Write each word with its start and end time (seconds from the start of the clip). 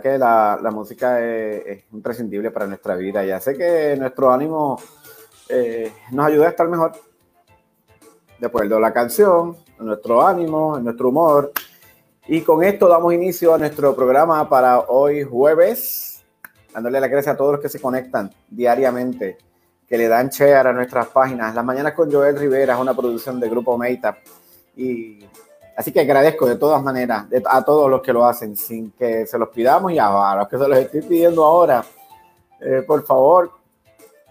que 0.00 0.18
la, 0.18 0.58
la 0.62 0.70
música 0.70 1.20
es, 1.20 1.66
es 1.66 1.84
imprescindible 1.92 2.50
para 2.50 2.66
nuestra 2.66 2.94
vida 2.96 3.24
y 3.24 3.30
hace 3.30 3.56
que 3.56 3.96
nuestro 3.98 4.32
ánimo 4.32 4.78
eh, 5.52 5.92
nos 6.12 6.26
ayude 6.26 6.46
a 6.46 6.50
estar 6.50 6.68
mejor. 6.68 6.92
De 8.38 8.46
acuerdo 8.46 8.76
a 8.76 8.80
la 8.80 8.92
canción, 8.92 9.56
nuestro 9.80 10.26
ánimo, 10.26 10.78
nuestro 10.78 11.08
humor. 11.08 11.52
Y 12.28 12.42
con 12.42 12.62
esto 12.62 12.88
damos 12.88 13.12
inicio 13.12 13.54
a 13.54 13.58
nuestro 13.58 13.94
programa 13.94 14.48
para 14.48 14.80
hoy 14.80 15.24
jueves, 15.24 16.22
dándole 16.72 17.00
las 17.00 17.10
gracias 17.10 17.34
a 17.34 17.36
todos 17.36 17.52
los 17.52 17.60
que 17.60 17.68
se 17.68 17.80
conectan 17.80 18.30
diariamente, 18.48 19.38
que 19.88 19.98
le 19.98 20.06
dan 20.06 20.28
share 20.28 20.68
a 20.68 20.72
nuestras 20.72 21.08
páginas. 21.08 21.54
Las 21.54 21.64
Mañanas 21.64 21.94
con 21.94 22.10
Joel 22.10 22.38
Rivera 22.38 22.74
es 22.74 22.80
una 22.80 22.94
producción 22.94 23.40
de 23.40 23.48
Grupo 23.48 23.76
Meita. 23.76 24.16
Y 24.76 25.26
Así 25.80 25.92
que 25.92 26.00
agradezco 26.00 26.44
de 26.44 26.56
todas 26.56 26.82
maneras 26.82 27.24
a 27.46 27.64
todos 27.64 27.88
los 27.90 28.02
que 28.02 28.12
lo 28.12 28.26
hacen 28.26 28.54
sin 28.54 28.90
que 28.90 29.24
se 29.24 29.38
los 29.38 29.48
pidamos 29.48 29.90
y 29.92 29.98
a 29.98 30.34
los 30.36 30.46
que 30.46 30.58
se 30.58 30.68
los 30.68 30.78
estoy 30.78 31.00
pidiendo 31.00 31.42
ahora, 31.42 31.82
eh, 32.60 32.84
por 32.86 33.02
favor, 33.06 33.50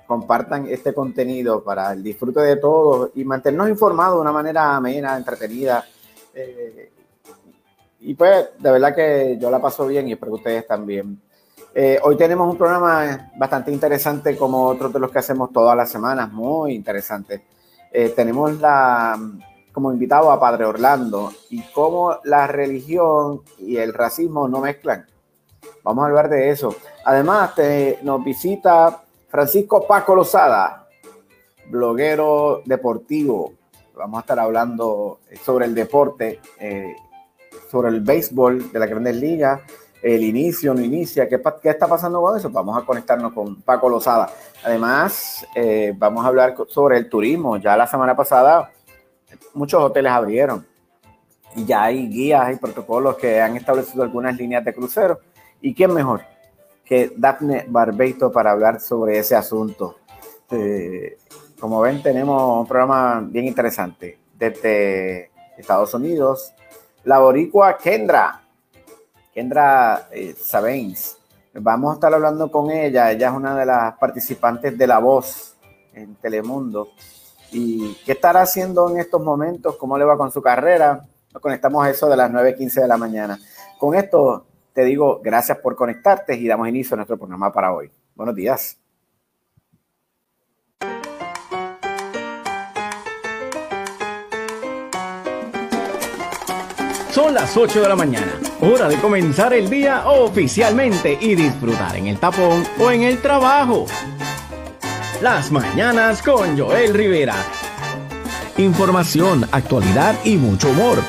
compartan 0.06 0.68
este 0.68 0.94
contenido 0.94 1.64
para 1.64 1.94
el 1.94 2.04
disfrute 2.04 2.42
de 2.42 2.58
todos 2.58 3.10
y 3.16 3.24
mantenernos 3.24 3.68
informados 3.68 4.18
de 4.18 4.22
una 4.22 4.32
manera 4.32 4.76
amena, 4.76 5.18
entretenida. 5.18 5.84
eh, 6.36 6.92
y 8.02 8.14
pues, 8.14 8.50
de 8.60 8.72
verdad 8.72 8.94
que 8.94 9.36
yo 9.42 9.50
la 9.50 9.60
paso 9.60 9.88
bien 9.88 10.08
y 10.08 10.12
espero 10.12 10.34
que 10.34 10.38
ustedes 10.38 10.68
también. 10.68 11.20
Eh, 11.74 12.00
hoy 12.04 12.16
tenemos 12.16 12.48
un 12.48 12.60
programa 12.60 13.32
bastante 13.38 13.72
interesante 13.72 14.38
como 14.38 14.68
otros 14.68 14.94
de 14.94 15.00
los 15.00 15.10
que 15.10 15.18
hacemos 15.18 15.52
todas 15.52 15.76
las 15.76 15.90
semanas, 15.90 16.32
muy 16.32 16.76
interesante. 16.76 17.44
Eh, 17.92 18.10
tenemos 18.16 18.54
la, 18.60 19.18
como 19.80 19.94
invitado 19.94 20.30
a 20.30 20.42
Padre 20.42 20.66
Orlando 20.66 21.32
y 21.50 21.62
cómo 21.72 22.18
la 22.26 22.48
religión 22.48 23.44
y 23.60 23.78
el 23.78 23.94
racismo 23.94 24.46
no 24.50 24.60
mezclan. 24.60 25.06
Vamos 25.86 26.04
a 26.04 26.08
hablar 26.08 26.28
de 26.28 26.50
eso. 26.50 26.76
Además, 27.06 27.56
te- 27.56 27.98
nos 28.04 28.22
visita 28.22 29.04
Francisco 29.30 29.88
Paco 29.88 30.16
Lozada, 30.16 30.86
bloguero 31.70 32.62
deportivo. 32.66 33.54
Vamos 33.96 34.18
a 34.18 34.22
estar 34.22 34.38
hablando 34.38 35.20
sobre 35.46 35.64
el 35.64 35.74
deporte, 35.74 36.42
eh, 36.60 36.94
sobre 37.72 37.88
el 37.88 38.02
béisbol 38.02 38.74
de 38.74 38.80
la 38.80 38.86
Grandes 38.86 39.16
Ligas, 39.16 39.62
el 40.02 40.24
inicio, 40.24 40.74
no 40.74 40.82
inicia, 40.82 41.30
¿qué, 41.30 41.40
está 41.64 41.88
pasando 41.88 42.20
con 42.20 42.38
eso? 42.38 42.50
Vamos 42.50 42.78
a 42.78 42.86
conectarnos 42.86 43.32
con 43.32 43.62
Paco 43.62 43.88
Lozada. 43.88 44.30
Además, 44.62 45.46
eh, 45.56 45.94
vamos 45.96 46.26
a 46.26 46.28
hablar 46.28 46.54
sobre 46.68 46.98
el 46.98 47.08
turismo. 47.08 47.56
Ya 47.56 47.78
la 47.78 47.88
semana 47.88 48.14
pasada 48.14 48.72
muchos 49.54 49.82
hoteles 49.82 50.12
abrieron 50.12 50.66
y 51.56 51.66
ya 51.66 51.84
hay 51.84 52.08
guías 52.08 52.54
y 52.54 52.58
protocolos 52.58 53.18
que 53.18 53.42
han 53.42 53.56
establecido 53.56 54.04
algunas 54.04 54.36
líneas 54.38 54.64
de 54.64 54.74
crucero. 54.74 55.20
¿Y 55.62 55.74
quién 55.74 55.94
mejor 55.94 56.22
que 56.86 57.12
Daphne 57.16 57.66
Barbeito 57.68 58.32
para 58.32 58.52
hablar 58.52 58.80
sobre 58.80 59.20
ese 59.20 59.36
asunto? 59.36 59.98
Eh, 60.52 61.18
como 61.60 61.82
ven, 61.82 62.02
tenemos 62.02 62.62
un 62.62 62.68
programa 62.68 63.22
bien 63.22 63.46
interesante 63.46 64.20
desde 64.38 65.32
Estados 65.58 65.94
Unidos. 65.94 66.54
La 67.04 67.20
boricua 67.20 67.78
Kendra, 67.78 68.42
Kendra 69.34 70.08
eh, 70.12 70.36
Sabens, 70.40 71.20
Vamos 71.54 71.92
a 71.92 71.94
estar 71.96 72.14
hablando 72.14 72.52
con 72.52 72.70
ella. 72.70 73.12
Ella 73.12 73.30
es 73.30 73.34
una 73.34 73.56
de 73.56 73.66
las 73.66 73.98
participantes 73.98 74.78
de 74.78 74.86
La 74.86 75.00
Voz 75.00 75.56
en 75.94 76.16
Telemundo. 76.16 76.90
¿Y 77.52 77.96
qué 78.06 78.12
estará 78.12 78.42
haciendo 78.42 78.90
en 78.90 79.00
estos 79.00 79.22
momentos? 79.22 79.76
¿Cómo 79.78 79.98
le 79.98 80.06
va 80.06 80.18
con 80.18 80.32
su 80.32 80.42
carrera? 80.42 81.06
Nos 81.34 81.42
conectamos 81.42 81.86
a 81.86 81.90
eso 81.90 82.08
de 82.08 82.18
las 82.18 82.32
9.15 82.32 82.82
de 82.82 82.88
la 82.88 82.98
mañana. 82.98 83.40
Con 83.78 83.96
esto 83.96 84.46
te 84.74 84.84
digo 84.84 85.20
gracias 85.24 85.58
por 85.60 85.76
conectarte 85.76 86.36
y 86.36 86.48
damos 86.48 86.68
inicio 86.68 86.96
a 86.96 86.98
nuestro 86.98 87.18
programa 87.18 87.52
para 87.52 87.74
hoy. 87.74 87.92
Buenos 88.16 88.36
días. 88.36 88.78
Son 97.12 97.34
las 97.34 97.58
8 97.58 97.82
de 97.82 97.90
la 97.90 97.96
mañana, 97.96 98.40
hora 98.62 98.88
de 98.88 98.96
comenzar 98.98 99.54
el 99.54 99.70
día 99.70 100.08
oficialmente 100.08 101.18
y 101.20 101.36
disfrutar 101.36 101.96
en 101.96 102.08
el 102.08 102.20
tapón 102.20 102.64
o 102.80 102.92
en 102.92 103.02
el 103.02 103.22
trabajo. 103.22 103.88
Las 105.22 105.52
mañanas 105.52 106.22
con 106.22 106.58
Joel 106.58 106.94
Rivera. 106.94 107.36
Información, 108.58 109.46
actualidad 109.52 110.16
y 110.24 110.38
mucho 110.38 110.70
humor. 110.70 111.00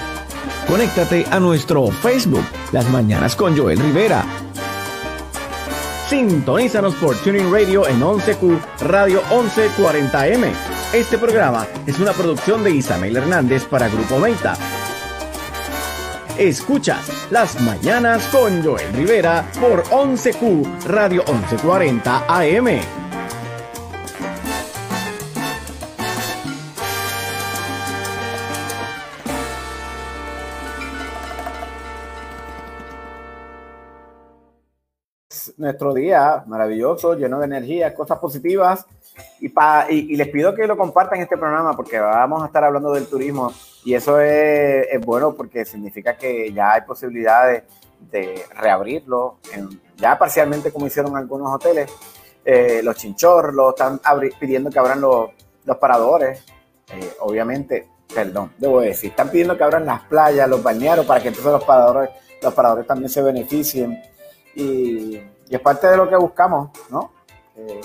Conéctate 0.67 1.27
a 1.31 1.41
nuestro 1.41 1.89
Facebook, 1.89 2.45
Las 2.73 2.89
Mañanas 2.91 3.37
con 3.37 3.57
Joel 3.57 3.79
Rivera. 3.79 4.25
Sintonízanos 6.09 6.95
por 6.97 7.17
Tuning 7.17 7.53
Radio 7.53 7.87
en 7.87 8.01
11Q 8.01 8.59
Radio 8.81 9.23
1140M. 9.31 10.51
Este 10.93 11.19
programa 11.19 11.67
es 11.87 11.99
una 12.01 12.13
producción 12.13 12.65
de 12.65 12.73
Isabel 12.73 13.17
Hernández 13.17 13.65
para 13.65 13.89
Grupo 13.89 14.19
Meta 14.19 14.57
Escuchas 16.41 17.29
Las 17.31 17.61
Mañanas 17.61 18.27
con 18.29 18.65
Joel 18.65 18.91
Rivera 18.95 19.45
por 19.61 19.85
11Q 19.85 20.85
Radio 20.87 21.23
1140 21.27 22.25
AM. 22.27 23.10
Nuestro 35.61 35.93
día 35.93 36.43
maravilloso, 36.47 37.15
lleno 37.15 37.39
de 37.39 37.45
energía, 37.45 37.95
cosas 37.95 38.19
positivas. 38.19 38.87
Y, 39.41 39.53
y, 39.91 40.17
les 40.17 40.29
pido 40.29 40.55
que 40.55 40.67
lo 40.67 40.79
compartan 40.79 41.21
este 41.21 41.37
programa 41.37 41.77
porque 41.77 41.99
vamos 41.99 42.43
a 42.43 42.47
estar 42.47 42.65
hablando 42.65 42.95
del 42.95 43.07
turismo 43.07 43.53
y 43.85 43.93
eso 43.93 44.19
es, 44.21 44.87
bueno 45.05 45.35
porque 45.35 45.67
significa 45.67 46.17
que 46.17 46.51
ya 46.51 46.73
hay 46.73 46.81
posibilidades 46.83 47.65
de 48.11 48.43
reabrirlo, 48.57 49.37
ya 49.99 50.19
parcialmente 50.19 50.73
como 50.73 50.87
hicieron 50.87 51.15
algunos 51.15 51.55
hoteles. 51.55 51.93
Eh, 52.43 52.81
los 52.83 52.97
chinchorros 52.97 53.75
están 53.75 54.01
pidiendo 54.41 54.71
que 54.71 54.79
abran 54.79 55.03
los, 55.03 55.29
los 55.67 55.77
paradores, 55.77 56.43
eh, 56.95 57.13
obviamente, 57.21 57.87
perdón, 58.15 58.53
debo 58.57 58.81
decir, 58.81 59.11
están 59.11 59.29
pidiendo 59.29 59.59
que 59.59 59.65
abran 59.65 59.85
las 59.85 60.01
playas, 60.05 60.49
los 60.49 60.63
balnearios, 60.63 61.05
para 61.05 61.21
que 61.21 61.29
entonces 61.29 61.53
los 61.53 61.65
paradores, 61.65 62.09
los 62.43 62.55
paradores 62.55 62.87
también 62.87 63.11
se 63.11 63.21
beneficien. 63.21 64.01
Y, 64.55 65.21
y 65.51 65.57
es 65.57 65.61
parte 65.61 65.89
de 65.89 65.97
lo 65.97 66.09
que 66.09 66.17
buscamos, 66.17 66.71
¿no? 66.91 67.11
Eh, 67.57 67.81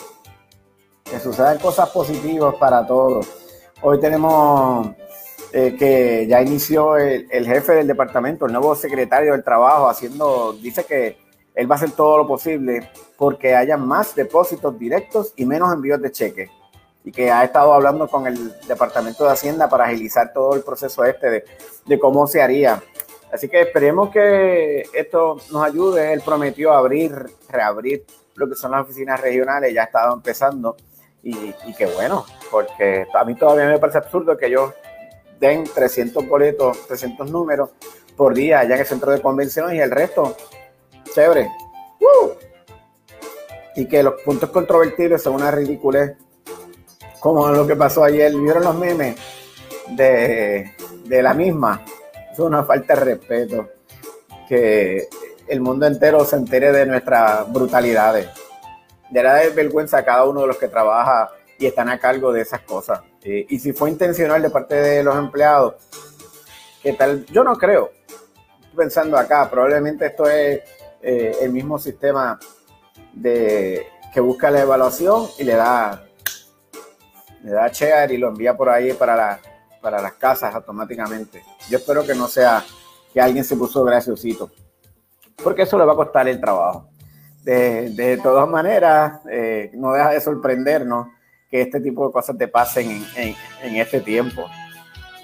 que 1.03 1.19
sucedan 1.19 1.57
cosas 1.57 1.89
positivas 1.89 2.53
para 2.55 2.85
todos. 2.85 3.27
Hoy 3.81 3.99
tenemos 3.99 4.89
eh, 5.51 5.75
que 5.77 6.27
ya 6.27 6.43
inició 6.43 6.95
el, 6.97 7.27
jefe 7.45 7.73
del 7.73 7.87
departamento, 7.87 8.45
el 8.45 8.51
nuevo 8.51 8.75
secretario 8.75 9.31
del 9.31 9.43
trabajo, 9.43 9.89
haciendo, 9.89 10.53
dice 10.53 10.83
que 10.85 11.17
él 11.55 11.69
va 11.69 11.75
a 11.75 11.77
hacer 11.77 11.91
todo 11.91 12.19
lo 12.19 12.27
posible 12.27 12.91
porque 13.17 13.55
haya 13.55 13.77
más 13.77 14.13
depósitos 14.13 14.77
directos 14.77 15.33
y 15.35 15.45
menos 15.45 15.73
envíos 15.73 15.99
de 16.01 16.11
cheques. 16.11 16.51
Y 17.03 17.11
que 17.11 17.31
ha 17.31 17.43
estado 17.43 17.73
hablando 17.73 18.07
con 18.07 18.27
el 18.27 18.59
Departamento 18.67 19.25
de 19.25 19.31
Hacienda 19.31 19.69
para 19.69 19.85
agilizar 19.85 20.33
todo 20.33 20.55
el 20.55 20.61
proceso 20.61 21.03
este 21.03 21.29
de, 21.29 21.45
de 21.85 21.99
cómo 21.99 22.27
se 22.27 22.43
haría. 22.43 22.83
Así 23.31 23.49
que 23.49 23.61
esperemos 23.61 24.09
que 24.11 24.83
esto 24.93 25.37
nos 25.51 25.63
ayude. 25.63 26.13
Él 26.13 26.21
prometió 26.23 26.71
abrir, 26.73 27.13
reabrir 27.49 28.05
lo 28.35 28.47
que 28.47 28.55
son 28.55 28.71
las 28.71 28.83
oficinas 28.83 29.19
regionales, 29.19 29.73
ya 29.73 29.81
ha 29.81 29.85
estado 29.85 30.13
empezando. 30.13 30.75
Y, 31.23 31.53
y 31.65 31.73
que 31.75 31.87
bueno, 31.87 32.25
porque 32.51 33.07
a 33.13 33.23
mí 33.25 33.35
todavía 33.35 33.67
me 33.67 33.79
parece 33.79 33.97
absurdo 33.97 34.37
que 34.37 34.49
yo 34.49 34.73
den 35.39 35.63
300 35.63 36.27
boletos, 36.27 36.87
300 36.87 37.29
números 37.31 37.71
por 38.15 38.33
día 38.33 38.59
allá 38.59 38.75
en 38.75 38.81
el 38.81 38.87
centro 38.87 39.11
de 39.11 39.21
convenciones 39.21 39.75
y 39.75 39.79
el 39.79 39.91
resto, 39.91 40.35
chévere. 41.13 41.49
Y 43.75 43.87
que 43.87 44.03
los 44.03 44.21
puntos 44.21 44.49
controvertibles 44.51 45.21
son 45.21 45.35
una 45.35 45.51
ridiculez, 45.51 46.15
como 47.19 47.49
lo 47.49 47.67
que 47.67 47.75
pasó 47.75 48.03
ayer. 48.03 48.33
¿Vieron 48.33 48.63
los 48.63 48.75
memes 48.75 49.17
de, 49.89 50.71
de 51.03 51.21
la 51.21 51.33
misma? 51.33 51.83
Es 52.35 52.39
una 52.39 52.65
falta 52.65 52.95
de 52.95 52.99
respeto. 52.99 53.69
Que 54.49 55.07
el 55.47 55.61
mundo 55.61 55.87
entero 55.87 56.25
se 56.25 56.35
entere 56.35 56.73
de 56.73 56.85
nuestras 56.85 57.49
brutalidades. 57.49 58.27
De 59.09 59.23
la 59.23 59.41
vergüenza 59.55 59.99
a 59.99 60.03
cada 60.03 60.25
uno 60.25 60.41
de 60.41 60.47
los 60.47 60.57
que 60.57 60.67
trabaja 60.67 61.31
y 61.57 61.65
están 61.65 61.87
a 61.87 61.97
cargo 61.97 62.33
de 62.33 62.41
esas 62.41 62.59
cosas. 62.59 62.99
Eh, 63.23 63.45
y 63.47 63.57
si 63.57 63.71
fue 63.71 63.89
intencional 63.89 64.41
de 64.41 64.49
parte 64.49 64.75
de 64.75 65.01
los 65.01 65.15
empleados, 65.15 65.75
¿qué 66.83 66.91
tal? 66.91 67.25
Yo 67.27 67.45
no 67.45 67.55
creo. 67.55 67.91
Estoy 68.59 68.75
pensando 68.75 69.17
acá, 69.17 69.49
probablemente 69.49 70.07
esto 70.07 70.27
es 70.27 70.59
eh, 71.01 71.37
el 71.39 71.53
mismo 71.53 71.79
sistema 71.79 72.37
de 73.13 73.87
que 74.13 74.19
busca 74.19 74.51
la 74.51 74.59
evaluación 74.59 75.29
y 75.39 75.45
le 75.45 75.55
da 75.55 76.03
le 77.43 77.51
da 77.51 77.69
share 77.69 78.11
y 78.11 78.17
lo 78.17 78.27
envía 78.27 78.57
por 78.57 78.69
ahí 78.69 78.91
para, 78.91 79.15
la, 79.15 79.39
para 79.81 80.01
las 80.01 80.13
casas 80.15 80.53
automáticamente. 80.53 81.54
Yo 81.69 81.77
espero 81.77 82.05
que 82.05 82.15
no 82.15 82.27
sea 82.27 82.63
que 83.13 83.21
alguien 83.21 83.43
se 83.43 83.55
puso 83.55 83.83
graciosito, 83.83 84.51
porque 85.43 85.63
eso 85.63 85.77
le 85.77 85.85
va 85.85 85.93
a 85.93 85.97
costar 85.97 86.27
el 86.27 86.39
trabajo. 86.39 86.89
De, 87.43 87.91
de 87.91 88.17
todas 88.17 88.49
maneras, 88.49 89.21
eh, 89.29 89.71
no 89.75 89.93
deja 89.93 90.09
de 90.11 90.21
sorprendernos 90.21 91.07
que 91.49 91.61
este 91.61 91.79
tipo 91.79 92.07
de 92.07 92.13
cosas 92.13 92.37
te 92.37 92.47
pasen 92.47 93.05
en, 93.15 93.75
este 93.75 94.01
tiempo. 94.01 94.45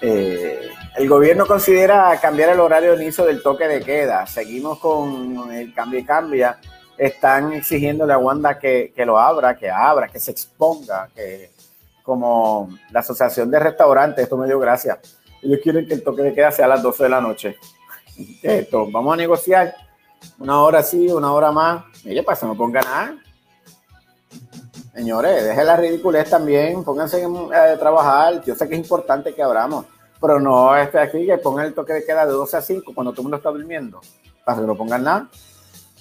Eh, 0.00 0.70
el 0.96 1.08
gobierno 1.08 1.46
considera 1.46 2.18
cambiar 2.20 2.50
el 2.50 2.60
horario 2.60 2.96
de 2.96 3.02
inicio 3.02 3.24
del 3.24 3.42
toque 3.42 3.68
de 3.68 3.80
queda. 3.80 4.26
Seguimos 4.26 4.78
con 4.78 5.52
el 5.52 5.74
cambio 5.74 5.98
y 5.98 6.04
cambia. 6.04 6.58
Están 6.96 7.52
exigiéndole 7.52 8.12
a 8.12 8.18
Wanda 8.18 8.58
que, 8.58 8.92
lo 8.98 9.18
abra, 9.18 9.56
que 9.56 9.70
abra, 9.70 10.08
que 10.08 10.20
se 10.20 10.30
exponga, 10.30 11.08
que 11.14 11.50
como 12.02 12.68
la 12.90 13.00
Asociación 13.00 13.50
de 13.50 13.58
Restaurantes, 13.58 14.24
esto 14.24 14.36
me 14.36 14.46
dio 14.46 14.58
gracia. 14.58 14.98
Ellos 15.42 15.60
quieren 15.62 15.86
que 15.86 15.94
el 15.94 16.02
toque 16.04 16.22
de 16.22 16.34
queda 16.34 16.52
sea 16.52 16.66
a 16.66 16.68
las 16.68 16.82
12 16.82 17.02
de 17.02 17.08
la 17.08 17.20
noche. 17.20 17.56
Esto, 18.42 18.88
vamos 18.90 19.14
a 19.14 19.16
negociar 19.16 19.74
una 20.38 20.62
hora 20.62 20.82
sí, 20.82 21.08
una 21.08 21.32
hora 21.32 21.50
más. 21.50 21.84
Mire, 22.04 22.22
para 22.22 22.38
que 22.38 22.46
no 22.46 22.56
ponga 22.56 22.80
nada. 22.80 23.16
Señores, 24.94 25.44
dejen 25.44 25.66
la 25.66 25.76
ridiculez 25.76 26.28
también, 26.28 26.84
pónganse 26.84 27.24
a 27.54 27.78
trabajar. 27.78 28.44
Yo 28.44 28.54
sé 28.54 28.68
que 28.68 28.74
es 28.74 28.80
importante 28.80 29.34
que 29.34 29.42
abramos, 29.42 29.86
pero 30.20 30.38
no 30.38 30.76
este 30.76 30.98
aquí 30.98 31.26
que 31.26 31.38
pongan 31.38 31.66
el 31.66 31.74
toque 31.74 31.94
de 31.94 32.04
queda 32.04 32.26
de 32.26 32.32
12 32.32 32.56
a 32.56 32.60
5 32.60 32.92
cuando 32.94 33.12
todo 33.12 33.22
el 33.22 33.24
mundo 33.24 33.36
está 33.38 33.50
durmiendo, 33.50 34.00
para 34.44 34.60
que 34.60 34.66
no 34.66 34.76
pongan 34.76 35.02
nada. 35.02 35.28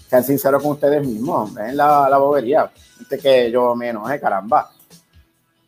Sean 0.09 0.25
sinceros 0.25 0.61
con 0.61 0.71
ustedes 0.71 1.07
mismos, 1.07 1.53
ven 1.53 1.77
la, 1.77 2.09
la 2.09 2.17
bobería. 2.17 2.69
Este 2.99 3.17
que 3.17 3.49
yo 3.49 3.75
me 3.75 3.89
enoje, 3.89 4.19
caramba. 4.19 4.69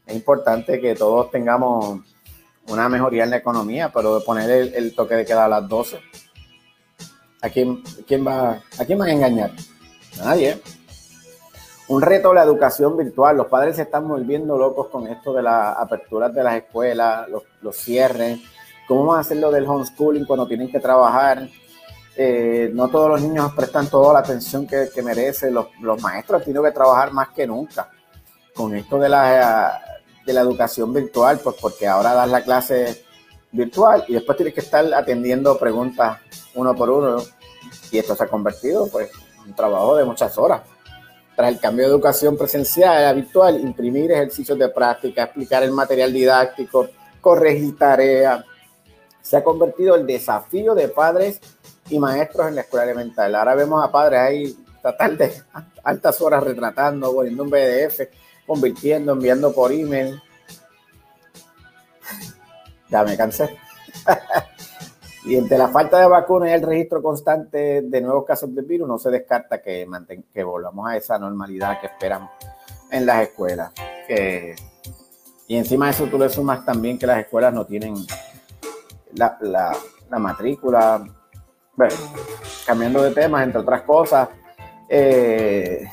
Es 0.05 0.15
importante 0.15 0.81
que 0.81 0.93
todos 0.93 1.31
tengamos 1.31 2.01
una 2.67 2.89
mejoría 2.89 3.24
en 3.24 3.32
la 3.32 3.38
economía, 3.38 3.91
pero 3.93 4.20
de 4.20 4.25
poner 4.25 4.74
el, 4.74 4.96
toque 4.96 5.15
de 5.15 5.25
queda 5.25 5.46
a 5.46 5.50
las 5.50 5.67
12. 5.67 6.00
¿A 7.41 7.50
quién, 7.50 7.84
quién 8.08 8.25
va, 8.25 8.62
¿A 8.79 8.86
quién 8.86 8.98
van 8.98 9.10
a 9.10 9.13
engañar? 9.13 9.51
Nadie 10.17 10.62
un 11.88 12.01
reto 12.01 12.34
la 12.34 12.43
educación 12.43 12.98
virtual. 12.98 13.38
Los 13.38 13.48
padres 13.48 13.75
se 13.75 13.84
están 13.84 14.08
volviendo 14.08 14.58
locos 14.58 14.88
con 14.88 15.08
esto 15.08 15.34
de 15.34 15.43
las 15.43 15.77
aperturas 15.77 16.34
de 16.34 16.43
las 16.43 16.55
escuelas, 16.55 17.27
los, 17.62 17.75
cierres. 17.75 18.39
¿Cómo 18.88 19.05
van 19.05 19.17
a 19.17 19.22
hacer 19.22 19.38
lo 19.38 19.51
del 19.51 19.65
homeschooling 19.65 20.25
cuando 20.25 20.48
tienen 20.48 20.72
que 20.72 20.79
trabajar? 20.79 21.48
Eh, 22.15 22.70
no 22.74 22.89
todos 22.89 23.10
los 23.10 23.22
niños 23.22 23.51
prestan 23.53 23.88
toda 23.88 24.13
la 24.13 24.20
atención 24.20 24.67
que, 24.67 24.89
merecen. 25.03 25.53
Los, 25.53 26.01
maestros 26.01 26.43
tienen 26.43 26.63
que 26.63 26.72
trabajar 26.72 27.12
más 27.12 27.29
que 27.29 27.46
nunca 27.46 27.89
con 28.55 28.75
esto 28.75 29.00
de 29.00 29.10
la, 29.10 29.82
de 30.25 30.33
la 30.33 30.41
educación 30.41 30.93
virtual, 30.93 31.39
pues 31.43 31.55
porque 31.59 31.87
ahora 31.87 32.13
das 32.13 32.29
la 32.29 32.43
clase 32.43 33.05
virtual 33.51 34.05
y 34.07 34.13
después 34.13 34.37
tienes 34.37 34.53
que 34.53 34.61
estar 34.61 34.93
atendiendo 34.93 35.57
preguntas 35.57 36.19
uno 36.55 36.75
por 36.75 36.89
uno. 36.89 37.17
Y 37.91 37.97
esto 37.97 38.15
se 38.15 38.23
ha 38.23 38.27
convertido 38.27 38.87
pues 38.87 39.09
en 39.37 39.49
un 39.49 39.55
trabajo 39.55 39.95
de 39.95 40.05
muchas 40.05 40.37
horas 40.37 40.61
tras 41.35 41.51
el 41.51 41.59
cambio 41.59 41.85
de 41.85 41.91
educación 41.91 42.37
presencial 42.37 43.05
a 43.05 43.13
virtual, 43.13 43.59
imprimir 43.59 44.11
ejercicios 44.11 44.57
de 44.57 44.69
práctica, 44.69 45.23
explicar 45.23 45.63
el 45.63 45.71
material 45.71 46.13
didáctico, 46.13 46.87
corregir 47.21 47.77
tareas, 47.77 48.45
se 49.21 49.37
ha 49.37 49.43
convertido 49.43 49.95
el 49.95 50.05
desafío 50.05 50.75
de 50.75 50.89
padres 50.89 51.39
y 51.89 51.97
maestros 51.97 52.49
en 52.49 52.55
la 52.55 52.61
escuela 52.61 52.83
elemental. 52.83 53.33
Ahora 53.33 53.55
vemos 53.55 53.83
a 53.83 53.91
padres 53.91 54.19
ahí 54.19 54.57
hasta 54.75 54.97
tarde, 54.97 55.33
altas 55.83 56.21
horas 56.21 56.43
retratando, 56.43 57.13
poniendo 57.13 57.43
un 57.43 57.49
PDF, 57.49 58.01
convirtiendo, 58.45 59.13
enviando 59.13 59.53
por 59.53 59.71
email. 59.71 60.21
Ya 62.89 63.03
me 63.03 63.17
cansé. 63.17 63.57
y 65.25 65.35
entre 65.35 65.57
la 65.57 65.69
falta 65.69 66.00
de 66.00 66.07
vacunas 66.07 66.50
y 66.50 66.53
el 66.53 66.62
registro 66.62 67.01
constante 67.01 67.81
de 67.81 68.01
nuevos 68.01 68.25
casos 68.25 68.53
de 68.53 68.62
virus, 68.62 68.88
no 68.88 68.97
se 68.97 69.09
descarta 69.09 69.62
que, 69.62 69.88
que 70.33 70.43
volvamos 70.43 70.88
a 70.88 70.97
esa 70.97 71.17
normalidad 71.17 71.79
que 71.79 71.88
esperamos 71.88 72.29
en 72.91 73.05
las 73.05 73.23
escuelas. 73.23 73.71
y 75.47 75.57
encima 75.57 75.85
de 75.85 75.91
eso 75.91 76.05
tú 76.07 76.19
le 76.19 76.29
sumas 76.29 76.63
también 76.65 76.97
que 76.97 77.07
las 77.07 77.19
escuelas 77.19 77.53
no 77.53 77.65
tienen 77.65 77.95
la, 79.15 79.38
la 80.09 80.19
matrícula. 80.19 81.03
Bueno, 81.75 81.95
cambiando 82.65 83.01
de 83.01 83.12
temas, 83.12 83.43
entre 83.43 83.62
otras 83.62 83.81
cosas, 83.81 84.29
eh, 84.88 85.83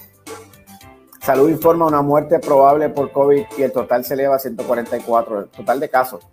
Salud 1.21 1.51
informa 1.51 1.87
una 1.87 2.01
muerte 2.01 2.39
probable 2.39 2.89
por 2.89 3.13
COVID 3.13 3.45
y 3.59 3.63
el 3.63 3.73
total 3.73 4.05
se 4.05 4.15
eleva 4.15 4.37
a 4.37 4.39
144, 4.39 5.41
el 5.41 5.49
total 5.49 5.79
de 5.79 5.91
casos. 5.91 6.27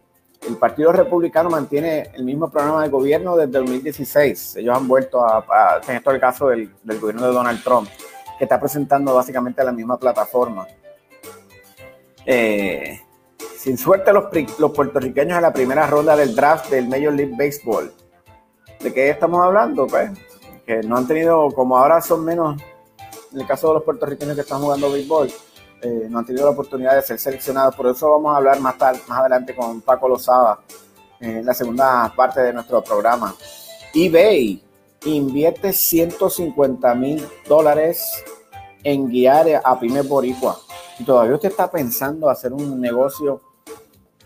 El 0.47 0.55
Partido 0.55 0.93
Republicano 0.93 1.49
mantiene 1.49 2.11
el 2.13 2.23
mismo 2.23 2.49
programa 2.49 2.83
de 2.83 2.89
gobierno 2.89 3.35
desde 3.35 3.51
2016. 3.51 4.55
Ellos 4.57 4.77
han 4.77 4.87
vuelto 4.87 5.21
a, 5.25 5.43
a 5.49 5.81
esto 5.93 6.11
el 6.11 6.19
caso 6.21 6.47
del, 6.47 6.73
del, 6.83 6.99
gobierno 6.99 7.27
de 7.27 7.33
Donald 7.33 7.61
Trump, 7.63 7.89
que 8.37 8.45
está 8.45 8.59
presentando 8.59 9.13
básicamente 9.13 9.61
la 9.63 9.73
misma 9.73 9.97
plataforma. 9.97 10.65
Eh, 12.25 13.01
sin 13.57 13.77
suerte 13.77 14.13
los, 14.13 14.25
los 14.57 14.71
puertorriqueños 14.71 15.35
en 15.35 15.41
la 15.41 15.51
primera 15.51 15.85
ronda 15.87 16.15
del 16.15 16.33
draft 16.33 16.69
del 16.69 16.87
Major 16.87 17.13
League 17.13 17.35
Baseball. 17.37 17.91
¿De 18.79 18.93
qué 18.93 19.09
estamos 19.09 19.43
hablando? 19.43 19.85
Pues 19.85 20.11
que 20.65 20.81
no 20.83 20.95
han 20.95 21.07
tenido, 21.07 21.49
como 21.51 21.77
ahora 21.77 21.99
son 21.99 22.23
menos, 22.23 22.61
en 23.31 23.41
el 23.41 23.47
caso 23.47 23.69
de 23.69 23.73
los 23.75 23.83
puertorriqueños 23.83 24.35
que 24.35 24.41
están 24.41 24.61
jugando 24.61 24.91
béisbol, 24.91 25.31
eh, 25.81 26.07
no 26.09 26.19
han 26.19 26.25
tenido 26.25 26.45
la 26.45 26.51
oportunidad 26.51 26.95
de 26.95 27.01
ser 27.01 27.19
seleccionados. 27.19 27.75
Por 27.75 27.87
eso 27.87 28.09
vamos 28.09 28.33
a 28.33 28.37
hablar 28.37 28.59
más, 28.59 28.77
tarde, 28.77 28.99
más 29.07 29.19
adelante 29.19 29.55
con 29.55 29.81
Paco 29.81 30.07
Lozada 30.07 30.59
en 31.19 31.45
la 31.45 31.53
segunda 31.53 32.11
parte 32.15 32.41
de 32.41 32.53
nuestro 32.53 32.83
programa. 32.83 33.35
eBay 33.93 34.63
invierte 35.05 35.73
150 35.73 36.95
mil 36.95 37.25
dólares 37.47 38.23
en 38.83 39.07
guiar 39.09 39.61
a 39.63 39.79
pymes 39.79 40.07
boricua. 40.07 40.59
Y 40.99 41.03
todavía 41.03 41.35
usted 41.35 41.49
está 41.49 41.69
pensando 41.69 42.29
hacer 42.29 42.53
un 42.53 42.79
negocio 42.81 43.41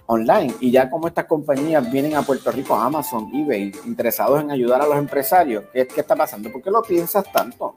online. 0.06 0.56
Y 0.60 0.72
ya 0.72 0.90
como 0.90 1.08
estas 1.08 1.26
compañías 1.26 1.90
vienen 1.92 2.16
a 2.16 2.22
Puerto 2.22 2.52
Rico, 2.52 2.76
Amazon, 2.76 3.30
eBay, 3.34 3.72
interesados 3.86 4.42
en 4.42 4.52
ayudar 4.52 4.82
a 4.82 4.88
los 4.88 4.98
empresarios, 4.98 5.66
¿qué, 5.74 5.88
qué 5.88 6.02
está 6.02 6.16
pasando? 6.16 6.52
¿Por 6.52 6.62
qué 6.62 6.72
lo 6.72 6.82
piensas 6.82 7.30
tanto? 7.32 7.76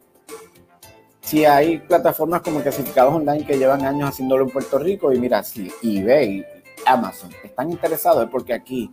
Si 1.24 1.44
hay 1.46 1.78
plataformas 1.78 2.42
como 2.42 2.60
clasificados 2.60 3.14
online 3.14 3.46
que 3.46 3.56
llevan 3.56 3.84
años 3.84 4.10
haciéndolo 4.10 4.44
en 4.44 4.50
Puerto 4.50 4.78
Rico 4.78 5.10
y 5.10 5.18
mira, 5.18 5.42
si 5.42 5.72
eBay, 5.82 6.44
Amazon 6.86 7.30
están 7.42 7.70
interesados 7.70 8.24
es 8.24 8.30
porque 8.30 8.52
aquí 8.52 8.90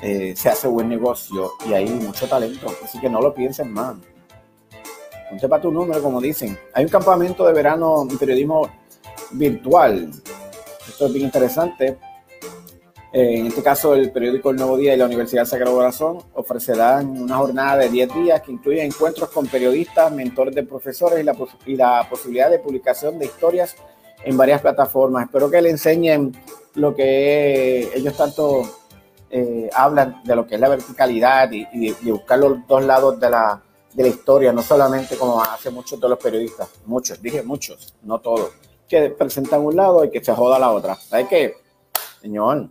eh, 0.00 0.34
se 0.36 0.50
hace 0.50 0.68
buen 0.68 0.88
negocio 0.88 1.52
y 1.68 1.72
hay 1.72 1.88
mucho 1.90 2.28
talento. 2.28 2.68
Así 2.82 3.00
que 3.00 3.10
no 3.10 3.20
lo 3.20 3.34
piensen 3.34 3.72
más. 3.72 3.96
Ponte 5.28 5.48
para 5.48 5.62
tu 5.62 5.72
número, 5.72 6.00
como 6.00 6.20
dicen. 6.20 6.56
Hay 6.74 6.84
un 6.84 6.90
campamento 6.90 7.44
de 7.44 7.52
verano 7.52 8.06
en 8.08 8.18
periodismo 8.18 8.70
virtual. 9.32 10.10
Esto 10.88 11.06
es 11.06 11.12
bien 11.12 11.26
interesante 11.26 11.98
eh, 13.14 13.38
en 13.38 13.46
este 13.46 13.62
caso, 13.62 13.94
el 13.94 14.10
periódico 14.10 14.50
El 14.50 14.56
Nuevo 14.56 14.76
Día 14.76 14.92
y 14.92 14.96
la 14.96 15.06
Universidad 15.06 15.44
Sagrado 15.44 15.76
Corazón 15.76 16.18
ofrecerán 16.32 17.10
una 17.22 17.36
jornada 17.36 17.76
de 17.76 17.88
10 17.88 18.12
días 18.12 18.42
que 18.42 18.50
incluye 18.50 18.84
encuentros 18.84 19.30
con 19.30 19.46
periodistas, 19.46 20.10
mentores 20.10 20.52
de 20.52 20.64
profesores 20.64 21.20
y 21.20 21.22
la, 21.22 21.32
la 21.76 22.08
posibilidad 22.10 22.50
de 22.50 22.58
publicación 22.58 23.16
de 23.20 23.26
historias 23.26 23.76
en 24.24 24.36
varias 24.36 24.60
plataformas. 24.60 25.26
Espero 25.26 25.48
que 25.48 25.62
le 25.62 25.70
enseñen 25.70 26.32
lo 26.74 26.92
que 26.96 27.88
ellos 27.94 28.16
tanto 28.16 28.62
eh, 29.30 29.70
hablan 29.72 30.20
de 30.24 30.34
lo 30.34 30.44
que 30.44 30.56
es 30.56 30.60
la 30.60 30.70
verticalidad 30.70 31.52
y, 31.52 31.68
y, 31.72 32.10
buscar 32.10 32.40
los 32.40 32.66
dos 32.66 32.84
lados 32.84 33.20
de 33.20 33.30
la, 33.30 33.62
de 33.92 34.02
la 34.02 34.08
historia, 34.08 34.52
no 34.52 34.62
solamente 34.62 35.16
como 35.16 35.40
hace 35.40 35.70
muchos 35.70 36.00
de 36.00 36.08
los 36.08 36.18
periodistas, 36.18 36.68
muchos, 36.84 37.22
dije 37.22 37.44
muchos, 37.44 37.94
no 38.02 38.18
todos, 38.18 38.50
que 38.88 39.10
presentan 39.10 39.60
un 39.60 39.76
lado 39.76 40.04
y 40.04 40.10
que 40.10 40.24
se 40.24 40.32
joda 40.32 40.58
la 40.58 40.72
otra. 40.72 40.96
¿Sabes 40.96 41.28
qué? 41.28 41.54
Señor, 42.20 42.70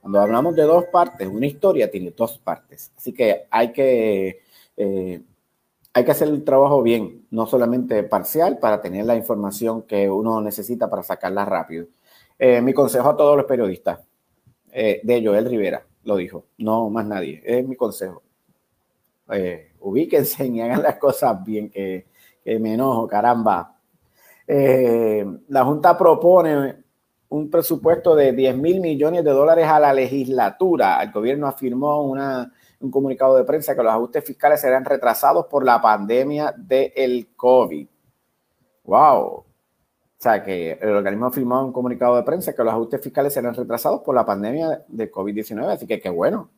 cuando 0.00 0.20
hablamos 0.20 0.54
de 0.54 0.62
dos 0.62 0.84
partes, 0.86 1.28
una 1.28 1.46
historia 1.46 1.90
tiene 1.90 2.12
dos 2.16 2.38
partes. 2.38 2.92
Así 2.96 3.12
que 3.12 3.46
hay 3.50 3.72
que, 3.72 4.42
eh, 4.76 5.22
hay 5.92 6.04
que 6.04 6.10
hacer 6.10 6.28
el 6.28 6.44
trabajo 6.44 6.82
bien, 6.82 7.26
no 7.30 7.46
solamente 7.46 8.02
parcial, 8.04 8.58
para 8.58 8.80
tener 8.80 9.04
la 9.04 9.16
información 9.16 9.82
que 9.82 10.08
uno 10.10 10.40
necesita 10.40 10.88
para 10.88 11.02
sacarla 11.02 11.44
rápido. 11.44 11.86
Eh, 12.38 12.60
mi 12.60 12.72
consejo 12.72 13.08
a 13.08 13.16
todos 13.16 13.36
los 13.36 13.46
periodistas, 13.46 14.00
eh, 14.70 15.00
de 15.02 15.24
Joel 15.24 15.46
Rivera, 15.46 15.84
lo 16.04 16.16
dijo, 16.16 16.46
no 16.58 16.88
más 16.90 17.06
nadie, 17.06 17.42
es 17.44 17.66
mi 17.66 17.76
consejo. 17.76 18.22
ubíquense 19.80 20.46
y 20.46 20.60
hagan 20.60 20.82
las 20.82 20.96
cosas 20.96 21.42
bien, 21.44 21.70
que, 21.70 22.06
que 22.42 22.58
me 22.58 22.74
enojo, 22.74 23.06
caramba. 23.08 23.76
la 24.46 25.64
Junta 25.64 25.98
propone 25.98 26.87
un 27.30 27.50
presupuesto 27.50 28.14
de 28.14 28.32
10 28.32 28.56
mil 28.56 28.80
millones 28.80 29.24
de 29.24 29.30
dólares 29.30 29.66
a 29.66 29.78
la 29.78 29.92
legislatura. 29.92 31.02
El 31.02 31.12
gobierno 31.12 31.46
afirmó 31.46 32.02
una, 32.02 32.52
un 32.80 32.90
comunicado 32.90 33.36
de 33.36 33.44
prensa 33.44 33.74
que 33.74 33.82
los 33.82 33.92
ajustes 33.92 34.24
fiscales 34.24 34.60
serán 34.60 34.84
retrasados 34.84 35.46
por 35.46 35.64
la 35.64 35.80
pandemia 35.80 36.54
del 36.56 37.28
COVID. 37.36 37.86
¡Wow! 38.84 39.24
O 40.18 40.20
sea, 40.20 40.42
que 40.42 40.72
el 40.80 40.90
organismo 40.90 41.26
afirmó 41.26 41.64
un 41.64 41.72
comunicado 41.72 42.16
de 42.16 42.22
prensa 42.22 42.54
que 42.54 42.64
los 42.64 42.72
ajustes 42.72 43.00
fiscales 43.00 43.32
serán 43.32 43.54
retrasados 43.54 44.00
por 44.00 44.14
la 44.14 44.24
pandemia 44.24 44.84
de 44.88 45.12
COVID-19. 45.12 45.66
Así 45.66 45.86
que 45.86 46.00
qué 46.00 46.10
bueno. 46.10 46.50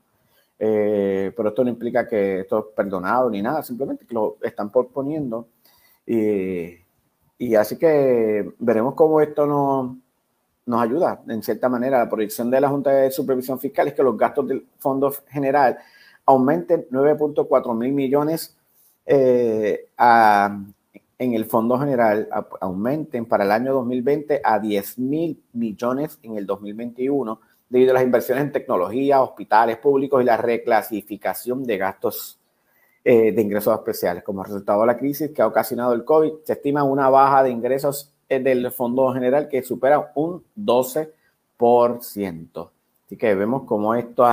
Eh, 0.58 1.32
pero 1.36 1.48
esto 1.48 1.64
no 1.64 1.70
implica 1.70 2.06
que 2.06 2.40
esto 2.40 2.58
es 2.58 2.64
perdonado 2.76 3.30
ni 3.30 3.42
nada, 3.42 3.62
simplemente 3.62 4.06
que 4.06 4.14
lo 4.14 4.36
están 4.42 4.70
posponiendo. 4.70 5.48
Y, 6.06 6.74
y 7.38 7.54
así 7.54 7.76
que 7.76 8.50
veremos 8.58 8.94
cómo 8.94 9.20
esto 9.20 9.46
no 9.46 9.99
nos 10.70 10.82
ayuda 10.82 11.20
en 11.28 11.42
cierta 11.42 11.68
manera. 11.68 11.98
La 11.98 12.08
proyección 12.08 12.50
de 12.50 12.60
la 12.60 12.68
Junta 12.68 12.90
de 12.90 13.10
Supervisión 13.10 13.58
Fiscal 13.58 13.88
es 13.88 13.94
que 13.94 14.02
los 14.02 14.16
gastos 14.16 14.48
del 14.48 14.66
Fondo 14.78 15.12
General 15.28 15.76
aumenten 16.24 16.86
9.4 16.90 17.76
mil 17.76 17.92
millones 17.92 18.56
eh, 19.04 19.88
en 19.98 21.34
el 21.34 21.44
Fondo 21.44 21.78
General, 21.78 22.28
aumenten 22.60 23.26
para 23.26 23.44
el 23.44 23.50
año 23.50 23.74
2020 23.74 24.40
a 24.42 24.58
10 24.58 24.98
mil 24.98 25.42
millones 25.52 26.18
en 26.22 26.36
el 26.36 26.46
2021 26.46 27.40
debido 27.68 27.90
a 27.90 27.94
las 27.94 28.02
inversiones 28.02 28.44
en 28.44 28.52
tecnología, 28.52 29.20
hospitales 29.20 29.76
públicos 29.78 30.22
y 30.22 30.24
la 30.24 30.36
reclasificación 30.36 31.64
de 31.64 31.78
gastos 31.78 32.38
eh, 33.04 33.32
de 33.32 33.42
ingresos 33.42 33.74
especiales. 33.74 34.22
Como 34.22 34.42
resultado 34.42 34.80
de 34.80 34.86
la 34.86 34.96
crisis 34.96 35.30
que 35.30 35.42
ha 35.42 35.46
ocasionado 35.46 35.92
el 35.92 36.04
COVID, 36.04 36.32
se 36.44 36.54
estima 36.54 36.84
una 36.84 37.08
baja 37.08 37.42
de 37.42 37.50
ingresos 37.50 38.12
del 38.38 38.70
Fondo 38.70 39.12
General 39.12 39.48
que 39.48 39.62
supera 39.62 40.12
un 40.14 40.44
12%. 40.56 42.70
Así 43.06 43.16
que 43.16 43.34
vemos 43.34 43.64
cómo 43.64 43.94
esto 43.94 44.24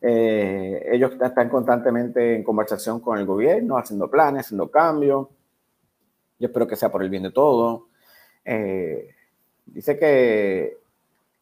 eh, 0.00 0.86
ellos 0.92 1.12
están 1.20 1.48
constantemente 1.48 2.36
en 2.36 2.44
conversación 2.44 3.00
con 3.00 3.18
el 3.18 3.24
gobierno, 3.24 3.78
haciendo 3.78 4.10
planes, 4.10 4.46
haciendo 4.46 4.70
cambios. 4.70 5.28
Yo 6.38 6.46
espero 6.46 6.68
que 6.68 6.76
sea 6.76 6.92
por 6.92 7.02
el 7.02 7.10
bien 7.10 7.22
de 7.22 7.30
todo. 7.30 7.88
Eh, 8.44 9.14
dice 9.66 9.98
que, 9.98 10.76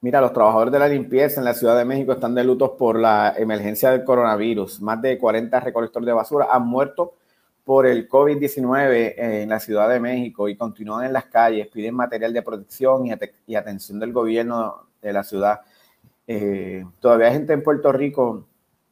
mira, 0.01 0.21
los 0.21 0.33
trabajadores 0.33 0.73
de 0.73 0.79
la 0.79 0.89
limpieza 0.89 1.41
en 1.41 1.45
la 1.45 1.55
Ciudad 1.55 1.77
de 1.77 1.85
México 1.85 2.13
están 2.13 2.35
de 2.35 2.45
luto 2.45 2.77
por 2.77 2.99
la 2.99 3.35
emergencia 3.37 3.91
del 3.91 4.05
coronavirus. 4.05 4.81
Más 4.81 5.03
de 5.03 5.19
40 5.19 5.61
recolectores 5.61 6.07
de 6.07 6.13
basura 6.13 6.49
han 6.51 6.67
muerto 6.67 7.15
por 7.65 7.87
el 7.87 8.09
COVID-19 8.09 9.15
en 9.17 9.49
la 9.49 9.61
Ciudad 9.61 9.89
de 9.89 10.01
México 10.01 10.49
y 10.49 10.57
continúan 10.57 11.07
en 11.07 11.13
las 11.13 11.27
calles, 11.27 11.69
piden 11.69 11.95
material 11.95 12.33
de 12.33 12.43
protección 12.43 13.07
y, 13.47 13.55
atención 13.55 14.01
del 14.01 14.13
gobierno 14.13 14.89
de 15.01 15.13
la 15.13 15.23
ciudad. 15.23 15.61
Eh, 16.27 16.85
todavía 17.01 17.29
hay 17.29 17.35
gente 17.35 17.53
en 17.53 17.63
Puerto 17.63 17.93
Rico 17.93 18.47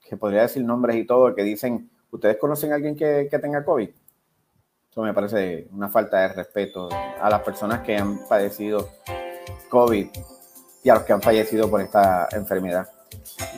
que 0.08 0.16
podría 0.16 0.42
decir 0.42 0.64
nombres 0.64 0.96
y 0.96 1.04
todo, 1.04 1.34
que 1.34 1.42
dicen, 1.42 1.90
¿ustedes 2.10 2.36
conocen 2.36 2.72
a 2.72 2.76
alguien 2.76 2.96
que, 2.96 3.28
que 3.30 3.38
tenga 3.38 3.64
COVID? 3.64 3.90
Eso 4.90 5.02
me 5.02 5.14
parece 5.14 5.68
una 5.72 5.88
falta 5.88 6.20
de 6.20 6.28
respeto 6.28 6.88
a 6.92 7.30
las 7.30 7.40
personas 7.42 7.80
que 7.80 7.96
han 7.96 8.26
padecido 8.28 8.88
COVID 9.68 10.08
y 10.82 10.88
a 10.88 10.94
los 10.94 11.04
que 11.04 11.12
han 11.12 11.22
fallecido 11.22 11.70
por 11.70 11.80
esta 11.80 12.28
enfermedad. 12.32 12.88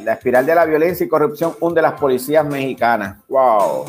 La 0.04 0.14
espiral 0.14 0.45
de 0.45 0.54
la 0.54 0.64
violencia 0.64 1.04
y 1.04 1.09
corrupción 1.09 1.54
hunde 1.61 1.81
las 1.81 1.99
policías 1.99 2.45
mexicanas. 2.45 3.19
¡Wow! 3.28 3.87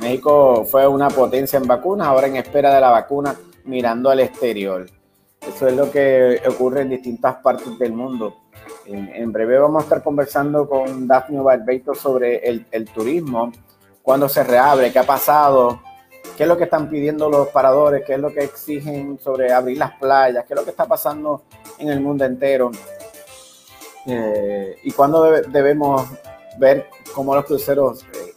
México 0.00 0.64
fue 0.64 0.86
una 0.86 1.08
potencia 1.08 1.58
en 1.58 1.66
vacunas, 1.66 2.08
ahora 2.08 2.26
en 2.26 2.36
espera 2.36 2.74
de 2.74 2.80
la 2.80 2.90
vacuna, 2.90 3.36
mirando 3.64 4.10
al 4.10 4.20
exterior. 4.20 4.86
Eso 5.46 5.68
es 5.68 5.74
lo 5.74 5.90
que 5.90 6.40
ocurre 6.48 6.82
en 6.82 6.90
distintas 6.90 7.36
partes 7.36 7.78
del 7.78 7.92
mundo. 7.92 8.36
En, 8.86 9.30
breve 9.30 9.58
vamos 9.58 9.82
a 9.82 9.84
estar 9.84 10.02
conversando 10.02 10.68
con 10.68 11.06
Daphne 11.06 11.40
Barbeito 11.40 11.94
sobre 11.94 12.38
el, 12.48 12.84
turismo, 12.92 13.52
cuándo 14.02 14.28
se 14.28 14.42
reabre, 14.42 14.90
qué 14.92 14.98
ha 14.98 15.06
pasado, 15.06 15.80
qué 16.36 16.42
es 16.42 16.48
lo 16.48 16.56
que 16.56 16.64
están 16.64 16.90
pidiendo 16.90 17.28
los 17.30 17.48
paradores, 17.48 18.02
qué 18.04 18.14
es 18.14 18.18
lo 18.18 18.32
que 18.32 18.44
exigen 18.44 19.18
sobre 19.18 19.52
abrir 19.52 19.78
las 19.78 19.92
playas, 19.92 20.44
qué 20.44 20.54
es 20.54 20.58
lo 20.58 20.64
que 20.64 20.70
está 20.70 20.86
pasando 20.86 21.42
en 21.78 21.88
el 21.88 22.00
mundo 22.00 22.24
entero. 22.24 22.70
Eh, 24.06 24.76
y 24.82 24.90
cuándo 24.92 25.22
debe- 25.22 25.42
debemos 25.48 26.08
ver 26.58 26.86
cómo 27.14 27.34
los 27.34 27.44
cruceros 27.44 28.02
eh, 28.02 28.29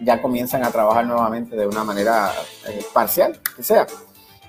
ya 0.00 0.20
comienzan 0.20 0.64
a 0.64 0.70
trabajar 0.70 1.06
nuevamente 1.06 1.56
de 1.56 1.66
una 1.66 1.84
manera 1.84 2.32
eh, 2.68 2.84
parcial, 2.92 3.40
que 3.56 3.62
sea. 3.62 3.86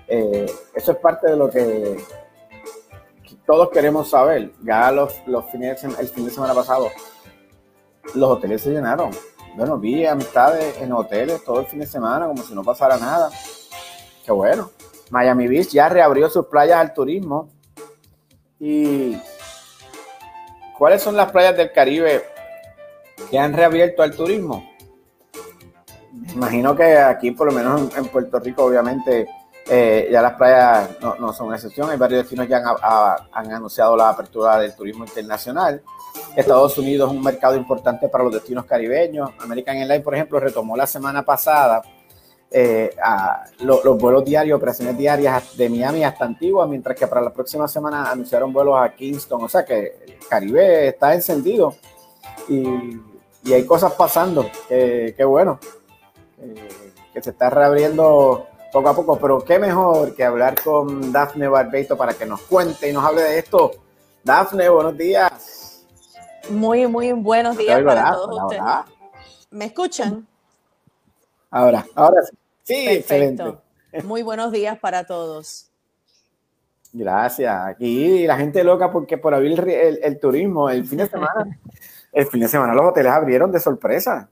Eh, 0.07 0.45
eso 0.73 0.91
es 0.91 0.97
parte 0.97 1.29
de 1.29 1.37
lo 1.37 1.49
que 1.49 1.97
todos 3.45 3.69
queremos 3.69 4.09
saber. 4.09 4.51
Ya 4.63 4.91
los, 4.91 5.13
los 5.27 5.45
fines 5.51 5.81
de 5.81 5.87
el 6.01 6.07
fin 6.07 6.25
de 6.25 6.31
semana 6.31 6.53
pasado, 6.53 6.89
los 8.13 8.29
hoteles 8.29 8.61
se 8.61 8.71
llenaron. 8.71 9.11
Bueno, 9.55 9.77
vi 9.77 10.05
amistades 10.05 10.77
en 10.81 10.91
hoteles 10.91 11.43
todo 11.43 11.61
el 11.61 11.67
fin 11.67 11.79
de 11.79 11.87
semana, 11.87 12.27
como 12.27 12.43
si 12.43 12.53
no 12.53 12.63
pasara 12.63 12.97
nada. 12.97 13.29
Qué 14.25 14.31
bueno. 14.31 14.71
Miami 15.11 15.47
Beach 15.47 15.69
ya 15.69 15.87
reabrió 15.87 16.29
sus 16.29 16.47
playas 16.47 16.77
al 16.77 16.93
turismo. 16.93 17.49
¿Y 18.59 19.17
cuáles 20.77 21.01
son 21.01 21.15
las 21.15 21.31
playas 21.31 21.55
del 21.55 21.71
Caribe 21.71 22.25
que 23.29 23.39
han 23.39 23.53
reabierto 23.53 24.01
al 24.01 24.15
turismo? 24.15 24.74
Imagino 26.33 26.75
que 26.75 26.97
aquí, 26.97 27.31
por 27.31 27.47
lo 27.47 27.53
menos 27.53 27.95
en, 27.95 28.07
Puerto 28.07 28.39
Rico, 28.39 28.63
obviamente, 28.65 29.27
eh, 29.67 30.09
ya 30.11 30.21
las 30.21 30.33
playas 30.33 30.89
no, 31.19 31.33
son 31.33 31.47
una 31.47 31.55
excepción. 31.55 31.89
Hay 31.89 31.97
varios 31.97 32.23
destinos 32.23 32.47
que 32.47 32.55
han, 32.55 32.63
han 33.31 33.51
anunciado 33.51 33.95
la 33.95 34.09
apertura 34.09 34.59
del 34.59 34.75
turismo 34.75 35.05
internacional. 35.05 35.81
Estados 36.35 36.77
Unidos 36.77 37.11
es 37.11 37.17
un 37.17 37.23
mercado 37.23 37.55
importante 37.55 38.09
para 38.09 38.23
los 38.23 38.33
destinos 38.33 38.65
caribeños. 38.65 39.31
American 39.39 39.77
Airlines, 39.77 40.03
por 40.03 40.15
ejemplo, 40.15 40.39
retomó 40.39 40.75
la 40.75 40.87
semana 40.87 41.23
pasada 41.23 41.81
eh, 42.51 42.95
los 43.59 43.97
vuelos 43.97 44.23
diarios, 44.23 44.55
operaciones 44.55 44.97
diarias 44.97 45.57
de 45.57 45.69
Miami 45.69 46.03
hasta 46.03 46.23
Antigua, 46.25 46.65
mientras 46.67 46.97
que 46.97 47.07
para 47.07 47.21
la 47.21 47.33
próxima 47.33 47.67
semana 47.67 48.09
anunciaron 48.09 48.53
vuelos 48.53 48.75
a 48.77 48.93
Kingston. 48.95 49.43
O 49.43 49.49
sea 49.49 49.65
que 49.65 49.97
el 50.07 50.27
Caribe 50.29 50.87
está 50.89 51.13
encendido 51.13 51.75
y, 52.47 52.97
hay 53.51 53.65
cosas 53.65 53.93
pasando. 53.93 54.49
que 54.67 55.13
Qué 55.15 55.23
bueno. 55.23 55.59
Eh, 56.41 56.91
que 57.13 57.21
se 57.21 57.29
está 57.29 57.49
reabriendo 57.49 58.47
poco 58.71 58.89
a 58.89 58.95
poco, 58.95 59.17
pero 59.19 59.39
qué 59.43 59.57
mejor 59.57 60.15
que 60.15 60.23
hablar 60.25 60.61
con 60.61 61.11
Dafne 61.11 61.47
Barbeito 61.47 61.95
para 61.95 62.13
que 62.13 62.25
nos 62.25 62.41
cuente 62.41 62.89
y 62.89 62.93
nos 62.93 63.05
hable 63.05 63.21
de 63.21 63.39
esto. 63.39 63.71
Dafne, 64.23 64.67
buenos 64.69 64.97
días. 64.97 65.85
Muy, 66.49 66.85
muy 66.87 67.13
buenos 67.13 67.57
días 67.57 67.81
para 67.83 68.11
todos 68.13 68.41
ustedes. 68.43 68.61
¿Me 69.51 69.65
escuchan? 69.65 70.27
Ahora, 71.49 71.85
ahora 71.95 72.21
sí. 72.23 72.37
Sí, 72.63 72.87
excelente. 72.89 73.43
Muy 74.03 74.23
buenos 74.23 74.51
días 74.51 74.77
para 74.77 75.05
todos. 75.05 75.69
Gracias. 76.91 77.55
Aquí 77.65 78.25
la 78.27 78.35
gente 78.37 78.63
loca 78.63 78.91
porque 78.91 79.17
por 79.17 79.33
abrir 79.33 79.57
el, 79.59 79.69
el- 79.69 79.99
el 80.03 80.19
turismo 80.19 80.69
el 80.69 80.85
fin 80.85 80.97
de 80.99 81.07
semana, 81.07 81.59
el 82.11 82.25
fin 82.27 82.41
de 82.41 82.47
semana 82.47 82.73
los 82.73 82.85
hoteles 82.85 83.11
abrieron 83.13 83.51
de 83.51 83.59
sorpresa. 83.59 84.29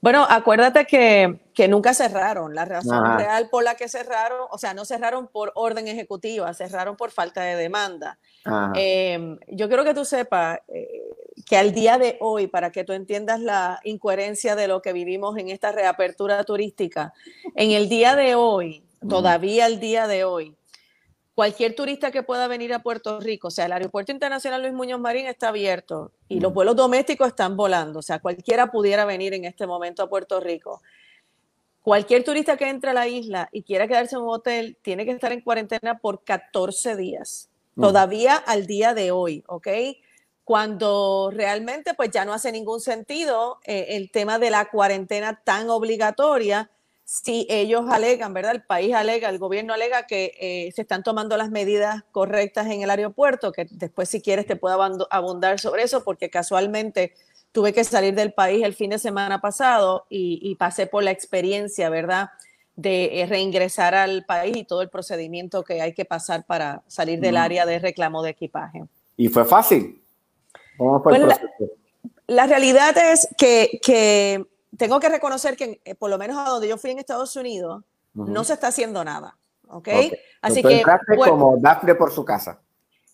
Bueno, 0.00 0.26
acuérdate 0.28 0.86
que, 0.86 1.40
que 1.54 1.68
nunca 1.68 1.94
cerraron. 1.94 2.54
La 2.54 2.64
razón 2.64 3.04
Ajá. 3.04 3.16
real 3.16 3.48
por 3.50 3.64
la 3.64 3.74
que 3.74 3.88
cerraron, 3.88 4.46
o 4.50 4.58
sea, 4.58 4.74
no 4.74 4.84
cerraron 4.84 5.26
por 5.26 5.52
orden 5.54 5.88
ejecutiva, 5.88 6.52
cerraron 6.54 6.96
por 6.96 7.10
falta 7.10 7.42
de 7.42 7.56
demanda. 7.56 8.18
Eh, 8.76 9.36
yo 9.48 9.68
quiero 9.68 9.84
que 9.84 9.94
tú 9.94 10.04
sepas 10.04 10.60
eh, 10.68 11.02
que 11.44 11.56
al 11.56 11.72
día 11.72 11.98
de 11.98 12.16
hoy, 12.20 12.46
para 12.46 12.70
que 12.70 12.84
tú 12.84 12.92
entiendas 12.92 13.40
la 13.40 13.80
incoherencia 13.84 14.54
de 14.54 14.68
lo 14.68 14.82
que 14.82 14.92
vivimos 14.92 15.36
en 15.38 15.48
esta 15.48 15.72
reapertura 15.72 16.44
turística, 16.44 17.12
en 17.54 17.72
el 17.72 17.88
día 17.88 18.14
de 18.14 18.34
hoy, 18.34 18.84
todavía 19.08 19.66
el 19.66 19.80
día 19.80 20.06
de 20.06 20.24
hoy, 20.24 20.54
cualquier 21.36 21.74
turista 21.74 22.10
que 22.10 22.22
pueda 22.22 22.48
venir 22.48 22.72
a 22.72 22.82
Puerto 22.82 23.20
Rico, 23.20 23.48
o 23.48 23.50
sea, 23.50 23.66
el 23.66 23.72
Aeropuerto 23.72 24.10
Internacional 24.10 24.62
Luis 24.62 24.72
Muñoz 24.72 24.98
Marín 24.98 25.26
está 25.26 25.48
abierto 25.48 26.10
y 26.28 26.40
los 26.40 26.52
vuelos 26.54 26.74
domésticos 26.74 27.28
están 27.28 27.58
volando, 27.58 27.98
o 27.98 28.02
sea, 28.02 28.20
cualquiera 28.20 28.72
pudiera 28.72 29.04
venir 29.04 29.34
en 29.34 29.44
este 29.44 29.66
momento 29.66 30.02
a 30.02 30.08
Puerto 30.08 30.40
Rico. 30.40 30.80
Cualquier 31.82 32.24
turista 32.24 32.56
que 32.56 32.70
entre 32.70 32.90
a 32.90 32.94
la 32.94 33.06
isla 33.06 33.50
y 33.52 33.62
quiera 33.62 33.86
quedarse 33.86 34.16
en 34.16 34.22
un 34.22 34.30
hotel 34.30 34.78
tiene 34.80 35.04
que 35.04 35.10
estar 35.12 35.30
en 35.30 35.42
cuarentena 35.42 35.98
por 35.98 36.24
14 36.24 36.96
días, 36.96 37.50
Mm. 37.74 37.82
todavía 37.82 38.36
al 38.36 38.66
día 38.66 38.94
de 38.94 39.10
hoy, 39.10 39.44
¿ok? 39.46 39.68
Cuando 40.42 41.30
realmente 41.30 41.92
pues 41.92 42.10
ya 42.10 42.24
no 42.24 42.32
hace 42.32 42.50
ningún 42.50 42.80
sentido 42.80 43.58
eh, 43.64 43.88
el 43.90 44.10
tema 44.10 44.38
de 44.38 44.48
la 44.48 44.70
cuarentena 44.70 45.42
tan 45.44 45.68
obligatoria 45.68 46.70
si 47.08 47.46
ellos 47.48 47.84
alegan, 47.88 48.34
¿verdad? 48.34 48.56
El 48.56 48.62
país 48.64 48.92
alega, 48.92 49.28
el 49.28 49.38
gobierno 49.38 49.72
alega 49.72 50.08
que 50.08 50.34
eh, 50.40 50.72
se 50.74 50.82
están 50.82 51.04
tomando 51.04 51.36
las 51.36 51.52
medidas 51.52 52.02
correctas 52.10 52.66
en 52.66 52.82
el 52.82 52.90
aeropuerto, 52.90 53.52
que 53.52 53.68
después 53.70 54.08
si 54.08 54.20
quieres 54.20 54.44
te 54.44 54.56
puedo 54.56 54.82
abundar 55.10 55.60
sobre 55.60 55.84
eso, 55.84 56.02
porque 56.02 56.30
casualmente 56.30 57.12
tuve 57.52 57.72
que 57.72 57.84
salir 57.84 58.12
del 58.16 58.32
país 58.32 58.64
el 58.64 58.74
fin 58.74 58.90
de 58.90 58.98
semana 58.98 59.40
pasado 59.40 60.04
y, 60.10 60.40
y 60.42 60.56
pasé 60.56 60.88
por 60.88 61.04
la 61.04 61.12
experiencia, 61.12 61.88
¿verdad? 61.90 62.30
De 62.74 63.20
eh, 63.20 63.26
reingresar 63.26 63.94
al 63.94 64.24
país 64.24 64.56
y 64.56 64.64
todo 64.64 64.82
el 64.82 64.90
procedimiento 64.90 65.62
que 65.62 65.80
hay 65.80 65.94
que 65.94 66.04
pasar 66.04 66.44
para 66.44 66.82
salir 66.88 67.20
del 67.20 67.36
Mm. 67.36 67.38
área 67.38 67.66
de 67.66 67.78
reclamo 67.78 68.20
de 68.24 68.30
equipaje. 68.30 68.82
Y 69.16 69.28
fue 69.28 69.44
fácil. 69.44 70.02
¿Cómo 70.76 71.00
fue 71.04 71.16
el 71.16 71.22
Pues? 71.22 71.40
La 72.26 72.48
realidad 72.48 72.98
es 72.98 73.28
que, 73.38 73.78
que 73.80 74.44
tengo 74.76 75.00
que 75.00 75.08
reconocer 75.08 75.56
que 75.56 75.80
eh, 75.84 75.94
por 75.94 76.10
lo 76.10 76.18
menos 76.18 76.36
a 76.38 76.50
donde 76.50 76.68
yo 76.68 76.76
fui 76.78 76.90
en 76.90 76.98
Estados 76.98 77.34
Unidos 77.36 77.84
Ujú. 78.14 78.30
no 78.30 78.44
se 78.44 78.54
está 78.54 78.68
haciendo 78.68 79.04
nada, 79.04 79.36
¿ok? 79.68 79.88
Ok. 79.88 80.12
Así 80.42 80.62
que 80.62 80.82
bueno, 81.16 81.32
como 81.32 81.56
Dafne 81.58 81.94
por 81.94 82.12
su 82.12 82.24
casa. 82.24 82.60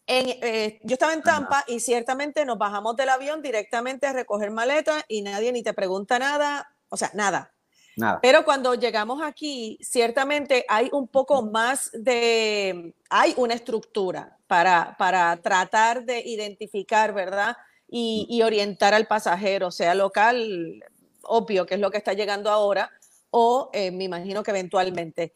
en, 0.06 0.28
eh, 0.42 0.80
yo 0.84 0.94
estaba 0.94 1.12
en 1.12 1.22
Tampa 1.22 1.64
y 1.66 1.80
ciertamente 1.80 2.44
nos 2.44 2.58
bajamos 2.58 2.96
del 2.96 3.08
avión 3.08 3.42
directamente 3.42 4.06
a 4.06 4.12
recoger 4.12 4.50
maletas 4.50 5.04
y 5.08 5.22
nadie 5.22 5.52
ni 5.52 5.62
te 5.62 5.72
pregunta 5.72 6.18
nada, 6.18 6.74
o 6.88 6.96
sea, 6.96 7.10
nada. 7.14 7.52
Nada. 7.94 8.20
Pero 8.22 8.44
cuando 8.44 8.74
llegamos 8.74 9.22
aquí, 9.22 9.78
ciertamente 9.82 10.64
hay 10.68 10.88
un 10.92 11.08
poco 11.08 11.42
más 11.42 11.90
de, 11.92 12.94
hay 13.10 13.34
una 13.36 13.52
estructura 13.52 14.38
para, 14.46 14.96
para 14.98 15.36
tratar 15.42 16.04
de 16.04 16.20
identificar, 16.20 17.12
¿verdad? 17.12 17.54
Y, 17.86 18.26
y 18.30 18.40
orientar 18.42 18.94
al 18.94 19.06
pasajero, 19.06 19.70
sea 19.70 19.94
local, 19.94 20.82
obvio 21.24 21.66
que 21.66 21.74
es 21.74 21.80
lo 21.80 21.90
que 21.90 21.98
está 21.98 22.12
llegando 22.12 22.50
ahora, 22.50 22.90
o 23.30 23.70
eh, 23.72 23.90
me 23.90 24.04
imagino 24.04 24.42
que 24.42 24.50
eventualmente. 24.50 25.32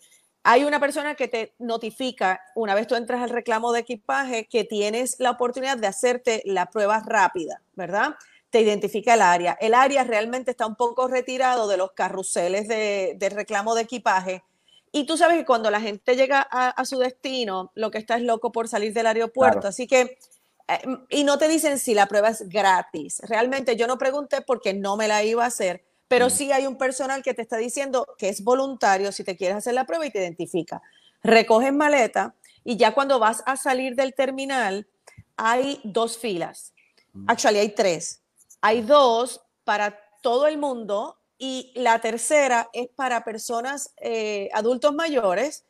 Hay 0.49 0.63
una 0.63 0.79
persona 0.79 1.17
que 1.17 1.27
te 1.27 1.55
notifica, 1.59 2.41
una 2.55 2.75
vez 2.75 2.87
tú 2.87 2.95
entras 2.95 3.21
al 3.21 3.31
reclamo 3.31 3.73
de 3.73 3.81
equipaje, 3.81 4.47
que 4.47 4.63
tienes 4.63 5.17
la 5.19 5.31
oportunidad 5.33 5.77
de 5.77 5.89
hacerte 5.89 6.43
la 6.45 6.67
prueba 6.67 7.03
rápida, 7.05 7.63
¿verdad? 7.75 8.15
Te 8.51 8.61
identifica 8.61 9.15
el 9.15 9.23
área. 9.23 9.59
El 9.61 9.75
área 9.75 10.05
realmente 10.05 10.53
está 10.53 10.65
un 10.67 10.77
poco 10.77 11.09
retirado 11.09 11.67
de 11.67 11.77
los 11.77 11.93
carruseles 11.93 12.69
de, 12.69 13.15
de 13.17 13.29
reclamo 13.29 13.75
de 13.75 13.83
equipaje. 13.83 14.45
Y 14.93 15.05
tú 15.05 15.17
sabes 15.17 15.37
que 15.37 15.45
cuando 15.45 15.69
la 15.71 15.81
gente 15.81 16.15
llega 16.15 16.47
a, 16.49 16.69
a 16.69 16.85
su 16.85 16.99
destino, 16.99 17.73
lo 17.75 17.91
que 17.91 17.99
está 17.99 18.17
es 18.17 18.23
loco 18.23 18.53
por 18.53 18.69
salir 18.69 18.93
del 18.93 19.09
aeropuerto. 19.09 19.63
Claro. 19.63 19.69
Así 19.69 19.89
que, 19.89 20.17
y 21.11 21.25
no 21.25 21.39
te 21.39 21.49
dicen 21.49 21.79
si 21.79 21.95
la 21.95 22.07
prueba 22.07 22.29
es 22.29 22.49
gratis. 22.49 23.21
Realmente 23.25 23.77
yo 23.77 23.87
no 23.87 23.99
pregunté 23.99 24.41
porque 24.41 24.75
no 24.75 24.97
me 24.97 25.09
la 25.09 25.23
iba 25.23 25.45
a 25.45 25.49
hacer, 25.49 25.85
pero 26.09 26.31
sí 26.31 26.53
hay 26.53 26.67
un 26.67 26.77
personal 26.77 27.23
que 27.23 27.35
te 27.35 27.43
está 27.43 27.57
diciendo 27.57 28.07
que 28.19 28.29
es 28.29 28.43
voluntario 28.43 29.13
si 29.13 29.25
te 29.25 29.37
quieres 29.37 29.59
hacer 29.59 29.75
la 29.75 29.87
prueba 29.87 30.07
y 30.07 30.11
te 30.11 30.19
identifica. 30.19 30.83
Recoges 31.23 31.73
maleta 31.73 32.35
y 32.65 32.77
ya 32.77 32.95
cuando 32.95 33.19
vas 33.19 33.43
a 33.47 33.57
salir 33.57 33.95
del 33.95 34.15
terminal 34.15 34.87
hay 35.37 35.81
dos 35.85 36.19
filas. 36.19 36.73
Actually 37.27 37.59
hay 37.59 37.71
tres. 37.71 38.23
Hay 38.61 38.83
dos 38.83 39.43
para 39.65 39.99
todo 40.23 40.47
el 40.47 40.59
mundo 40.59 41.19
y 41.39 41.73
la 41.75 42.01
tercera 42.01 42.69
es 42.73 42.89
para 42.89 43.25
personas 43.25 43.93
eh, 43.99 44.49
adultos 44.53 44.95
mayores 44.95 45.66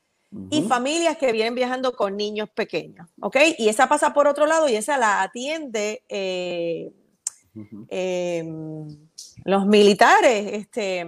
y 0.50 0.62
familias 0.62 1.16
que 1.16 1.32
vienen 1.32 1.54
viajando 1.54 1.92
con 1.96 2.16
niños 2.16 2.48
pequeños, 2.50 3.08
¿ok? 3.20 3.36
Y 3.58 3.68
esa 3.68 3.88
pasa 3.88 4.12
por 4.12 4.26
otro 4.26 4.46
lado 4.46 4.68
y 4.68 4.76
esa 4.76 4.98
la 4.98 5.22
atiende 5.22 6.02
eh, 6.08 6.92
eh, 7.88 8.44
los 9.44 9.66
militares, 9.66 10.50
este, 10.52 11.06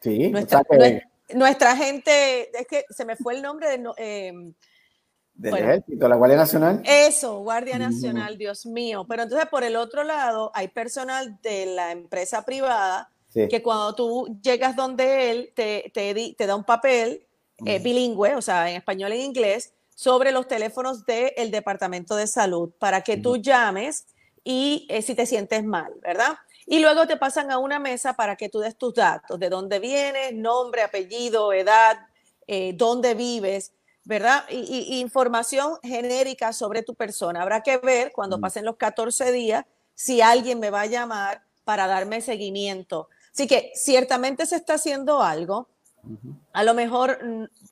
Sí, 0.00 0.28
nuestra, 0.28 0.60
o 0.60 0.64
sea 0.64 0.78
que 0.78 0.84
nue- 1.30 1.36
nuestra 1.38 1.76
gente, 1.76 2.50
es 2.58 2.66
que 2.66 2.84
se 2.90 3.04
me 3.04 3.16
fue 3.16 3.34
el 3.34 3.42
nombre 3.42 3.68
de, 3.68 3.90
eh, 3.96 4.32
del 5.34 5.50
bueno. 5.50 5.70
ejército, 5.70 6.08
la 6.08 6.16
Guardia 6.16 6.36
Nacional. 6.36 6.82
eso, 6.84 7.38
Guardia. 7.38 7.78
Nacional, 7.78 8.36
Dios 8.36 8.66
mío. 8.66 9.06
Pero 9.08 9.22
entonces 9.22 9.48
por 9.48 9.64
el 9.64 9.76
otro 9.76 10.04
lado 10.04 10.50
hay 10.54 10.68
personal 10.68 11.38
de 11.42 11.66
la 11.66 11.90
empresa 11.92 12.44
privada 12.44 13.10
Sí. 13.34 13.48
que 13.48 13.62
cuando 13.62 13.94
tú 13.94 14.38
llegas 14.42 14.76
donde 14.76 15.30
él 15.30 15.52
te, 15.54 15.90
te, 15.92 16.46
da 16.46 16.54
un 16.54 16.64
papel 16.64 17.26
eh, 17.66 17.80
bilingüe, 17.80 18.36
o 18.36 18.40
sea, 18.42 18.70
en 18.70 18.76
español 18.76 19.12
e 19.12 19.18
inglés, 19.22 19.74
sobre 19.94 20.32
los 20.32 20.48
teléfonos 20.48 21.04
del 21.04 21.50
Departamento 21.50 22.16
de 22.16 22.26
Salud 22.26 22.70
para 22.78 23.02
que 23.02 23.16
tú 23.16 23.36
llames 23.36 24.06
y 24.44 24.86
eh, 24.88 25.02
si 25.02 25.14
te 25.14 25.26
sientes 25.26 25.64
mal, 25.64 25.92
¿verdad? 26.00 26.38
y 26.66 26.78
luego 26.80 27.06
te 27.06 27.16
pasan 27.16 27.50
a 27.50 27.58
una 27.58 27.78
mesa 27.78 28.14
para 28.14 28.36
que 28.36 28.48
tú 28.48 28.60
des 28.60 28.76
tus 28.76 28.94
datos, 28.94 29.38
de 29.38 29.48
dónde 29.48 29.78
vienes, 29.78 30.34
nombre, 30.34 30.82
apellido, 30.82 31.52
edad, 31.52 31.98
eh, 32.46 32.72
dónde 32.74 33.14
vives, 33.14 33.72
¿verdad? 34.04 34.44
Y, 34.50 35.00
información 35.00 35.78
genérica 35.82 36.52
sobre 36.52 36.82
tu 36.82 36.94
persona. 36.94 37.42
Habrá 37.42 37.62
que 37.62 37.78
ver 37.78 38.12
cuando 38.12 38.40
pasen 38.40 38.64
los 38.64 38.76
14 38.76 39.32
días 39.32 39.64
si 39.94 40.20
alguien 40.20 40.58
me 40.58 40.70
va 40.70 40.82
a 40.82 40.86
llamar 40.86 41.42
para 41.64 41.86
darme 41.86 42.20
seguimiento. 42.20 43.08
Así 43.34 43.46
que 43.46 43.72
ciertamente 43.74 44.46
se 44.46 44.56
está 44.56 44.74
haciendo 44.74 45.20
algo. 45.20 45.68
A 46.52 46.64
lo 46.64 46.72
mejor 46.72 47.18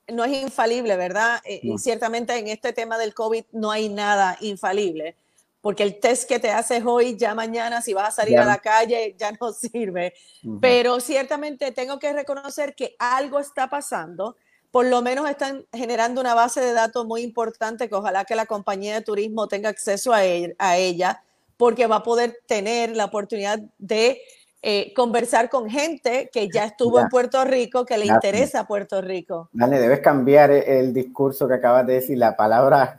no 0.09 0.25
es 0.25 0.43
infalible, 0.43 0.97
¿verdad? 0.97 1.41
Eh, 1.45 1.61
y 1.63 1.79
ciertamente 1.79 2.37
en 2.37 2.49
este 2.49 2.73
tema 2.73 2.99
del 2.99 3.15
COVID 3.15 3.45
no 3.53 3.71
hay 3.71 3.89
nada 3.89 4.37
infalible 4.41 5.17
porque 5.63 5.85
el 5.85 6.01
test 6.01 6.29
que 6.29 6.41
te 6.41 6.51
haces 6.51 6.83
hoy, 6.85 7.17
ya 7.17 7.35
mañana, 7.37 7.81
si 7.81 7.95
vas 7.95 8.09
a 8.09 8.23
salir 8.23 8.37
a 8.37 8.45
la 8.45 8.59
calle, 8.59 9.15
ya 9.17 9.31
no 9.41 9.53
sirve. 9.53 10.13
Pero 10.61 10.99
ciertamente 10.99 11.71
tengo 11.71 12.01
que 12.01 12.13
reconocer 12.13 12.75
que 12.75 12.97
algo 12.99 13.39
está 13.39 13.71
pasando. 13.71 14.37
Por 14.73 14.87
lo 14.87 15.03
menos 15.03 15.31
están 15.31 15.65
generando 15.73 16.21
una 16.21 16.35
base 16.35 16.61
de 16.61 16.73
datos 16.73 17.07
muy 17.07 17.23
importante 17.23 17.89
que 17.89 17.95
ojalá 17.95 18.25
que 18.25 18.35
la 18.35 18.47
compañía 18.47 18.95
de 18.95 19.03
turismo 19.03 19.47
tenga 19.47 19.69
acceso 19.69 20.13
a, 20.13 20.25
ella, 20.25 21.23
porque 21.57 21.87
va 21.87 21.97
a 21.97 22.03
poder 22.03 22.41
tener 22.47 22.97
la 22.97 23.05
oportunidad 23.05 23.61
de 23.79 24.21
eh, 24.63 24.93
conversar 24.95 25.51
con 25.51 25.69
gente 25.69 26.31
que 26.33 26.49
ya 26.49 26.67
estuvo 26.67 27.01
en 27.01 27.09
Puerto 27.09 27.45
Rico, 27.45 27.85
que 27.85 27.99
le 27.99 28.07
interesa 28.07 28.67
Puerto 28.67 29.01
Rico. 29.03 29.51
Dale, 29.53 29.79
debes 29.81 30.01
cambiar 30.01 30.53
el 30.53 30.95
discurso 30.95 31.49
que 31.49 31.55
acabas 31.55 31.87
de 31.87 31.95
decir, 31.95 32.17
la 32.17 32.37
palabra 32.37 32.99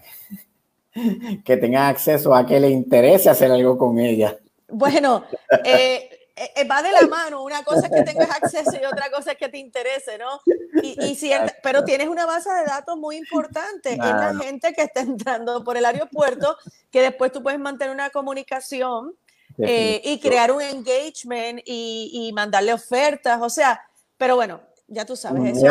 que 1.45 1.57
tengan 1.57 1.85
acceso 1.85 2.35
a 2.35 2.45
que 2.45 2.59
le 2.59 2.69
interese 2.69 3.29
hacer 3.29 3.51
algo 3.51 3.77
con 3.77 3.97
ella. 3.97 4.37
Bueno, 4.67 5.23
eh, 5.63 6.09
eh, 6.35 6.51
eh, 6.55 6.67
va 6.67 6.81
de 6.81 6.91
la 6.91 7.01
mano. 7.07 7.43
Una 7.43 7.63
cosa 7.63 7.87
es 7.87 7.91
que 7.93 8.01
tengas 8.01 8.29
acceso 8.29 8.71
y 8.81 8.85
otra 8.85 9.11
cosa 9.11 9.33
es 9.33 9.37
que 9.37 9.49
te 9.49 9.59
interese, 9.59 10.17
¿no? 10.17 10.41
Y, 10.81 11.17
pero 11.61 11.83
tienes 11.83 12.07
una 12.07 12.25
base 12.25 12.51
de 12.51 12.65
datos 12.65 12.97
muy 12.97 13.17
importante. 13.17 13.93
Es 13.93 13.97
la 13.99 14.33
gente 14.41 14.73
que 14.73 14.83
está 14.83 15.01
entrando 15.01 15.63
por 15.63 15.77
el 15.77 15.85
aeropuerto, 15.85 16.57
que 16.91 17.01
después 17.01 17.31
tú 17.31 17.43
puedes 17.43 17.59
mantener 17.59 17.93
una 17.93 18.09
comunicación 18.09 19.15
y 19.57 20.19
crear 20.19 20.51
un 20.51 20.61
engagement 20.61 21.59
y, 21.65 22.11
y 22.13 22.33
mandarle 22.33 22.73
ofertas. 22.73 23.41
O 23.41 23.49
sea, 23.49 23.81
pero 24.17 24.35
bueno, 24.35 24.61
ya 24.87 25.05
tú 25.05 25.15
sabes, 25.15 25.41
mm, 25.41 25.65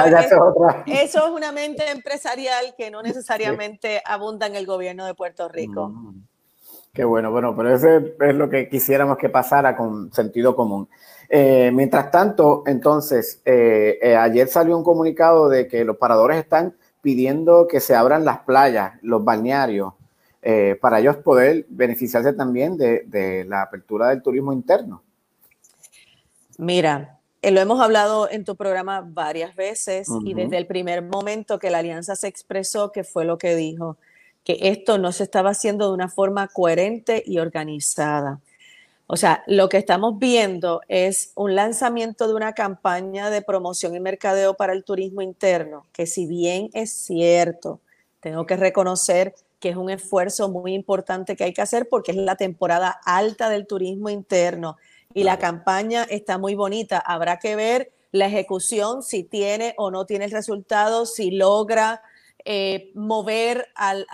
eso, 0.87 1.27
es, 1.27 1.31
una 1.31 1.53
mente 1.53 1.91
empresarial 1.91 2.75
que 2.77 2.91
no 2.91 3.03
necesariamente 3.03 4.03
abunda 4.05 4.47
en 4.47 4.57
el 4.57 4.67
gobierno 4.67 5.07
de 5.07 5.15
Puerto 5.15 5.49
Rico. 5.49 5.89
Mm. 5.89 6.23
Qué 6.93 7.05
bueno, 7.05 7.31
bueno, 7.31 7.57
pero 7.57 7.75
eso 7.75 7.89
es 8.21 8.35
lo 8.35 8.51
que 8.51 8.69
quisiéramos 8.69 9.17
que 9.17 9.31
pasara 9.31 9.75
con 9.75 10.13
sentido 10.13 10.55
común. 10.55 10.91
Eh, 11.31 11.71
mientras 11.73 12.11
tanto, 12.11 12.65
entonces, 12.67 13.41
eh, 13.47 13.99
eh, 14.03 14.15
ayer 14.15 14.47
salió 14.49 14.77
un 14.77 14.85
comunicado 14.85 15.49
de 15.49 15.69
que 15.69 15.87
los 15.87 15.97
paradores 15.97 16.37
están 16.37 16.77
pidiendo 17.01 17.67
que 17.67 17.81
se 17.81 17.95
abran 17.95 18.27
las 18.27 18.41
playas, 18.41 18.93
los 19.01 19.25
balnearios, 19.25 19.95
para 20.81 20.99
ellos 20.99 21.17
poder 21.19 21.67
beneficiarse 21.69 22.33
también 22.33 22.77
de, 22.77 23.05
de 23.07 23.45
la 23.45 23.63
apertura 23.63 24.09
del 24.09 24.23
turismo 24.23 24.53
interno. 24.53 25.03
Mira, 26.59 27.19
eh, 27.43 27.51
lo 27.51 27.61
hemos 27.61 27.81
hablado 27.81 28.31
en 28.31 28.45
tu 28.45 28.55
programa 28.55 29.05
varias 29.05 29.57
veces 29.57 30.09
y 30.25 30.33
desde 30.33 30.59
el 30.59 30.67
primer 30.69 31.03
momento 31.03 31.59
que 31.59 31.71
la 31.71 31.79
alianza 31.79 32.15
se 32.15 32.29
expresó, 32.29 32.93
que 32.93 33.03
fue 33.03 33.25
lo 33.25 33.37
que 33.37 33.57
dijo, 33.57 33.97
que 34.45 34.59
esto 34.61 34.97
no 34.97 35.11
se 35.11 35.25
estaba 35.25 35.51
haciendo 35.51 35.89
de 35.89 35.95
una 35.95 36.09
forma 36.09 36.47
coherente 36.47 37.21
y 37.27 37.39
organizada. 37.39 38.39
O 39.09 39.17
sea, 39.17 39.43
lo 39.49 39.69
que 39.69 39.77
estamos 39.77 40.21
viendo 40.21 40.83
es 40.87 41.33
un 41.35 41.57
lanzamiento 41.57 42.29
de 42.29 42.35
una 42.35 42.53
campaña 42.53 43.29
de 43.29 43.43
promoción 43.43 43.97
y 43.97 44.01
mercadeo 44.01 44.55
para 44.55 44.73
el 44.73 44.85
turismo 44.85 45.21
interno, 45.21 45.85
que 45.93 46.07
si 46.07 46.27
bien 46.27 46.71
es 46.75 46.93
cierto, 46.93 47.81
tengo 48.21 48.47
que 48.47 48.57
reconocer 48.57 49.35
que 49.63 49.69
es 49.69 49.77
un 49.77 49.91
esfuerzo 49.91 50.49
muy 50.49 50.75
importante 50.75 51.37
que 51.37 51.45
hay 51.45 51.53
que 51.55 51.63
hacer 51.63 51.89
porque 51.89 52.11
es 52.11 52.17
la 52.17 52.35
temporada 52.35 53.01
alta 53.05 53.49
del 53.49 53.69
turismo 53.69 54.11
interno 54.11 54.77
y 55.15 55.23
la 55.23 55.39
campaña 55.39 56.03
está 56.03 56.37
muy 56.37 56.57
bonita. 56.57 56.99
Habrá 56.99 57.39
que 57.39 57.55
ver 57.55 57.93
la 58.11 58.27
ejecución, 58.27 59.05
si 59.05 59.23
tiene 59.23 59.75
o 59.79 59.93
no 59.93 60.05
tiene 60.05 60.25
el 60.25 60.33
resultado, 60.33 61.07
si 61.07 61.31
logra 61.31 62.03
eh, 62.45 62.91
mover 62.97 63.69
al, 63.77 64.05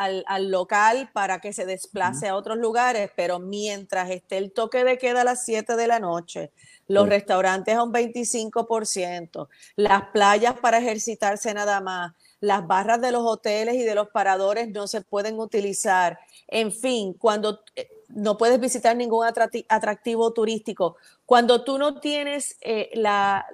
local 0.50 1.08
para 1.14 1.40
que 1.40 1.54
se 1.54 1.64
desplace 1.64 2.28
a 2.28 2.36
otros 2.36 2.58
lugares, 2.58 3.10
pero 3.16 3.38
mientras 3.38 4.10
esté 4.10 4.36
el 4.36 4.52
toque 4.52 4.84
de 4.84 4.98
queda 4.98 5.22
a 5.22 5.24
las 5.24 5.46
7 5.46 5.76
de 5.76 5.86
la 5.86 5.98
noche, 5.98 6.52
los 6.88 7.08
restaurantes 7.08 7.74
a 7.74 7.82
un 7.82 7.92
25%, 7.92 9.48
las 9.76 10.02
playas 10.10 10.58
para 10.60 10.76
ejercitarse 10.76 11.54
nada 11.54 11.80
más, 11.80 12.12
las 12.40 12.66
barras 12.66 13.00
de 13.00 13.12
los 13.12 13.22
hoteles 13.24 13.74
y 13.74 13.82
de 13.82 13.94
los 13.94 14.08
paradores 14.08 14.68
no 14.70 14.86
se 14.86 15.00
pueden 15.00 15.38
utilizar. 15.38 16.18
En 16.46 16.72
fin, 16.72 17.12
cuando 17.14 17.60
eh, 17.76 17.88
no 18.08 18.38
puedes 18.38 18.58
visitar 18.58 18.96
ningún 18.96 19.26
atractivo 19.26 20.32
turístico. 20.32 20.96
Cuando 21.26 21.62
tú 21.62 21.78
no 21.78 22.00
tienes 22.00 22.56
eh, 22.62 22.90
la, 22.94 23.46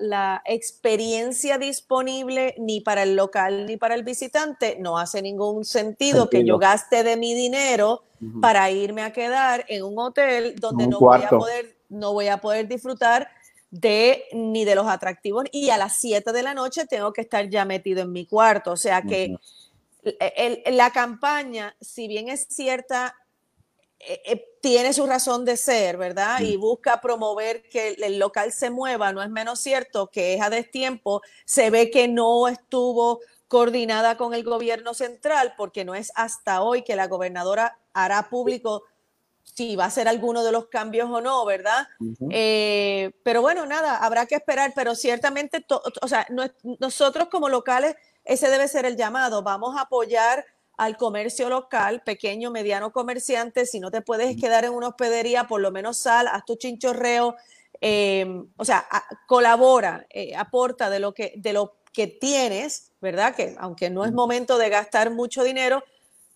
experiencia 0.45 1.59
disponible 1.59 2.55
ni 2.59 2.81
para 2.81 3.03
el 3.03 3.17
local 3.17 3.67
ni 3.67 3.77
para 3.77 3.95
el 3.95 4.05
visitante, 4.05 4.77
no 4.79 4.99
hace 4.99 5.23
ningún 5.23 5.65
sentido, 5.65 6.31
que 6.31 6.45
yo 6.45 6.59
gaste 6.59 7.03
de 7.03 7.17
mi 7.17 7.35
dinero 7.35 8.05
para 8.41 8.71
irme 8.71 9.03
a 9.03 9.13
quedar 9.13 9.65
en 9.69 9.83
un 9.83 9.99
hotel 9.99 10.55
donde 10.57 10.87
no 10.87 10.99
voy, 11.01 11.23
a 11.23 11.29
poder, 11.29 11.77
no 11.89 12.13
voy 12.13 12.29
a 12.29 12.39
poder 12.39 12.69
disfrutar 12.69 13.29
de 13.75 14.27
ni 14.33 14.65
de 14.65 14.77
los 14.77 14.87
atractivos 14.87 15.47
y 15.51 15.71
a 15.71 15.77
las 15.77 15.97
7 15.97 16.31
de 16.31 16.43
la 16.45 16.55
noche 16.55 16.87
tengo 16.87 17.13
que 17.13 17.23
estar 17.23 17.49
ya 17.51 17.65
metido 17.65 18.03
en 18.03 18.13
mi 18.13 18.25
cuarto. 18.25 18.71
O 18.71 18.77
sea 18.77 19.03
que 19.03 19.37
la 20.67 20.91
campaña, 20.91 21.75
si 21.81 22.07
bien 22.07 22.29
es 22.29 22.47
cierta, 22.49 23.17
eh, 23.99 24.23
eh, 24.27 24.47
tiene 24.61 24.93
su 24.93 25.07
razón 25.07 25.45
de 25.45 25.57
ser, 25.57 25.97
¿verdad? 25.97 26.41
Y 26.41 26.57
busca 26.57 27.01
promover 27.01 27.69
que 27.69 27.97
el, 28.01 28.19
local 28.21 28.53
se 28.53 28.71
mueva, 28.71 29.13
no 29.13 29.23
es 29.23 29.31
menos 29.31 29.59
cierto 29.59 30.07
que 30.07 30.35
es 30.35 30.41
a 30.41 30.51
destiempo, 30.51 31.23
se 31.45 31.71
ve 31.71 31.91
que 31.91 32.07
no 32.07 32.47
estuvo 32.47 33.21
coordinada 33.49 34.17
con 34.17 34.35
el 34.35 34.45
gobierno 34.45 34.95
central, 34.95 35.55
porque 35.57 35.85
no 35.85 35.97
es 35.97 36.13
hasta 36.15 36.63
hoy 36.63 36.83
que 36.83 36.95
la 36.95 37.09
gobernadora 37.09 37.81
hará 37.93 38.29
público 38.31 38.85
si 39.45 39.77
va 39.77 39.85
a 39.85 39.91
ser 39.91 40.09
alguno 40.09 40.43
de 40.43 40.51
los 40.51 40.67
cambios 40.67 41.09
o 41.11 41.21
no, 41.21 41.45
¿verdad? 41.45 41.87
Eh, 42.31 43.13
pero 43.23 43.41
bueno, 43.41 43.67
nada, 43.67 43.99
habrá 43.99 44.27
que 44.27 44.35
esperar, 44.35 44.73
pero 44.75 44.95
ciertamente, 44.95 45.65
o 46.03 46.09
sea, 46.09 46.27
nosotros 46.81 47.29
como 47.31 47.49
locales, 47.49 47.95
ese 48.25 48.49
debe 48.49 48.67
ser 48.67 48.85
el 48.85 48.97
llamado, 48.97 49.43
vamos 49.43 49.77
a 49.77 49.83
apoyar 49.83 50.45
al 50.77 50.97
comercio 50.97 51.49
local, 51.49 52.03
pequeño, 52.05 52.51
mediano 52.51 52.93
comerciante, 52.93 53.67
si 53.67 53.79
no 53.79 53.91
te 53.91 54.03
puedes 54.03 54.37
quedar 54.41 54.65
en 54.65 54.73
una 54.73 54.89
hospedería, 54.89 55.45
por 55.45 55.61
lo 55.61 55.71
menos 55.71 55.99
sal, 55.99 56.27
haz 56.27 56.45
tu 56.45 56.57
chinchorreo, 56.57 57.37
em, 57.81 58.49
o 58.57 58.65
sea, 58.65 58.85
colabora, 59.29 60.05
eh, 60.11 60.35
aporta 60.35 60.91
de 60.91 60.99
lo, 60.99 61.15
que, 61.15 61.35
de 61.37 61.53
lo 61.53 61.77
que 61.93 62.09
tienes, 62.09 62.93
¿verdad? 63.01 63.37
Que 63.37 63.55
aunque 63.59 63.89
no 63.89 64.05
es 64.05 64.13
momento 64.13 64.59
de 64.59 64.69
gastar 64.69 65.11
mucho 65.11 65.45
dinero, 65.45 65.85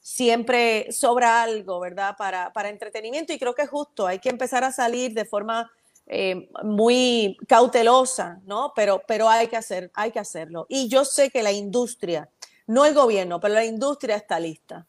siempre 0.08 0.90
sobra 0.90 1.42
algo, 1.42 1.78
¿verdad? 1.80 2.16
Para, 2.16 2.50
para 2.54 2.70
entretenimiento 2.70 3.34
y 3.34 3.38
creo 3.38 3.54
que 3.54 3.62
es 3.62 3.68
justo, 3.68 4.06
hay 4.06 4.18
que 4.18 4.30
empezar 4.30 4.64
a 4.64 4.72
salir 4.72 5.12
de 5.12 5.26
forma 5.26 5.70
eh, 6.06 6.48
muy 6.64 7.36
cautelosa, 7.46 8.40
¿no? 8.46 8.72
Pero, 8.74 9.02
pero 9.06 9.28
hay, 9.28 9.48
que 9.48 9.56
hacer, 9.58 9.90
hay 9.92 10.10
que 10.10 10.18
hacerlo. 10.18 10.64
Y 10.70 10.88
yo 10.88 11.04
sé 11.04 11.28
que 11.28 11.42
la 11.42 11.52
industria 11.52 12.30
no 12.66 12.86
el 12.86 12.94
gobierno, 12.94 13.38
pero 13.38 13.52
la 13.52 13.66
industria 13.66 14.16
está 14.16 14.40
lista. 14.40 14.86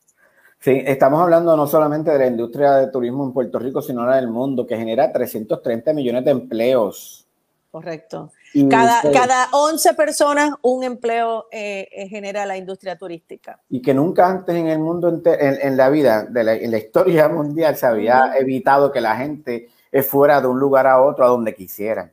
Sí, 0.61 0.81
estamos 0.85 1.21
hablando 1.21 1.55
no 1.57 1.67
solamente 1.67 2.11
de 2.11 2.19
la 2.19 2.27
industria 2.27 2.75
de 2.75 2.87
turismo 2.87 3.25
en 3.25 3.33
Puerto 3.33 3.59
Rico, 3.59 3.81
sino 3.81 4.05
la 4.05 4.15
del 4.15 4.29
mundo, 4.29 4.65
que 4.65 4.77
genera 4.77 5.11
330 5.11 5.91
millones 5.91 6.23
de 6.23 6.31
empleos. 6.31 7.27
Correcto. 7.71 8.31
Cada, 8.69 9.01
cada 9.11 9.49
11 9.51 9.93
personas, 9.93 10.51
un 10.61 10.83
empleo 10.83 11.47
eh, 11.51 11.87
eh, 11.91 12.07
genera 12.07 12.45
la 12.45 12.57
industria 12.57 12.97
turística. 12.97 13.59
Y 13.69 13.81
que 13.81 13.93
nunca 13.93 14.27
antes 14.27 14.55
en 14.55 14.67
el 14.67 14.79
mundo, 14.79 15.21
en, 15.25 15.77
la 15.77 15.89
vida, 15.89 16.23
de 16.23 16.43
la, 16.43 16.53
en 16.55 16.71
la 16.71 16.77
historia 16.77 17.27
mundial, 17.29 17.75
se 17.75 17.85
había 17.85 18.33
evitado 18.37 18.91
que 18.91 19.01
la 19.01 19.15
gente 19.15 19.69
fuera 20.07 20.39
de 20.39 20.47
un 20.47 20.59
lugar 20.59 20.87
a 20.87 21.01
otro, 21.01 21.25
a 21.25 21.29
donde 21.29 21.55
quisieran 21.55 22.11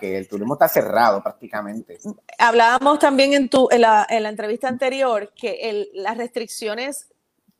que 0.00 0.18
el 0.18 0.28
turismo 0.28 0.54
está 0.54 0.68
cerrado 0.68 1.22
prácticamente. 1.22 1.98
Hablábamos 2.38 2.98
también 2.98 3.32
en, 3.32 3.48
tu, 3.48 3.68
en, 3.70 3.82
la, 3.82 4.06
entrevista 4.08 4.68
anterior 4.68 5.32
que 5.34 5.88
las 5.94 6.16
restricciones 6.16 7.08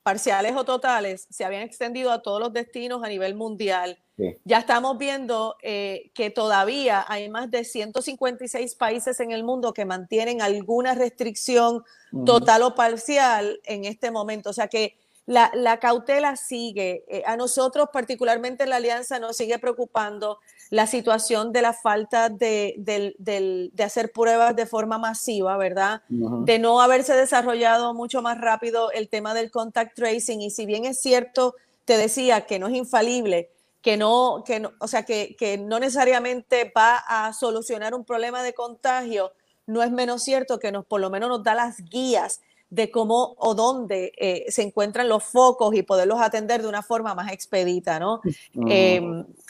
parciales 0.03 0.57
o 0.57 0.65
totales 0.65 1.27
se 1.31 1.45
habían 1.45 1.63
extendido 1.63 2.11
a 2.11 2.23
todos 2.23 2.41
los 2.41 2.53
destinos 2.53 3.05
a 3.05 3.09
nivel 3.09 3.35
mundial. 3.35 3.99
Ya 4.45 4.59
estamos 4.59 4.99
viendo 4.99 5.57
eh, 5.63 6.11
que 6.15 6.31
todavía 6.31 7.05
hay 7.09 7.29
más 7.29 7.51
de 7.51 7.65
156 7.65 8.75
países 8.75 9.21
en 9.21 9.31
el 9.33 9.45
mundo 9.45 9.73
que 9.73 9.85
mantienen 9.85 10.43
alguna 10.43 10.95
restricción 10.95 11.85
total 12.25 12.63
o 12.63 12.75
parcial 12.75 13.61
en 13.65 13.85
este 13.85 14.11
momento. 14.11 14.51
O 14.51 14.53
sea 14.53 14.69
que 14.69 14.97
la, 15.27 15.79
cautela 15.79 16.37
sigue. 16.37 17.05
Eh, 17.09 17.23
a 17.27 17.37
nosotros, 17.37 17.91
particularmente 17.93 18.65
en 18.65 18.71
la 18.71 18.77
Alianza, 18.77 19.19
nos 19.19 19.37
sigue 19.37 19.59
preocupando 19.59 20.39
la 20.71 20.87
situación 20.87 21.53
de 21.53 21.61
la 21.63 21.75
falta 21.75 22.31
de, 22.31 22.75
del- 22.79 23.15
del- 23.19 23.71
de 23.75 23.85
hacer 23.85 24.11
pruebas 24.11 24.57
de 24.57 24.65
forma 24.65 24.97
masiva, 24.99 25.57
¿verdad? 25.59 26.01
Ujú. 26.11 26.45
De 26.47 26.59
no 26.59 26.81
haberse 26.81 27.15
desarrollado 27.15 27.93
mucho 27.93 28.23
más 28.23 28.41
rápido 28.41 28.91
el 28.91 29.11
tema 29.11 29.35
del 29.35 29.51
contact 29.51 29.95
tracing. 29.97 30.41
Y 30.41 30.51
si 30.51 30.65
bien 30.65 30.87
es 30.87 30.99
cierto, 30.99 31.55
te 31.85 31.99
decía 31.99 32.47
que 32.47 32.59
no 32.59 32.69
es 32.69 32.75
infalible, 32.75 33.51
que 33.89 33.97
no, 33.97 34.45
que 34.45 34.61
no, 34.61 34.73
o 34.81 34.87
sea, 34.87 35.07
que, 35.07 35.35
que 35.35 35.57
no 35.57 35.81
necesariamente 35.81 36.71
va 36.77 36.99
a 36.99 37.33
solucionar 37.33 37.95
un 37.95 38.05
problema 38.05 38.43
de 38.43 38.53
contagio, 38.53 39.33
no 39.67 39.83
es 39.83 39.91
menos 39.91 40.23
cierto 40.23 40.59
que 40.59 40.71
nos, 40.71 40.85
por 40.85 41.01
lo 41.01 41.09
menos 41.09 41.31
nos 41.31 41.43
da 41.43 41.55
las 41.55 41.83
guías 41.85 42.43
de 42.69 42.91
cómo 42.91 43.35
o 43.39 43.55
dónde 43.55 44.13
eh, 44.19 44.45
se 44.51 44.61
encuentran 44.61 45.09
los 45.09 45.25
focos 45.25 45.75
y 45.75 45.81
poderlos 45.81 46.21
atender 46.21 46.61
de 46.61 46.69
una 46.69 46.83
forma 46.83 47.15
más 47.15 47.33
expedita, 47.33 47.99
¿no? 47.99 48.21
Eh, 48.69 49.01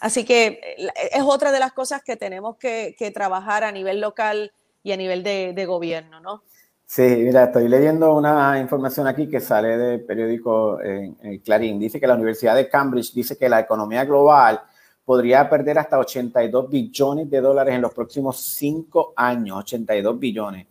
así 0.01 0.25
que 0.25 0.61
eh, 0.63 0.89
es 1.11 1.23
otra 1.25 1.51
de 1.51 1.59
las 1.59 1.73
cosas 1.73 2.05
que 2.05 2.15
tenemos 2.15 2.59
que, 2.59 2.95
que 2.97 3.11
trabajar 3.11 3.65
a 3.65 3.73
nivel 3.73 4.01
local 4.01 4.53
y 4.85 4.93
a 4.93 4.97
nivel 4.97 5.25
de, 5.25 5.53
de 5.53 5.67
gobierno, 5.67 6.21
¿no? 6.21 6.45
Sí, 6.91 7.03
mira, 7.03 7.45
estoy 7.45 7.69
leyendo 7.69 8.15
una 8.17 8.59
información 8.59 9.07
aquí 9.07 9.29
que 9.29 9.41
sale 9.41 9.77
del 9.77 10.05
periódico 10.07 10.81
en, 10.81 11.19
en 11.23 11.39
Clarín. 11.41 11.79
Dice 11.79 12.01
que 12.01 12.07
la 12.07 12.15
Universidad 12.15 12.57
de 12.57 12.67
Cambridge 12.69 13.13
dice 13.13 13.37
que 13.37 13.47
la 13.49 13.61
economía 13.61 14.07
global 14.07 14.63
podría 15.05 15.49
perder 15.51 15.79
hasta 15.79 15.99
82 15.99 16.71
billones 16.71 17.29
de 17.29 17.43
dólares 17.43 17.75
en 17.75 17.83
los 17.83 17.93
próximos 17.93 18.39
cinco 18.41 19.13
años, 19.17 19.59
82 19.59 20.19
billones. 20.19 20.67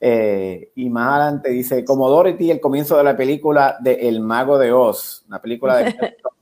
Eh, 0.00 0.70
y 0.76 0.88
más 0.90 1.08
adelante 1.08 1.50
dice, 1.50 1.84
como 1.84 2.08
Dorothy, 2.08 2.52
el 2.52 2.60
comienzo 2.60 2.96
de 2.96 3.02
la 3.02 3.16
película 3.16 3.76
de 3.80 4.08
El 4.08 4.20
Mago 4.20 4.56
de 4.56 4.72
Oz, 4.72 5.24
una 5.26 5.42
película 5.42 5.76
de 5.78 5.84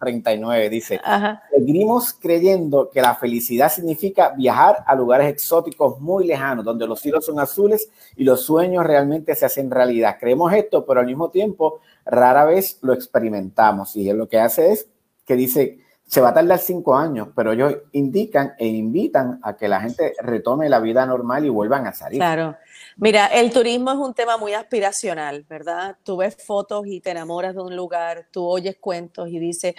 1939, 0.00 0.68
dice, 0.68 1.00
Ajá. 1.02 1.42
Seguimos 1.50 2.12
creyendo 2.12 2.90
que 2.90 3.00
la 3.00 3.14
felicidad 3.14 3.70
significa 3.72 4.34
viajar 4.36 4.84
a 4.86 4.94
lugares 4.94 5.28
exóticos 5.28 5.98
muy 6.00 6.26
lejanos, 6.26 6.64
donde 6.64 6.86
los 6.86 7.00
cielos 7.00 7.24
son 7.24 7.40
azules 7.40 7.88
y 8.14 8.24
los 8.24 8.42
sueños 8.42 8.84
realmente 8.84 9.34
se 9.34 9.46
hacen 9.46 9.70
realidad. 9.70 10.18
Creemos 10.20 10.52
esto, 10.52 10.84
pero 10.84 11.00
al 11.00 11.06
mismo 11.06 11.30
tiempo 11.30 11.80
rara 12.04 12.44
vez 12.44 12.78
lo 12.82 12.92
experimentamos. 12.92 13.96
Y 13.96 14.12
lo 14.12 14.28
que 14.28 14.38
hace 14.38 14.72
es 14.72 14.88
que 15.24 15.34
dice, 15.34 15.78
se 16.06 16.20
va 16.20 16.28
a 16.28 16.34
tardar 16.34 16.58
cinco 16.58 16.96
años, 16.96 17.28
pero 17.34 17.52
ellos 17.52 17.74
indican 17.92 18.54
e 18.58 18.66
invitan 18.66 19.40
a 19.42 19.56
que 19.56 19.66
la 19.66 19.80
gente 19.80 20.14
retome 20.20 20.68
la 20.68 20.78
vida 20.78 21.04
normal 21.04 21.44
y 21.44 21.48
vuelvan 21.48 21.86
a 21.86 21.92
salir. 21.92 22.18
Claro. 22.18 22.56
Mira, 22.98 23.26
el 23.26 23.52
turismo 23.52 23.90
es 23.90 23.98
un 23.98 24.14
tema 24.14 24.38
muy 24.38 24.54
aspiracional, 24.54 25.44
¿verdad? 25.48 25.98
Tú 26.02 26.16
ves 26.16 26.34
fotos 26.42 26.86
y 26.86 27.00
te 27.02 27.10
enamoras 27.10 27.54
de 27.54 27.60
un 27.60 27.76
lugar, 27.76 28.26
tú 28.32 28.46
oyes 28.46 28.78
cuentos 28.80 29.28
y 29.28 29.38
dices, 29.38 29.74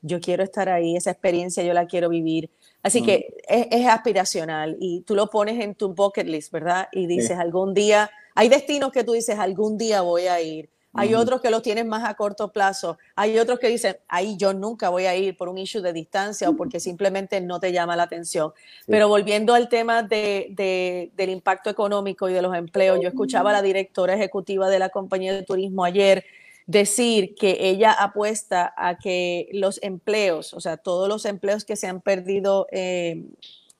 yo 0.00 0.20
quiero 0.20 0.42
estar 0.42 0.70
ahí, 0.70 0.96
esa 0.96 1.10
experiencia 1.10 1.62
yo 1.62 1.74
la 1.74 1.86
quiero 1.86 2.08
vivir. 2.08 2.50
Así 2.82 3.02
Mm. 3.02 3.04
que 3.04 3.34
es, 3.46 3.66
es 3.70 3.86
aspiracional 3.86 4.76
y 4.80 5.02
tú 5.02 5.14
lo 5.14 5.28
pones 5.28 5.60
en 5.62 5.74
tu 5.74 5.92
bucket 5.94 6.26
list, 6.26 6.50
¿verdad? 6.50 6.88
Y 6.92 7.06
dices, 7.06 7.38
algún 7.38 7.74
día, 7.74 8.10
hay 8.34 8.48
destinos 8.48 8.90
que 8.90 9.04
tú 9.04 9.12
dices, 9.12 9.38
algún 9.38 9.76
día 9.76 10.00
voy 10.00 10.28
a 10.28 10.40
ir. 10.40 10.70
Hay 10.94 11.14
otros 11.14 11.40
que 11.40 11.50
los 11.50 11.62
tienes 11.62 11.86
más 11.86 12.04
a 12.04 12.14
corto 12.14 12.52
plazo. 12.52 12.98
Hay 13.16 13.38
otros 13.38 13.58
que 13.58 13.68
dicen, 13.68 13.96
ahí 14.08 14.36
yo 14.36 14.52
nunca 14.52 14.90
voy 14.90 15.06
a 15.06 15.16
ir 15.16 15.36
por 15.36 15.48
un 15.48 15.56
issue 15.58 15.80
de 15.80 15.92
distancia 15.92 16.50
o 16.50 16.56
porque 16.56 16.80
simplemente 16.80 17.40
no 17.40 17.60
te 17.60 17.72
llama 17.72 17.96
la 17.96 18.02
atención. 18.02 18.52
Pero 18.86 19.08
volviendo 19.08 19.54
al 19.54 19.68
tema 19.68 20.02
de, 20.02 20.48
de- 20.50 21.10
del 21.16 21.30
impacto 21.30 21.70
económico 21.70 22.28
y 22.28 22.34
de 22.34 22.42
los 22.42 22.54
empleos, 22.54 22.98
yo 23.00 23.08
escuchaba 23.08 23.50
a 23.50 23.54
la 23.54 23.62
directora 23.62 24.14
ejecutiva 24.14 24.68
de 24.68 24.78
la 24.78 24.90
compañía 24.90 25.32
de 25.32 25.42
turismo 25.42 25.84
ayer 25.84 26.24
decir 26.66 27.34
que 27.34 27.56
ella 27.60 27.92
apuesta 27.92 28.72
a 28.76 28.96
que 28.98 29.48
los 29.52 29.82
empleos, 29.82 30.52
o 30.54 30.60
sea, 30.60 30.76
todos 30.76 31.08
los 31.08 31.24
empleos 31.24 31.64
que 31.64 31.74
se 31.76 31.86
han 31.88 32.00
perdido 32.00 32.66
eh, 32.70 33.24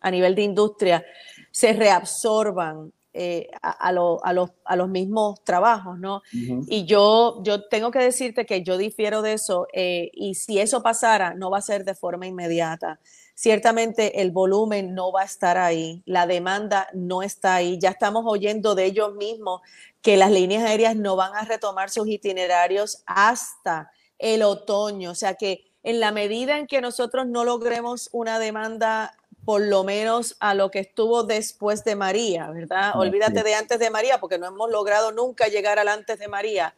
a 0.01 0.11
nivel 0.11 0.35
de 0.35 0.43
industria, 0.43 1.05
se 1.53 1.75
reabsorban 1.75 2.93
eh, 3.15 3.49
a, 3.61 3.71
a 3.71 3.93
lo- 3.93 4.25
a 4.25 4.33
los, 4.33 4.51
a 4.65 4.75
los 4.77 4.89
mismos 4.89 5.43
trabajos, 5.45 5.99
¿no? 5.99 6.23
Y 6.69 6.85
yo, 6.87 7.43
yo 7.45 7.69
tengo 7.69 7.91
que 7.91 7.99
decirte 7.99 8.47
que 8.47 8.63
yo 8.63 8.79
difiero 8.79 9.21
de 9.23 9.35
eso 9.35 9.67
eh, 9.73 10.11
y 10.15 10.35
si 10.35 10.59
eso 10.59 10.83
pasara, 10.83 11.35
no 11.35 11.51
va 11.51 11.59
a 11.59 11.63
ser 11.63 11.85
de 11.85 11.95
forma 11.95 12.27
inmediata. 12.27 13.01
Ciertamente 13.35 14.21
el 14.23 14.31
volumen 14.31 14.95
no 14.95 15.11
va 15.11 15.23
a 15.23 15.25
estar 15.25 15.59
ahí, 15.59 16.03
la 16.07 16.27
demanda 16.27 16.89
no 16.95 17.23
está 17.23 17.57
ahí. 17.57 17.79
Ya 17.79 17.91
estamos 17.91 18.25
oyendo 18.27 18.75
de 18.75 18.85
ellos 18.85 19.15
mismos 19.15 19.61
que 20.01 20.17
las 20.17 20.31
líneas 20.31 20.65
aéreas 20.65 20.97
no 20.97 21.17
van 21.17 21.35
a 21.35 21.45
retomar 21.45 21.91
sus 21.91 22.07
itinerarios 22.09 23.03
hasta 23.07 23.91
el 24.19 24.43
otoño. 24.43 25.11
O 25.11 25.15
sea 25.15 25.35
que 25.35 25.65
en 25.83 25.99
la 25.99 26.13
medida 26.13 26.59
en 26.59 26.67
que 26.67 26.81
nosotros 26.81 27.27
no 27.27 27.45
logremos 27.45 28.09
una 28.13 28.39
demanda 28.39 29.17
por 29.45 29.61
lo 29.61 29.83
menos 29.85 30.37
a 30.41 30.55
lo 30.55 30.71
que 30.71 30.79
estuvo 30.79 31.25
después 31.25 31.83
de 31.85 31.97
María, 31.97 32.51
¿verdad? 32.51 32.93
Olvídate 32.95 33.43
de 33.43 33.55
antes 33.55 33.79
de 33.79 33.91
María, 33.91 34.19
porque 34.19 34.39
no 34.39 34.47
hemos 34.47 34.71
logrado 34.71 35.11
nunca 35.13 35.49
llegar 35.49 35.79
al 35.79 35.89
antes 35.89 36.19
de 36.19 36.29
María. 36.29 36.75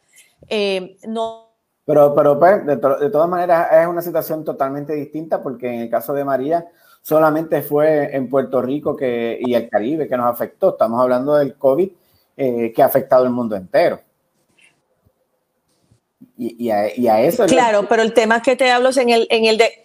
Eh, 0.48 0.96
no, 1.06 1.50
Pero, 1.84 2.14
pero 2.14 2.38
pues, 2.38 2.64
de, 2.64 2.76
to- 2.78 2.96
de 2.98 3.10
todas 3.10 3.28
maneras 3.28 3.68
es 3.72 3.86
una 3.86 4.00
situación 4.00 4.44
totalmente 4.44 4.94
distinta 4.94 5.42
porque 5.42 5.66
en 5.68 5.80
el 5.82 5.90
caso 5.90 6.14
de 6.14 6.24
María 6.24 6.66
solamente 7.02 7.60
fue 7.60 8.16
en 8.16 8.30
Puerto 8.30 8.62
Rico 8.62 8.96
que, 8.96 9.38
y 9.40 9.54
el 9.54 9.68
Caribe 9.68 10.08
que 10.08 10.16
nos 10.16 10.32
afectó. 10.32 10.70
Estamos 10.70 10.98
hablando 11.02 11.34
del 11.34 11.56
COVID 11.56 11.90
eh, 12.38 12.72
que 12.74 12.82
ha 12.82 12.86
afectado 12.86 13.24
el 13.24 13.30
mundo 13.30 13.56
entero. 13.56 14.00
Y, 16.38 16.64
y 16.64 16.70
a, 16.70 16.96
y 16.98 17.06
a 17.08 17.20
eso... 17.20 17.44
claro, 17.46 17.86
pero 17.88 18.02
el 18.02 18.14
tema 18.14 18.40
que 18.40 18.56
te 18.56 18.70
hablo 18.70 18.88
es 18.88 18.96
en 18.96 19.10
el, 19.10 19.26
en 19.30 19.44
el 19.44 19.58
de, 19.58 19.83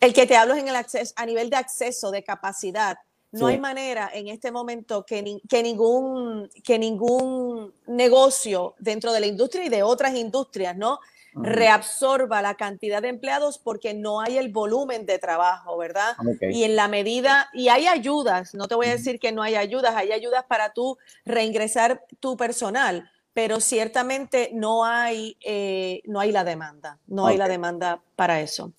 El 0.00 0.12
que 0.14 0.26
te 0.26 0.36
hablo 0.36 0.54
es 0.54 0.60
en 0.60 0.68
el 0.68 0.76
acceso, 0.76 1.12
a 1.16 1.26
nivel 1.26 1.50
de 1.50 1.56
acceso, 1.56 2.10
de 2.10 2.22
capacidad. 2.24 2.96
No 3.30 3.46
Sí. 3.48 3.52
hay 3.54 3.60
manera 3.60 4.10
en 4.12 4.28
este 4.28 4.50
momento 4.50 5.04
que, 5.04 5.22
ni- 5.22 5.40
que, 5.48 5.62
ningún, 5.62 6.48
que 6.64 6.78
ningún 6.78 7.74
negocio 7.86 8.74
dentro 8.78 9.12
de 9.12 9.20
la 9.20 9.26
industria 9.26 9.64
y 9.66 9.68
de 9.68 9.82
otras 9.82 10.14
industrias, 10.14 10.74
¿no? 10.76 10.98
Reabsorba 11.34 12.40
la 12.40 12.54
cantidad 12.54 13.02
de 13.02 13.08
empleados 13.08 13.58
porque 13.58 13.92
no 13.92 14.20
hay 14.20 14.38
el 14.38 14.48
volumen 14.50 15.04
de 15.06 15.18
trabajo, 15.18 15.76
¿verdad? 15.76 16.16
Y 16.54 16.64
en 16.64 16.74
la 16.76 16.88
medida, 16.88 17.48
y 17.52 17.68
hay 17.68 17.86
ayudas, 17.86 18.54
no 18.54 18.66
te 18.68 18.74
voy 18.74 18.86
a 18.86 18.92
decir 18.92 19.18
que 19.20 19.32
no 19.32 19.42
hay 19.42 19.54
ayudas, 19.56 19.94
hay 19.94 20.12
ayudas 20.12 20.44
para 20.48 20.72
tú 20.72 20.96
reingresar 21.26 22.04
tu 22.20 22.36
personal, 22.36 23.10
pero 23.34 23.60
ciertamente 23.60 24.50
no 24.54 24.84
hay, 24.84 25.36
eh, 25.44 26.00
no 26.06 26.18
hay 26.20 26.32
la 26.32 26.44
demanda, 26.44 26.98
no 27.06 27.26
hay 27.26 27.36
la 27.36 27.46
demanda 27.48 28.00
para 28.16 28.40
eso. 28.40 28.72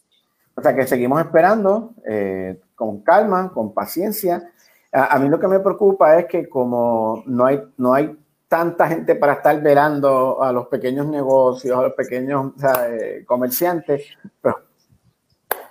O 0.60 0.62
sea 0.62 0.76
que 0.76 0.86
seguimos 0.86 1.22
esperando 1.22 1.92
eh, 2.06 2.60
con 2.76 3.02
calma, 3.02 3.52
con 3.54 3.74
paciencia. 3.74 4.52
A, 4.92 5.16
a 5.16 5.20
mí 5.20 5.30
lo 5.30 5.40
que 5.40 5.48
me 5.48 5.60
preocupa 5.60 6.20
es 6.20 6.26
que 6.26 6.50
como 6.50 7.24
no 7.26 7.46
hay, 7.46 7.62
no 7.78 7.94
hay 7.94 8.18
tanta 8.48 8.88
gente 8.88 9.16
para 9.16 9.34
estar 9.34 9.62
velando 9.62 10.42
a 10.44 10.52
los 10.52 10.68
pequeños 10.68 11.06
negocios, 11.08 11.78
a 11.78 11.84
los 11.84 11.94
pequeños 11.94 12.54
o 12.58 12.60
sea, 12.60 12.90
eh, 12.90 13.24
comerciantes, 13.26 14.04
pues, 14.42 14.56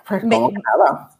pues 0.07 0.23
Me- 0.23 0.35
como 0.37 0.49
que 0.49 0.55
nada. 0.55 1.11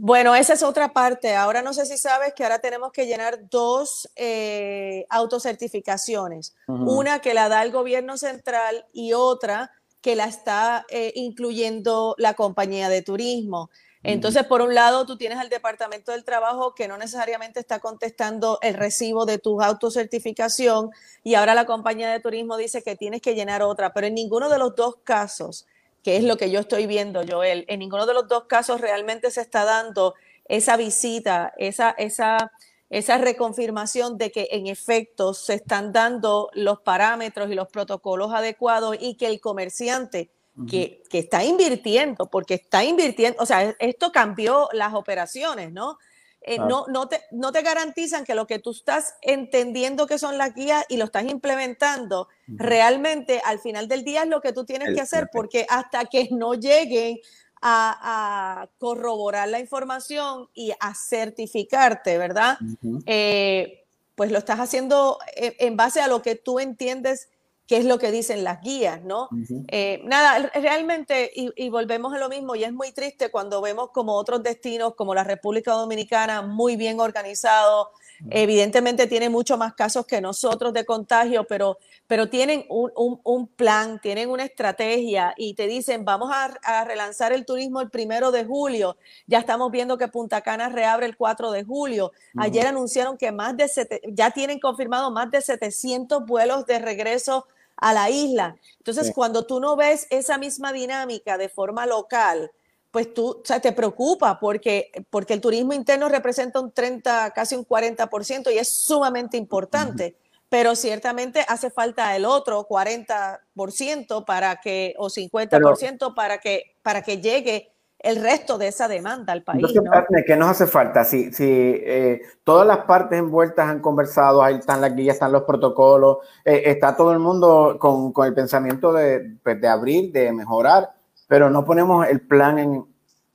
Bueno, 0.00 0.36
esa 0.36 0.52
es 0.52 0.62
otra 0.62 0.92
parte. 0.92 1.34
Ahora 1.34 1.60
no 1.60 1.72
sé 1.72 1.84
si 1.84 1.98
sabes 1.98 2.32
que 2.32 2.44
ahora 2.44 2.60
tenemos 2.60 2.92
que 2.92 3.06
llenar 3.06 3.48
dos 3.50 4.08
eh, 4.14 5.04
autocertificaciones. 5.10 6.54
Ujú. 6.68 6.98
Una 7.00 7.18
que 7.18 7.34
la 7.34 7.48
da 7.48 7.64
el 7.64 7.72
gobierno 7.72 8.16
central 8.16 8.86
y 8.92 9.12
otra 9.12 9.72
que 10.00 10.16
la 10.16 10.26
está 10.26 10.86
eh, 10.90 11.12
incluyendo 11.16 12.14
la 12.18 12.34
compañía 12.34 12.88
de 12.88 13.02
turismo. 13.02 13.70
Entonces, 14.04 14.44
por 14.44 14.62
un 14.62 14.74
lado, 14.74 15.06
tú 15.06 15.18
tienes 15.18 15.38
al 15.38 15.48
Departamento 15.48 16.12
del 16.12 16.24
Trabajo 16.24 16.74
que 16.74 16.86
no 16.86 16.96
necesariamente 16.96 17.58
está 17.58 17.80
contestando 17.80 18.58
el 18.62 18.74
recibo 18.74 19.26
de 19.26 19.38
tu 19.38 19.60
autocertificación 19.60 20.90
y 21.24 21.34
ahora 21.34 21.54
la 21.54 21.66
compañía 21.66 22.10
de 22.10 22.20
turismo 22.20 22.56
dice 22.56 22.82
que 22.82 22.94
tienes 22.94 23.20
que 23.20 23.34
llenar 23.34 23.62
otra, 23.62 23.92
pero 23.92 24.06
en 24.06 24.14
ninguno 24.14 24.48
de 24.48 24.58
los 24.58 24.76
dos 24.76 24.96
casos, 25.02 25.66
que 26.04 26.16
es 26.16 26.22
lo 26.22 26.36
que 26.36 26.50
yo 26.50 26.60
estoy 26.60 26.86
viendo, 26.86 27.22
Joel, 27.28 27.64
en 27.68 27.80
ninguno 27.80 28.06
de 28.06 28.14
los 28.14 28.28
dos 28.28 28.44
casos 28.44 28.80
realmente 28.80 29.32
se 29.32 29.40
está 29.40 29.64
dando 29.64 30.14
esa 30.46 30.76
visita, 30.76 31.52
esa, 31.58 31.90
esa, 31.90 32.52
esa 32.90 33.18
reconfirmación 33.18 34.16
de 34.18 34.30
que 34.30 34.48
en 34.52 34.66
efecto 34.66 35.34
se 35.34 35.54
están 35.54 35.92
dando 35.92 36.48
los 36.54 36.80
parámetros 36.80 37.50
y 37.50 37.54
los 37.54 37.68
protocolos 37.68 38.32
adecuados 38.32 38.96
y 38.98 39.14
que 39.16 39.26
el 39.26 39.40
comerciante 39.40 40.30
que, 40.68 41.04
que 41.08 41.18
está 41.20 41.44
invirtiendo, 41.44 42.26
porque 42.30 42.54
está 42.54 42.82
invirtiendo, 42.82 43.40
o 43.40 43.46
sea, 43.46 43.76
esto 43.78 44.10
cambió 44.10 44.68
las 44.72 44.92
operaciones, 44.92 45.72
¿no? 45.72 45.98
Eh, 46.40 46.58
no, 46.58 46.86
no, 46.88 47.08
te, 47.08 47.20
no 47.30 47.52
te 47.52 47.62
garantizan 47.62 48.24
que 48.24 48.34
lo 48.34 48.46
que 48.46 48.58
tú 48.58 48.70
estás 48.70 49.14
entendiendo 49.22 50.06
que 50.06 50.18
son 50.18 50.36
las 50.38 50.54
guías 50.54 50.84
y 50.88 50.96
lo 50.96 51.04
estás 51.04 51.24
implementando, 51.24 52.28
realmente 52.48 53.40
al 53.44 53.58
final 53.60 53.86
del 53.86 54.02
día 54.02 54.22
es 54.22 54.28
lo 54.28 54.40
que 54.40 54.52
tú 54.52 54.64
tienes 54.64 54.88
El- 54.88 54.94
que 54.94 55.00
hacer, 55.00 55.28
porque 55.32 55.66
hasta 55.68 56.04
que 56.06 56.28
no 56.32 56.54
lleguen 56.54 57.18
a, 57.60 58.62
a 58.62 58.68
corroborar 58.78 59.48
la 59.48 59.60
información 59.60 60.48
y 60.54 60.72
a 60.80 60.94
certificarte, 60.94 62.18
¿verdad? 62.18 62.58
Eh, 63.06 63.84
pues 64.14 64.30
lo 64.32 64.38
estás 64.38 64.58
haciendo 64.58 65.18
en, 65.36 65.54
en 65.58 65.76
base 65.76 66.00
a 66.00 66.08
lo 66.08 66.22
que 66.22 66.34
tú 66.34 66.58
entiendes 66.58 67.28
qué 67.68 67.76
es 67.76 67.84
lo 67.84 67.98
que 67.98 68.10
dicen 68.10 68.44
las 68.44 68.62
guías, 68.62 69.04
¿no? 69.04 69.28
Eh, 69.68 70.00
nada, 70.04 70.50
realmente, 70.54 71.30
y, 71.34 71.68
volvemos 71.68 72.14
a 72.14 72.18
lo 72.18 72.30
mismo, 72.30 72.56
y 72.56 72.64
es 72.64 72.72
muy 72.72 72.92
triste 72.92 73.30
cuando 73.30 73.60
vemos 73.60 73.90
como 73.90 74.14
otros 74.14 74.42
destinos, 74.42 74.94
como 74.94 75.14
la 75.14 75.22
República 75.22 75.72
Dominicana, 75.72 76.40
muy 76.40 76.76
bien 76.76 76.98
organizados, 76.98 77.88
evidentemente 78.30 79.06
tiene 79.06 79.28
mucho 79.28 79.58
más 79.58 79.74
casos 79.74 80.06
que 80.06 80.22
nosotros 80.22 80.72
de 80.72 80.86
contagio, 80.86 81.44
pero, 81.44 81.76
pero 82.06 82.30
tienen 82.30 82.64
un, 82.70 83.46
plan, 83.48 84.00
tienen 84.00 84.30
una 84.30 84.44
estrategia 84.44 85.34
y 85.36 85.52
te 85.52 85.66
dicen, 85.66 86.06
vamos 86.06 86.30
a, 86.32 86.84
relanzar 86.84 87.34
el 87.34 87.44
turismo 87.44 87.82
el 87.82 87.90
primero 87.90 88.30
de 88.30 88.46
julio, 88.46 88.96
ya 89.26 89.40
estamos 89.40 89.70
viendo 89.70 89.98
que 89.98 90.08
Punta 90.08 90.40
Cana 90.40 90.70
reabre 90.70 91.04
el 91.04 91.18
4 91.18 91.50
de 91.50 91.64
julio, 91.64 92.12
ayer 92.38 92.66
anunciaron 92.66 93.18
que 93.18 93.30
más 93.30 93.54
de, 93.58 93.68
ya 94.08 94.30
tienen 94.30 94.58
confirmado 94.58 95.10
más 95.10 95.30
de 95.30 95.42
700 95.42 96.24
vuelos 96.24 96.64
de 96.64 96.78
regreso 96.78 97.46
a 97.80 97.92
la 97.92 98.10
isla. 98.10 98.56
Entonces, 98.78 99.12
cuando 99.14 99.46
tú 99.46 99.60
no 99.60 99.76
ves 99.76 100.06
esa 100.10 100.38
misma 100.38 100.72
dinámica 100.72 101.38
de 101.38 101.48
forma 101.48 101.86
local, 101.86 102.50
pues 102.90 103.12
tú 103.12 103.42
o 103.48 103.60
te 103.60 103.72
preocupa 103.72 104.40
porque, 104.40 104.90
porque 105.10 105.34
el 105.34 105.40
turismo 105.40 105.72
interno 105.72 106.08
representa 106.08 106.60
un 106.60 106.72
30, 106.72 107.32
casi 107.32 107.54
un 107.54 107.66
40% 107.66 108.52
y 108.52 108.58
es 108.58 108.68
sumamente 108.68 109.36
importante. 109.36 110.16
Pero 110.48 110.74
ciertamente 110.74 111.44
hace 111.46 111.70
falta 111.70 112.16
el 112.16 112.24
otro 112.24 112.66
40% 112.66 114.24
para 114.24 114.60
que, 114.60 114.94
o 114.96 115.08
50% 115.08 116.14
para 116.14 116.38
que, 116.38 116.74
para 116.82 117.02
que 117.02 117.20
llegue 117.20 117.70
el 117.98 118.22
resto 118.22 118.58
de 118.58 118.68
esa 118.68 118.86
demanda 118.86 119.32
al 119.32 119.42
país. 119.42 119.64
Entonces, 119.66 119.82
¿no? 119.82 120.22
¿qué 120.26 120.36
nos 120.36 120.50
hace 120.50 120.66
falta? 120.66 121.04
Si, 121.04 121.32
si 121.32 121.44
eh, 121.44 122.22
todas 122.44 122.66
las 122.66 122.78
partes 122.78 123.18
envueltas 123.18 123.68
han 123.68 123.80
conversado, 123.80 124.42
ahí 124.42 124.56
están 124.56 124.80
las 124.80 124.94
guías, 124.94 125.14
están 125.14 125.32
los 125.32 125.42
protocolos, 125.42 126.18
eh, 126.44 126.62
está 126.66 126.96
todo 126.96 127.12
el 127.12 127.18
mundo 127.18 127.76
con, 127.80 128.12
con 128.12 128.26
el 128.26 128.34
pensamiento 128.34 128.92
de, 128.92 129.36
pues, 129.42 129.60
de, 129.60 129.68
abrir, 129.68 130.12
de 130.12 130.32
mejorar, 130.32 130.90
pero 131.26 131.50
no 131.50 131.64
ponemos 131.64 132.06
el 132.06 132.20
plan 132.20 132.58
en, 132.58 132.86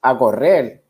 a 0.02 0.18
correr. 0.18 0.84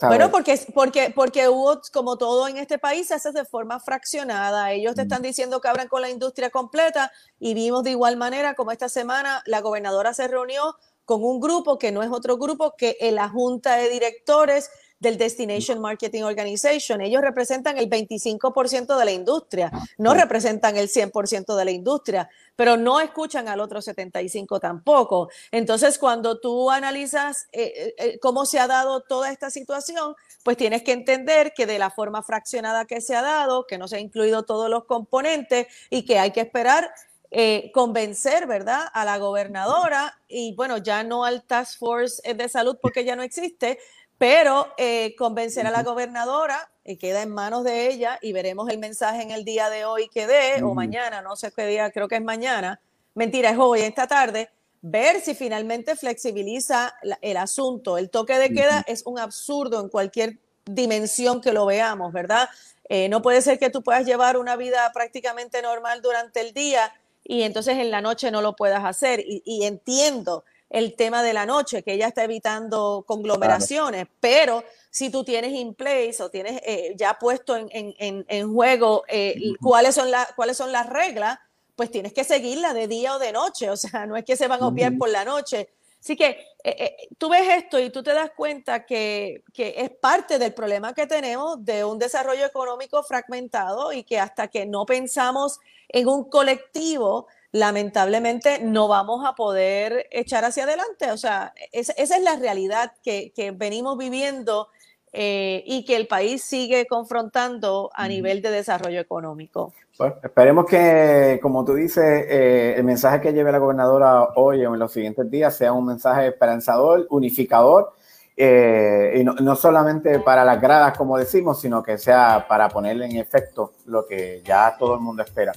Bueno, 0.00 0.30
porque, 0.30 0.60
porque, 0.74 1.12
porque 1.12 1.48
hubo, 1.48 1.80
como 1.92 2.16
todo 2.16 2.46
en 2.46 2.56
este 2.56 2.78
país, 2.78 3.08
se 3.08 3.14
hace 3.14 3.32
de 3.32 3.44
forma 3.44 3.80
fraccionada. 3.80 4.70
Ellos 4.70 4.94
te 4.94 5.02
mm. 5.02 5.06
están 5.06 5.22
diciendo 5.22 5.60
que 5.60 5.66
abran 5.66 5.88
con 5.88 6.02
la 6.02 6.08
industria 6.08 6.50
completa 6.50 7.10
y 7.40 7.54
vimos 7.54 7.82
de 7.82 7.90
igual 7.90 8.16
manera 8.16 8.54
como 8.54 8.70
esta 8.70 8.88
semana 8.88 9.42
la 9.46 9.60
gobernadora 9.60 10.14
se 10.14 10.28
reunió 10.28 10.76
con 11.08 11.24
un 11.24 11.40
grupo 11.40 11.78
que 11.78 11.90
no 11.90 12.02
es 12.02 12.10
otro 12.10 12.36
grupo 12.36 12.74
que 12.76 12.98
la 13.14 13.30
Junta 13.30 13.76
de 13.76 13.88
Directores 13.88 14.68
del 15.00 15.16
Destination 15.16 15.80
Marketing 15.80 16.22
Organization. 16.22 17.00
Ellos 17.00 17.22
representan 17.22 17.78
el 17.78 17.88
25% 17.88 18.94
de 18.98 19.04
la 19.06 19.12
industria, 19.12 19.72
no 19.96 20.12
representan 20.12 20.76
el 20.76 20.90
100% 20.90 21.56
de 21.56 21.64
la 21.64 21.70
industria, 21.70 22.28
pero 22.56 22.76
no 22.76 23.00
escuchan 23.00 23.48
al 23.48 23.60
otro 23.60 23.80
75% 23.80 24.60
tampoco. 24.60 25.30
Entonces, 25.50 25.96
cuando 25.96 26.40
tú 26.40 26.70
analizas 26.70 27.46
eh, 27.52 27.72
eh, 27.74 27.94
eh, 27.96 28.18
cómo 28.18 28.44
se 28.44 28.58
ha 28.58 28.66
dado 28.66 29.00
toda 29.00 29.32
esta 29.32 29.48
situación, 29.48 30.14
pues 30.42 30.58
tienes 30.58 30.82
que 30.82 30.92
entender 30.92 31.54
que 31.56 31.64
de 31.64 31.78
la 31.78 31.88
forma 31.88 32.22
fraccionada 32.22 32.84
que 32.84 33.00
se 33.00 33.16
ha 33.16 33.22
dado, 33.22 33.66
que 33.66 33.78
no 33.78 33.88
se 33.88 33.96
han 33.96 34.02
incluido 34.02 34.42
todos 34.42 34.68
los 34.68 34.84
componentes 34.84 35.68
y 35.88 36.04
que 36.04 36.18
hay 36.18 36.32
que 36.32 36.40
esperar 36.40 36.90
eh, 37.30 37.70
convencer, 37.72 38.46
¿verdad?, 38.46 38.86
a 38.92 39.04
la 39.04 39.18
gobernadora 39.18 40.18
y 40.28 40.54
bueno, 40.54 40.78
ya 40.78 41.02
no 41.02 41.24
al 41.24 41.42
Task 41.42 41.78
Force 41.78 42.22
de 42.34 42.48
Salud 42.48 42.78
porque 42.80 43.04
ya 43.04 43.16
no 43.16 43.22
existe, 43.22 43.78
pero 44.16 44.72
eh, 44.78 45.14
convencer 45.16 45.66
a 45.66 45.70
la 45.70 45.82
gobernadora 45.82 46.70
y 46.84 46.96
queda 46.96 47.22
en 47.22 47.30
manos 47.30 47.64
de 47.64 47.88
ella 47.88 48.18
y 48.22 48.32
veremos 48.32 48.68
el 48.70 48.78
mensaje 48.78 49.22
en 49.22 49.30
el 49.30 49.44
día 49.44 49.68
de 49.68 49.84
hoy 49.84 50.08
que 50.08 50.26
dé 50.26 50.62
o 50.62 50.74
mañana, 50.74 51.20
no 51.20 51.36
sé 51.36 51.52
qué 51.52 51.66
día, 51.66 51.90
creo 51.90 52.08
que 52.08 52.16
es 52.16 52.22
mañana, 52.22 52.80
mentira, 53.14 53.50
es 53.50 53.58
hoy, 53.58 53.80
esta 53.80 54.06
tarde, 54.06 54.48
ver 54.80 55.20
si 55.20 55.34
finalmente 55.34 55.96
flexibiliza 55.96 56.94
el 57.20 57.36
asunto. 57.36 57.98
El 57.98 58.10
toque 58.10 58.38
de 58.38 58.50
queda 58.50 58.84
es 58.86 59.02
un 59.04 59.18
absurdo 59.18 59.80
en 59.80 59.88
cualquier 59.88 60.38
dimensión 60.64 61.40
que 61.40 61.52
lo 61.52 61.66
veamos, 61.66 62.12
¿verdad? 62.12 62.48
Eh, 62.88 63.08
no 63.08 63.20
puede 63.20 63.42
ser 63.42 63.58
que 63.58 63.70
tú 63.70 63.82
puedas 63.82 64.06
llevar 64.06 64.38
una 64.38 64.56
vida 64.56 64.90
prácticamente 64.94 65.60
normal 65.60 66.00
durante 66.00 66.40
el 66.40 66.54
día 66.54 66.92
y 67.28 67.42
entonces 67.42 67.76
en 67.76 67.90
la 67.90 68.00
noche 68.00 68.30
no 68.30 68.40
lo 68.40 68.56
puedas 68.56 68.82
hacer. 68.84 69.22
Y, 69.22 69.64
entiendo 69.64 70.44
el 70.70 70.96
tema 70.96 71.22
de 71.22 71.34
la 71.34 71.44
noche, 71.44 71.82
que 71.82 71.92
ella 71.92 72.08
está 72.08 72.24
evitando 72.24 73.04
conglomeraciones, 73.06 74.06
pero 74.18 74.64
si 74.90 75.10
tú 75.10 75.24
tienes 75.24 75.52
in 75.52 75.74
place 75.74 76.22
o 76.22 76.30
tienes 76.30 76.60
eh, 76.64 76.94
ya 76.96 77.18
puesto 77.18 77.54
en, 77.54 77.68
en, 77.70 78.24
en 78.26 78.52
juego 78.52 79.04
eh, 79.08 79.38
cuáles, 79.60 79.94
son 79.94 80.08
cuáles 80.36 80.56
son 80.56 80.72
las 80.72 80.88
reglas, 80.88 81.38
pues 81.76 81.90
tienes 81.90 82.14
que 82.14 82.24
seguirla 82.24 82.72
de 82.72 82.88
día 82.88 83.14
o 83.14 83.18
de 83.18 83.30
noche, 83.30 83.68
o 83.70 83.76
sea, 83.76 84.06
no 84.06 84.16
es 84.16 84.24
que 84.24 84.34
se 84.34 84.48
van 84.48 84.62
a 84.62 84.66
obviar 84.66 84.96
por 84.96 85.10
la 85.10 85.26
noche. 85.26 85.68
Así 86.08 86.16
que 86.16 86.38
eh, 86.64 86.96
tú 87.18 87.28
ves 87.28 87.46
esto 87.50 87.78
y 87.78 87.90
tú 87.90 88.02
te 88.02 88.14
das 88.14 88.30
cuenta 88.34 88.86
que, 88.86 89.42
que, 89.52 89.74
es 89.76 89.90
parte 89.90 90.38
del 90.38 90.54
problema 90.54 90.94
que 90.94 91.06
tenemos 91.06 91.62
de 91.62 91.84
un 91.84 91.98
desarrollo 91.98 92.46
económico 92.46 93.02
fragmentado 93.02 93.92
y 93.92 94.04
que 94.04 94.18
hasta 94.18 94.48
que 94.48 94.64
no 94.64 94.86
pensamos 94.86 95.60
en 95.90 96.08
un 96.08 96.24
colectivo, 96.30 97.26
lamentablemente 97.52 98.58
no 98.60 98.88
vamos 98.88 99.22
a 99.26 99.34
poder 99.34 100.08
echar 100.10 100.46
hacia 100.46 100.64
adelante. 100.64 101.10
O 101.12 101.18
sea, 101.18 101.52
esa 101.72 101.92
es 101.92 102.22
la 102.22 102.36
realidad 102.36 102.94
que, 103.04 103.30
venimos 103.54 103.98
viviendo 103.98 104.68
eh, 105.12 105.62
y 105.66 105.84
que 105.84 105.96
el 105.96 106.06
país 106.06 106.42
sigue 106.42 106.86
confrontando 106.86 107.90
a 107.92 108.08
nivel 108.08 108.40
de 108.40 108.50
desarrollo 108.50 109.00
económico. 109.00 109.74
Pues 109.98 110.14
esperemos 110.22 110.64
que, 110.64 111.40
como 111.42 111.64
tú 111.64 111.74
dices, 111.74 112.04
eh, 112.28 112.74
el 112.76 112.84
mensaje 112.84 113.20
que 113.20 113.32
lleve 113.32 113.50
la 113.50 113.58
gobernadora 113.58 114.28
hoy 114.36 114.64
o 114.64 114.72
en 114.72 114.78
los 114.78 114.92
siguientes 114.92 115.28
días 115.28 115.56
sea 115.56 115.72
un 115.72 115.86
mensaje 115.86 116.28
esperanzador, 116.28 117.08
unificador, 117.10 117.94
eh, 118.36 119.14
y 119.16 119.24
no, 119.24 119.56
solamente 119.56 120.20
para 120.20 120.44
las 120.44 120.60
gradas, 120.60 120.96
como 120.96 121.18
decimos, 121.18 121.60
sino 121.60 121.82
que 121.82 121.98
sea 121.98 122.46
para 122.48 122.68
ponerle 122.68 123.06
en 123.06 123.16
efecto 123.16 123.72
lo 123.86 124.06
que 124.06 124.40
ya 124.44 124.76
todo 124.78 124.94
el 124.94 125.00
mundo 125.00 125.24
espera. 125.24 125.50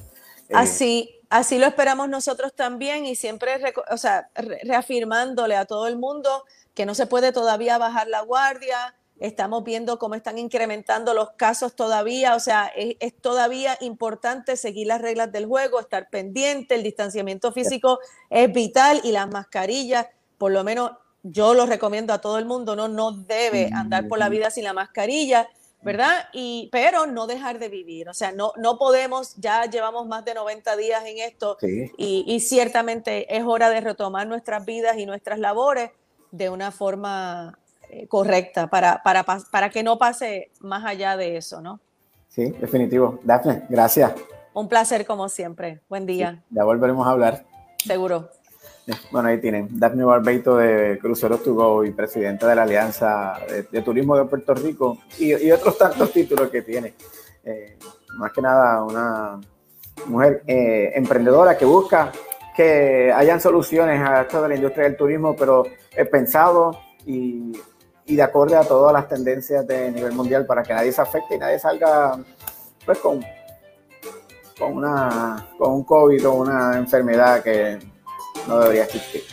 Eh, 0.49 0.53
así, 0.55 1.21
así 1.29 1.59
lo 1.59 1.67
esperamos 1.67 2.09
nosotros 2.09 2.51
también 2.55 3.05
y 3.05 3.13
siempre, 3.13 3.61
o 3.91 3.97
sea, 3.97 4.31
reafirmándole 4.63 5.55
a 5.55 5.65
todo 5.65 5.85
el 5.85 5.97
mundo 5.97 6.45
que 6.73 6.87
no 6.87 6.95
se 6.95 7.05
puede 7.05 7.31
todavía 7.31 7.77
bajar 7.77 8.07
la 8.07 8.21
guardia. 8.21 8.95
Estamos 9.21 9.63
viendo 9.63 9.97
cómo 9.97 10.15
están 10.15 10.37
incrementando 10.37 11.13
los 11.13 11.31
casos 11.31 11.75
todavía, 11.75 12.35
o 12.35 12.39
sea, 12.39 12.71
es, 12.75 12.97
todavía 13.21 13.77
importante 13.79 14.57
seguir 14.57 14.87
las 14.87 15.01
reglas 15.01 15.31
del 15.31 15.45
juego, 15.45 15.79
estar 15.79 16.09
pendiente, 16.09 16.75
el 16.75 16.83
distanciamiento 16.83 17.53
físico 17.53 17.99
es 18.29 18.51
vital 18.51 18.99
y 19.03 19.13
las 19.13 19.29
mascarillas, 19.29 20.07
por 20.37 20.51
lo 20.51 20.63
menos 20.63 20.91
yo 21.23 21.53
lo 21.53 21.65
recomiendo 21.65 22.13
a 22.13 22.19
todo 22.19 22.39
el 22.39 22.45
mundo, 22.45 22.75
no, 22.75 22.87
no 22.87 23.11
debe 23.11 23.69
andar 23.73 24.07
por 24.07 24.19
la 24.19 24.27
vida 24.27 24.49
sin 24.49 24.63
la 24.63 24.73
mascarilla 24.73 25.47
¿verdad? 25.81 26.29
Y, 26.31 26.69
pero 26.71 27.07
no 27.07 27.27
dejar 27.27 27.59
de 27.59 27.69
vivir, 27.69 28.07
o 28.07 28.13
sea, 28.13 28.31
no, 28.31 28.53
no 28.57 28.77
podemos, 28.77 29.35
ya 29.37 29.65
llevamos 29.65 30.07
más 30.07 30.23
de 30.25 30.35
90 30.35 30.75
días 30.77 31.03
en 31.05 31.17
esto 31.17 31.57
y, 31.97 32.39
ciertamente 32.39 33.35
es 33.35 33.43
hora 33.43 33.69
de 33.69 33.81
retomar 33.81 34.27
nuestras 34.27 34.65
vidas 34.65 34.97
y 34.97 35.05
nuestras 35.05 35.39
labores 35.39 35.91
de 36.31 36.49
una 36.49 36.71
forma 36.71 37.57
correcta 38.07 38.67
para, 38.67 39.01
para, 39.03 39.23
para 39.23 39.69
que 39.69 39.83
no 39.83 39.97
pase 39.97 40.51
más 40.59 40.85
allá 40.85 41.17
de 41.17 41.37
eso, 41.37 41.61
¿no? 41.61 41.79
Sí, 42.27 42.49
definitivo. 42.51 43.19
Daphne, 43.23 43.63
gracias. 43.69 44.13
Un 44.53 44.67
placer 44.67 45.05
como 45.05 45.27
siempre. 45.29 45.81
Buen 45.89 46.05
día. 46.05 46.43
ya 46.49 46.63
volveremos 46.63 47.05
a 47.05 47.11
hablar. 47.11 47.45
Seguro. 47.77 48.29
Bueno, 49.11 49.29
ahí 49.29 49.39
tienen. 49.39 49.67
Daphne 49.71 50.03
Barbeito 50.03 50.57
de 50.57 50.97
Cruceros 50.99 51.43
to 51.43 51.53
Go 51.53 51.83
y 51.83 51.91
presidenta 51.91 52.47
de 52.47 52.55
la 52.55 52.63
Alianza 52.63 53.37
de, 53.71 53.81
Turismo 53.81 54.17
de 54.17 54.25
Puerto 54.25 54.53
Rico 54.53 54.97
y, 55.19 55.51
otros 55.51 55.77
tantos 55.77 56.11
títulos 56.11 56.49
que 56.49 56.61
tiene. 56.61 56.93
Eh, 57.43 57.77
más 58.17 58.31
que 58.31 58.41
nada, 58.41 58.83
una 58.83 59.39
mujer 60.05 60.43
eh, 60.47 60.91
emprendedora 60.95 61.57
que 61.57 61.65
busca 61.65 62.11
que 62.55 63.11
hayan 63.13 63.39
soluciones 63.39 64.01
a 64.01 64.21
esto 64.21 64.41
de 64.41 64.49
la 64.49 64.55
industria 64.55 64.85
del 64.85 64.97
turismo, 64.97 65.35
pero 65.35 65.63
he 65.95 66.05
pensado 66.05 66.77
y, 67.05 67.53
y, 68.05 68.15
de 68.15 68.21
acuerdo 68.21 68.57
a 68.57 68.63
todas 68.63 68.93
las 68.93 69.07
tendencias 69.07 69.65
de 69.65 69.91
nivel 69.91 70.13
mundial 70.13 70.45
para 70.45 70.63
que 70.63 70.73
nadie 70.73 70.91
se 70.91 71.01
afecte 71.01 71.35
y 71.35 71.37
nadie 71.37 71.59
salga 71.59 72.19
pues 72.85 72.97
con, 72.99 73.23
con, 74.57 74.77
una, 74.77 75.49
con 75.57 75.73
un 75.73 75.83
COVID 75.83 76.27
o 76.27 76.33
una 76.33 76.77
enfermedad 76.77 77.41
que 77.43 77.79
no 78.47 78.59
debería 78.59 78.83
existir. 78.83 79.23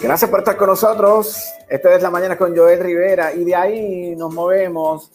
Gracias 0.00 0.30
por 0.30 0.40
estar 0.40 0.56
con 0.56 0.68
nosotros. 0.68 1.42
Esta 1.68 1.94
es 1.94 2.02
la 2.02 2.10
mañana 2.10 2.38
con 2.38 2.56
Joel 2.56 2.80
Rivera 2.80 3.32
y 3.32 3.44
de 3.44 3.54
ahí 3.54 4.16
nos 4.16 4.32
movemos 4.32 5.10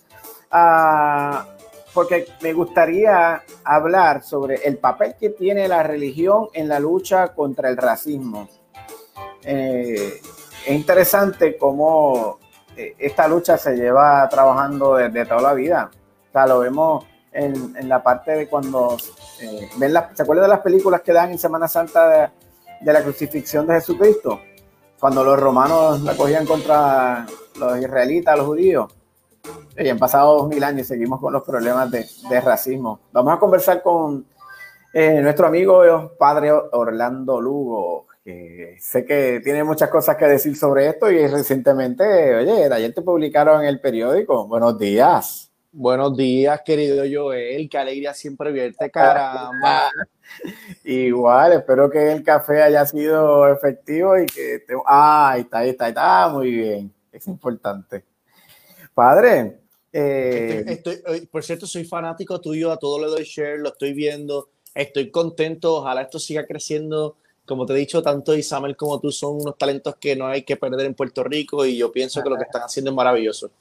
a 0.52 1.48
porque 1.94 2.28
me 2.42 2.54
gustaría 2.54 3.44
hablar 3.64 4.24
sobre 4.24 4.56
el 4.66 4.78
papel 4.78 5.16
que 5.20 5.30
tiene 5.30 5.68
la 5.68 5.84
religión 5.84 6.48
en 6.54 6.68
la 6.68 6.80
lucha 6.80 7.30
contra 7.30 7.70
el 7.70 7.78
racismo. 7.78 8.50
Eh, 9.44 10.20
es 10.66 10.76
interesante 10.76 11.58
cómo 11.58 12.40
eh, 12.76 12.96
esta 12.98 13.28
lucha 13.28 13.58
se 13.58 13.76
lleva 13.76 14.28
trabajando 14.30 14.96
desde 14.96 15.26
toda 15.26 15.42
la 15.42 15.54
vida. 15.54 15.92
O 16.30 16.32
sea, 16.32 16.48
lo 16.48 16.60
vemos 16.60 17.06
en, 17.32 17.88
la 17.88 18.02
parte 18.02 18.32
de 18.32 18.48
cuando 18.48 18.98
eh, 19.42 19.70
ven 19.78 19.94
las, 19.94 20.16
¿se 20.16 20.24
acuerdan 20.24 20.46
de 20.46 20.50
las 20.50 20.62
películas 20.62 21.02
que 21.02 21.14
dan 21.14 21.32
en 21.32 21.40
Semana 21.40 21.68
Santa 21.68 22.32
de, 22.82 22.94
la 22.94 23.04
crucifixión 23.04 23.68
de 23.68 23.76
Jesucristo? 23.76 24.42
Cuando 25.00 25.24
los 25.24 25.40
romanos 25.40 26.02
la 26.02 26.16
cogían 26.16 26.46
contra 26.46 27.26
los 27.60 27.78
israelitas, 27.78 28.38
los 28.38 28.48
judíos. 28.48 28.94
Y 29.78 29.90
han 29.90 30.00
pasado 30.00 30.38
dos 30.38 30.48
mil 30.48 30.64
años 30.64 30.82
y 30.82 30.86
seguimos 30.86 31.20
con 31.20 31.34
los 31.34 31.44
problemas 31.44 31.92
de, 31.92 32.06
de 32.30 32.42
racismo. 32.42 33.02
Vamos 33.12 33.34
a 33.34 33.40
conversar 33.40 33.82
con 33.82 34.26
eh, 34.96 35.20
nuestro 35.22 35.48
amigo 35.48 36.12
padre 36.20 36.52
Orlando 36.52 37.42
Lugo, 37.42 38.06
sé 38.24 39.06
que 39.06 39.42
tiene 39.44 39.64
muchas 39.64 39.90
cosas 39.90 40.16
que 40.16 40.26
decir 40.26 40.56
sobre 40.56 40.88
esto 40.88 41.12
y 41.12 41.28
recientemente, 41.28 42.36
oye, 42.36 42.72
ayer 42.72 42.94
te 42.94 43.02
publicaron 43.02 43.62
en 43.62 43.68
el 43.68 43.82
periódico. 43.82 44.48
Buenos 44.48 44.78
días. 44.80 45.52
Buenos 45.76 46.16
días, 46.16 46.62
querido 46.64 47.04
Joel. 47.12 47.68
Qué 47.68 47.78
alegría 47.78 48.14
siempre 48.14 48.52
vierte, 48.52 48.92
caramba. 48.92 49.90
Igual, 50.84 51.54
espero 51.54 51.90
que 51.90 52.12
el 52.12 52.24
café 52.24 52.62
haya 52.62 52.86
sido 52.86 53.52
efectivo 53.52 54.18
y 54.18 54.28
que 54.28 54.60
te... 54.60 54.76
Ah, 54.86 55.32
ahí 55.32 55.42
está, 55.42 55.58
ahí 55.58 55.70
está, 55.70 55.86
ahí 55.86 55.90
está. 55.90 56.30
Muy 56.30 56.52
bien. 56.52 56.94
Es 57.12 57.28
importante. 57.28 58.06
Padre. 58.94 59.62
Eh... 59.92 60.64
Estoy, 60.68 60.94
estoy, 60.94 61.26
por 61.26 61.44
cierto, 61.44 61.66
soy 61.66 61.86
fanático 61.86 62.40
tuyo, 62.40 62.72
a 62.72 62.78
todo 62.78 63.00
le 63.00 63.08
doy 63.08 63.24
share, 63.24 63.60
lo 63.60 63.70
estoy 63.70 63.94
viendo. 63.94 64.50
Estoy 64.76 65.10
contento, 65.12 65.78
ojalá 65.78 66.04
esto 66.04 66.20
siga 66.20 66.46
creciendo. 66.46 67.18
Como 67.46 67.66
te 67.66 67.74
he 67.74 67.78
dicho, 67.78 68.02
tanto 68.02 68.36
Isabel 68.36 68.76
como 68.78 69.00
tú 69.00 69.12
son 69.12 69.36
unos 69.42 69.58
talentos 69.58 69.96
que 69.98 70.16
no 70.16 70.28
hay 70.28 70.44
que 70.44 70.56
perder 70.58 70.86
en 70.86 70.94
Puerto 70.94 71.24
Rico 71.24 71.66
y 71.66 71.78
yo 71.78 71.92
pienso 71.92 72.24
que 72.24 72.30
lo 72.30 72.38
que 72.38 72.44
están 72.44 72.62
haciendo 72.64 72.92
es 72.92 72.96
maravilloso. 72.96 73.52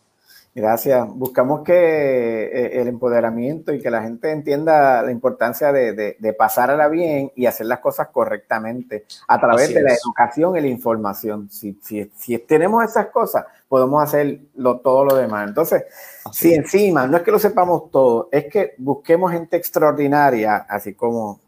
Gracias. 0.54 1.08
Buscamos 1.14 1.62
que 1.62 1.72
eh, 1.72 2.80
el 2.82 2.88
empoderamiento 2.88 3.72
y 3.72 3.80
que 3.80 3.90
la 3.90 4.02
gente 4.02 4.30
entienda 4.30 5.02
la 5.02 5.10
importancia 5.10 5.72
de, 5.72 5.94
de, 5.94 6.16
de 6.18 6.32
pasarla 6.34 6.88
bien 6.88 7.32
y 7.34 7.46
hacer 7.46 7.66
las 7.66 7.78
cosas 7.80 8.08
correctamente 8.12 9.06
a 9.28 9.40
través 9.40 9.70
Así 9.70 9.74
de 9.74 9.82
la 9.82 9.92
es. 9.92 10.00
educación 10.04 10.56
y 10.56 10.60
la 10.60 10.66
información. 10.66 11.48
Si, 11.50 11.78
si, 11.82 12.10
si, 12.14 12.38
tenemos 12.38 12.84
esas 12.84 13.06
cosas, 13.06 13.46
podemos 13.66 14.02
hacer 14.02 14.40
todo 14.82 15.06
lo 15.06 15.14
demás. 15.16 15.48
Entonces, 15.48 15.84
Así 16.24 16.50
si 16.50 16.52
es. 16.52 16.58
encima 16.58 17.06
no 17.06 17.16
es 17.16 17.22
que 17.22 17.30
lo 17.30 17.38
sepamos 17.38 17.90
todo, 17.90 18.28
es 18.30 18.44
que 18.46 18.74
busquemos 18.76 19.32
gente 19.32 19.56
extraordinaria, 19.56 20.56
así 20.68 20.92
como 20.94 21.40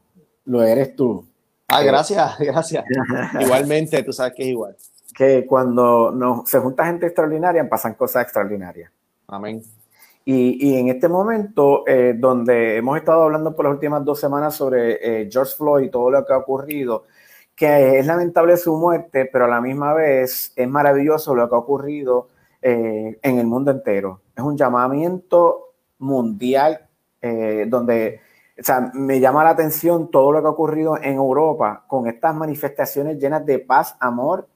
lo 0.47 0.62
eres 0.62 0.97
tú. 0.97 1.26
Ah, 1.69 1.83
gracias, 1.83 2.37
gracias. 2.41 2.85
Igualmente, 3.41 4.03
tú 4.03 4.12
sabes 4.12 4.35
que 4.35 4.43
es 4.43 4.49
igual 4.49 4.77
que 5.15 5.47
cuando 5.47 6.11
nos, 6.11 6.51
se 6.51 6.59
junta 6.59 6.87
gente 6.87 7.07
extraordinaria 7.07 7.69
pasan 7.69 7.95
cosas 7.95 8.25
extraordinarias. 8.25 8.91
Amén. 9.29 9.62
Y, 10.25 10.71
y 10.71 10.79
en 10.79 10.89
este 10.89 11.09
momento, 11.09 11.87
eh, 11.87 12.15
donde 12.17 12.77
hemos 12.77 12.97
estado 12.97 13.23
hablando 13.23 13.55
por 13.55 13.67
las 13.67 13.75
últimas 13.75 14.05
dos 14.05 14.19
semanas 14.19 14.55
sobre 14.55 15.23
eh, 15.23 15.29
George 15.31 15.55
Floyd 15.57 15.85
y 15.85 15.91
todo 15.91 16.11
lo 16.11 16.27
que 16.27 16.33
ha 16.33 16.39
ocurrido, 16.39 17.05
que 17.55 17.99
es 17.99 18.07
lamentable 18.07 18.57
su 18.57 18.77
muerte, 18.77 19.29
pero 19.31 19.45
a 19.45 19.49
la 19.49 19.61
misma 19.61 19.95
vez 19.95 20.53
es 20.57 20.69
maravilloso 20.69 21.35
lo 21.35 21.49
que 21.49 21.55
ha 21.55 21.59
ocurrido 21.59 22.29
eh, 22.61 23.19
en 23.23 23.39
el 23.39 23.47
mundo 23.47 23.71
entero. 23.71 24.23
Es 24.35 24.43
un 24.43 24.57
llamamiento 24.57 25.75
mundial 25.99 26.89
eh, 27.21 27.67
donde 27.69 28.21
o 28.59 28.63
sea, 28.63 28.93
me 28.95 29.19
llama 29.19 29.43
la 29.43 29.51
atención 29.51 30.11
todo 30.11 30.31
lo 30.31 30.41
que 30.41 30.47
ha 30.47 30.51
ocurrido 30.51 30.97
en 30.97 31.15
Europa 31.15 31.85
con 31.89 32.07
estas 32.07 32.35
manifestaciones 32.35 33.19
llenas 33.19 33.45
de 33.45 33.59
paz, 33.59 33.97
amor 33.99 34.49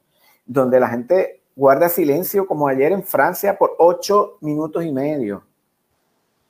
donde 0.47 0.81
la 0.81 0.89
gente 0.89 1.43
guarda 1.55 1.89
silencio, 1.89 2.47
como 2.47 2.69
ayer 2.69 2.93
en 2.93 3.03
Francia, 3.03 3.59
por 3.59 3.73
ocho 3.79 4.39
minutos 4.41 4.85
y 4.85 4.93
medio. 4.93 5.43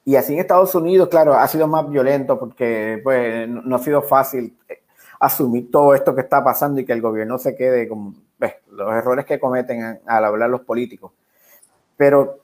Y 0.04 0.16
así 0.16 0.34
en 0.34 0.40
Estados 0.40 0.74
Unidos, 0.74 1.08
claro, 1.08 1.34
ha 1.34 1.46
sido 1.48 1.66
más 1.66 1.88
violento 1.88 2.38
porque 2.38 3.00
pues, 3.02 3.48
no 3.48 3.76
ha 3.76 3.78
sido 3.78 4.02
fácil 4.02 4.56
eh, 4.68 4.82
asumir 5.18 5.70
todo 5.70 5.94
esto 5.94 6.14
que 6.14 6.20
está 6.20 6.44
pasando 6.44 6.80
y 6.80 6.84
que 6.84 6.92
el 6.92 7.00
gobierno 7.00 7.38
se 7.38 7.56
quede 7.56 7.88
con 7.88 8.14
ves, 8.38 8.54
los 8.70 8.92
errores 8.92 9.24
que 9.24 9.40
cometen 9.40 10.00
al 10.06 10.24
hablar 10.24 10.48
los 10.50 10.60
políticos. 10.60 11.12
Pero, 11.96 12.40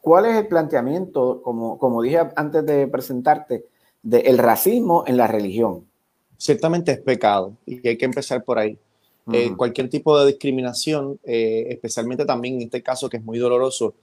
¿cuál 0.00 0.26
es 0.26 0.36
el 0.36 0.48
planteamiento, 0.48 1.40
como, 1.42 1.78
como 1.78 2.02
dije 2.02 2.18
antes 2.34 2.66
de 2.66 2.88
presentarte, 2.88 3.66
del 4.02 4.38
racismo 4.38 5.04
en 5.06 5.16
la 5.16 5.26
religión? 5.26 5.86
Ciertamente 6.36 6.92
es 6.92 7.00
pecado 7.00 7.56
y 7.66 7.86
hay 7.86 7.96
que 7.96 8.04
empezar 8.04 8.42
por 8.44 8.58
ahí. 8.58 8.78
Eh, 9.30 9.54
cualquier 9.56 9.88
tipo 9.88 10.18
de 10.18 10.26
discriminación, 10.26 11.20
eh, 11.22 11.66
especialmente 11.70 12.24
también 12.24 12.56
en 12.56 12.62
este 12.62 12.82
caso 12.82 13.08
que 13.08 13.18
es 13.18 13.24
muy 13.24 13.38
doloroso, 13.38 13.94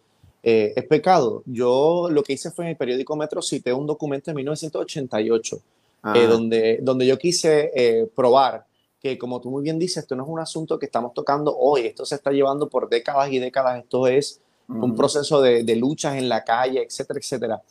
eh, 0.42 0.72
es 0.76 0.86
pecado. 0.86 1.44
Yo 1.46 2.08
lo 2.10 2.24
que 2.24 2.34
hice 2.34 2.52
fue 2.52 2.66
en 2.66 2.72
el 2.72 2.78
periódico 2.78 3.16
Metro, 3.18 3.42
cité 3.42 3.74
un 3.74 3.86
documento 3.86 4.32
de 4.32 4.36
1988, 4.36 5.62
donde, 6.02 6.80
donde 6.82 7.06
yo 7.06 7.18
quise 7.18 8.10
probar 8.16 8.66
que, 9.02 9.18
como 9.18 9.42
tú 9.42 9.52
muy 9.52 9.62
bien 9.62 9.78
dices, 9.78 9.98
esto 9.98 10.16
no 10.16 10.24
es 10.24 10.30
un 10.30 10.40
asunto 10.40 10.80
que 10.80 10.86
estamos 10.86 11.14
tocando 11.14 11.56
hoy, 11.58 11.88
esto 11.88 12.06
se 12.06 12.16
está 12.16 12.32
llevando 12.32 12.70
por 12.70 12.88
décadas 12.88 13.30
y 13.32 13.40
décadas, 13.40 13.80
esto 13.80 14.08
es 14.08 14.40
un 14.70 14.96
proceso 14.96 15.42
de, 15.42 15.64
de, 15.64 15.76
luchas 15.76 16.16
en 16.16 16.30
la 16.30 16.46
calle, 16.46 16.84
etcétera, 16.84 17.20
etcétera. 17.20 17.62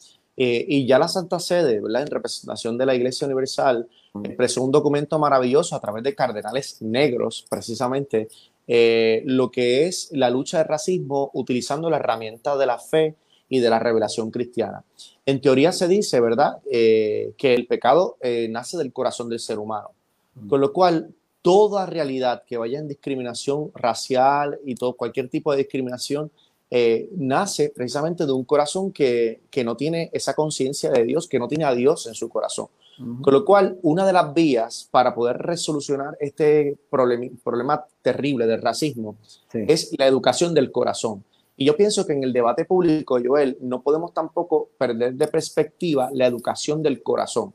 Y 0.40 0.86
ya 0.86 1.00
la 1.00 1.08
Santa 1.08 1.40
Sede, 1.40 1.80
¿verdad? 1.80 2.02
en 2.02 2.08
representación 2.08 2.78
de 2.78 2.86
la 2.86 2.94
Iglesia 2.94 3.26
Universal, 3.26 3.88
expresó 4.22 4.62
un 4.62 4.70
documento 4.70 5.18
maravilloso 5.18 5.74
a 5.74 5.80
través 5.80 6.02
de 6.04 6.14
cardenales 6.14 6.80
negros, 6.80 7.44
precisamente, 7.48 8.28
eh, 8.66 9.22
lo 9.24 9.50
que 9.50 9.86
es 9.86 10.10
la 10.12 10.30
lucha 10.30 10.58
de 10.58 10.64
racismo 10.64 11.30
utilizando 11.32 11.88
la 11.88 11.96
herramienta 11.96 12.56
de 12.56 12.66
la 12.66 12.78
fe 12.78 13.14
y 13.48 13.60
de 13.60 13.70
la 13.70 13.78
revelación 13.78 14.30
cristiana. 14.30 14.84
En 15.24 15.40
teoría 15.40 15.72
se 15.72 15.88
dice, 15.88 16.20
¿verdad?, 16.20 16.58
eh, 16.70 17.32
que 17.38 17.54
el 17.54 17.66
pecado 17.66 18.18
eh, 18.20 18.46
nace 18.50 18.76
del 18.76 18.92
corazón 18.92 19.30
del 19.30 19.40
ser 19.40 19.58
humano, 19.58 19.92
con 20.48 20.60
lo 20.60 20.72
cual 20.72 21.14
toda 21.40 21.86
realidad 21.86 22.42
que 22.46 22.58
vaya 22.58 22.78
en 22.78 22.88
discriminación 22.88 23.70
racial 23.74 24.58
y 24.66 24.74
todo, 24.74 24.92
cualquier 24.92 25.28
tipo 25.30 25.50
de 25.50 25.58
discriminación 25.58 26.30
eh, 26.70 27.08
nace 27.16 27.72
precisamente 27.74 28.26
de 28.26 28.32
un 28.32 28.44
corazón 28.44 28.92
que, 28.92 29.40
que 29.50 29.64
no 29.64 29.76
tiene 29.76 30.10
esa 30.12 30.34
conciencia 30.34 30.90
de 30.90 31.04
Dios, 31.04 31.28
que 31.28 31.38
no 31.38 31.48
tiene 31.48 31.64
a 31.64 31.74
Dios 31.74 32.06
en 32.06 32.14
su 32.14 32.28
corazón. 32.28 32.68
Con 33.22 33.32
lo 33.32 33.44
cual, 33.44 33.78
una 33.82 34.04
de 34.04 34.12
las 34.12 34.34
vías 34.34 34.88
para 34.90 35.14
poder 35.14 35.38
resolucionar 35.38 36.16
este 36.18 36.76
problema, 36.90 37.26
problema 37.44 37.84
terrible 38.02 38.48
del 38.48 38.60
racismo 38.60 39.16
sí. 39.52 39.60
es 39.68 39.94
la 39.96 40.08
educación 40.08 40.52
del 40.52 40.72
corazón. 40.72 41.22
Y 41.56 41.64
yo 41.64 41.76
pienso 41.76 42.04
que 42.04 42.12
en 42.12 42.24
el 42.24 42.32
debate 42.32 42.64
público, 42.64 43.18
Joel, 43.24 43.56
no 43.60 43.82
podemos 43.82 44.12
tampoco 44.12 44.70
perder 44.76 45.14
de 45.14 45.28
perspectiva 45.28 46.10
la 46.12 46.26
educación 46.26 46.82
del 46.82 47.00
corazón. 47.00 47.54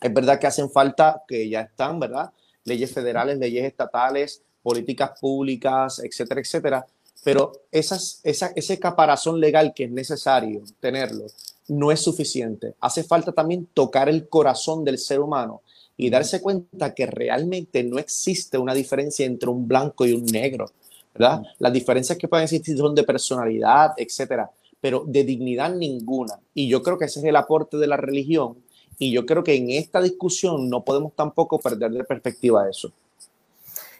Es 0.00 0.12
verdad 0.12 0.40
que 0.40 0.48
hacen 0.48 0.68
falta, 0.70 1.22
que 1.28 1.48
ya 1.48 1.60
están, 1.60 2.00
¿verdad? 2.00 2.32
Leyes 2.64 2.92
federales, 2.92 3.38
leyes 3.38 3.64
estatales, 3.64 4.42
políticas 4.60 5.12
públicas, 5.20 6.00
etcétera, 6.00 6.40
etcétera. 6.40 6.86
Pero 7.22 7.52
esas, 7.70 8.20
esa, 8.24 8.52
ese 8.56 8.78
caparazón 8.78 9.40
legal 9.40 9.72
que 9.74 9.84
es 9.84 9.90
necesario 9.90 10.62
tenerlo 10.80 11.26
no 11.68 11.92
es 11.92 12.00
suficiente. 12.00 12.74
Hace 12.80 13.04
falta 13.04 13.32
también 13.32 13.66
tocar 13.72 14.08
el 14.08 14.28
corazón 14.28 14.84
del 14.84 14.98
ser 14.98 15.20
humano 15.20 15.62
y 15.96 16.10
darse 16.10 16.40
cuenta 16.40 16.94
que 16.94 17.06
realmente 17.06 17.84
no 17.84 17.98
existe 17.98 18.58
una 18.58 18.74
diferencia 18.74 19.26
entre 19.26 19.50
un 19.50 19.68
blanco 19.68 20.06
y 20.06 20.14
un 20.14 20.24
negro, 20.24 20.70
¿verdad? 21.14 21.42
Las 21.58 21.72
diferencias 21.72 22.16
que 22.16 22.26
pueden 22.26 22.44
existir 22.44 22.76
son 22.76 22.94
de 22.94 23.04
personalidad, 23.04 23.92
etcétera, 23.96 24.50
pero 24.80 25.04
de 25.06 25.24
dignidad 25.24 25.74
ninguna. 25.74 26.40
Y 26.54 26.68
yo 26.68 26.82
creo 26.82 26.96
que 26.96 27.04
ese 27.04 27.20
es 27.20 27.26
el 27.26 27.36
aporte 27.36 27.76
de 27.76 27.86
la 27.86 27.98
religión 27.98 28.56
y 28.98 29.12
yo 29.12 29.26
creo 29.26 29.44
que 29.44 29.54
en 29.54 29.70
esta 29.70 30.00
discusión 30.00 30.68
no 30.68 30.84
podemos 30.84 31.14
tampoco 31.14 31.58
perder 31.58 31.90
de 31.90 32.04
perspectiva 32.04 32.68
eso. 32.68 32.90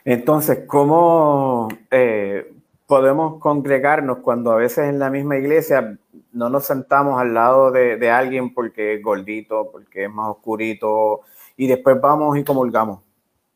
Entonces, 0.05 0.61
¿cómo 0.67 1.69
eh, 1.91 2.51
podemos 2.91 3.39
congregarnos 3.39 4.19
cuando 4.19 4.51
a 4.51 4.57
veces 4.57 4.89
en 4.89 4.99
la 4.99 5.11
misma 5.11 5.37
iglesia 5.37 5.97
no 6.33 6.51
nos 6.51 6.65
sentamos 6.65 7.21
al 7.21 7.33
lado 7.33 7.71
de, 7.71 7.97
de, 7.97 8.11
alguien 8.11 8.53
porque 8.53 8.95
es 8.95 9.03
gordito, 9.03 9.69
porque 9.71 10.07
es 10.07 10.11
más 10.11 10.29
oscurito, 10.29 11.21
y 11.57 11.69
después 11.69 12.01
vamos 12.01 12.37
y 12.37 12.43
comulgamos. 12.43 12.99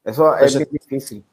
Eso, 0.04 0.36
eso 0.36 0.60
es, 0.60 0.70
difícil. 0.70 1.24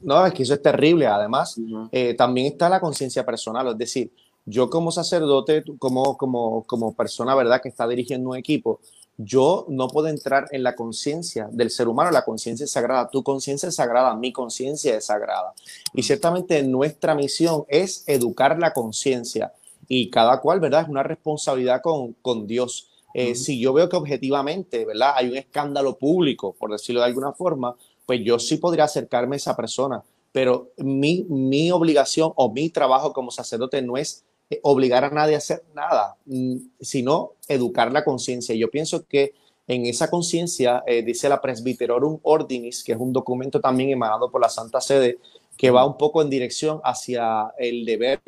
No, 0.00 0.24
es 0.24 0.32
que 0.34 0.44
eso 0.44 0.54
es 0.54 0.62
terrible. 0.62 1.08
Además, 1.08 1.58
uh 1.58 1.62
-huh. 1.62 1.88
eh, 1.90 2.14
también 2.14 2.46
está 2.46 2.68
la 2.68 2.78
conciencia 2.78 3.26
personal, 3.26 3.66
es 3.66 3.76
decir, 3.76 4.12
yo 4.44 4.70
como 4.70 4.92
sacerdote, 4.92 5.64
como, 5.80 6.16
como, 6.16 6.62
como 6.62 6.94
persona, 6.94 7.34
¿verdad?, 7.34 7.60
que 7.60 7.70
está 7.70 7.88
dirigiendo 7.88 8.30
un 8.30 8.36
equipo, 8.36 8.78
yo 9.18 9.66
no 9.68 9.88
puedo 9.88 10.06
entrar 10.06 10.46
en 10.52 10.62
la 10.62 10.76
conciencia 10.76 11.48
del 11.50 11.70
ser 11.70 11.88
humano, 11.88 12.12
la 12.12 12.24
conciencia 12.24 12.64
es 12.64 12.70
sagrada, 12.70 13.10
tu 13.10 13.24
conciencia 13.24 13.68
es 13.68 13.74
sagrada, 13.74 14.14
mi 14.14 14.32
conciencia 14.32 14.96
es 14.96 15.06
sagrada. 15.06 15.52
Y 15.92 16.04
ciertamente 16.04 16.62
nuestra 16.62 17.16
misión 17.16 17.64
es 17.68 18.04
educar 18.06 18.58
la 18.60 18.72
conciencia 18.72 19.52
y 19.88 20.08
cada 20.08 20.40
cual, 20.40 20.60
¿verdad? 20.60 20.82
Es 20.82 20.88
una 20.88 21.02
responsabilidad 21.02 21.82
con, 21.82 22.12
con 22.22 22.46
Dios. 22.46 22.88
Eh, 23.12 23.30
uh 23.30 23.32
-huh. 23.32 23.34
Si 23.34 23.58
yo 23.58 23.72
veo 23.72 23.88
que 23.88 23.96
objetivamente, 23.96 24.84
¿verdad? 24.84 25.14
Hay 25.16 25.28
un 25.28 25.36
escándalo 25.36 25.98
público, 25.98 26.54
por 26.56 26.70
decirlo 26.70 27.00
de 27.00 27.06
alguna 27.06 27.32
forma, 27.32 27.74
pues 28.06 28.20
yo 28.24 28.38
sí 28.38 28.58
podría 28.58 28.84
acercarme 28.84 29.34
a 29.34 29.38
esa 29.38 29.56
persona, 29.56 30.04
pero 30.30 30.70
mi, 30.76 31.24
mi 31.28 31.72
obligación 31.72 32.32
o 32.36 32.52
mi 32.52 32.70
trabajo 32.70 33.12
como 33.12 33.32
sacerdote 33.32 33.82
no 33.82 33.96
es 33.96 34.24
obligar 34.62 35.04
a 35.04 35.10
nadie 35.10 35.34
a 35.34 35.38
hacer 35.38 35.62
nada, 35.74 36.16
mm, 36.26 36.56
sino 36.80 37.32
educar 37.48 37.92
la 37.92 38.04
conciencia. 38.04 38.54
Yo 38.54 38.70
pienso 38.70 39.06
que 39.06 39.34
en 39.66 39.84
esa 39.84 40.08
conciencia, 40.08 40.82
eh, 40.86 41.02
dice 41.02 41.28
la 41.28 41.40
Presbyterorum 41.40 42.20
Ordinis, 42.22 42.82
que 42.82 42.92
es 42.92 42.98
un 42.98 43.12
documento 43.12 43.60
también 43.60 43.90
emanado 43.90 44.30
por 44.30 44.40
la 44.40 44.48
Santa 44.48 44.80
Sede, 44.80 45.18
que 45.56 45.70
va 45.70 45.84
un 45.84 45.98
poco 45.98 46.22
en 46.22 46.30
dirección 46.30 46.80
hacia 46.84 47.52
el 47.58 47.84
deber 47.84 48.20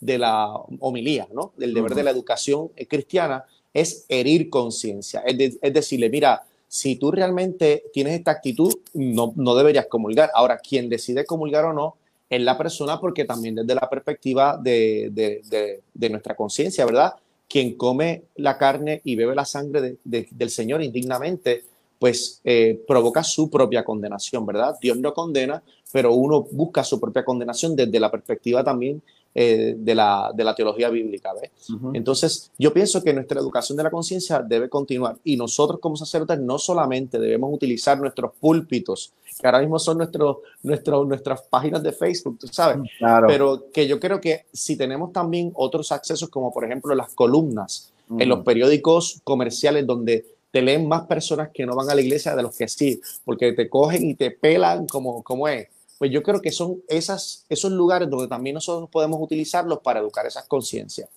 de 0.00 0.18
la 0.18 0.52
homilía, 0.80 1.28
¿no? 1.32 1.52
Del 1.56 1.72
deber 1.72 1.94
de 1.94 2.02
la 2.02 2.10
educación 2.10 2.68
cristiana, 2.88 3.44
es 3.72 4.04
herir 4.08 4.50
conciencia, 4.50 5.20
es, 5.20 5.58
es, 5.62 5.72
decirle, 5.72 6.10
mira, 6.10 6.42
si 6.68 6.96
tú 6.96 7.10
realmente 7.10 7.84
tienes 7.92 8.18
esta 8.18 8.32
actitud, 8.32 8.74
no, 8.92 9.32
no 9.36 9.54
deberías 9.54 9.86
comulgar. 9.86 10.30
Ahora, 10.34 10.58
quien 10.58 10.88
decide 10.88 11.24
comulgar 11.24 11.64
o 11.64 11.72
no 11.72 11.96
es 12.32 12.40
la 12.40 12.56
persona, 12.56 12.98
porque 12.98 13.26
también 13.26 13.56
desde 13.56 13.74
la 13.74 13.90
perspectiva 13.90 14.56
de, 14.56 15.10
de, 15.12 15.82
de, 15.92 16.08
nuestra 16.08 16.34
conciencia, 16.34 16.86
¿verdad? 16.86 17.12
Quien 17.46 17.76
come 17.76 18.22
la 18.36 18.56
carne 18.56 19.02
y 19.04 19.16
bebe 19.16 19.34
la 19.34 19.44
sangre 19.44 19.98
del 20.02 20.50
Señor 20.50 20.82
indignamente, 20.82 21.64
pues 21.98 22.40
eh, 22.42 22.82
provoca 22.88 23.22
su 23.22 23.50
propia 23.50 23.84
condenación, 23.84 24.46
¿verdad? 24.46 24.76
Dios 24.80 24.96
no 24.96 25.12
condena, 25.12 25.62
pero 25.92 26.14
uno 26.14 26.42
busca 26.50 26.82
su 26.82 26.98
propia 26.98 27.22
condenación 27.22 27.76
desde 27.76 28.00
la 28.00 28.10
perspectiva 28.10 28.64
también 28.64 29.02
eh, 29.34 29.74
de, 29.78 29.94
la, 29.94 30.32
de, 30.34 30.42
la, 30.42 30.54
teología 30.54 30.88
bíblica. 30.88 31.32
¿ves? 31.34 31.50
Entonces, 31.92 32.50
yo 32.58 32.72
pienso 32.72 33.02
que 33.02 33.12
nuestra 33.12 33.40
educación 33.40 33.76
de 33.76 33.84
la 33.84 33.90
conciencia 33.90 34.40
debe 34.40 34.70
continuar 34.70 35.18
y 35.22 35.36
nosotros 35.36 35.80
como 35.80 35.96
sacerdotes 35.96 36.40
no 36.40 36.58
solamente 36.58 37.18
debemos 37.18 37.52
utilizar 37.52 38.00
nuestros 38.00 38.32
púlpitos, 38.40 39.12
que 39.40 39.46
ahora 39.46 39.60
mismo 39.60 39.78
son 39.78 39.98
nuestros, 39.98 40.38
nuestros, 40.62 41.06
nuestras 41.06 41.42
páginas 41.42 41.82
de 41.82 41.92
Facebook, 41.92 42.38
tú 42.38 42.48
sabes, 42.48 42.78
pero 43.26 43.66
que 43.72 43.86
yo 43.86 43.98
creo 43.98 44.20
que 44.20 44.46
si 44.52 44.76
tenemos 44.76 45.12
también 45.12 45.52
otros 45.54 45.92
accesos, 45.92 46.28
como 46.28 46.52
por 46.52 46.64
ejemplo 46.64 46.94
las 46.94 47.14
columnas 47.14 47.92
en 48.18 48.28
los 48.28 48.44
periódicos 48.44 49.20
comerciales 49.24 49.86
donde 49.86 50.26
te 50.50 50.60
leen 50.60 50.86
más 50.86 51.06
personas 51.06 51.48
que 51.52 51.64
no 51.64 51.74
van 51.74 51.88
a 51.90 51.94
la 51.94 52.02
iglesia 52.02 52.36
de 52.36 52.42
los 52.42 52.56
que 52.56 52.68
sí, 52.68 53.00
porque 53.24 53.52
te 53.52 53.68
cogen 53.68 54.10
y 54.10 54.14
te 54.14 54.30
pelan 54.30 54.86
como, 54.86 55.22
como 55.22 55.48
es. 55.48 55.68
Pues 55.98 56.10
yo 56.10 56.22
creo 56.22 56.40
que 56.40 56.52
son 56.52 56.82
esas, 56.88 57.46
esos 57.48 57.72
lugares 57.72 58.10
donde 58.10 58.28
también 58.28 58.54
nosotros 58.54 58.90
podemos 58.90 59.18
utilizarlos 59.20 59.78
para 59.78 60.00
educar 60.00 60.26
esas 60.26 60.46
conciencias. 60.46 61.08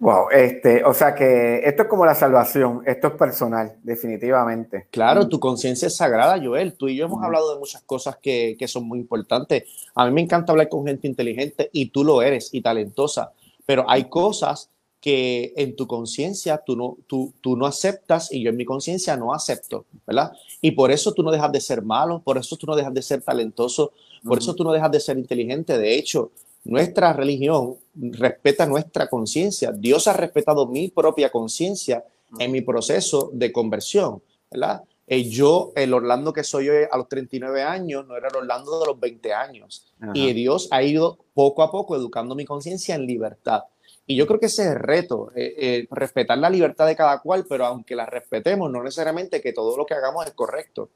Wow, 0.00 0.30
este, 0.30 0.82
o 0.82 0.94
sea 0.94 1.14
que 1.14 1.60
esto 1.62 1.82
es 1.82 1.88
como 1.88 2.06
la 2.06 2.14
salvación, 2.14 2.80
esto 2.86 3.08
es 3.08 3.12
personal, 3.12 3.76
definitivamente. 3.82 4.86
Claro, 4.90 5.28
tu 5.28 5.38
conciencia 5.38 5.88
es 5.88 5.94
sagrada, 5.94 6.40
Joel. 6.42 6.72
Tú 6.72 6.88
y 6.88 6.96
yo 6.96 7.04
hemos 7.04 7.22
hablado 7.22 7.52
de 7.52 7.58
muchas 7.58 7.82
cosas 7.82 8.16
que, 8.16 8.56
que 8.58 8.66
son 8.66 8.84
muy 8.84 8.98
importantes. 8.98 9.64
A 9.94 10.06
mí 10.06 10.12
me 10.12 10.22
encanta 10.22 10.52
hablar 10.52 10.70
con 10.70 10.86
gente 10.86 11.06
inteligente 11.06 11.68
y 11.74 11.90
tú 11.90 12.02
lo 12.02 12.22
eres 12.22 12.48
y 12.54 12.62
talentosa, 12.62 13.32
pero 13.66 13.84
hay 13.90 14.04
cosas 14.04 14.70
que 15.02 15.52
en 15.56 15.76
tu 15.76 15.86
conciencia 15.86 16.62
tú 16.64 16.76
no, 16.76 16.96
tú, 17.06 17.34
tú 17.42 17.54
no 17.54 17.66
aceptas 17.66 18.32
y 18.32 18.42
yo 18.42 18.50
en 18.50 18.56
mi 18.56 18.64
conciencia 18.64 19.18
no 19.18 19.34
acepto, 19.34 19.84
¿verdad? 20.06 20.32
Y 20.62 20.70
por 20.70 20.90
eso 20.90 21.12
tú 21.12 21.22
no 21.22 21.30
dejas 21.30 21.52
de 21.52 21.60
ser 21.60 21.82
malo, 21.82 22.20
por 22.20 22.38
eso 22.38 22.56
tú 22.56 22.66
no 22.66 22.74
dejas 22.74 22.94
de 22.94 23.02
ser 23.02 23.20
talentoso, 23.20 23.92
por 24.24 24.38
eso 24.38 24.54
tú 24.54 24.64
no 24.64 24.72
dejas 24.72 24.90
de 24.90 25.00
ser 25.00 25.18
inteligente. 25.18 25.78
De 25.78 25.94
hecho, 25.94 26.30
nuestra 26.64 27.12
religión 27.12 27.76
respeta 27.94 28.66
nuestra 28.66 29.08
conciencia. 29.08 29.72
Dios 29.72 30.06
ha 30.08 30.12
respetado 30.12 30.66
mi 30.66 30.88
propia 30.88 31.30
conciencia 31.30 32.04
en 32.38 32.52
mi 32.52 32.60
proceso 32.60 33.30
de 33.32 33.52
conversión, 33.52 34.22
¿verdad? 34.50 34.82
Eh, 35.06 35.28
yo, 35.28 35.72
el 35.74 35.92
Orlando 35.92 36.32
que 36.32 36.44
soy 36.44 36.68
hoy 36.68 36.84
a 36.88 36.96
los 36.96 37.08
39 37.08 37.62
años, 37.62 38.06
no 38.06 38.16
era 38.16 38.28
el 38.28 38.36
Orlando 38.36 38.78
de 38.78 38.86
los 38.86 39.00
20 39.00 39.34
años. 39.34 39.92
Y 40.14 40.32
Dios 40.32 40.68
ha 40.70 40.84
ido 40.84 41.18
poco 41.34 41.64
a 41.64 41.70
poco 41.72 41.96
educando 41.96 42.36
mi 42.36 42.44
conciencia 42.44 42.94
en 42.94 43.06
libertad. 43.06 43.64
Y 44.06 44.14
yo 44.14 44.26
creo 44.28 44.38
que 44.38 44.46
ese 44.46 44.62
es 44.62 44.68
el 44.70 44.78
reto, 44.78 45.32
eh, 45.34 45.54
eh, 45.58 45.88
respetar 45.90 46.38
la 46.38 46.48
libertad 46.48 46.86
de 46.86 46.94
cada 46.94 47.18
cual, 47.20 47.44
pero 47.48 47.66
aunque 47.66 47.96
la 47.96 48.06
respetemos, 48.06 48.70
no 48.70 48.84
necesariamente 48.84 49.40
que 49.40 49.52
todo 49.52 49.76
lo 49.76 49.84
que 49.84 49.94
hagamos 49.94 50.26
es 50.26 50.32
correcto. 50.32 50.90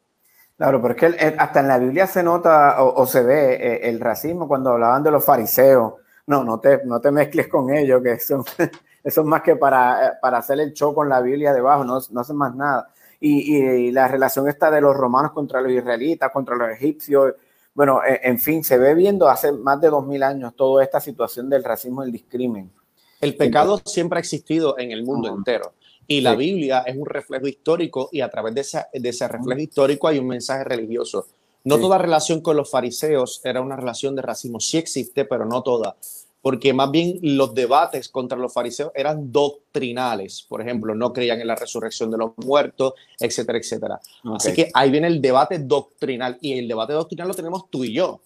Claro, 0.57 0.81
pero 0.81 0.95
es 0.95 1.01
que 1.01 1.37
hasta 1.37 1.61
en 1.61 1.69
la 1.69 1.79
Biblia 1.79 2.07
se 2.07 2.23
nota 2.23 2.83
o, 2.83 3.07
se 3.07 3.23
ve 3.23 3.55
eh, 3.55 3.89
el 3.89 3.99
racismo 3.99 4.47
cuando 4.47 4.71
hablaban 4.71 5.03
de 5.03 5.11
los 5.11 5.25
fariseos. 5.25 5.95
No, 6.27 6.45
no 6.45 6.61
te, 6.61 6.85
no 6.85 7.01
te 7.01 7.11
mezcles 7.11 7.49
con 7.49 7.75
ellos, 7.75 8.03
que 8.03 8.13
eso, 8.13 8.45
eso 9.05 9.21
es 9.21 9.27
más 9.27 9.43
que 9.43 9.57
para, 9.57 10.19
para 10.23 10.39
hacer 10.39 10.61
el 10.61 10.73
show 10.73 10.95
con 10.95 11.09
la 11.09 11.21
Biblia 11.21 11.53
debajo, 11.53 11.85
no, 11.85 11.99
no 12.11 12.21
hacen 12.21 12.37
más 12.37 12.55
nada. 12.55 12.89
Y, 13.21 13.57
y, 13.57 13.91
la 13.91 14.07
relación 14.07 14.49
esta 14.49 14.71
de 14.71 14.81
los 14.81 14.97
romanos 14.97 15.33
contra 15.33 15.61
los 15.61 15.73
israelitas, 15.73 16.31
contra 16.31 16.57
los 16.57 16.71
egipcios, 16.71 17.35
bueno, 17.75 18.01
en, 18.05 18.39
fin, 18.39 18.63
se 18.63 18.79
ve 18.79 18.95
viendo 18.95 19.29
hace 19.29 19.51
más 19.51 19.81
de 19.81 19.91
dos 19.91 20.07
mil 20.07 20.23
años 20.23 20.55
toda 20.55 20.85
esta 20.85 21.01
situación 21.01 21.51
del 21.51 21.65
racismo 21.65 22.03
y 22.03 22.07
el 22.07 22.13
discrimen. 22.13 22.71
El 23.21 23.37
pecado 23.37 23.81
siempre 23.85 24.19
ha 24.19 24.21
existido 24.21 24.79
en 24.79 24.93
el 24.93 25.03
mundo 25.03 25.29
entero. 25.29 25.73
Y 26.07 26.21
la 26.21 26.35
Biblia 26.35 26.85
es 26.87 26.97
un 26.97 27.07
reflejo 27.07 27.47
histórico 27.47 28.09
y 28.13 28.21
a 28.21 28.31
través 28.31 28.55
de 28.55 28.61
ese, 28.61 28.85
de 28.93 29.09
ese 29.09 29.27
reflejo 29.29 29.61
histórico 29.61 30.09
hay 30.09 30.19
un 30.19 30.27
mensaje 30.27 30.65
religioso. 30.65 31.27
No 31.65 31.79
toda 31.79 31.97
relación 31.97 32.43
con 32.43 32.57
los 32.57 32.71
fariseos 32.71 33.41
era 33.43 33.63
una 33.63 33.77
relación 33.77 34.15
de 34.15 34.23
racismo. 34.23 34.61
Sí 34.61 34.77
existe, 34.77 35.25
pero 35.25 35.47
no 35.47 35.63
toda. 35.63 35.97
Porque 36.43 36.75
más 36.75 36.91
bien 36.91 37.19
los 37.23 37.55
debates 37.55 38.11
contra 38.11 38.37
los 38.37 38.53
fariseos 38.53 38.93
eran 38.95 39.33
doctrinales. 39.33 40.45
Por 40.47 40.61
ejemplo, 40.61 40.95
no 40.95 41.11
creían 41.15 41.41
en 41.41 41.47
la 41.47 41.55
resurrección 41.55 42.11
de 42.11 42.19
los 42.19 42.33
muertos, 42.37 42.93
etcétera, 43.19 43.57
etcétera. 43.57 44.01
Así 44.25 44.53
que 44.53 44.71
ahí 44.75 44.91
viene 44.91 45.07
el 45.07 45.23
debate 45.23 45.59
doctrinal. 45.59 46.37
Y 46.43 46.59
el 46.59 46.69
debate 46.69 46.93
doctrinal 46.93 47.29
lo 47.29 47.35
tenemos 47.35 47.71
tú 47.71 47.83
y 47.83 47.95
yo. 47.95 48.21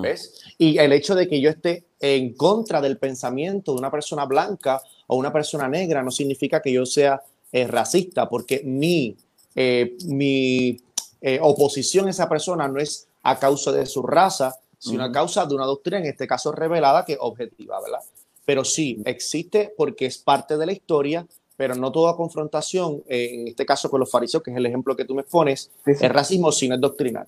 ¿Ves? 0.00 0.40
Y 0.56 0.78
el 0.78 0.94
hecho 0.94 1.14
de 1.14 1.28
que 1.28 1.42
yo 1.42 1.50
esté 1.50 1.84
en 2.00 2.32
contra 2.32 2.80
del 2.80 2.96
pensamiento 2.96 3.72
de 3.72 3.78
una 3.80 3.90
persona 3.90 4.24
blanca 4.24 4.80
o 5.08 5.16
una 5.16 5.32
persona 5.32 5.68
negra 5.68 6.02
no 6.02 6.10
significa 6.10 6.62
que 6.62 6.72
yo 6.72 6.86
sea 6.86 7.20
eh, 7.50 7.66
racista, 7.66 8.28
porque 8.28 8.62
mi, 8.64 9.16
eh, 9.54 9.96
mi 10.06 10.80
eh, 11.20 11.38
oposición 11.42 12.06
a 12.06 12.10
esa 12.10 12.28
persona 12.28 12.68
no 12.68 12.78
es 12.78 13.08
a 13.22 13.38
causa 13.38 13.72
de 13.72 13.86
su 13.86 14.02
raza, 14.02 14.54
sino 14.78 15.02
a 15.02 15.10
causa 15.10 15.44
de 15.44 15.54
una 15.54 15.64
doctrina, 15.64 15.98
en 15.98 16.06
este 16.06 16.26
caso 16.26 16.52
revelada, 16.52 17.04
que 17.04 17.14
es 17.14 17.18
objetiva, 17.20 17.80
¿verdad? 17.80 18.00
Pero 18.44 18.64
sí, 18.64 19.02
existe 19.04 19.74
porque 19.76 20.06
es 20.06 20.18
parte 20.18 20.56
de 20.56 20.66
la 20.66 20.72
historia, 20.72 21.26
pero 21.56 21.74
no 21.74 21.90
toda 21.90 22.14
confrontación, 22.14 23.02
en 23.08 23.48
este 23.48 23.66
caso 23.66 23.90
con 23.90 23.98
los 23.98 24.10
fariseos, 24.10 24.42
que 24.42 24.52
es 24.52 24.56
el 24.56 24.66
ejemplo 24.66 24.94
que 24.94 25.04
tú 25.04 25.14
me 25.14 25.24
pones, 25.24 25.70
es 25.84 26.00
racismo, 26.12 26.52
sino 26.52 26.76
es 26.76 26.80
doctrinal. 26.80 27.26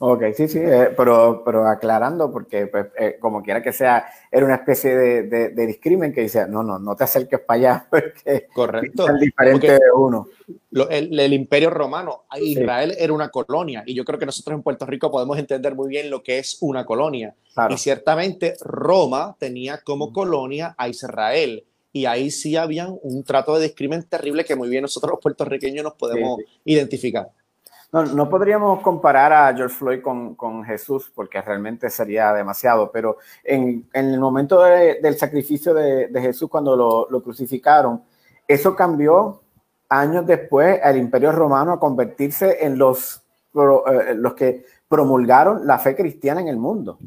Ok, 0.00 0.24
sí, 0.36 0.48
sí, 0.48 0.58
eh, 0.58 0.90
pero, 0.96 1.42
pero 1.44 1.68
aclarando, 1.68 2.32
porque 2.32 2.66
pues, 2.66 2.86
eh, 2.98 3.16
como 3.20 3.42
quiera 3.42 3.62
que 3.62 3.72
sea, 3.72 4.04
era 4.30 4.44
una 4.44 4.56
especie 4.56 4.96
de, 4.96 5.22
de, 5.50 5.66
discrimen 5.66 6.12
que 6.12 6.22
dice, 6.22 6.48
no, 6.48 6.64
no, 6.64 6.80
no 6.80 6.96
te 6.96 7.04
acerques 7.04 7.38
para 7.38 7.58
allá, 7.58 7.86
porque 7.90 8.48
Correcto. 8.52 9.06
es 9.08 9.20
diferente 9.20 9.72
de 9.72 9.92
uno. 9.96 10.26
el, 10.90 11.32
imperio 11.32 11.70
romano, 11.70 12.24
Israel 12.40 12.96
era 12.98 13.12
una 13.12 13.28
colonia, 13.28 13.84
y 13.86 13.94
yo 13.94 14.04
creo 14.04 14.18
que 14.18 14.26
nosotros 14.26 14.56
en 14.56 14.64
Puerto 14.64 14.84
Rico 14.84 15.12
podemos 15.12 15.38
entender 15.38 15.76
muy 15.76 15.88
bien 15.88 16.10
lo 16.10 16.24
que 16.24 16.38
es 16.38 16.58
una 16.60 16.84
colonia. 16.84 17.34
Y 17.70 17.76
ciertamente 17.76 18.56
Roma 18.60 19.36
tenía 19.38 19.78
como 19.78 20.12
colonia 20.12 20.74
a 20.76 20.88
Israel, 20.88 21.64
y 21.92 22.06
ahí 22.06 22.32
sí 22.32 22.56
había 22.56 22.88
un 22.88 23.22
trato 23.22 23.54
de 23.54 23.62
discrimen 23.62 24.02
terrible 24.02 24.44
que 24.44 24.56
muy 24.56 24.68
bien 24.68 24.82
nosotros 24.82 25.12
los 25.12 25.20
puertorriqueños 25.20 25.84
nos 25.84 25.94
podemos 25.94 26.40
identificar. 26.64 27.30
No, 27.94 28.04
no 28.04 28.28
podríamos 28.28 28.80
comparar 28.80 29.32
a 29.32 29.54
George 29.54 29.76
Floyd 29.76 30.02
con, 30.02 30.34
con 30.34 30.64
Jesús 30.64 31.12
porque 31.14 31.40
realmente 31.40 31.88
sería 31.90 32.32
demasiado, 32.32 32.90
pero 32.90 33.18
en, 33.44 33.88
en 33.92 34.06
el 34.12 34.18
momento 34.18 34.62
del 34.62 35.16
sacrificio 35.16 35.72
de, 35.72 36.08
de 36.08 36.20
Jesús 36.20 36.50
cuando 36.50 36.74
lo, 36.74 37.08
lo, 37.08 37.22
crucificaron, 37.22 38.02
eso 38.48 38.74
cambió 38.74 39.42
años 39.88 40.26
después 40.26 40.80
al 40.82 40.96
imperio 40.96 41.30
romano 41.30 41.70
a 41.70 41.78
convertirse 41.78 42.66
en 42.66 42.78
los, 42.78 43.22
eh, 43.54 44.14
los 44.16 44.34
que 44.34 44.64
promulgaron 44.88 45.64
la 45.64 45.78
fe 45.78 45.94
cristiana 45.94 46.40
en 46.40 46.48
el 46.48 46.56
mundo. 46.56 46.98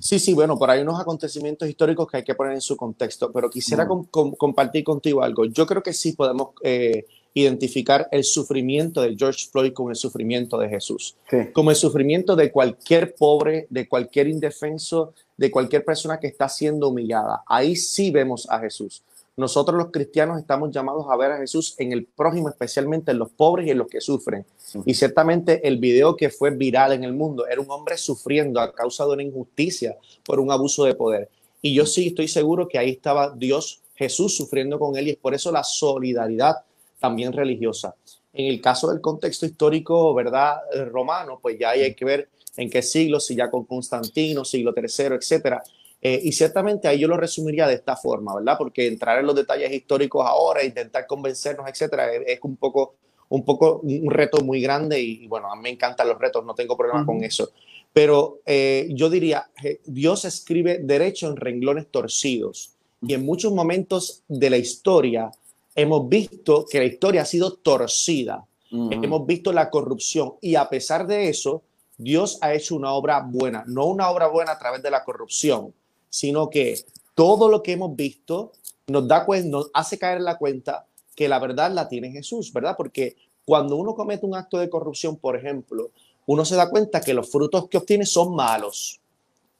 Sí, 0.00 0.18
sí, 0.18 0.34
bueno, 0.34 0.58
por 0.58 0.68
ahí 0.68 0.82
unos 0.82 1.00
acontecimientos 1.00 1.68
históricos 1.68 2.10
que 2.10 2.16
hay 2.16 2.24
que 2.24 2.34
poner 2.34 2.54
en 2.54 2.60
su 2.60 2.76
contexto, 2.76 3.30
pero 3.30 3.48
quisiera 3.48 3.86
compartir 3.86 4.82
contigo 4.82 5.22
algo. 5.22 5.44
Yo 5.44 5.64
creo 5.64 5.80
que 5.80 5.92
sí 5.92 6.14
podemos 6.14 6.48
eh, 6.64 7.06
identificar 7.34 8.08
el 8.12 8.22
sufrimiento 8.22 9.02
de 9.02 9.16
George 9.16 9.48
Floyd 9.50 9.72
con 9.72 9.90
el 9.90 9.96
sufrimiento 9.96 10.56
de 10.56 10.68
Jesús, 10.68 11.16
como 11.52 11.70
el 11.70 11.76
sufrimiento 11.76 12.36
de 12.36 12.52
cualquier 12.52 13.14
pobre, 13.16 13.66
de 13.70 13.88
cualquier 13.88 14.28
indefenso, 14.28 15.12
de 15.36 15.50
cualquier 15.50 15.84
persona 15.84 16.20
que 16.20 16.28
está 16.28 16.48
siendo 16.48 16.88
humillada. 16.88 17.42
Ahí 17.46 17.74
sí 17.74 18.12
vemos 18.12 18.48
a 18.48 18.60
Jesús. 18.60 19.02
Nosotros 19.36 19.76
los 19.76 19.90
cristianos 19.90 20.38
estamos 20.38 20.70
llamados 20.70 21.06
a 21.10 21.16
ver 21.16 21.32
a 21.32 21.38
Jesús 21.38 21.74
en 21.78 21.90
el 21.90 22.04
prójimo, 22.04 22.48
especialmente 22.48 23.10
en 23.10 23.18
los 23.18 23.30
pobres 23.30 23.66
y 23.66 23.70
en 23.70 23.78
los 23.78 23.88
que 23.88 24.00
sufren. 24.00 24.46
Y 24.84 24.94
ciertamente 24.94 25.66
el 25.66 25.78
video 25.78 26.14
que 26.14 26.30
fue 26.30 26.50
viral 26.50 26.92
en 26.92 27.02
el 27.02 27.14
mundo 27.14 27.48
era 27.48 27.60
un 27.60 27.68
hombre 27.68 27.96
sufriendo 27.96 28.60
a 28.60 28.72
causa 28.72 29.04
de 29.06 29.10
una 29.10 29.24
injusticia 29.24 29.96
por 30.24 30.38
un 30.38 30.52
abuso 30.52 30.84
de 30.84 30.94
poder. 30.94 31.28
Y 31.60 31.74
yo 31.74 31.84
sí 31.84 32.08
estoy 32.08 32.28
seguro 32.28 32.68
que 32.68 32.78
ahí 32.78 32.90
estaba 32.90 33.34
Dios, 33.34 33.80
Jesús 33.96 34.36
sufriendo 34.36 34.78
con 34.78 34.96
él 34.96 35.08
y 35.08 35.10
es 35.10 35.16
por 35.16 35.34
eso 35.34 35.50
la 35.50 35.64
solidaridad 35.64 36.58
también 37.04 37.34
religiosa. 37.34 37.94
En 38.32 38.46
el 38.46 38.62
caso 38.62 38.90
del 38.90 39.02
contexto 39.02 39.44
histórico, 39.44 40.14
¿verdad? 40.14 40.56
Romano, 40.90 41.38
pues 41.42 41.58
ya 41.58 41.68
hay 41.68 41.94
que 41.94 42.04
ver 42.06 42.30
en 42.56 42.70
qué 42.70 42.80
siglo, 42.80 43.20
si 43.20 43.36
ya 43.36 43.50
con 43.50 43.66
Constantino, 43.66 44.42
siglo 44.42 44.72
III, 44.74 45.16
etcétera. 45.16 45.62
Eh, 46.00 46.18
y 46.24 46.32
ciertamente 46.32 46.88
ahí 46.88 46.98
yo 47.00 47.06
lo 47.06 47.18
resumiría 47.18 47.66
de 47.66 47.74
esta 47.74 47.94
forma, 47.94 48.34
¿verdad? 48.34 48.56
Porque 48.56 48.86
entrar 48.86 49.18
en 49.18 49.26
los 49.26 49.36
detalles 49.36 49.70
históricos 49.70 50.24
ahora, 50.26 50.64
intentar 50.64 51.06
convencernos, 51.06 51.68
etcétera, 51.68 52.10
es, 52.10 52.38
un 52.42 52.56
poco 52.56 52.94
un 53.28 53.44
poco 53.44 53.80
un 53.82 54.10
reto 54.10 54.40
muy 54.40 54.62
grande 54.62 54.98
y, 54.98 55.26
bueno, 55.26 55.52
a 55.52 55.56
mí 55.56 55.62
me 55.62 55.70
encantan 55.70 56.08
los 56.08 56.18
retos, 56.18 56.42
no 56.42 56.54
tengo 56.54 56.74
problema 56.74 57.04
con 57.04 57.22
eso. 57.22 57.50
Pero 57.92 58.40
eh, 58.46 58.88
yo 58.92 59.10
diría, 59.10 59.50
Dios 59.84 60.24
escribe 60.24 60.78
derecho 60.78 61.28
en 61.28 61.36
renglones 61.36 61.88
torcidos 61.90 62.72
y 63.02 63.12
en 63.12 63.26
muchos 63.26 63.52
momentos 63.52 64.22
de 64.28 64.48
la 64.48 64.56
historia 64.56 65.30
hemos 65.74 66.08
visto 66.08 66.66
que 66.66 66.78
la 66.78 66.84
historia 66.84 67.22
ha 67.22 67.26
sido 67.26 67.54
torcida, 67.54 68.44
hemos 68.70 69.24
visto 69.24 69.52
la 69.52 69.70
corrupción 69.70 70.34
y 70.40 70.56
a 70.56 70.68
pesar 70.68 71.06
de 71.06 71.28
eso, 71.28 71.62
Dios 71.96 72.38
ha 72.40 72.54
hecho 72.54 72.74
una 72.74 72.92
obra 72.92 73.20
buena, 73.20 73.62
no 73.66 73.86
una 73.86 74.10
obra 74.10 74.26
buena 74.26 74.52
a 74.52 74.58
través 74.58 74.82
de 74.82 74.90
la 74.90 75.04
corrupción, 75.04 75.72
sino 76.10 76.50
que 76.50 76.84
todo 77.14 77.48
lo 77.48 77.62
que 77.62 77.72
hemos 77.72 77.94
visto 77.94 78.52
nos 78.86 79.06
da 79.06 79.26
nos 79.44 79.70
hace 79.72 79.98
caer 79.98 80.18
en 80.18 80.24
la 80.24 80.38
cuenta 80.38 80.86
que 81.14 81.28
la 81.28 81.38
verdad 81.38 81.70
la 81.70 81.88
tiene 81.88 82.10
Jesús, 82.10 82.52
¿verdad? 82.52 82.74
Porque 82.76 83.16
cuando 83.44 83.76
uno 83.76 83.94
comete 83.94 84.26
un 84.26 84.34
acto 84.34 84.58
de 84.58 84.68
corrupción, 84.68 85.16
por 85.16 85.36
ejemplo, 85.36 85.90
uno 86.26 86.44
se 86.44 86.56
da 86.56 86.70
cuenta 86.70 87.00
que 87.00 87.14
los 87.14 87.30
frutos 87.30 87.68
que 87.68 87.78
obtiene 87.78 88.06
son 88.06 88.34
malos. 88.34 89.00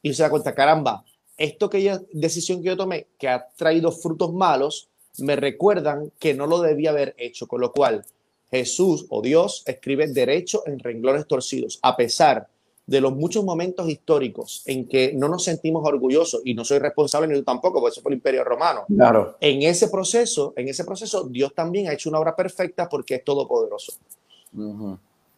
Y 0.01 0.13
se 0.13 0.23
da 0.23 0.29
cuenta, 0.29 0.53
caramba, 0.53 1.03
esto 1.37 1.69
que 1.69 1.81
yo, 1.81 1.99
decisión 2.11 2.61
que 2.61 2.69
yo 2.69 2.77
tomé, 2.77 3.07
que 3.17 3.27
ha 3.27 3.47
traído 3.55 3.91
frutos 3.91 4.33
malos, 4.33 4.87
me 5.19 5.35
recuerdan 5.35 6.11
que 6.19 6.33
no 6.33 6.47
lo 6.47 6.61
debía 6.61 6.91
haber 6.91 7.15
hecho. 7.17 7.47
Con 7.47 7.61
lo 7.61 7.71
cual, 7.71 8.05
Jesús 8.49 9.05
o 9.09 9.21
Dios 9.21 9.63
escribe 9.65 10.07
derecho 10.07 10.63
en 10.65 10.79
renglones 10.79 11.27
torcidos, 11.27 11.79
a 11.81 11.95
pesar 11.95 12.47
de 12.87 13.01
los 13.01 13.15
muchos 13.15 13.43
momentos 13.43 13.89
históricos 13.89 14.61
en 14.67 14.87
que 14.87 15.13
no 15.13 15.27
nos 15.27 15.43
sentimos 15.43 15.83
orgullosos 15.87 16.41
y 16.45 16.53
no 16.53 16.63
soy 16.63 16.77
responsable 16.79 17.27
ni 17.27 17.33
tú 17.35 17.43
tampoco, 17.43 17.79
porque 17.79 17.93
eso 17.93 18.01
fue 18.01 18.11
el 18.11 18.17
Imperio 18.17 18.43
Romano. 18.43 18.85
Claro. 18.87 19.37
En 19.39 19.63
ese 19.63 19.89
proceso, 19.89 20.53
en 20.55 20.67
ese 20.67 20.85
proceso, 20.85 21.23
Dios 21.23 21.53
también 21.55 21.87
ha 21.87 21.93
hecho 21.93 22.09
una 22.09 22.19
obra 22.19 22.35
perfecta 22.35 22.87
porque 22.87 23.15
es 23.15 23.23
todopoderoso. 23.23 23.93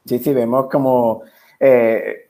Sí, 0.06 0.20
sí, 0.20 0.34
vemos 0.34 0.68
como 0.70 1.24
eh, 1.60 2.27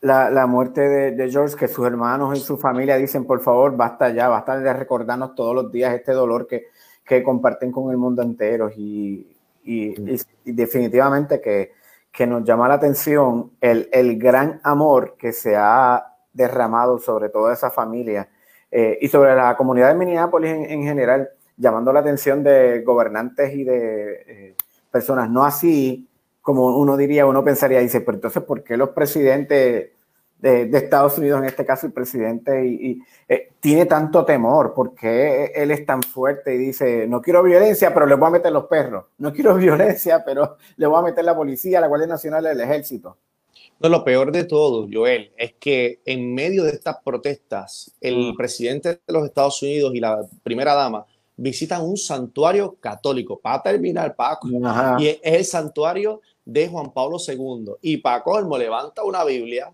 la, 0.00 0.30
la, 0.30 0.46
muerte 0.46 0.80
de, 0.80 1.10
de, 1.12 1.30
George, 1.30 1.56
que 1.56 1.68
sus 1.68 1.86
hermanos 1.86 2.36
y 2.36 2.40
su 2.40 2.56
familia 2.58 2.96
dicen, 2.96 3.24
por 3.24 3.40
favor, 3.40 3.76
basta 3.76 4.10
ya, 4.10 4.28
basta 4.28 4.58
de 4.58 4.72
recordarnos 4.72 5.34
todos 5.34 5.54
los 5.54 5.72
días 5.72 5.94
este 5.94 6.12
dolor 6.12 6.46
que, 6.46 6.66
que 7.04 7.22
comparten 7.22 7.72
con 7.72 7.90
el 7.90 7.96
mundo 7.96 8.22
entero. 8.22 8.70
y, 8.76 9.26
y, 9.64 9.94
y 10.44 10.52
definitivamente 10.52 11.40
que 11.40 11.72
que 12.16 12.26
nos 12.26 12.44
llama 12.44 12.66
la 12.66 12.74
atención 12.74 13.52
el, 13.60 13.90
el 13.92 14.18
gran 14.18 14.58
amor 14.64 15.16
que 15.18 15.32
se 15.32 15.54
ha 15.54 16.14
derramado 16.32 16.98
sobre 16.98 17.28
toda 17.28 17.52
esa 17.52 17.70
familia 17.70 18.30
eh, 18.70 18.96
y 19.02 19.08
sobre 19.08 19.36
la 19.36 19.54
comunidad 19.54 19.88
de 19.88 19.96
Minneapolis 19.96 20.50
en, 20.50 20.82
general, 20.82 21.28
llamando 21.58 21.92
la 21.92 22.00
atención 22.00 22.42
de 22.42 22.80
gobernantes 22.80 23.52
y 23.52 23.64
de 23.64 24.24
eh, 24.26 24.54
personas, 24.90 25.28
no 25.28 25.44
así 25.44 26.08
como 26.46 26.78
uno 26.78 26.96
diría, 26.96 27.26
uno 27.26 27.42
pensaría, 27.42 27.80
dice, 27.80 28.02
pero 28.02 28.18
entonces, 28.18 28.40
¿por 28.44 28.62
qué 28.62 28.76
los 28.76 28.90
presidentes 28.90 29.90
de, 30.38 30.70
Estados 30.78 31.18
Unidos, 31.18 31.40
en 31.40 31.46
este 31.46 31.66
caso 31.66 31.88
el 31.88 31.92
presidente, 31.92 32.64
y, 32.64 33.02
eh, 33.28 33.50
tiene 33.58 33.84
tanto 33.86 34.24
temor, 34.24 34.72
porque 34.72 35.46
él 35.56 35.72
es 35.72 35.84
tan 35.84 36.04
fuerte 36.04 36.54
y 36.54 36.58
dice, 36.58 37.08
no 37.08 37.20
quiero 37.20 37.42
violencia, 37.42 37.92
pero 37.92 38.06
le 38.06 38.14
voy 38.14 38.28
a 38.28 38.30
meter 38.30 38.52
los 38.52 38.66
perros, 38.66 39.06
no 39.18 39.32
quiero 39.32 39.54
violencia, 39.56 40.22
pero 40.24 40.56
le 40.76 40.86
voy 40.86 41.00
a 41.00 41.02
meter 41.02 41.24
la 41.24 41.34
policía, 41.34 41.80
la 41.80 41.88
Guardia 41.88 42.06
Nacional, 42.06 42.46
el 42.46 42.60
ejército. 42.60 43.16
No, 43.80 43.88
lo 43.88 44.04
peor 44.04 44.30
de 44.30 44.44
todo, 44.44 44.86
Joel, 44.88 45.32
es 45.36 45.54
que 45.54 46.00
en 46.04 46.32
medio 46.32 46.62
de 46.62 46.70
estas 46.70 46.98
protestas, 47.04 47.92
el 48.00 48.34
mm. 48.34 48.36
presidente 48.36 49.00
de 49.04 49.12
los 49.12 49.24
Estados 49.24 49.60
Unidos 49.64 49.92
y 49.96 49.98
la 49.98 50.24
primera 50.44 50.74
dama 50.76 51.06
visitan 51.36 51.82
un 51.82 51.96
santuario 51.96 52.76
católico, 52.80 53.36
para 53.38 53.62
terminar, 53.62 54.14
Paco, 54.14 54.48
y 54.98 55.08
es 55.08 55.18
el 55.22 55.44
santuario 55.44 56.20
de 56.46 56.68
Juan 56.68 56.94
Pablo 56.94 57.18
II. 57.18 57.72
Y 57.82 57.98
Paco 57.98 58.40
levanta 58.56 59.04
una 59.04 59.22
Biblia, 59.24 59.70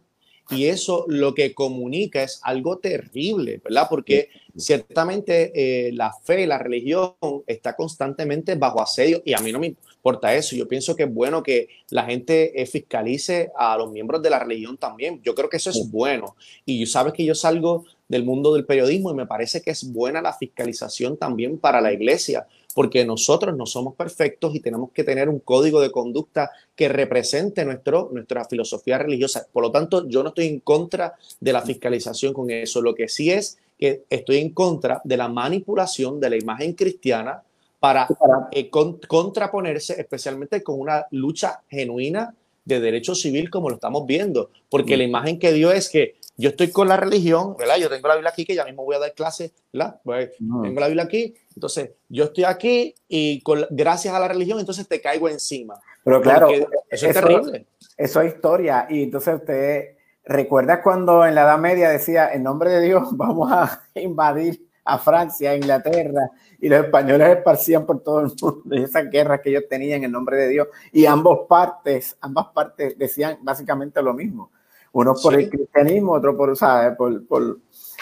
y 0.50 0.66
eso 0.66 1.06
lo 1.08 1.34
que 1.34 1.54
comunica 1.54 2.22
es 2.22 2.40
algo 2.42 2.78
terrible, 2.78 3.60
¿verdad? 3.64 3.86
Porque 3.88 4.28
ciertamente 4.56 5.52
eh, 5.54 5.92
la 5.92 6.12
fe, 6.12 6.46
la 6.46 6.58
religión 6.58 7.14
está 7.46 7.74
constantemente 7.74 8.54
bajo 8.56 8.82
asedio 8.82 9.22
y 9.24 9.32
a 9.32 9.38
mí 9.38 9.50
no 9.50 9.60
me 9.60 9.68
importa 9.68 10.34
eso. 10.34 10.54
Yo 10.54 10.68
pienso 10.68 10.94
que 10.94 11.04
es 11.04 11.12
bueno 11.14 11.42
que 11.42 11.68
la 11.88 12.04
gente 12.04 12.60
eh, 12.60 12.66
fiscalice 12.66 13.50
a 13.56 13.76
los 13.78 13.90
miembros 13.90 14.20
de 14.20 14.30
la 14.30 14.40
religión 14.40 14.76
también. 14.76 15.22
Yo 15.22 15.34
creo 15.34 15.48
que 15.48 15.56
eso 15.56 15.70
es 15.70 15.90
bueno. 15.90 16.36
Y 16.66 16.84
sabes 16.86 17.14
que 17.14 17.24
yo 17.24 17.34
salgo 17.34 17.84
del 18.08 18.24
mundo 18.24 18.52
del 18.52 18.66
periodismo 18.66 19.10
y 19.10 19.14
me 19.14 19.26
parece 19.26 19.62
que 19.62 19.70
es 19.70 19.90
buena 19.90 20.20
la 20.20 20.34
fiscalización 20.34 21.16
también 21.16 21.56
para 21.56 21.80
la 21.80 21.92
iglesia 21.94 22.46
porque 22.74 23.04
nosotros 23.04 23.56
no 23.56 23.66
somos 23.66 23.94
perfectos 23.94 24.54
y 24.54 24.60
tenemos 24.60 24.90
que 24.92 25.04
tener 25.04 25.28
un 25.28 25.40
código 25.40 25.80
de 25.80 25.90
conducta 25.90 26.50
que 26.74 26.88
represente 26.88 27.64
nuestro, 27.64 28.10
nuestra 28.12 28.44
filosofía 28.44 28.98
religiosa. 28.98 29.46
Por 29.52 29.62
lo 29.62 29.70
tanto, 29.70 30.08
yo 30.08 30.22
no 30.22 30.30
estoy 30.30 30.46
en 30.46 30.60
contra 30.60 31.14
de 31.40 31.52
la 31.52 31.62
fiscalización 31.62 32.32
con 32.32 32.50
eso. 32.50 32.80
Lo 32.80 32.94
que 32.94 33.08
sí 33.08 33.30
es 33.30 33.58
que 33.78 34.04
estoy 34.08 34.38
en 34.38 34.50
contra 34.50 35.00
de 35.04 35.16
la 35.16 35.28
manipulación 35.28 36.20
de 36.20 36.30
la 36.30 36.36
imagen 36.36 36.72
cristiana 36.74 37.42
para 37.80 38.06
eh, 38.52 38.70
contraponerse 38.70 40.00
especialmente 40.00 40.62
con 40.62 40.78
una 40.78 41.04
lucha 41.10 41.62
genuina 41.68 42.32
de 42.64 42.78
derecho 42.78 43.14
civil 43.14 43.50
como 43.50 43.68
lo 43.68 43.74
estamos 43.74 44.06
viendo, 44.06 44.50
porque 44.70 44.96
la 44.96 45.02
imagen 45.02 45.38
que 45.38 45.52
dio 45.52 45.72
es 45.72 45.88
que 45.88 46.14
yo 46.42 46.48
estoy 46.48 46.72
con 46.72 46.88
la 46.88 46.96
religión, 46.96 47.54
¿verdad? 47.56 47.76
Yo 47.76 47.88
tengo 47.88 48.08
la 48.08 48.14
Biblia 48.14 48.30
aquí, 48.30 48.44
que 48.44 48.56
ya 48.56 48.64
mismo 48.64 48.84
voy 48.84 48.96
a 48.96 48.98
dar 48.98 49.14
clases, 49.14 49.52
¿verdad? 49.72 50.00
Pues, 50.02 50.30
tengo 50.36 50.80
la 50.80 50.88
Biblia 50.88 51.04
aquí, 51.04 51.34
entonces 51.54 51.92
yo 52.08 52.24
estoy 52.24 52.42
aquí 52.42 52.96
y 53.08 53.40
gracias 53.70 54.12
a 54.12 54.18
la 54.18 54.26
religión, 54.26 54.58
entonces 54.58 54.88
te 54.88 55.00
caigo 55.00 55.28
encima. 55.28 55.80
Pero 56.02 56.20
claro, 56.20 56.48
eso 56.90 57.06
es 57.06 57.14
terrible. 57.14 57.66
Eso 57.96 58.20
es 58.20 58.34
historia. 58.34 58.88
Y 58.90 59.04
entonces 59.04 59.36
usted 59.36 59.96
recuerda 60.24 60.82
cuando 60.82 61.24
en 61.24 61.36
la 61.36 61.42
Edad 61.42 61.58
Media 61.58 61.88
decía, 61.88 62.32
en 62.32 62.42
nombre 62.42 62.70
de 62.70 62.80
Dios, 62.80 63.04
vamos 63.12 63.52
a 63.52 63.80
invadir 63.94 64.66
a 64.84 64.98
Francia, 64.98 65.52
a 65.52 65.56
Inglaterra, 65.56 66.28
y 66.60 66.68
los 66.68 66.84
españoles 66.84 67.36
esparcían 67.36 67.86
por 67.86 68.02
todo 68.02 68.18
el 68.18 68.26
mundo 68.26 68.64
esas 68.72 69.08
guerras 69.08 69.40
que 69.40 69.50
ellos 69.50 69.64
tenían 69.70 70.02
en 70.02 70.10
nombre 70.10 70.36
de 70.36 70.48
Dios. 70.48 70.66
Y 70.90 71.06
ambas 71.06 71.38
partes, 71.48 72.16
ambas 72.20 72.46
partes 72.48 72.98
decían 72.98 73.38
básicamente 73.42 74.02
lo 74.02 74.12
mismo 74.12 74.50
uno 74.92 75.14
por 75.14 75.34
el 75.34 75.48
cristianismo, 75.48 76.12
otro 76.12 76.36
por, 76.36 76.56
¿sabes? 76.56 76.96
por, 76.96 77.26
por 77.26 77.58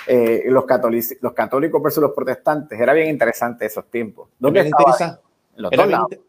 eh, 0.06 0.44
los, 0.46 0.64
católicos, 0.64 1.16
los 1.20 1.32
católicos 1.32 1.82
versus 1.82 2.02
los 2.02 2.12
protestantes. 2.12 2.78
Era 2.78 2.92
bien 2.92 3.08
interesante 3.08 3.66
esos 3.66 3.90
tiempos. 3.90 4.28
¿Dónde 4.38 4.60
era, 4.60 4.68
era, 5.70 5.86
bien, 5.86 6.20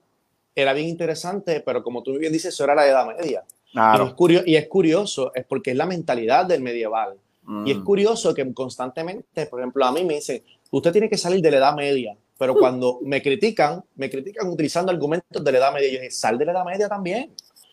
era, 0.56 0.74
bien, 0.74 0.88
interesante, 0.88 1.62
pero 1.66 1.84
como 1.84 2.04
tú 2.04 2.18
bien 2.18 2.32
dices, 2.32 2.54
eso 2.54 2.64
era 2.64 2.76
la 2.76 2.88
Edad 2.88 3.08
Media. 3.08 3.44
Y, 3.74 4.04
es 4.04 4.14
curioso, 4.14 4.44
y 4.46 4.56
es 4.56 4.68
curioso, 4.68 5.32
es 5.34 5.46
porque 5.46 5.72
es 5.72 5.78
la 5.78 5.86
mentalidad 5.86 6.46
del 6.46 6.62
medieval. 6.62 7.18
Y 7.66 7.72
es 7.72 7.78
mm. 7.78 7.84
curioso 7.84 8.34
que 8.34 8.54
constantemente, 8.54 9.48
por 9.48 9.60
ejemplo, 9.60 9.84
a 9.84 9.92
mí 9.92 10.04
me 10.04 10.16
dicen, 10.16 10.44
usted 10.70 10.92
tiene 10.92 11.10
que 11.10 11.18
salir 11.18 11.42
de 11.42 11.52
la 11.52 11.58
Edad 11.58 11.76
Media, 11.76 12.16
pero 12.38 12.54
cuando 12.56 13.00
me 13.04 13.22
critican, 13.22 13.84
me 13.96 14.10
critican 14.10 14.48
utilizando 14.48 14.92
argumentos 14.92 15.44
de 15.44 15.52
la 15.52 15.58
Edad 15.58 15.74
Media. 15.74 15.88
Yo 15.88 16.00
dije, 16.00 16.12
sal 16.12 16.38
de 16.38 16.46
la 16.46 16.52
Edad 16.52 16.66
Media 16.66 16.88
también. 16.88 17.32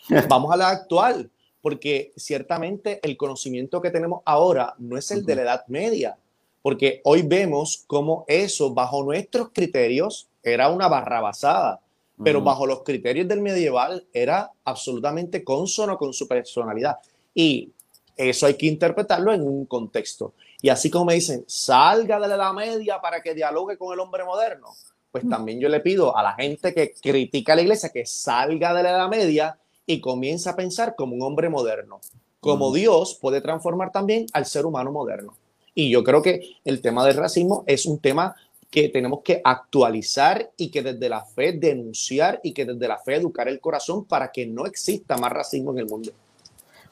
Vamos 0.28 0.52
a 0.52 0.56
la 0.56 0.70
actual 0.70 1.30
porque 1.60 2.12
ciertamente 2.16 3.00
el 3.02 3.16
conocimiento 3.16 3.80
que 3.80 3.90
tenemos 3.90 4.22
ahora 4.24 4.74
no 4.78 4.96
es 4.96 5.10
el 5.10 5.24
de 5.24 5.36
la 5.36 5.42
Edad 5.42 5.64
Media, 5.68 6.16
porque 6.62 7.00
hoy 7.04 7.22
vemos 7.22 7.84
cómo 7.86 8.24
eso 8.28 8.72
bajo 8.74 9.02
nuestros 9.02 9.50
criterios 9.50 10.28
era 10.42 10.70
una 10.70 10.88
barrabasada, 10.88 11.80
pero 12.22 12.42
bajo 12.42 12.66
los 12.66 12.82
criterios 12.82 13.28
del 13.28 13.40
medieval 13.40 14.04
era 14.12 14.50
absolutamente 14.64 15.44
consono 15.44 15.96
con 15.96 16.12
su 16.12 16.26
personalidad. 16.26 16.96
Y 17.32 17.70
eso 18.16 18.46
hay 18.46 18.54
que 18.54 18.66
interpretarlo 18.66 19.32
en 19.32 19.42
un 19.42 19.66
contexto. 19.66 20.34
Y 20.60 20.68
así 20.68 20.90
como 20.90 21.06
me 21.06 21.14
dicen, 21.14 21.44
salga 21.46 22.18
de 22.18 22.26
la 22.26 22.34
Edad 22.34 22.52
Media 22.52 23.00
para 23.00 23.22
que 23.22 23.34
dialogue 23.34 23.78
con 23.78 23.92
el 23.92 24.00
hombre 24.00 24.24
moderno, 24.24 24.74
pues 25.12 25.28
también 25.28 25.60
yo 25.60 25.68
le 25.68 25.80
pido 25.80 26.16
a 26.16 26.22
la 26.22 26.34
gente 26.34 26.74
que 26.74 26.92
critica 26.92 27.52
a 27.52 27.56
la 27.56 27.62
iglesia 27.62 27.90
que 27.90 28.04
salga 28.04 28.74
de 28.74 28.82
la 28.82 28.90
Edad 28.90 29.08
Media 29.08 29.58
y 29.88 30.00
comienza 30.00 30.50
a 30.50 30.56
pensar 30.56 30.94
como 30.94 31.16
un 31.16 31.22
hombre 31.22 31.48
moderno. 31.48 32.00
Como 32.40 32.72
Dios 32.72 33.18
puede 33.20 33.40
transformar 33.40 33.90
también 33.90 34.26
al 34.34 34.44
ser 34.44 34.66
humano 34.66 34.92
moderno. 34.92 35.34
Y 35.74 35.90
yo 35.90 36.04
creo 36.04 36.20
que 36.20 36.42
el 36.64 36.82
tema 36.82 37.06
del 37.06 37.16
racismo 37.16 37.64
es 37.66 37.86
un 37.86 37.98
tema 37.98 38.36
que 38.70 38.90
tenemos 38.90 39.22
que 39.24 39.40
actualizar 39.42 40.50
y 40.58 40.70
que 40.70 40.82
desde 40.82 41.08
la 41.08 41.24
fe 41.24 41.52
denunciar 41.52 42.38
y 42.42 42.52
que 42.52 42.66
desde 42.66 42.86
la 42.86 42.98
fe 42.98 43.14
educar 43.14 43.48
el 43.48 43.60
corazón 43.60 44.04
para 44.04 44.30
que 44.30 44.46
no 44.46 44.66
exista 44.66 45.16
más 45.16 45.32
racismo 45.32 45.72
en 45.72 45.78
el 45.78 45.86
mundo. 45.86 46.12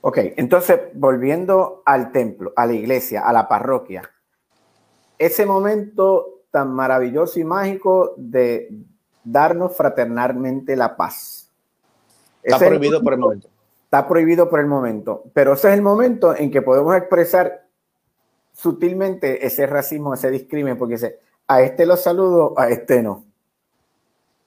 Ok, 0.00 0.18
entonces 0.36 0.80
volviendo 0.94 1.82
al 1.84 2.12
templo, 2.12 2.54
a 2.56 2.64
la 2.64 2.72
iglesia, 2.72 3.28
a 3.28 3.32
la 3.32 3.46
parroquia, 3.46 4.10
ese 5.18 5.44
momento 5.44 6.44
tan 6.50 6.72
maravilloso 6.72 7.38
y 7.38 7.44
mágico 7.44 8.14
de 8.16 8.70
darnos 9.22 9.76
fraternalmente 9.76 10.76
la 10.76 10.96
paz 10.96 11.35
Está 12.46 12.58
prohibido 12.58 13.02
por 13.02 13.12
el 13.12 13.18
momento. 13.18 13.48
Está 13.84 14.08
prohibido 14.08 14.48
por 14.48 14.60
el 14.60 14.66
momento, 14.66 15.24
pero 15.32 15.54
ese 15.54 15.68
es 15.68 15.74
el 15.74 15.82
momento 15.82 16.36
en 16.36 16.50
que 16.50 16.62
podemos 16.62 16.96
expresar 16.96 17.66
sutilmente 18.52 19.46
ese 19.46 19.66
racismo, 19.66 20.14
ese 20.14 20.30
discrimen, 20.30 20.78
porque 20.78 20.94
dice, 20.94 21.18
a 21.46 21.62
este 21.62 21.86
lo 21.86 21.96
saludo, 21.96 22.54
a 22.56 22.68
este 22.70 23.02
no. 23.02 23.24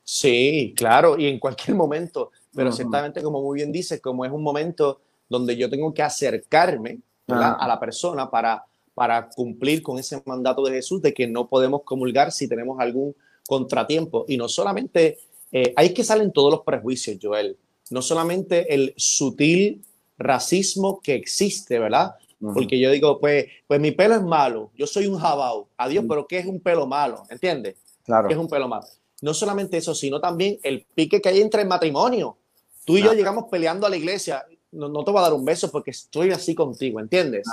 Sí, 0.04 0.74
claro, 0.76 1.18
y 1.18 1.28
en 1.28 1.40
cualquier 1.40 1.76
momento, 1.78 2.32
pero 2.56 2.72
ciertamente 2.72 3.22
como 3.22 3.42
muy 3.42 3.58
bien 3.58 3.72
dice, 3.72 4.02
como 4.02 4.26
es 4.26 4.32
un 4.32 4.42
momento 4.42 5.02
donde 5.30 5.56
yo 5.56 5.70
tengo 5.70 5.94
que 5.94 6.02
acercarme 6.02 7.00
a 7.28 7.68
la 7.68 7.80
persona 7.80 8.30
para, 8.30 8.66
para 8.96 9.30
cumplir 9.30 9.84
con 9.84 10.00
ese 10.00 10.22
mandato 10.26 10.64
de 10.64 10.72
Jesús 10.72 11.02
de 11.02 11.14
que 11.14 11.28
no 11.28 11.48
podemos 11.48 11.84
comulgar 11.84 12.32
si 12.32 12.48
tenemos 12.48 12.80
algún 12.80 13.16
contratiempo. 13.48 14.26
Y 14.28 14.38
no 14.38 14.48
solamente, 14.48 15.20
eh, 15.52 15.74
hay 15.76 15.94
que 15.94 16.04
salen 16.04 16.32
todos 16.32 16.52
los 16.52 16.62
prejuicios, 16.62 17.18
Joel, 17.22 17.56
no 17.90 18.02
solamente 18.02 18.74
el 18.74 18.94
sutil 18.98 19.84
racismo 20.18 21.00
que 21.02 21.16
existe, 21.16 21.80
¿verdad? 21.80 22.16
Porque 22.40 22.80
yo 22.80 22.90
digo, 22.92 23.20
pues, 23.20 23.48
pues 23.68 23.82
mi 23.82 23.92
pelo 23.92 24.16
es 24.16 24.22
malo, 24.22 24.72
yo 24.76 24.88
soy 24.88 25.08
un 25.08 25.18
jabao, 25.18 25.68
adiós, 25.78 26.06
pero 26.08 26.26
¿qué 26.26 26.40
es 26.40 26.46
un 26.46 26.62
pelo 26.62 26.88
malo? 26.88 27.24
¿Entiendes? 27.30 27.76
Claro. 28.04 28.28
¿Qué 28.28 28.34
es 28.34 28.40
un 28.40 28.48
pelo 28.48 28.68
malo? 28.68 28.86
No 29.22 29.34
solamente 29.34 29.78
eso, 29.78 29.94
sino 29.94 30.22
también 30.22 30.58
el 30.64 30.86
pique 30.96 31.22
que 31.22 31.30
hay 31.30 31.42
entre 31.42 31.64
el 31.64 31.68
matrimonio. 31.68 32.38
Tú 32.86 32.98
y 32.98 33.04
yo 33.04 33.14
llegamos 33.14 33.46
peleando 33.52 33.86
a 33.86 33.90
la 33.90 33.98
iglesia, 33.98 34.46
no, 34.72 34.88
no, 34.88 35.04
te 35.04 35.12
voy 35.12 35.20
a 35.20 35.24
dar 35.24 35.34
un 35.34 35.44
beso 35.44 35.70
porque 35.70 35.92
estoy 35.92 36.32
así 36.32 36.56
contigo, 36.56 37.00
¿entiendes? 37.00 37.46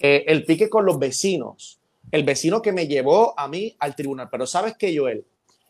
Eh, 0.00 0.24
el 0.26 0.44
pique 0.44 0.68
con 0.68 0.84
los 0.84 0.98
vecinos, 0.98 1.78
el 2.10 2.24
vecino 2.24 2.60
que 2.60 2.72
me 2.72 2.88
llevó 2.88 3.38
a 3.38 3.46
mí 3.46 3.76
al 3.78 3.94
tribunal. 3.94 4.28
Pero 4.30 4.46
sabes 4.46 4.74
qué, 4.76 4.96
Joel, 4.96 5.24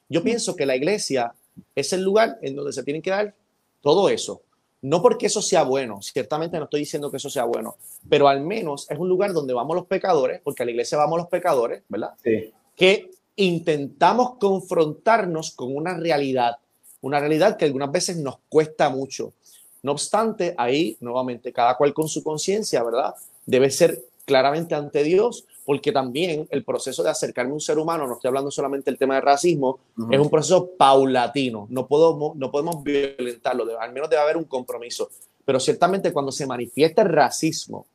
yo 0.08 0.22
pienso 0.22 0.56
que 0.56 0.64
la 0.64 0.76
iglesia 0.76 1.34
es 1.74 1.92
el 1.92 2.02
lugar 2.02 2.38
en 2.40 2.56
donde 2.56 2.72
se 2.72 2.82
tiene 2.82 3.02
que 3.02 3.10
dar 3.10 3.34
todo 3.82 4.08
eso. 4.08 4.40
No 4.80 5.02
porque 5.02 5.26
eso 5.26 5.42
sea 5.42 5.62
bueno, 5.62 6.00
ciertamente 6.02 6.58
no 6.58 6.64
estoy 6.64 6.80
diciendo 6.80 7.10
que 7.10 7.18
eso 7.18 7.30
sea 7.30 7.44
bueno, 7.44 7.76
pero 8.08 8.26
al 8.26 8.40
menos 8.40 8.90
es 8.90 8.98
un 8.98 9.08
lugar 9.08 9.32
donde 9.32 9.54
vamos 9.54 9.76
los 9.76 9.86
pecadores, 9.86 10.40
porque 10.42 10.62
a 10.62 10.66
la 10.66 10.72
iglesia 10.72 10.98
vamos 10.98 11.18
los 11.18 11.28
pecadores, 11.28 11.82
¿verdad? 11.88 12.14
Sí. 12.24 12.52
Que 12.74 13.10
intentamos 13.36 14.36
confrontarnos 14.38 15.52
con 15.52 15.76
una 15.76 15.96
realidad, 15.96 16.56
una 17.00 17.20
realidad 17.20 17.56
que 17.56 17.64
algunas 17.64 17.92
veces 17.92 18.16
nos 18.16 18.38
cuesta 18.48 18.88
mucho. 18.90 19.34
No 19.82 19.92
obstante, 19.92 20.54
ahí 20.58 20.96
nuevamente 21.00 21.52
cada 21.52 21.76
cual 21.76 21.94
con 21.94 22.08
su 22.08 22.24
conciencia, 22.24 22.82
¿verdad? 22.82 23.14
Debe 23.46 23.70
ser 23.70 24.02
claramente 24.24 24.74
ante 24.74 25.04
Dios, 25.04 25.44
porque 25.64 25.92
también 25.92 26.46
el 26.50 26.64
proceso 26.64 27.02
de 27.02 27.10
acercarme 27.10 27.52
a 27.52 27.54
un 27.54 27.60
ser 27.60 27.78
humano, 27.78 28.06
no 28.06 28.14
estoy 28.14 28.28
hablando 28.28 28.50
solamente 28.50 28.90
del 28.90 28.98
tema 28.98 29.14
de 29.14 29.20
racismo, 29.20 29.78
es 30.10 30.18
un 30.18 30.28
proceso 30.28 30.70
paulatino, 30.76 31.66
no, 31.70 31.86
podemos, 31.86 32.36
no 32.36 32.50
podemos 32.50 32.82
violentarlo, 32.82 33.78
al 33.78 33.92
menos 33.92 34.10
debe 34.10 34.22
haber 34.22 34.36
un 34.36 34.44
compromiso. 34.44 35.08
Pero 35.44 35.60
ciertamente 35.60 36.12
cuando 36.12 36.32
se 36.32 36.46
manifiesta 36.46 37.02
el 37.02 37.08
racismo 37.08 37.86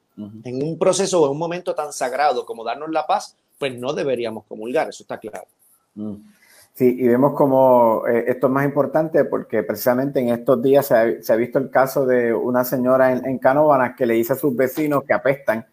en 0.43 0.63
un 0.63 0.77
proceso 0.77 1.21
o 1.21 1.25
en 1.25 1.31
un 1.31 1.37
momento 1.37 1.75
tan 1.75 1.93
sagrado 1.93 2.45
como 2.45 2.63
darnos 2.63 2.89
la 2.89 3.05
paz, 3.05 3.35
pues 3.59 3.77
no 3.77 3.93
deberíamos 3.93 4.45
comulgar, 4.45 4.89
eso 4.89 5.03
está 5.03 5.17
claro. 5.17 5.45
Mm. 5.95 6.15
Sí, 6.73 6.95
y 6.99 7.07
vemos 7.07 7.33
como 7.33 8.03
eh, 8.07 8.25
esto 8.27 8.45
es 8.45 8.53
más 8.53 8.63
importante 8.63 9.25
porque 9.25 9.63
precisamente 9.63 10.19
en 10.19 10.29
estos 10.29 10.61
días 10.61 10.85
se 10.85 11.33
ha, 11.33 11.35
visto 11.35 11.57
el 11.57 11.71
caso 11.71 12.05
de 12.05 12.31
una 12.31 12.63
señora 12.63 13.13
en, 13.13 13.25
en 13.25 13.39
que 13.97 14.05
le 14.05 14.13
dice 14.13 14.33
a 14.33 14.35
sus 14.35 14.55
vecinos 14.55 15.03
que 15.03 15.13
apestan 15.13 15.65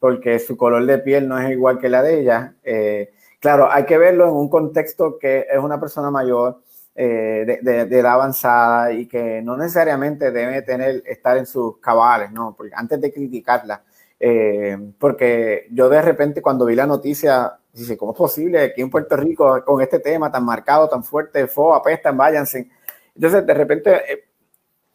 porque 0.00 0.38
su 0.38 0.56
color 0.56 0.84
de 0.86 0.98
piel 0.98 1.28
no 1.28 1.38
es 1.38 1.50
igual 1.50 1.78
que 1.78 1.90
la 1.90 2.02
de 2.02 2.20
ella. 2.20 2.54
Eh, 2.64 3.12
claro, 3.38 3.70
hay 3.70 3.84
que 3.84 3.98
verlo 3.98 4.26
en 4.26 4.34
un 4.34 4.48
contexto 4.48 5.18
que 5.18 5.46
es 5.48 5.58
una 5.58 5.78
persona 5.78 6.10
mayor, 6.10 6.62
eh, 6.94 7.60
de, 7.62 7.80
edad 7.82 8.14
avanzada 8.14 8.92
y 8.92 9.06
que 9.06 9.40
no 9.42 9.56
necesariamente 9.56 10.32
debe 10.32 10.62
tener, 10.62 11.02
estar 11.06 11.36
en 11.36 11.46
sus 11.46 11.78
cabales, 11.78 12.32
¿no? 12.32 12.54
Porque 12.56 12.72
antes 12.74 13.00
de 13.00 13.12
criticarla, 13.12 13.84
eh, 14.18 14.76
porque 14.98 15.68
yo 15.70 15.88
de 15.88 16.02
repente 16.02 16.42
cuando 16.42 16.64
vi 16.64 16.74
la 16.74 16.86
noticia, 16.86 17.58
dice, 17.72 17.96
¿cómo 17.96 18.12
es 18.12 18.18
posible 18.18 18.60
aquí 18.60 18.80
en 18.80 18.90
Puerto 18.90 19.16
Rico 19.16 19.62
con 19.64 19.80
este 19.80 20.00
tema 20.00 20.32
tan 20.32 20.44
marcado, 20.44 20.88
tan 20.88 21.04
fuerte, 21.04 21.46
fo, 21.46 21.74
apestan, 21.74 22.16
váyanse? 22.16 22.68
Entonces, 23.14 23.46
de 23.46 23.54
repente, 23.54 24.00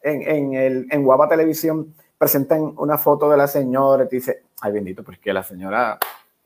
en, 0.02 0.22
en, 0.22 0.54
el, 0.90 1.02
Guapa 1.02 1.28
Televisión 1.28 1.94
presentan 2.18 2.74
una 2.76 2.98
foto 2.98 3.30
de 3.30 3.36
la 3.36 3.46
señora 3.46 4.04
y 4.04 4.14
dice, 4.14 4.42
ay 4.60 4.72
bendito, 4.72 5.02
porque 5.02 5.32
la 5.32 5.42
señora 5.42 5.98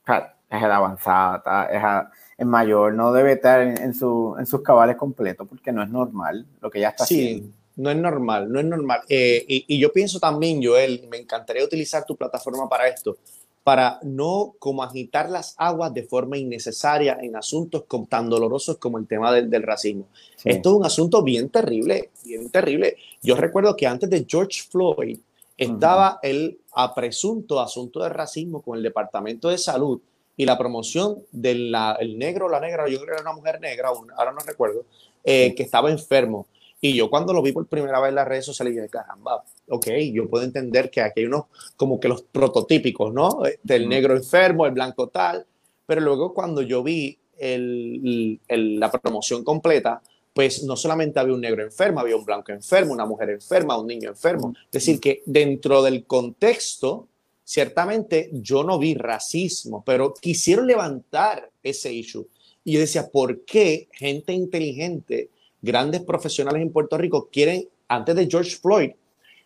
es 0.06 0.62
edad 0.62 0.72
avanzada, 0.72 2.08
es, 2.36 2.46
mayor, 2.46 2.94
no 2.94 3.12
debe 3.12 3.32
estar 3.32 3.60
en, 3.60 3.94
su, 3.94 4.34
en 4.38 4.46
sus 4.46 4.62
cabales 4.62 4.96
completos 4.96 5.46
porque 5.46 5.72
no 5.72 5.82
es 5.82 5.90
normal 5.90 6.46
lo 6.60 6.70
que 6.70 6.78
ella 6.78 6.88
está 6.88 7.06
sí, 7.06 7.14
haciendo. 7.14 7.54
No 7.76 7.90
es 7.90 7.96
normal, 7.96 8.50
no 8.50 8.60
es 8.60 8.66
normal. 8.66 9.00
Eh, 9.08 9.44
y, 9.46 9.64
y, 9.68 9.78
yo 9.78 9.92
pienso 9.92 10.18
también, 10.18 10.62
Joel, 10.62 11.06
me 11.10 11.18
encantaría 11.18 11.64
utilizar 11.64 12.04
tu 12.04 12.16
plataforma 12.16 12.68
para 12.68 12.88
esto, 12.88 13.16
para 13.62 14.00
no 14.02 14.54
como 14.58 14.82
agitar 14.82 15.30
las 15.30 15.54
aguas 15.58 15.92
de 15.94 16.02
forma 16.02 16.36
innecesaria 16.36 17.18
en 17.20 17.36
asuntos 17.36 17.84
tan 18.08 18.28
dolorosos 18.28 18.78
como 18.78 18.98
el 18.98 19.06
tema 19.06 19.32
del, 19.32 19.48
del 19.48 19.62
racismo. 19.62 20.08
Esto 20.44 20.70
es 20.70 20.76
un 20.76 20.84
asunto 20.84 21.22
bien 21.22 21.50
terrible, 21.50 22.10
bien 22.24 22.50
terrible. 22.50 22.96
Yo 23.22 23.36
recuerdo 23.36 23.76
que 23.76 23.86
antes 23.86 24.08
de 24.10 24.26
George 24.28 24.62
Floyd, 24.68 25.18
estaba 25.60 26.18
el 26.22 26.58
presunto 26.94 27.60
asunto 27.60 28.02
de 28.02 28.08
racismo 28.08 28.62
con 28.62 28.78
el 28.78 28.82
Departamento 28.82 29.50
de 29.50 29.58
Salud 29.58 30.00
y 30.34 30.46
la 30.46 30.56
promoción 30.56 31.22
del 31.32 31.70
negro 32.16 32.48
la 32.48 32.60
negra, 32.60 32.88
yo 32.88 32.96
creo 32.96 33.08
que 33.08 33.12
era 33.20 33.30
una 33.30 33.34
mujer 33.38 33.60
negra, 33.60 33.90
ahora 34.16 34.32
no 34.32 34.40
recuerdo, 34.40 34.86
eh, 35.22 35.54
que 35.54 35.62
estaba 35.62 35.90
enfermo. 35.90 36.46
Y 36.80 36.94
yo 36.94 37.10
cuando 37.10 37.34
lo 37.34 37.42
vi 37.42 37.52
por 37.52 37.66
primera 37.66 38.00
vez 38.00 38.08
en 38.08 38.14
las 38.14 38.26
redes 38.26 38.46
sociales, 38.46 38.74
dije, 38.74 38.88
caramba, 38.88 39.44
ok, 39.68 39.86
yo 40.14 40.30
puedo 40.30 40.44
entender 40.44 40.90
que 40.90 41.02
aquí 41.02 41.20
hay 41.20 41.26
unos 41.26 41.44
como 41.76 42.00
que 42.00 42.08
los 42.08 42.22
prototípicos, 42.22 43.12
¿no? 43.12 43.44
Eh, 43.44 43.60
del 43.62 43.86
negro 43.86 44.16
enfermo, 44.16 44.64
el 44.64 44.72
blanco 44.72 45.08
tal, 45.08 45.44
pero 45.84 46.00
luego 46.00 46.32
cuando 46.32 46.62
yo 46.62 46.82
vi 46.82 47.18
la 47.38 48.90
promoción 48.90 49.44
completa, 49.44 50.00
pues 50.32 50.62
no 50.62 50.76
solamente 50.76 51.18
había 51.18 51.34
un 51.34 51.40
negro 51.40 51.62
enfermo, 51.62 52.00
había 52.00 52.16
un 52.16 52.24
blanco 52.24 52.52
enfermo, 52.52 52.92
una 52.92 53.06
mujer 53.06 53.30
enferma, 53.30 53.78
un 53.78 53.86
niño 53.86 54.10
enfermo. 54.10 54.54
Es 54.66 54.72
decir, 54.72 55.00
que 55.00 55.22
dentro 55.26 55.82
del 55.82 56.04
contexto, 56.04 57.08
ciertamente 57.44 58.30
yo 58.32 58.62
no 58.62 58.78
vi 58.78 58.94
racismo, 58.94 59.82
pero 59.84 60.14
quisieron 60.14 60.66
levantar 60.66 61.50
ese 61.62 61.92
issue. 61.92 62.28
Y 62.62 62.74
yo 62.74 62.80
decía, 62.80 63.08
¿por 63.08 63.44
qué 63.44 63.88
gente 63.92 64.32
inteligente, 64.32 65.30
grandes 65.60 66.02
profesionales 66.02 66.62
en 66.62 66.72
Puerto 66.72 66.96
Rico 66.96 67.28
quieren, 67.30 67.68
antes 67.88 68.14
de 68.14 68.28
George 68.30 68.56
Floyd, 68.56 68.92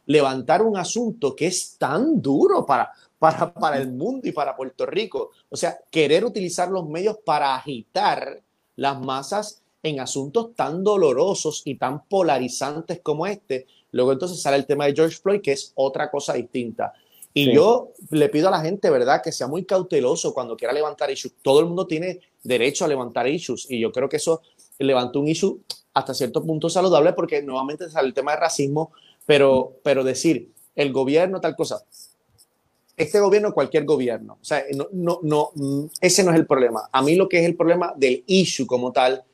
levantar 0.07 0.61
un 0.61 0.77
asunto 0.77 1.35
que 1.35 1.47
es 1.47 1.79
tan 1.79 2.21
duro 2.21 2.67
para, 2.67 2.91
para, 3.19 3.55
para 3.55 3.79
el 3.79 3.91
mundo 3.91 4.29
y 4.29 4.33
para 4.33 4.55
Puerto 4.55 4.85
Rico? 4.85 5.31
O 5.49 5.57
sea, 5.57 5.79
querer 5.91 6.27
utilizar 6.27 6.69
los 6.69 6.87
medios 6.87 7.17
para 7.25 7.55
agitar 7.55 8.43
las 8.77 9.01
masas 9.01 9.64
en 9.85 10.01
asuntos 10.01 10.57
tan 10.57 10.83
dolorosos 10.83 11.63
y 11.65 11.77
tan 11.77 12.05
polarizantes 12.07 13.01
como 13.03 13.27
este. 13.27 13.67
Luego 13.93 14.13
entonces 14.13 14.41
sale 14.41 14.57
el 14.57 14.67
tema 14.67 14.87
de 14.87 14.95
George 14.95 15.19
Floyd, 15.19 15.43
que 15.43 15.53
es 15.53 15.73
otra 15.77 16.11
cosa 16.11 16.33
distinta. 16.33 16.93
Y 17.35 17.53
yo 17.53 17.93
le 18.11 18.29
pido 18.29 18.49
a 18.49 18.51
la 18.51 18.61
gente, 18.61 18.89
¿verdad?, 18.91 19.21
que 19.23 19.31
sea 19.31 19.47
muy 19.47 19.65
cauteloso 19.65 20.33
cuando 20.33 20.57
quiera 20.57 20.73
levantar 20.73 21.11
issues. 21.11 21.35
Todo 21.43 21.61
el 21.61 21.67
mundo 21.67 21.87
tiene 21.87 22.21
derecho 22.43 22.85
a 22.85 22.89
levantar 22.89 23.29
issues 23.29 23.67
y 23.69 23.79
yo 23.79 23.93
creo 23.93 24.09
que 24.09 24.17
eso 24.17 24.41
levantó 24.79 25.21
un 25.21 25.29
issue 25.29 25.61
hasta 25.93 26.15
cierto 26.15 26.43
punto 26.43 26.71
saludable 26.71 27.13
porque 27.13 27.43
nuevamente 27.43 27.91
sale 27.91 28.09
el 28.09 28.15
tema 28.15 28.33
de 28.33 28.39
racismo, 28.39 28.93
pero, 29.27 29.77
pero 29.83 30.03
decir, 30.03 30.51
el 30.75 30.93
gobierno 30.93 31.41
tal 31.41 31.55
cosa, 31.57 31.85
este 32.97 33.21
gobierno, 33.21 33.53
cualquier 33.53 33.85
gobierno, 33.85 34.39
o 34.41 34.45
sea, 34.45 34.65
no, 34.73 34.89
no, 34.93 35.21
no, 35.23 35.51
ese 36.01 36.23
no 36.25 36.31
es 36.31 36.37
el 36.37 36.47
problema. 36.47 36.89
A 36.93 37.03
mí 37.03 37.17
lo 37.17 37.29
que 37.29 37.41
es 37.41 37.45
el 37.45 37.57
problema 37.57 37.93
del 37.97 38.23
issue 38.27 38.67
como 38.67 38.93
tal 38.93 39.25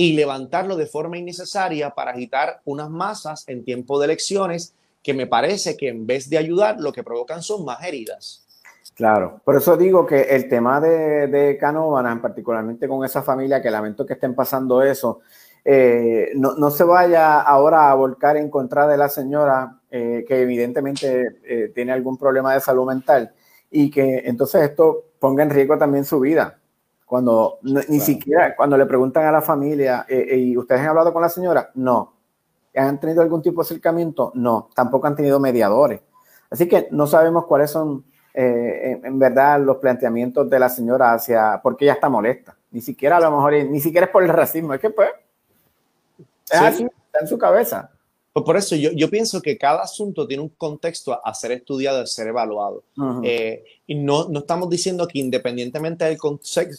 y 0.00 0.14
levantarlo 0.14 0.76
de 0.76 0.86
forma 0.86 1.18
innecesaria 1.18 1.90
para 1.90 2.12
agitar 2.12 2.62
unas 2.64 2.88
masas 2.88 3.44
en 3.48 3.62
tiempo 3.66 3.98
de 3.98 4.06
elecciones 4.06 4.74
que 5.02 5.12
me 5.12 5.26
parece 5.26 5.76
que 5.76 5.88
en 5.88 6.06
vez 6.06 6.30
de 6.30 6.38
ayudar 6.38 6.80
lo 6.80 6.90
que 6.90 7.02
provocan 7.02 7.42
son 7.42 7.66
más 7.66 7.84
heridas. 7.84 8.46
Claro, 8.94 9.42
por 9.44 9.56
eso 9.56 9.76
digo 9.76 10.06
que 10.06 10.22
el 10.22 10.48
tema 10.48 10.80
de, 10.80 11.26
de 11.26 11.58
Canóvanas, 11.58 12.18
particularmente 12.18 12.88
con 12.88 13.04
esa 13.04 13.20
familia, 13.20 13.60
que 13.60 13.70
lamento 13.70 14.06
que 14.06 14.14
estén 14.14 14.34
pasando 14.34 14.82
eso, 14.82 15.20
eh, 15.66 16.30
no, 16.34 16.54
no, 16.54 16.70
se 16.70 16.84
vaya 16.84 17.42
ahora 17.42 17.90
a 17.90 17.94
volcar 17.94 18.38
en 18.38 18.48
contra 18.48 18.86
de 18.86 18.96
la 18.96 19.10
señora 19.10 19.80
eh, 19.90 20.24
que 20.26 20.40
evidentemente 20.40 21.40
eh, 21.44 21.72
tiene 21.74 21.92
algún 21.92 22.16
problema 22.16 22.54
de 22.54 22.60
salud 22.60 22.86
mental 22.86 23.34
y 23.70 23.90
que 23.90 24.22
entonces 24.24 24.62
esto 24.62 25.04
ponga 25.18 25.42
en 25.42 25.50
riesgo 25.50 25.76
también 25.76 26.06
su 26.06 26.20
vida. 26.20 26.59
Cuando 27.10 27.58
ni 27.62 27.98
siquiera, 27.98 28.54
cuando 28.54 28.78
le 28.78 28.86
preguntan 28.86 29.26
a 29.26 29.32
la 29.32 29.42
familia, 29.42 30.06
eh, 30.08 30.26
eh, 30.30 30.36
¿y 30.36 30.56
ustedes 30.56 30.82
han 30.82 30.90
hablado 30.90 31.12
con 31.12 31.20
la 31.20 31.28
señora? 31.28 31.72
No. 31.74 32.14
¿Han 32.72 33.00
tenido 33.00 33.20
algún 33.20 33.42
tipo 33.42 33.60
de 33.60 33.66
acercamiento? 33.66 34.30
No. 34.36 34.68
Tampoco 34.76 35.08
han 35.08 35.16
tenido 35.16 35.40
mediadores. 35.40 36.02
Así 36.48 36.68
que 36.68 36.86
no 36.92 37.08
sabemos 37.08 37.46
cuáles 37.46 37.72
son 37.72 38.04
eh, 38.32 39.00
en, 39.02 39.18
verdad 39.18 39.60
los 39.60 39.78
planteamientos 39.78 40.48
de 40.48 40.60
la 40.60 40.68
señora 40.68 41.12
hacia, 41.12 41.58
porque 41.60 41.84
ella 41.84 41.94
está 41.94 42.08
molesta. 42.08 42.56
Ni 42.70 42.80
siquiera 42.80 43.16
a 43.16 43.20
lo 43.20 43.32
mejor, 43.32 43.54
ni 43.54 43.80
siquiera 43.80 44.06
es 44.06 44.12
por 44.12 44.22
el 44.22 44.28
racismo, 44.28 44.72
es 44.72 44.80
que 44.80 44.90
pues, 44.90 45.10
es 46.48 46.60
así, 46.60 46.84
está 46.84 47.18
en 47.22 47.26
su 47.26 47.38
cabeza. 47.38 47.90
Pues 48.32 48.44
por 48.44 48.56
eso 48.56 48.76
yo, 48.76 48.92
yo 48.92 49.10
pienso 49.10 49.42
que 49.42 49.58
cada 49.58 49.82
asunto 49.82 50.26
tiene 50.26 50.42
un 50.42 50.50
contexto 50.50 51.20
a, 51.24 51.34
ser 51.34 51.50
estudiado, 51.50 52.00
a 52.00 52.06
ser 52.06 52.28
evaluado. 52.28 52.84
Eh, 53.24 53.64
y 53.88 53.96
no, 53.96 54.28
no, 54.28 54.40
estamos 54.40 54.70
diciendo 54.70 55.08
que 55.08 55.18
independientemente 55.18 56.04
del, 56.04 56.18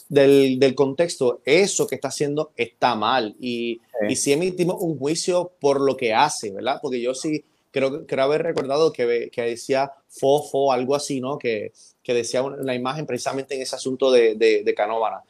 del, 0.08 0.58
del, 0.58 0.74
contexto, 0.74 1.40
eso 1.44 1.86
que 1.86 1.96
está 1.96 2.08
haciendo 2.08 2.52
está 2.56 2.94
mal. 2.94 3.36
Y, 3.38 3.80
sí. 4.00 4.06
y 4.08 4.16
sí 4.16 4.32
emitimos 4.32 4.76
un 4.80 4.98
juicio 4.98 5.52
por 5.60 5.80
lo 5.82 5.94
que 5.94 6.14
hace, 6.14 6.52
¿verdad? 6.52 6.78
Porque 6.80 7.02
yo 7.02 7.14
sí 7.14 7.44
creo, 7.70 8.06
creo 8.06 8.24
haber 8.24 8.42
recordado 8.42 8.92
que, 8.92 9.30
que 9.32 9.42
decía 9.42 9.92
fofo, 10.08 10.72
algo 10.72 10.94
así, 10.94 11.20
¿no? 11.20 11.38
Que, 11.38 11.72
que 12.02 12.14
decía 12.14 12.42
una, 12.42 12.74
imagen 12.74 13.06
precisamente 13.06 13.54
en 13.56 13.62
ese 13.62 13.76
asunto 13.76 14.10
de, 14.10 14.36
de, 14.36 14.62
de 14.62 14.74
Canóvana. 14.74 15.22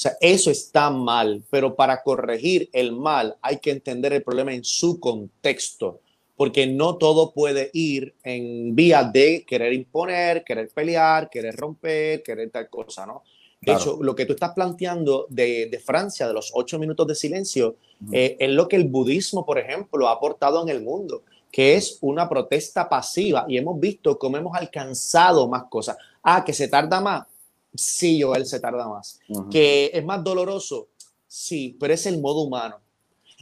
O 0.00 0.02
sea, 0.02 0.16
eso 0.22 0.50
está 0.50 0.88
mal, 0.88 1.42
pero 1.50 1.76
para 1.76 2.02
corregir 2.02 2.70
el 2.72 2.92
mal 2.92 3.36
hay 3.42 3.58
que 3.58 3.70
entender 3.70 4.14
el 4.14 4.22
problema 4.22 4.54
en 4.54 4.64
su 4.64 4.98
contexto, 4.98 6.00
porque 6.38 6.66
no 6.66 6.96
todo 6.96 7.32
puede 7.32 7.68
ir 7.74 8.14
en 8.22 8.74
vía 8.74 9.04
de 9.04 9.44
querer 9.46 9.74
imponer, 9.74 10.42
querer 10.42 10.70
pelear, 10.70 11.28
querer 11.28 11.54
romper, 11.54 12.22
querer 12.22 12.48
tal 12.48 12.70
cosa, 12.70 13.04
¿no? 13.04 13.24
De 13.60 13.74
hecho, 13.74 13.98
lo 14.00 14.14
que 14.14 14.24
tú 14.24 14.32
estás 14.32 14.52
planteando 14.54 15.26
de, 15.28 15.66
de 15.66 15.78
Francia, 15.78 16.26
de 16.26 16.32
los 16.32 16.50
ocho 16.54 16.78
minutos 16.78 17.06
de 17.06 17.14
silencio, 17.14 17.76
eh, 18.10 18.38
es 18.40 18.48
lo 18.48 18.68
que 18.68 18.76
el 18.76 18.84
budismo, 18.84 19.44
por 19.44 19.58
ejemplo, 19.58 20.08
ha 20.08 20.12
aportado 20.12 20.62
en 20.62 20.70
el 20.70 20.80
mundo, 20.80 21.24
que 21.52 21.74
es 21.74 21.98
una 22.00 22.26
protesta 22.26 22.88
pasiva 22.88 23.44
y 23.46 23.58
hemos 23.58 23.78
visto 23.78 24.18
cómo 24.18 24.38
hemos 24.38 24.56
alcanzado 24.56 25.46
más 25.46 25.64
cosas. 25.64 25.98
Ah, 26.22 26.42
que 26.42 26.54
se 26.54 26.68
tarda 26.68 27.02
más 27.02 27.26
Sí, 27.74 28.20
Joel, 28.20 28.46
se 28.46 28.60
tarda 28.60 28.88
más. 28.88 29.20
Que 29.50 29.90
es 29.92 30.04
más 30.04 30.24
doloroso, 30.24 30.88
sí, 31.26 31.76
pero 31.78 31.94
es 31.94 32.06
el 32.06 32.20
modo 32.20 32.40
humano. 32.40 32.80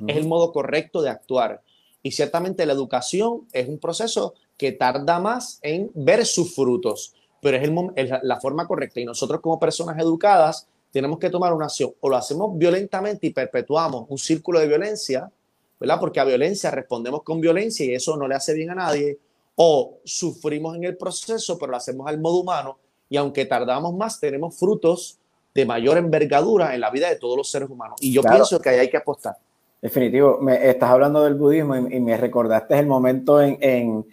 Es 0.07 0.17
el 0.17 0.27
modo 0.27 0.53
correcto 0.53 1.03
de 1.03 1.11
actuar. 1.11 1.63
Y 2.03 2.13
ciertamente 2.13 2.65
la 2.67 2.73
educación 2.73 3.49
es 3.53 3.69
un 3.69 3.79
proceso 3.79 4.35
que 4.57 4.73
tarda 4.73 5.19
más 5.19 5.59
en 5.63 5.91
ver 5.95 6.25
sus 6.25 6.55
frutos, 6.55 7.15
pero 7.41 7.57
es, 7.57 7.65
el, 7.97 8.21
la 8.23 8.41
forma 8.41 8.67
correcta. 8.67 9.01
Y 9.01 9.05
nosotros 9.05 9.41
como 9.41 9.59
personas 9.59 9.99
educadas 9.99 10.69
tenemos 10.93 11.19
que 11.19 11.31
tomar 11.31 11.53
una 11.53 11.67
acción. 11.67 11.93
O 12.01 12.09
lo 12.09 12.17
hacemos 12.17 12.57
violentamente 12.57 13.27
y 13.27 13.31
perpetuamos 13.31 14.07
un 14.09 14.19
círculo 14.19 14.61
de 14.61 14.69
violencia, 14.69 15.31
¿verdad? 15.81 15.99
Porque 15.99 16.21
a 16.21 16.25
violencia 16.25 16.71
respondemos 16.71 17.23
con 17.23 17.41
violencia 17.41 17.85
y 17.87 17.95
eso 17.95 18.17
no 18.17 18.29
le 18.29 18.35
hace 18.35 18.55
bien 18.55 18.71
a 18.71 18.75
nadie. 18.75 19.19
O 19.57 19.99
sufrimos 20.05 20.77
en 20.77 20.85
el 20.85 20.97
proceso, 20.97 21.59
pero 21.59 21.73
lo 21.73 21.77
hacemos 21.79 22.07
al 22.07 22.21
modo 22.21 22.39
humano 22.39 22.79
y 23.09 23.17
aunque 23.17 23.45
tardamos 23.47 23.95
más, 23.95 24.21
tenemos 24.21 24.59
frutos 24.59 25.19
de 25.55 25.67
mayor 25.67 25.99
envergadura 25.99 26.75
en 26.75 26.81
la 26.81 26.91
vida 26.91 27.09
de 27.09 27.17
todos 27.17 27.37
los 27.37 27.51
seres 27.51 27.69
humanos. 27.69 27.97
Y 28.01 28.13
yo 28.13 28.23
pienso 28.23 28.61
que 28.61 28.69
ahí 28.69 28.79
hay 28.79 28.91
que 28.91 28.97
apostar. 28.97 29.37
Definitivo. 29.81 30.39
Me, 30.41 30.69
estás 30.69 30.91
hablando 30.91 31.25
del 31.25 31.35
budismo 31.35 31.77
y, 31.77 32.01
me 32.01 32.17
recordaste 32.17 32.79
el 32.79 32.87
momento 32.87 33.41
en, 33.41 34.07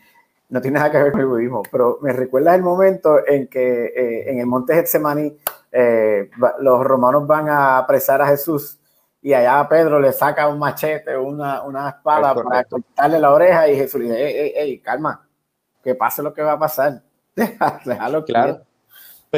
no 0.49 0.61
tiene 0.61 0.79
nada 0.79 0.91
que 0.91 1.01
ver 1.01 1.11
con 1.11 1.21
el 1.21 1.27
budismo, 1.27 1.63
pero 1.71 1.99
me 2.01 2.13
recuerdas 2.13 2.55
el 2.55 2.61
momento 2.61 3.25
en 3.27 3.47
que 3.47 3.85
eh, 3.85 4.29
en 4.31 4.39
el 4.39 4.45
monte 4.45 4.75
Getsemaní 4.75 5.35
eh, 5.71 6.29
los 6.59 6.83
romanos 6.83 7.27
van 7.27 7.49
a 7.49 7.77
apresar 7.79 8.21
a 8.21 8.27
Jesús 8.27 8.79
y 9.21 9.33
allá 9.33 9.67
Pedro 9.67 9.99
le 9.99 10.11
saca 10.13 10.47
un 10.47 10.59
machete, 10.59 11.17
una, 11.17 11.63
una 11.63 11.89
espada 11.89 12.35
para 12.35 12.63
cortarle 12.65 13.19
la 13.19 13.33
oreja 13.33 13.67
y 13.67 13.75
Jesús 13.75 13.99
le 14.01 14.07
dice, 14.07 14.61
ey, 14.61 14.79
calma, 14.79 15.27
que 15.83 15.95
pase 15.95 16.21
lo 16.21 16.31
que 16.31 16.43
va 16.43 16.53
a 16.53 16.59
pasar. 16.59 17.01
Déjalo 17.35 18.23
claro. 18.23 18.64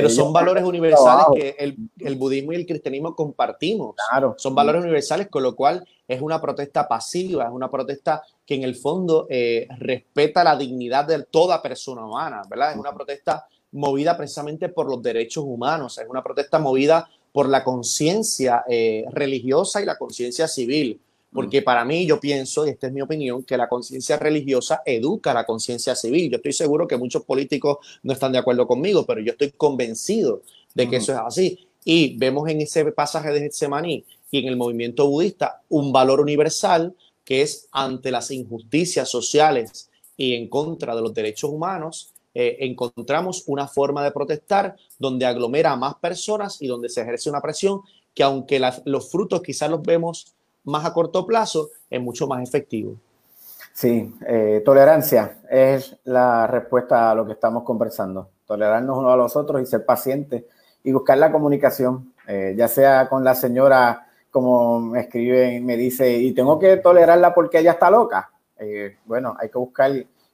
Pero 0.02 0.10
son 0.10 0.34
valores 0.34 0.64
universales 0.64 1.26
que 1.36 1.56
el, 2.00 2.16
budismo 2.16 2.54
y 2.54 2.56
el 2.56 2.66
cristianismo 2.66 3.16
compartimos. 3.16 3.96
Claro. 4.10 4.36
Son 4.38 4.54
valores 4.54 4.84
universales, 4.84 5.28
con 5.28 5.44
lo 5.44 5.56
cual 5.56 5.86
es 6.08 6.22
una 6.22 6.40
protesta 6.42 6.88
pasiva, 6.88 7.46
es 7.46 7.52
una 7.52 7.70
protesta 7.70 8.24
que 8.46 8.56
en 8.56 8.64
el 8.64 8.76
fondo 8.76 9.28
eh, 9.30 9.68
respeta 9.80 10.44
la 10.44 10.56
dignidad 10.56 11.06
de 11.06 11.24
toda 11.24 11.62
persona 11.62 12.06
humana, 12.06 12.42
¿verdad? 12.50 12.72
Es 12.72 12.78
una 12.78 12.94
protesta 12.94 13.48
movida 13.72 14.16
precisamente 14.16 14.70
por 14.70 14.90
los 14.90 15.02
derechos 15.02 15.44
humanos, 15.46 15.98
es 15.98 16.08
una 16.08 16.24
protesta 16.24 16.60
movida 16.60 17.10
por 17.32 17.50
la 17.50 17.64
conciencia 17.64 18.64
eh, 18.68 19.06
religiosa 19.12 19.82
y 19.82 19.86
la 19.86 19.98
conciencia 19.98 20.48
civil. 20.48 21.00
Porque 21.32 21.62
para 21.62 21.84
mí, 21.84 22.06
yo 22.06 22.20
pienso, 22.20 22.66
y 22.66 22.70
esta 22.70 22.88
es 22.88 22.94
mi 22.94 23.02
opinión, 23.02 23.44
que 23.44 23.58
la 23.58 23.68
conciencia 23.68 24.18
religiosa 24.18 24.82
educa 24.86 25.32
a 25.32 25.34
la 25.34 25.46
conciencia 25.46 25.96
civil. 25.96 26.32
Yo 26.32 26.38
estoy 26.38 26.54
seguro 26.54 26.88
que 26.88 26.98
muchos 26.98 27.24
políticos 27.24 27.78
no 28.04 28.14
están 28.14 28.32
de 28.32 28.38
acuerdo 28.38 28.66
conmigo, 28.66 29.06
pero 29.06 29.22
yo 29.22 29.32
estoy 29.34 29.52
convencido 29.52 30.42
de 30.74 30.90
que 30.90 30.98
eso 30.98 31.12
es 31.12 31.20
así. 31.20 31.68
Y 31.84 32.18
vemos 32.18 32.50
en 32.50 32.62
ese 32.62 32.92
pasaje 32.92 33.32
de 33.32 33.42
Getsemaní 33.42 34.06
y 34.32 34.40
en 34.40 34.48
el 34.48 34.58
movimiento 34.58 35.08
budista 35.08 35.62
un 35.70 35.92
valor 35.92 36.22
universal 36.22 36.96
que 37.24 37.42
es 37.42 37.68
ante 37.72 38.10
las 38.10 38.32
injusticias 38.32 39.10
sociales 39.10 39.90
y 40.16 40.34
en 40.34 40.48
contra 40.48 40.96
de 40.96 41.02
los 41.02 41.14
derechos 41.14 41.50
humanos, 41.52 42.14
eh, 42.34 42.58
encontramos 42.62 43.44
una 43.48 43.68
forma 43.68 44.04
de 44.04 44.12
protestar 44.12 44.76
donde 44.98 45.26
aglomera 45.26 45.74
a 45.74 45.76
más 45.76 45.96
personas 45.96 46.62
y 46.62 46.68
donde 46.68 46.88
se 46.88 47.02
ejerce 47.02 47.30
una 47.30 47.42
presión 47.42 47.82
que 48.14 48.24
aunque 48.24 48.62
los 48.86 49.12
frutos 49.12 49.42
quizás 49.42 49.70
los 49.70 49.82
vemos 49.82 50.36
más 50.68 50.86
a 50.86 50.94
corto 50.94 51.26
plazo 51.26 51.70
es 51.90 52.02
mucho 52.02 52.28
más 52.28 52.48
efectivo. 52.48 52.96
Sí, 53.74 54.16
eh, 54.26 54.62
tolerancia 54.66 55.40
es 55.50 55.98
la 56.04 56.48
respuesta 56.48 57.12
a 57.12 57.16
lo 57.16 57.26
que 57.26 57.34
estamos 57.34 57.64
conversando. 57.64 58.30
Tolerarnos 58.46 58.98
unos 58.98 59.14
a 59.14 59.18
los 59.18 59.36
otros 59.36 59.62
y 59.62 59.66
ser 59.66 59.86
pacientes 59.86 60.46
y 60.84 60.92
buscar 60.92 61.18
la 61.18 61.32
comunicación, 61.32 62.14
eh, 62.28 62.56
ya 62.58 62.68
sea 62.68 63.08
con 63.08 63.24
la 63.24 63.36
señora, 63.36 64.08
como 64.32 64.80
me 64.80 65.02
escribe 65.02 65.56
y 65.56 65.60
me 65.60 65.78
dice, 65.78 66.18
y 66.18 66.32
tengo 66.32 66.58
que 66.58 66.78
tolerarla 66.78 67.34
porque 67.34 67.60
ella 67.60 67.72
está 67.74 67.92
loca. 67.92 68.32
Eh, 68.58 68.98
bueno, 69.06 69.36
hay 69.40 69.50
que 69.50 69.58
buscar 69.58 69.92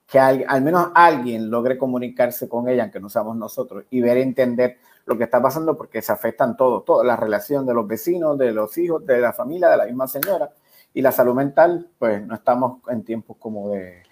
que 0.07 0.19
al, 0.19 0.61
menos 0.61 0.89
alguien 0.93 1.49
logre 1.49 1.77
comunicarse 1.77 2.47
con 2.47 2.69
ella, 2.69 2.83
aunque 2.83 2.99
no 2.99 3.09
seamos 3.09 3.35
nosotros, 3.35 3.85
y 3.89 3.99
ver 3.99 4.17
entender 4.17 4.77
lo 5.05 5.17
que 5.17 5.25
está 5.25 5.41
pasando 5.41 5.75
porque 5.75 6.01
se 6.01 6.11
afectan 6.11 6.55
todos, 6.55 6.85
toda 6.85 7.03
la 7.03 7.15
relación 7.15 7.65
de 7.65 7.73
los 7.73 7.87
vecinos, 7.87 8.37
de 8.37 8.51
los 8.51 8.77
hijos, 8.77 9.05
de 9.05 9.19
la 9.19 9.33
familia, 9.33 9.69
de 9.69 9.77
la 9.77 9.85
misma 9.85 10.07
señora. 10.07 10.51
Y 10.93 11.01
la 11.01 11.11
salud 11.11 11.33
mental, 11.33 11.89
pues 11.97 12.25
no 12.25 12.35
estamos 12.35 12.81
en 12.87 13.03
tiempos 13.03 13.37
como 13.39 13.71
de... 13.71 14.03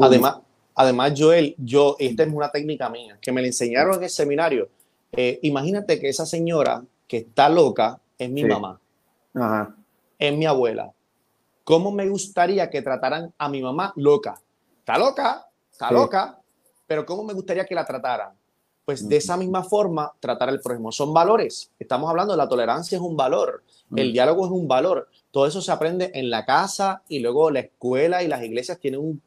además, 0.00 0.40
además, 0.74 1.12
Joel, 1.16 1.54
yo, 1.58 1.96
esta 1.98 2.24
es 2.24 2.32
una 2.32 2.50
técnica 2.50 2.88
mía, 2.90 3.18
que 3.20 3.32
me 3.32 3.40
la 3.40 3.46
enseñaron 3.46 3.94
en 3.94 4.04
el 4.04 4.10
seminario. 4.10 4.68
Eh, 5.12 5.38
imagínate 5.42 6.00
que 6.00 6.08
esa 6.08 6.26
señora 6.26 6.82
que 7.06 7.18
está 7.18 7.48
loca 7.48 8.00
es 8.18 8.30
mi 8.30 8.44
mamá, 8.44 8.80
es 10.18 10.36
mi 10.36 10.46
abuela. 10.46 10.92
¿Cómo 11.62 11.90
me 11.92 12.08
gustaría 12.08 12.68
que 12.68 12.82
trataran 12.82 13.32
a 13.38 13.48
mi 13.48 13.62
mamá 13.62 13.92
loca? 13.96 14.34
Está 14.80 14.98
loca, 14.98 15.46
está 15.70 15.90
loca, 15.90 16.38
pero 16.86 17.06
¿cómo 17.06 17.24
me 17.24 17.32
gustaría 17.32 17.64
que 17.64 17.74
la 17.74 17.86
trataran? 17.86 18.34
Pues 18.84 19.08
de 19.08 19.16
esa 19.16 19.36
misma 19.36 19.62
forma 19.62 20.12
tratar 20.20 20.50
el 20.50 20.60
prójimo. 20.60 20.92
Son 20.92 21.14
valores. 21.14 21.70
Estamos 21.78 22.10
hablando 22.10 22.34
de 22.34 22.36
la 22.36 22.48
tolerancia 22.48 22.96
es 22.96 23.02
un 23.02 23.16
valor, 23.16 23.62
el 23.96 24.12
diálogo 24.12 24.44
es 24.44 24.52
un 24.52 24.68
valor. 24.68 25.08
Todo 25.30 25.46
eso 25.46 25.60
se 25.60 25.72
aprende 25.72 26.10
en 26.14 26.30
la 26.30 26.44
casa 26.44 27.02
y 27.08 27.20
luego 27.20 27.50
la 27.50 27.60
escuela 27.60 28.22
y 28.22 28.28
las 28.28 28.42
iglesias 28.42 28.78
tienen 28.78 29.22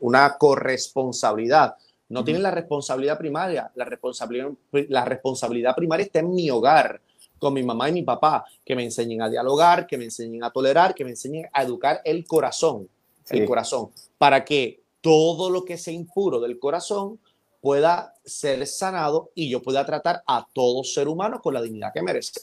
una 0.00 0.36
corresponsabilidad. 0.36 1.76
No 2.08 2.24
tienen 2.24 2.42
la 2.42 2.50
responsabilidad 2.50 3.18
primaria. 3.18 3.70
La 3.74 3.84
responsabilidad, 3.84 4.50
la 4.72 5.04
responsabilidad 5.04 5.74
primaria 5.74 6.04
está 6.04 6.18
en 6.18 6.34
mi 6.34 6.50
hogar, 6.50 7.00
con 7.38 7.54
mi 7.54 7.62
mamá 7.62 7.88
y 7.88 7.92
mi 7.92 8.02
papá, 8.02 8.44
que 8.64 8.76
me 8.76 8.84
enseñen 8.84 9.22
a 9.22 9.28
dialogar, 9.28 9.86
que 9.86 9.98
me 9.98 10.04
enseñen 10.04 10.42
a 10.44 10.50
tolerar, 10.50 10.94
que 10.94 11.04
me 11.04 11.10
enseñen 11.10 11.48
a 11.52 11.62
educar 11.62 12.00
el 12.04 12.26
corazón, 12.26 12.88
el 13.30 13.46
corazón, 13.46 13.90
para 14.18 14.44
que 14.44 14.82
todo 15.00 15.50
lo 15.50 15.64
que 15.64 15.76
sea 15.76 15.92
impuro 15.92 16.40
del 16.40 16.58
corazón 16.58 17.18
pueda 17.64 18.12
ser 18.22 18.66
sanado 18.66 19.30
y 19.34 19.48
yo 19.48 19.62
pueda 19.62 19.86
tratar 19.86 20.22
a 20.26 20.46
todo 20.52 20.84
ser 20.84 21.08
humano 21.08 21.40
con 21.40 21.54
la 21.54 21.62
dignidad 21.62 21.94
que 21.94 22.02
merece. 22.02 22.42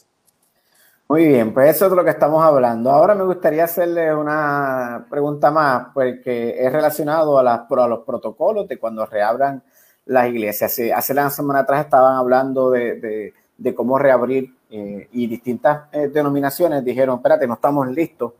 Muy 1.08 1.28
bien, 1.28 1.54
pues 1.54 1.76
eso 1.76 1.86
es 1.86 1.92
lo 1.92 2.02
que 2.02 2.10
estamos 2.10 2.42
hablando. 2.42 2.90
Ahora 2.90 3.14
me 3.14 3.22
gustaría 3.22 3.62
hacerle 3.62 4.12
una 4.12 5.06
pregunta 5.08 5.52
más, 5.52 5.90
porque 5.94 6.56
es 6.58 6.72
relacionado 6.72 7.38
a, 7.38 7.44
las, 7.44 7.60
a 7.70 7.86
los 7.86 8.00
protocolos 8.00 8.66
de 8.66 8.80
cuando 8.80 9.06
reabran 9.06 9.62
las 10.06 10.26
iglesias. 10.26 10.76
Hace 10.92 11.14
la 11.14 11.30
semana 11.30 11.60
atrás 11.60 11.84
estaban 11.84 12.16
hablando 12.16 12.72
de, 12.72 13.32
cómo 13.76 14.00
reabrir 14.00 14.52
eh, 14.70 15.08
y 15.12 15.28
distintas 15.28 15.82
eh, 15.92 16.08
denominaciones 16.08 16.84
dijeron, 16.84 17.18
espérate, 17.18 17.46
no 17.46 17.54
estamos 17.54 17.86
listos 17.86 18.32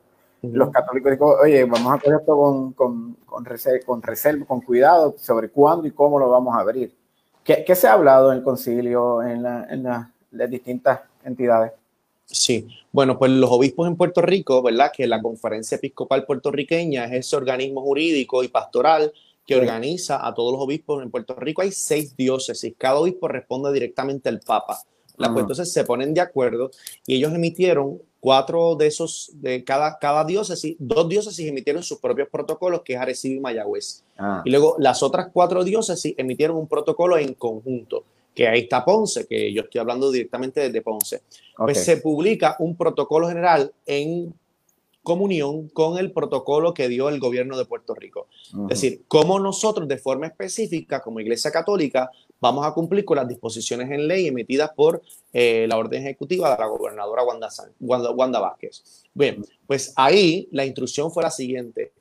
los 0.43 0.71
católicos 0.71 1.13
dijeron, 1.13 1.37
oye, 1.41 1.65
vamos 1.65 1.93
a 1.93 1.95
hacer 1.95 2.15
esto 2.19 2.37
con, 2.37 2.73
con, 2.73 3.15
con, 3.27 3.45
reserva, 3.45 3.85
con, 3.87 4.03
reserva, 4.03 4.45
con 4.45 4.61
cuidado 4.61 5.15
sobre 5.19 5.49
cuándo 5.51 5.87
y 5.87 5.93
cómo 5.93 6.19
lo 6.19 6.29
vamos 6.29 6.55
a 6.55 6.61
abrir. 6.61 6.93
¿Qué, 7.45 7.65
qué 7.65 7.75
se 7.75 7.87
ha 7.87 7.95
hablado 7.95 8.33
en 8.33 8.39
el 8.39 8.45
concilio, 8.45 9.23
en, 9.23 9.43
la, 9.43 9.67
en 9.71 9.83
las 9.83 10.51
distintas 10.51 11.01
entidades? 11.25 11.73
Sí, 12.25 12.67
bueno, 12.91 13.19
pues 13.19 13.31
los 13.31 13.51
obispos 13.51 13.87
en 13.87 13.97
Puerto 13.97 14.23
Rico, 14.23 14.63
¿verdad? 14.63 14.91
Que 14.95 15.07
la 15.07 15.21
Conferencia 15.21 15.77
Episcopal 15.77 16.25
Puertorriqueña 16.25 17.05
es 17.05 17.27
ese 17.27 17.37
organismo 17.37 17.83
jurídico 17.83 18.43
y 18.43 18.49
pastoral 18.49 19.13
que 19.47 19.57
organiza 19.57 20.27
a 20.27 20.33
todos 20.33 20.53
los 20.53 20.63
obispos 20.63 21.03
en 21.03 21.11
Puerto 21.11 21.35
Rico. 21.35 21.63
Hay 21.63 21.73
seis 21.73 22.17
diócesis, 22.17 22.75
cada 22.79 23.01
obispo 23.01 23.29
responde 23.29 23.73
directamente 23.73 24.29
al 24.29 24.41
Papa. 24.41 24.79
La, 25.17 25.33
pues, 25.33 25.43
entonces 25.43 25.73
se 25.73 25.85
ponen 25.85 26.15
de 26.15 26.21
acuerdo 26.21 26.71
y 27.07 27.17
ellos 27.17 27.33
emitieron 27.33 28.01
cuatro 28.21 28.77
de 28.77 28.87
esos, 28.87 29.31
de 29.35 29.65
cada, 29.65 29.99
cada 29.99 30.25
diócesis, 30.25 30.77
dos 30.79 31.09
diócesis 31.09 31.49
emitieron 31.49 31.83
sus 31.83 31.99
propios 31.99 32.29
protocolos, 32.29 32.83
que 32.83 32.95
es 32.95 33.01
Arecibo 33.01 33.35
y 33.35 33.41
Mayagüez. 33.41 34.05
Ah. 34.17 34.43
Y 34.45 34.51
luego 34.51 34.77
las 34.79 35.03
otras 35.03 35.29
cuatro 35.33 35.65
diócesis 35.65 36.15
emitieron 36.17 36.57
un 36.57 36.69
protocolo 36.69 37.19
en 37.19 37.35
conjunto, 37.35 38.05
que 38.35 38.47
ahí 38.47 38.61
está 38.61 38.85
Ponce, 38.85 39.27
que 39.27 39.53
yo 39.53 39.63
estoy 39.63 39.81
hablando 39.81 40.11
directamente 40.11 40.61
desde 40.61 40.83
Ponce. 40.83 41.23
Pues 41.57 41.85
se 41.85 41.97
publica 41.97 42.57
un 42.61 42.77
protocolo 42.77 43.29
general 43.29 43.73
en 43.87 44.33
comunión 45.03 45.69
con 45.69 45.99
el 45.99 46.13
protocolo 46.13 46.75
que 46.75 46.89
dio 46.89 47.09
el 47.09 47.19
gobierno 47.19 47.59
de 47.59 47.65
Puerto 47.65 47.95
Rico. 47.95 48.29
Es 48.71 48.81
decir, 48.81 49.03
cómo 49.09 49.41
nosotros 49.41 49.89
de 49.89 49.99
forma 49.99 50.27
específica, 50.27 51.03
como 51.03 51.21
Iglesia 51.21 51.51
Católica, 51.51 52.11
vamos 52.43 52.67
a 52.67 52.73
cumplir 52.73 53.05
con 53.05 53.17
las 53.17 53.29
disposiciones 53.29 53.89
en 53.89 54.09
ley 54.09 54.27
emitidas 54.27 54.73
por 54.75 55.01
eh, 55.33 55.65
la 55.69 55.79
orden 55.79 56.03
ejecutiva 56.03 56.51
de 56.51 56.59
la 56.59 56.67
gobernadora 56.67 57.23
Wanda, 57.23 58.11
Wanda, 58.11 58.41
Vázquez. 58.41 58.83
Bien, 59.15 59.47
pues 59.65 59.93
ahí 59.95 60.49
la 60.51 60.67
instrucción 60.67 61.13
fue 61.13 61.23
la 61.23 61.31
siguiente. 61.31 61.93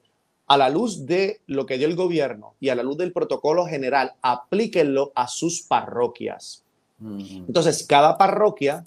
A 0.48 0.58
la 0.58 0.70
luz 0.70 1.06
de 1.06 1.42
lo 1.46 1.68
que 1.68 1.78
dio 1.78 1.88
el 1.88 1.96
gobierno 1.96 2.56
y 2.60 2.70
a 2.70 2.76
la 2.76 2.82
luz 2.82 2.98
del 2.98 3.14
protocolo 3.14 3.68
general, 3.68 4.16
aplíquenlo 4.22 5.12
a 5.14 5.28
sus 5.28 5.62
parroquias. 5.62 6.64
Entonces, 7.00 7.86
cada 7.88 8.18
parroquia 8.18 8.86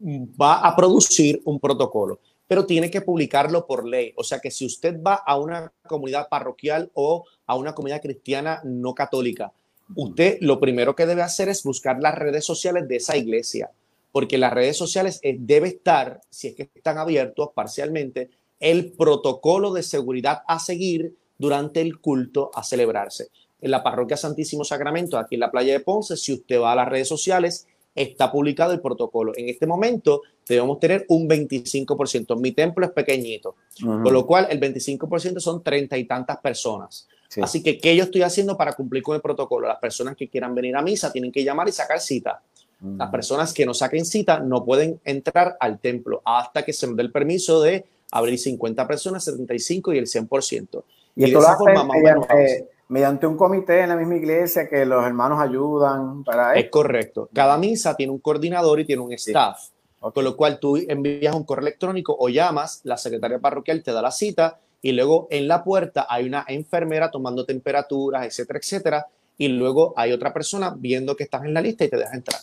va 0.00 0.60
a 0.60 0.74
producir 0.74 1.40
un 1.44 1.60
protocolo 1.60 2.18
pero 2.48 2.66
tiene 2.66 2.90
que 2.90 3.00
publicarlo 3.00 3.66
por 3.66 3.88
ley. 3.88 4.12
O 4.14 4.22
sea 4.22 4.38
que 4.38 4.50
si 4.50 4.66
usted 4.66 5.02
va 5.02 5.14
a 5.14 5.38
una 5.38 5.72
comunidad 5.88 6.28
parroquial 6.28 6.90
o 6.92 7.24
a 7.46 7.56
una 7.56 7.74
comunidad 7.74 8.02
cristiana 8.02 8.60
no 8.62 8.94
católica, 8.94 9.54
usted 9.94 10.38
lo 10.40 10.60
primero 10.60 10.94
que 10.94 11.06
debe 11.06 11.22
hacer 11.22 11.48
es 11.48 11.62
buscar 11.62 12.00
las 12.00 12.14
redes 12.14 12.44
sociales 12.44 12.88
de 12.88 12.96
esa 12.96 13.16
iglesia, 13.16 13.70
porque 14.12 14.38
las 14.38 14.52
redes 14.52 14.76
sociales 14.76 15.20
eh, 15.22 15.36
debe 15.38 15.68
estar, 15.68 16.20
si 16.30 16.48
es 16.48 16.54
que 16.54 16.70
están 16.74 16.98
abiertos 16.98 17.50
parcialmente, 17.54 18.30
el 18.60 18.92
protocolo 18.92 19.72
de 19.72 19.82
seguridad 19.82 20.42
a 20.46 20.58
seguir 20.58 21.14
durante 21.38 21.80
el 21.80 21.98
culto 21.98 22.50
a 22.54 22.62
celebrarse. 22.62 23.28
En 23.60 23.70
la 23.70 23.82
parroquia 23.82 24.16
Santísimo 24.16 24.64
Sacramento, 24.64 25.18
aquí 25.18 25.34
en 25.36 25.40
la 25.40 25.50
playa 25.50 25.72
de 25.72 25.80
Ponce, 25.80 26.16
si 26.16 26.32
usted 26.32 26.60
va 26.60 26.72
a 26.72 26.76
las 26.76 26.88
redes 26.88 27.08
sociales, 27.08 27.66
está 27.94 28.30
publicado 28.30 28.72
el 28.72 28.80
protocolo. 28.80 29.32
En 29.36 29.48
este 29.48 29.66
momento 29.66 30.22
debemos 30.48 30.80
tener 30.80 31.04
un 31.08 31.28
25%. 31.28 32.38
Mi 32.40 32.52
templo 32.52 32.86
es 32.86 32.92
pequeñito, 32.92 33.56
con 33.80 34.12
lo 34.12 34.26
cual 34.26 34.46
el 34.50 34.60
25% 34.60 35.40
son 35.40 35.62
treinta 35.62 35.98
y 35.98 36.04
tantas 36.04 36.38
personas. 36.38 37.08
Así 37.40 37.62
que, 37.62 37.78
¿qué 37.78 37.96
yo 37.96 38.04
estoy 38.04 38.22
haciendo 38.22 38.56
para 38.56 38.74
cumplir 38.74 39.02
con 39.02 39.14
el 39.14 39.22
protocolo? 39.22 39.66
Las 39.66 39.78
personas 39.78 40.16
que 40.16 40.28
quieran 40.28 40.54
venir 40.54 40.76
a 40.76 40.82
misa 40.82 41.12
tienen 41.12 41.32
que 41.32 41.44
llamar 41.44 41.68
y 41.68 41.72
sacar 41.72 42.00
cita. 42.00 42.42
Las 42.80 43.10
personas 43.10 43.52
que 43.54 43.64
no 43.64 43.74
saquen 43.74 44.04
cita 44.04 44.40
no 44.40 44.64
pueden 44.64 45.00
entrar 45.04 45.56
al 45.60 45.78
templo 45.78 46.20
hasta 46.24 46.64
que 46.64 46.72
se 46.72 46.92
dé 46.92 47.02
el 47.02 47.12
permiso 47.12 47.62
de 47.62 47.84
abrir 48.10 48.36
50 48.38 48.88
personas, 48.88 49.24
75 49.24 49.92
y 49.92 49.98
el 49.98 50.06
100%. 50.06 50.82
Y, 51.14 51.24
esto 51.24 51.40
lo 51.40 51.46
forma, 51.56 51.84
mediante, 51.84 52.70
mediante, 52.88 53.26
un 53.28 53.36
comité 53.36 53.82
en 53.82 53.90
la 53.90 53.96
misma 53.96 54.16
iglesia 54.16 54.68
que 54.68 54.84
los 54.84 55.04
hermanos 55.06 55.40
ayudan 55.40 56.24
para 56.24 56.54
Es 56.54 56.70
correcto. 56.70 57.28
Cada 57.32 57.56
misa 57.56 57.94
tiene 57.94 58.12
un 58.12 58.18
coordinador 58.18 58.80
y 58.80 58.84
tiene 58.84 59.02
un 59.02 59.12
staff. 59.12 59.68
Con 60.00 60.24
lo 60.24 60.36
cual 60.36 60.58
tú 60.58 60.76
envías 60.76 61.36
un 61.36 61.44
correo 61.44 61.62
electrónico 61.62 62.16
o 62.18 62.28
llamas, 62.28 62.80
la 62.82 62.96
secretaria 62.96 63.38
parroquial 63.38 63.84
te 63.84 63.92
da 63.92 64.02
la 64.02 64.10
cita 64.10 64.58
y 64.82 64.92
luego 64.92 65.28
en 65.30 65.46
la 65.48 65.62
puerta 65.62 66.06
hay 66.10 66.26
una 66.26 66.44
enfermera 66.48 67.10
tomando 67.10 67.46
temperaturas, 67.46 68.26
etcétera, 68.26 68.58
etcétera, 68.58 69.06
y 69.38 69.48
luego 69.48 69.94
hay 69.96 70.12
otra 70.12 70.32
persona 70.32 70.74
viendo 70.76 71.16
que 71.16 71.24
estás 71.24 71.44
en 71.44 71.54
la 71.54 71.60
lista 71.60 71.84
y 71.84 71.88
te 71.88 71.96
deja 71.96 72.14
entrar. 72.14 72.40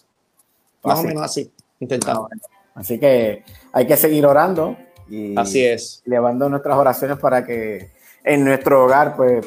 Más 0.83 0.99
o 0.99 1.03
menos 1.03 1.23
así, 1.23 1.51
intentando. 1.79 2.29
Ah, 2.31 2.49
así 2.75 2.97
que 2.97 3.43
hay 3.73 3.85
que 3.85 3.97
seguir 3.97 4.25
orando 4.25 4.77
y 5.09 5.37
así 5.37 5.65
es. 5.65 6.01
llevando 6.05 6.47
nuestras 6.49 6.77
oraciones 6.77 7.17
para 7.17 7.45
que 7.45 7.91
en 8.23 8.45
nuestro 8.45 8.85
hogar 8.85 9.15
pues 9.17 9.45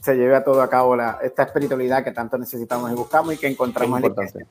se 0.00 0.16
lleve 0.16 0.34
a 0.34 0.42
todo 0.42 0.60
a 0.60 0.68
cabo 0.68 0.96
la, 0.96 1.20
esta 1.22 1.44
espiritualidad 1.44 2.02
que 2.02 2.10
tanto 2.10 2.36
necesitamos 2.36 2.90
y 2.90 2.94
buscamos 2.94 3.34
y 3.34 3.38
que 3.38 3.46
encontramos 3.46 4.02
en 4.02 4.14
la 4.14 4.46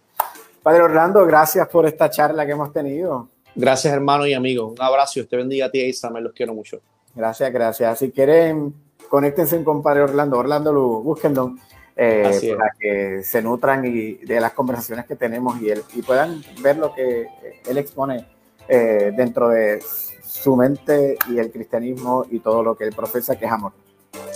Padre 0.64 0.84
Orlando, 0.84 1.26
gracias 1.26 1.68
por 1.68 1.86
esta 1.88 2.10
charla 2.10 2.46
que 2.46 2.52
hemos 2.52 2.72
tenido. 2.72 3.28
Gracias, 3.56 3.92
hermano 3.92 4.28
y 4.28 4.34
amigo. 4.34 4.68
Un 4.68 4.82
abrazo 4.82 5.20
y 5.20 5.24
usted 5.24 5.38
bendiga 5.38 5.66
a 5.66 5.72
ti 5.72 5.82
y 5.82 6.14
me 6.14 6.22
los 6.22 6.34
quiero 6.34 6.54
mucho. 6.54 6.80
Gracias, 7.16 7.52
gracias. 7.52 8.00
Si 8.00 8.12
quieren, 8.12 8.74
conéctense 9.10 9.64
con 9.64 9.82
Padre 9.82 10.04
Orlando, 10.04 10.38
Orlando 10.38 10.72
Lugo, 10.72 11.02
búsquenlo 11.02 11.56
eh, 11.96 12.56
para 12.58 12.72
que 12.80 13.22
se 13.24 13.42
nutran 13.42 13.86
y 13.86 14.14
de 14.14 14.40
las 14.40 14.54
conversaciones 14.54 15.06
que 15.06 15.16
tenemos 15.16 15.62
y, 15.62 15.72
y 15.72 16.02
puedan 16.02 16.42
ver 16.62 16.78
lo 16.78 16.94
que 16.94 17.28
él 17.68 17.78
expone 17.78 18.26
eh, 18.68 19.12
dentro 19.16 19.50
de 19.50 19.84
su 20.24 20.56
mente 20.56 21.18
y 21.30 21.38
el 21.38 21.52
cristianismo 21.52 22.26
y 22.30 22.40
todo 22.40 22.64
lo 22.64 22.76
que 22.76 22.86
él 22.86 22.94
profesa, 22.96 23.36
que 23.36 23.46
es 23.46 23.52
amor. 23.52 23.74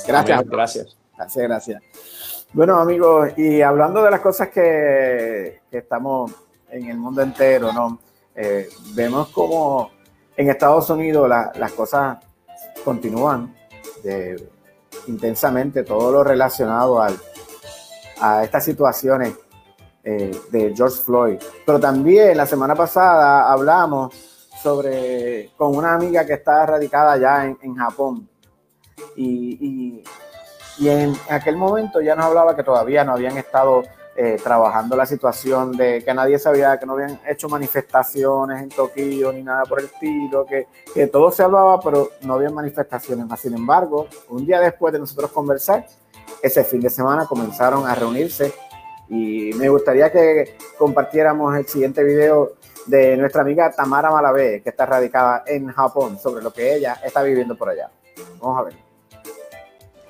Gracias. 0.05 0.45
gracias. 0.45 0.97
Gracias, 1.15 1.47
gracias. 1.47 1.83
Bueno, 2.51 2.77
amigos, 2.77 3.37
y 3.37 3.61
hablando 3.61 4.03
de 4.03 4.11
las 4.11 4.19
cosas 4.19 4.49
que, 4.49 5.61
que 5.71 5.77
estamos 5.77 6.31
en 6.69 6.89
el 6.89 6.97
mundo 6.97 7.21
entero, 7.21 7.71
¿no? 7.71 7.99
Eh, 8.35 8.67
vemos 8.93 9.29
como 9.29 9.91
en 10.35 10.49
Estados 10.49 10.89
Unidos 10.89 11.29
las 11.29 11.71
cosas 11.71 12.17
continúan 12.85 13.53
intensamente, 15.07 15.83
todo 15.83 16.11
lo 16.11 16.23
relacionado 16.23 17.01
al, 17.01 17.17
a 18.21 18.43
estas 18.43 18.63
situaciones 18.63 19.33
eh, 20.03 20.39
de 20.51 20.73
George 20.75 21.01
Floyd. 21.03 21.37
Pero 21.65 21.79
también 21.79 22.37
la 22.37 22.45
semana 22.45 22.75
pasada 22.75 23.51
hablamos 23.51 24.13
sobre 24.61 25.51
con 25.57 25.75
una 25.75 25.93
amiga 25.95 26.25
que 26.25 26.33
está 26.33 26.65
radicada 26.65 27.17
ya 27.17 27.45
en, 27.45 27.75
Japón. 27.75 28.29
Y, 29.15 30.03
y, 30.79 30.89
en 30.89 31.15
aquel 31.29 31.57
momento 31.57 32.01
ya 32.01 32.15
nos 32.15 32.25
hablaba 32.25 32.55
que 32.55 32.63
todavía 32.63 33.03
no 33.03 33.13
habían 33.13 33.37
estado 33.37 33.83
eh, 34.15 34.37
trabajando 34.41 34.95
la 34.95 35.05
situación 35.05 35.73
de 35.73 36.03
que 36.03 36.13
nadie 36.13 36.39
sabía 36.39 36.79
que 36.79 36.85
no 36.85 36.93
habían 36.93 37.19
hecho 37.27 37.49
manifestaciones 37.49 38.61
en 38.63 38.69
Tokio 38.69 39.33
ni 39.33 39.43
nada 39.43 39.63
por 39.65 39.79
el 39.79 39.85
estilo, 39.85 40.45
que, 40.45 40.67
que 40.93 41.07
todo 41.07 41.31
se 41.31 41.43
hablaba, 41.43 41.79
pero 41.81 42.11
no 42.21 42.35
había 42.35 42.49
manifestaciones 42.49 43.25
más. 43.25 43.39
Sin 43.39 43.53
embargo, 43.53 44.07
un 44.29 44.45
día 44.45 44.59
después 44.59 44.93
de 44.93 44.99
nosotros 44.99 45.31
conversar, 45.31 45.85
ese 46.41 46.63
fin 46.63 46.79
de 46.79 46.89
semana 46.89 47.25
comenzaron 47.25 47.85
a 47.85 47.95
reunirse 47.95 48.53
y 49.09 49.51
me 49.55 49.69
gustaría 49.69 50.11
que 50.11 50.57
compartiéramos 50.77 51.55
el 51.55 51.67
siguiente 51.67 52.03
video 52.03 52.53
de 52.85 53.17
nuestra 53.17 53.41
amiga 53.41 53.71
Tamara 53.71 54.11
Malavé, 54.11 54.61
que 54.61 54.69
está 54.69 54.85
radicada 54.85 55.43
en 55.45 55.67
Japón, 55.67 56.17
sobre 56.19 56.43
lo 56.43 56.53
que 56.53 56.75
ella 56.75 56.99
está 57.03 57.21
viviendo 57.21 57.57
por 57.57 57.69
allá. 57.69 57.89
Vamos 58.39 58.59
a 58.59 58.63
ver. 58.63 58.84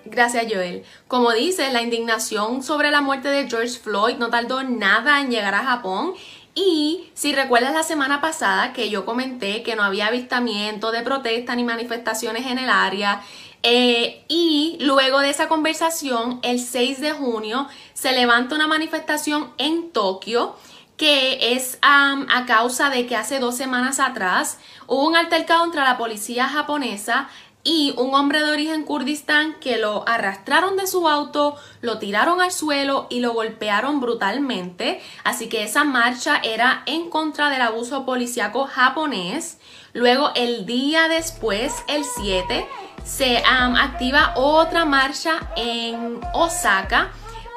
Gracias, 0.05 0.45
Joel. 0.49 0.83
Como 1.07 1.31
dices, 1.31 1.73
la 1.73 1.81
indignación 1.81 2.61
sobre 2.61 2.91
la 2.91 3.01
muerte 3.01 3.29
de 3.29 3.49
George 3.49 3.79
Floyd 3.79 4.17
no 4.17 4.29
tardó 4.29 4.63
nada 4.63 5.19
en 5.19 5.31
llegar 5.31 5.55
a 5.55 5.63
Japón. 5.63 6.13
Y 6.53 7.09
si 7.15 7.33
recuerdas 7.33 7.73
la 7.73 7.83
semana 7.83 8.21
pasada 8.21 8.71
que 8.71 8.89
yo 8.89 9.03
comenté 9.03 9.63
que 9.63 9.75
no 9.75 9.83
había 9.83 10.07
avistamiento 10.07 10.91
de 10.91 11.01
protesta 11.01 11.55
ni 11.55 11.63
manifestaciones 11.63 12.45
en 12.45 12.59
el 12.59 12.69
área, 12.69 13.23
eh, 13.63 14.23
y 14.27 14.77
luego 14.79 15.19
de 15.19 15.31
esa 15.31 15.47
conversación, 15.47 16.39
el 16.43 16.59
6 16.59 17.01
de 17.01 17.11
junio, 17.11 17.67
se 17.93 18.11
levanta 18.11 18.53
una 18.53 18.67
manifestación 18.67 19.51
en 19.57 19.89
Tokio 19.91 20.55
que 20.97 21.55
es 21.55 21.77
a 21.81 22.45
causa 22.47 22.89
de 22.89 23.05
que 23.05 23.15
hace 23.15 23.39
dos 23.39 23.57
semanas 23.57 23.99
atrás 23.99 24.59
hubo 24.87 25.05
un 25.07 25.15
altercado 25.15 25.65
entre 25.65 25.81
la 25.81 25.97
policía 25.97 26.47
japonesa 26.47 27.27
y 27.65 27.95
un 27.97 28.13
hombre 28.13 28.43
de 28.43 28.51
origen 28.51 28.83
kurdistán 28.83 29.55
que 29.59 29.77
lo 29.77 30.07
arrastraron 30.07 30.77
de 30.77 30.85
su 30.85 31.09
auto, 31.09 31.57
lo 31.81 31.97
tiraron 31.97 32.39
al 32.39 32.51
suelo 32.51 33.07
y 33.09 33.19
lo 33.21 33.33
golpearon 33.33 33.99
brutalmente. 33.99 35.01
Así 35.23 35.49
que 35.49 35.63
esa 35.63 35.83
marcha 35.83 36.39
era 36.43 36.83
en 36.85 37.09
contra 37.09 37.49
del 37.49 37.63
abuso 37.63 38.05
policíaco 38.05 38.67
japonés. 38.67 39.57
Luego 39.93 40.31
el 40.35 40.67
día 40.67 41.07
después, 41.07 41.73
el 41.87 42.03
7, 42.05 42.67
se 43.03 43.43
activa 43.45 44.33
otra 44.35 44.85
marcha 44.85 45.51
en 45.55 46.19
Osaka 46.33 47.11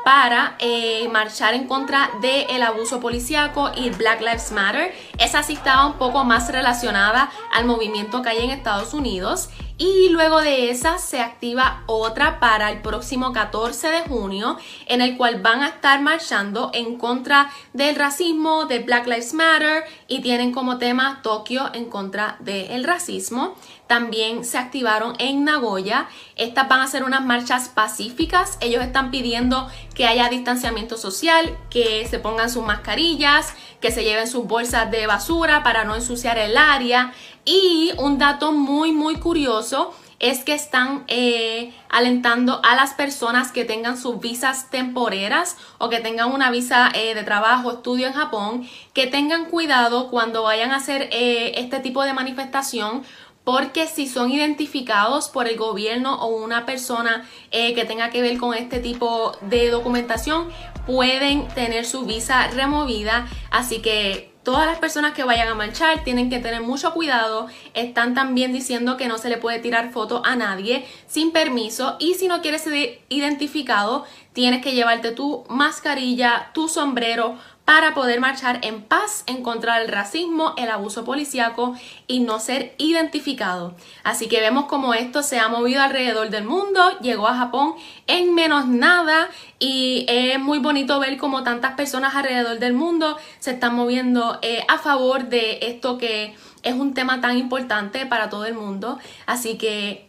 para 0.05 0.57
eh, 0.59 1.07
marchar 1.09 1.53
en 1.53 1.67
contra 1.67 2.11
del 2.23 2.63
abuso 2.63 2.99
policíaco 2.99 3.73
y 3.77 3.91
Black 3.91 4.21
Lives 4.21 4.53
Matter. 4.53 4.95
Esa 5.19 5.43
sí 5.43 5.53
estaba 5.53 5.87
un 5.87 5.99
poco 5.99 6.25
más 6.25 6.51
relacionada 6.51 7.31
al 7.53 7.67
movimiento 7.67 8.23
que 8.23 8.31
hay 8.31 8.39
en 8.39 8.51
Estados 8.51 8.95
Unidos. 8.95 9.51
Y 9.81 10.09
luego 10.09 10.41
de 10.41 10.70
esa 10.70 10.99
se 10.99 11.20
activa 11.20 11.85
otra 11.87 12.41
para 12.41 12.72
el 12.72 12.83
próximo 12.83 13.33
14 13.33 13.89
de 13.91 14.01
junio, 14.01 14.59
en 14.87 15.01
el 15.01 15.16
cual 15.16 15.41
van 15.41 15.62
a 15.62 15.68
estar 15.68 16.01
marchando 16.03 16.72
en 16.74 16.99
contra 16.99 17.49
del 17.74 17.95
racismo, 17.95 18.64
de 18.64 18.81
Black 18.81 19.07
Lives 19.07 19.35
Matter 19.35 19.85
y 20.09 20.20
tienen 20.20 20.51
como 20.51 20.79
tema 20.79 21.20
Tokio 21.22 21.70
en 21.74 21.85
contra 21.85 22.39
del 22.41 22.83
racismo. 22.83 23.55
También 23.89 24.45
se 24.45 24.59
activaron 24.59 25.14
en 25.18 25.45
Nagoya. 25.45 26.09
Estas 26.36 26.68
van 26.68 26.80
a 26.80 26.86
ser 26.86 27.03
unas 27.03 27.24
marchas 27.24 27.68
pacíficas. 27.68 28.59
Ellos 28.61 28.84
están 28.84 29.11
pidiendo 29.11 29.68
que 29.95 30.07
haya 30.07 30.28
distanciamiento 30.28 30.97
social, 30.97 31.59
que 31.70 32.07
se 32.07 32.18
pongan 32.18 32.51
sus 32.51 32.64
mascarillas, 32.64 33.55
que 33.80 33.91
se 33.91 34.05
lleven 34.05 34.28
sus 34.28 34.47
bolsas 34.47 34.91
de 34.91 35.07
basura 35.07 35.62
para 35.62 35.84
no 35.84 35.95
ensuciar 35.95 36.39
el 36.39 36.57
área. 36.57 37.12
Y 37.45 37.93
un 37.99 38.18
dato 38.18 38.53
muy, 38.53 38.93
muy 38.93 39.16
curioso 39.16 39.95
es 40.20 40.43
que 40.43 40.53
están 40.53 41.05
eh, 41.07 41.72
alentando 41.89 42.61
a 42.64 42.74
las 42.74 42.95
personas 42.95 43.53
que 43.53 43.64
tengan 43.64 43.97
sus 43.97 44.20
visas 44.20 44.68
temporeras 44.68 45.57
o 45.78 45.89
que 45.89 46.01
tengan 46.01 46.32
una 46.32 46.51
visa 46.51 46.91
eh, 46.93 47.14
de 47.14 47.22
trabajo, 47.22 47.70
estudio 47.70 48.09
en 48.09 48.14
Japón, 48.14 48.68
que 48.95 49.07
tengan 49.07 49.45
cuidado 49.45 50.11
cuando 50.11 50.43
vayan 50.43 50.72
a 50.72 50.76
hacer 50.76 51.09
eh, 51.12 51.53
este 51.57 51.78
tipo 51.78 52.03
de 52.03 52.14
manifestación 52.14 53.05
porque 53.49 53.86
si 53.86 54.07
son 54.07 54.30
identificados 54.30 55.30
por 55.30 55.49
el 55.49 55.57
gobierno 55.57 56.16
o 56.16 56.26
una 56.26 56.66
persona 56.66 57.26
que 57.51 57.82
tenga 57.88 58.11
que 58.11 58.20
ver 58.20 58.36
con 58.36 58.53
este 58.53 58.78
tipo 58.78 59.32
de 59.40 59.70
documentación, 59.70 60.51
pueden 60.86 61.49
tener 61.49 61.86
su 61.86 62.05
visa 62.05 62.49
removida. 62.49 63.26
Así 63.51 63.78
que 63.78 64.28
Todas 64.49 64.66
las 64.66 64.78
personas 64.78 65.12
que 65.12 65.24
vayan 65.24 65.49
a 65.49 65.55
marchar 65.55 66.05
tienen 66.05 66.30
que 66.30 66.38
tener 66.38 66.62
mucho 66.62 66.94
cuidado. 66.94 67.49
Están 67.74 68.14
también 68.14 68.51
diciendo 68.51 68.96
que 68.96 69.07
no 69.07 69.18
se 69.18 69.28
le 69.28 69.36
puede 69.36 69.59
tirar 69.59 69.90
foto 69.92 70.22
a 70.24 70.36
nadie 70.36 70.86
sin 71.07 71.32
permiso. 71.32 71.96
Y 71.99 72.14
si 72.14 72.28
no 72.28 72.40
quieres 72.40 72.62
ser 72.62 73.03
identificado, 73.11 74.07
tienes 74.32 74.62
que 74.62 74.72
llevarte 74.72 75.11
tu 75.11 75.44
mascarilla, 75.51 76.51
tu 76.55 76.66
sombrero 76.66 77.36
para 77.69 77.93
poder 77.93 78.19
marchar 78.19 78.61
en 78.62 78.81
paz 78.81 79.25
en 79.27 79.43
contra 79.43 79.79
del 79.79 79.89
racismo, 79.89 80.55
el 80.57 80.71
abuso 80.71 81.05
policíaco 81.05 81.75
y 82.07 82.21
no 82.21 82.41
ser 82.41 82.75
identificado. 82.79 83.75
Así 84.05 84.27
que 84.27 84.41
vemos 84.41 84.64
como 84.64 84.95
esto 84.95 85.23
se 85.23 85.39
ha 85.39 85.49
movido 85.49 85.83
alrededor 85.83 86.31
del 86.31 86.45
mundo, 86.45 86.99
llegó 87.03 87.29
a 87.29 87.37
Japón 87.37 87.75
en 88.07 88.35
menos 88.35 88.66
nada 88.69 89.29
y 89.59 90.07
es 90.09 90.41
muy 90.41 90.61
bonito 90.61 90.99
ver 90.99 91.19
como 91.19 91.43
tantas 91.43 91.75
personas 91.75 92.14
alrededor 92.14 92.59
del 92.59 92.73
mundo 92.73 93.19
se 93.39 93.51
están 93.51 93.75
moviendo 93.75 94.39
eh, 94.41 94.64
a 94.66 94.79
favor 94.79 95.25
de 95.25 95.59
esto 95.61 95.99
que 95.99 96.35
es 96.62 96.75
un 96.75 96.95
tema 96.95 97.21
tan 97.21 97.37
importante 97.37 98.07
para 98.07 98.31
todo 98.31 98.47
el 98.47 98.55
mundo. 98.55 98.99
Así 99.27 99.59
que 99.59 100.09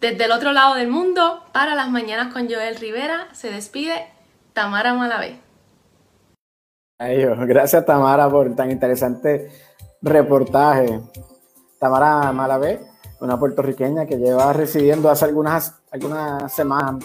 desde 0.00 0.24
el 0.24 0.32
otro 0.32 0.54
lado 0.54 0.74
del 0.74 0.88
mundo, 0.88 1.44
para 1.52 1.74
las 1.74 1.90
mañanas 1.90 2.32
con 2.32 2.48
Joel 2.48 2.76
Rivera, 2.76 3.28
se 3.32 3.50
despide 3.50 4.06
Tamara 4.54 4.94
Malavé. 4.94 5.43
Gracias 6.98 7.84
Tamara 7.84 8.30
por 8.30 8.54
tan 8.54 8.70
interesante 8.70 9.50
reportaje. 10.00 11.00
Tamara 11.80 12.30
Malavé, 12.32 12.80
una 13.20 13.38
puertorriqueña 13.38 14.06
que 14.06 14.16
lleva 14.16 14.52
residiendo 14.52 15.10
hace 15.10 15.24
algunas, 15.24 15.82
algunas 15.90 16.52
semanas, 16.52 17.04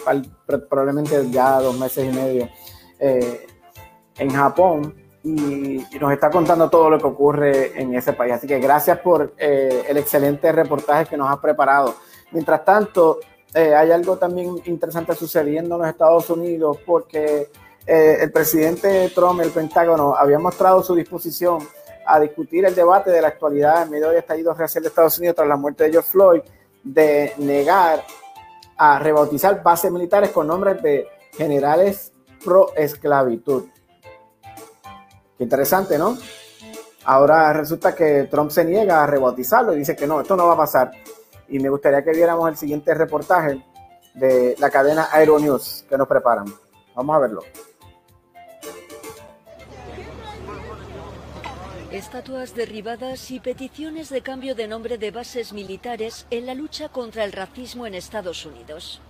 probablemente 0.68 1.28
ya 1.30 1.60
dos 1.60 1.76
meses 1.78 2.08
y 2.08 2.16
medio, 2.16 2.48
eh, 3.00 3.46
en 4.16 4.30
Japón 4.30 4.94
y, 5.24 5.84
nos 6.00 6.12
está 6.12 6.30
contando 6.30 6.70
todo 6.70 6.88
lo 6.88 6.98
que 6.98 7.06
ocurre 7.06 7.80
en 7.80 7.92
ese 7.94 8.12
país. 8.12 8.34
Así 8.34 8.46
que 8.46 8.60
gracias 8.60 9.00
por 9.00 9.34
eh, 9.38 9.86
el 9.88 9.96
excelente 9.96 10.52
reportaje 10.52 11.06
que 11.06 11.16
nos 11.16 11.28
ha 11.30 11.40
preparado. 11.40 11.96
Mientras 12.30 12.64
tanto, 12.64 13.18
eh, 13.52 13.74
hay 13.74 13.90
algo 13.90 14.16
también 14.18 14.54
interesante 14.66 15.14
sucediendo 15.16 15.74
en 15.74 15.80
los 15.80 15.90
Estados 15.90 16.30
Unidos 16.30 16.78
porque 16.86 17.50
eh, 17.92 18.22
el 18.22 18.30
presidente 18.30 19.10
Trump, 19.12 19.40
el 19.40 19.50
Pentágono, 19.50 20.14
había 20.14 20.38
mostrado 20.38 20.80
su 20.80 20.94
disposición 20.94 21.58
a 22.06 22.20
discutir 22.20 22.64
el 22.64 22.72
debate 22.72 23.10
de 23.10 23.20
la 23.20 23.26
actualidad 23.26 23.82
en 23.82 23.90
medio 23.90 24.10
del 24.10 24.18
estallido 24.18 24.54
racial 24.54 24.84
de 24.84 24.90
Estados 24.90 25.18
Unidos 25.18 25.34
tras 25.34 25.48
la 25.48 25.56
muerte 25.56 25.82
de 25.82 25.90
George 25.90 26.08
Floyd, 26.08 26.40
de 26.84 27.34
negar 27.38 28.04
a 28.76 29.00
rebautizar 29.00 29.60
bases 29.60 29.90
militares 29.90 30.30
con 30.30 30.46
nombres 30.46 30.80
de 30.80 31.08
generales 31.32 32.12
pro 32.44 32.72
esclavitud. 32.76 33.64
Interesante, 35.40 35.98
¿no? 35.98 36.16
Ahora 37.06 37.52
resulta 37.52 37.92
que 37.92 38.28
Trump 38.30 38.52
se 38.52 38.64
niega 38.64 39.02
a 39.02 39.06
rebautizarlo 39.08 39.74
y 39.74 39.78
dice 39.78 39.96
que 39.96 40.06
no, 40.06 40.20
esto 40.20 40.36
no 40.36 40.46
va 40.46 40.52
a 40.52 40.58
pasar. 40.58 40.92
Y 41.48 41.58
me 41.58 41.68
gustaría 41.68 42.04
que 42.04 42.12
viéramos 42.12 42.48
el 42.48 42.56
siguiente 42.56 42.94
reportaje 42.94 43.64
de 44.14 44.54
la 44.60 44.70
cadena 44.70 45.08
Aeronews 45.10 45.86
que 45.88 45.98
nos 45.98 46.06
preparan. 46.06 46.44
Vamos 46.94 47.16
a 47.16 47.18
verlo. 47.18 47.42
Estatuas 51.92 52.54
derribadas 52.54 53.32
y 53.32 53.40
peticiones 53.40 54.10
de 54.10 54.22
cambio 54.22 54.54
de 54.54 54.68
nombre 54.68 54.96
de 54.96 55.10
bases 55.10 55.52
militares 55.52 56.24
en 56.30 56.46
la 56.46 56.54
lucha 56.54 56.88
contra 56.88 57.24
el 57.24 57.32
racismo 57.32 57.84
en 57.84 57.96
Estados 57.96 58.46
Unidos. 58.46 59.00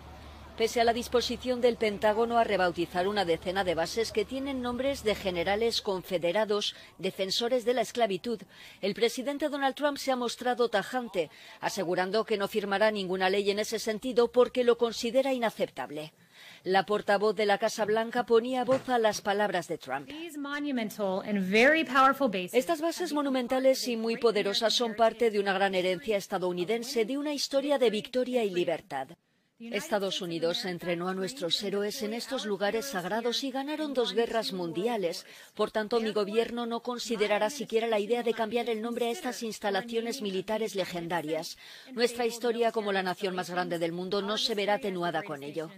Pese 0.57 0.81
a 0.81 0.85
la 0.85 0.95
disposición 0.95 1.61
del 1.61 1.77
Pentágono 1.77 2.39
a 2.39 2.45
rebautizar 2.45 3.07
una 3.07 3.27
decena 3.27 3.65
de 3.65 3.75
bases 3.75 4.13
que 4.13 4.25
tienen 4.25 4.63
nombres 4.63 5.05
de 5.05 5.15
generales 5.15 5.83
confederados 5.83 6.75
defensores 6.97 7.67
de 7.67 7.75
la 7.75 7.83
esclavitud, 7.83 8.41
el 8.81 8.95
presidente 8.95 9.51
Donald 9.51 9.75
Trump 9.75 9.99
se 9.99 10.13
ha 10.13 10.17
mostrado 10.17 10.71
tajante, 10.71 11.29
asegurando 11.61 12.25
que 12.25 12.39
no 12.39 12.49
firmará 12.49 12.91
ninguna 12.91 13.29
ley 13.29 13.51
en 13.51 13.59
ese 13.59 13.79
sentido 13.79 14.33
porque 14.33 14.65
lo 14.65 14.79
considera 14.79 15.35
inaceptable. 15.35 16.15
La 16.65 16.85
portavoz 16.85 17.35
de 17.35 17.47
la 17.47 17.57
Casa 17.57 17.87
Blanca 17.87 18.27
ponía 18.27 18.65
voz 18.65 18.87
a 18.91 18.99
las 18.99 19.23
palabras 19.23 19.67
de 19.67 19.79
Trump. 19.79 20.11
Estas 22.53 22.81
bases 22.83 23.13
monumentales 23.15 23.89
y 23.89 23.97
muy 23.97 24.19
poderosas 24.19 24.75
son 24.75 24.95
parte 24.95 25.31
de 25.31 25.41
una 25.41 25.55
gran 25.55 25.75
herencia 25.75 26.19
estadounidense, 26.19 27.07
de 27.07 27.17
una 27.17 27.33
historia 27.33 27.79
de 27.79 27.89
victoria 27.89 28.45
y 28.45 28.51
libertad. 28.51 29.09
Estados 29.59 30.23
Unidos 30.23 30.65
entrenó 30.65 31.09
a 31.09 31.15
nuestros 31.15 31.63
héroes 31.63 32.03
en 32.03 32.15
estos 32.15 32.47
lugares 32.47 32.87
sagrados 32.87 33.45
y 33.45 33.51
ganaron 33.51 33.93
dos 33.93 34.15
guerras 34.15 34.55
mundiales. 34.55 35.27
Por 35.55 35.71
tanto, 35.71 36.01
mi 36.01 36.13
gobierno 36.13 36.65
no 36.65 36.81
considerará 36.81 37.51
siquiera 37.51 37.87
la 37.87 38.01
idea 38.01 38.23
de 38.23 38.33
cambiar 38.33 38.71
el 38.71 38.81
nombre 38.81 39.09
a 39.09 39.11
estas 39.11 39.43
instalaciones 39.43 40.23
militares 40.23 40.75
legendarias. 40.75 41.59
Nuestra 41.93 42.25
historia 42.25 42.73
como 42.73 42.91
la 42.91 43.03
nación 43.03 43.35
más 43.35 43.51
grande 43.51 43.79
del 43.79 43.93
mundo 43.93 44.23
no 44.23 44.39
se 44.39 44.55
verá 44.55 44.75
atenuada 44.75 45.23
con 45.23 45.43
ello. 45.43 45.71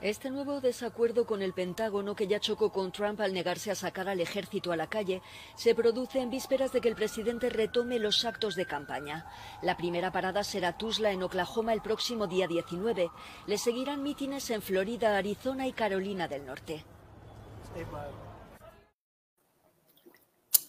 Este 0.00 0.30
nuevo 0.30 0.60
desacuerdo 0.60 1.26
con 1.26 1.42
el 1.42 1.52
Pentágono, 1.52 2.16
que 2.16 2.26
ya 2.26 2.40
chocó 2.40 2.72
con 2.72 2.90
Trump 2.90 3.20
al 3.20 3.32
negarse 3.32 3.70
a 3.70 3.74
sacar 3.74 4.08
al 4.08 4.20
ejército 4.20 4.72
a 4.72 4.76
la 4.76 4.88
calle, 4.88 5.22
se 5.54 5.74
produce 5.74 6.20
en 6.20 6.30
vísperas 6.30 6.72
de 6.72 6.80
que 6.80 6.88
el 6.88 6.96
presidente 6.96 7.50
retome 7.50 7.98
los 7.98 8.24
actos 8.24 8.56
de 8.56 8.66
campaña. 8.66 9.26
La 9.62 9.76
primera 9.76 10.10
parada 10.10 10.42
será 10.42 10.76
Tuzla, 10.76 11.12
en 11.12 11.22
Oklahoma, 11.22 11.72
el 11.72 11.82
próximo 11.82 12.26
día 12.26 12.48
19. 12.48 13.10
Le 13.46 13.58
seguirán 13.58 14.02
mítines 14.02 14.48
en 14.50 14.62
Florida, 14.62 15.16
Arizona 15.16 15.66
y 15.66 15.72
Carolina 15.72 16.26
del 16.26 16.46
Norte. 16.46 16.82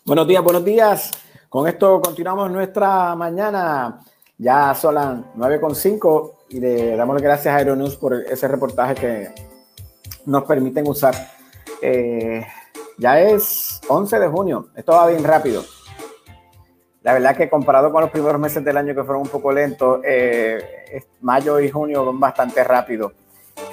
Buenos 0.06 0.28
días, 0.28 0.44
buenos 0.44 0.66
días. 0.66 1.12
Con 1.50 1.68
esto 1.68 2.02
continuamos 2.02 2.52
nuestra 2.52 3.16
mañana. 3.16 4.00
Ya 4.38 4.76
son 4.76 4.96
las 4.96 5.18
9.5 5.38 6.41
y 6.52 6.60
le 6.60 6.98
damos 6.98 7.16
las 7.16 7.24
gracias 7.24 7.54
a 7.54 7.58
Aeronews 7.58 7.96
por 7.96 8.14
ese 8.14 8.48
reportaje 8.48 8.96
que 8.96 9.30
nos 10.26 10.44
permiten 10.44 10.86
usar. 10.88 11.16
Eh, 11.82 12.46
ya 12.98 13.20
es 13.22 13.80
11 13.88 14.20
de 14.20 14.28
junio, 14.28 14.68
esto 14.76 14.92
va 14.92 15.08
bien 15.08 15.24
rápido. 15.24 15.64
La 17.04 17.14
verdad 17.14 17.36
que 17.36 17.50
comparado 17.50 17.92
con 17.92 18.02
los 18.02 18.12
primeros 18.12 18.40
meses 18.40 18.64
del 18.64 18.78
año 18.78 18.94
que 18.94 19.04
fueron 19.04 19.24
un 19.24 19.30
poco 19.30 19.52
lentos, 19.52 20.02
eh, 20.04 21.04
mayo 21.22 21.60
y 21.60 21.72
junio 21.72 22.06
van 22.06 22.20
bastante 22.20 22.64
rápido. 22.64 23.14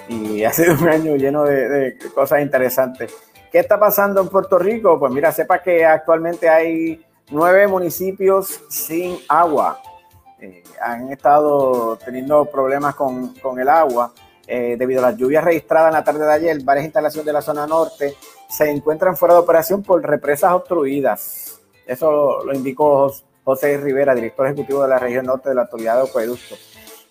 Y 0.08 0.44
ha 0.44 0.52
sido 0.52 0.74
un 0.74 0.88
año 0.88 1.16
lleno 1.16 1.42
de, 1.44 1.68
de, 1.68 1.98
cosas 2.14 2.40
interesantes. 2.40 3.12
¿Qué 3.50 3.58
está 3.58 3.78
pasando 3.78 4.20
en 4.20 4.28
Puerto 4.28 4.56
Rico? 4.56 5.00
Pues 5.00 5.12
mira, 5.12 5.32
sepa 5.32 5.62
que 5.62 5.84
actualmente 5.84 6.48
hay 6.48 7.04
nueve 7.30 7.66
municipios 7.66 8.60
sin 8.70 9.18
agua. 9.28 9.80
Eh, 10.40 10.62
han 10.80 11.10
estado 11.10 11.96
teniendo 11.96 12.44
problemas 12.46 12.94
con, 12.94 13.34
con 13.34 13.58
el 13.58 13.68
agua 13.68 14.12
eh, 14.46 14.76
debido 14.78 15.04
a 15.04 15.10
las 15.10 15.18
lluvias 15.18 15.44
registradas 15.44 15.88
en 15.88 15.94
la 15.94 16.04
tarde 16.04 16.24
de 16.24 16.32
ayer. 16.32 16.62
Varias 16.62 16.86
instalaciones 16.86 17.26
de 17.26 17.32
la 17.32 17.42
zona 17.42 17.66
norte 17.66 18.14
se 18.48 18.70
encuentran 18.70 19.16
fuera 19.16 19.34
de 19.34 19.40
operación 19.40 19.82
por 19.82 20.02
represas 20.02 20.52
obstruidas. 20.52 21.60
Eso 21.86 22.42
lo, 22.44 22.54
indicó 22.54 23.12
José 23.44 23.76
Rivera, 23.76 24.14
director 24.14 24.46
ejecutivo 24.46 24.82
de 24.82 24.88
la 24.88 24.98
región 24.98 25.26
norte 25.26 25.50
de 25.50 25.54
la 25.54 25.62
Autoridad 25.62 25.96
de 25.96 26.08
Acueducto. 26.08 26.54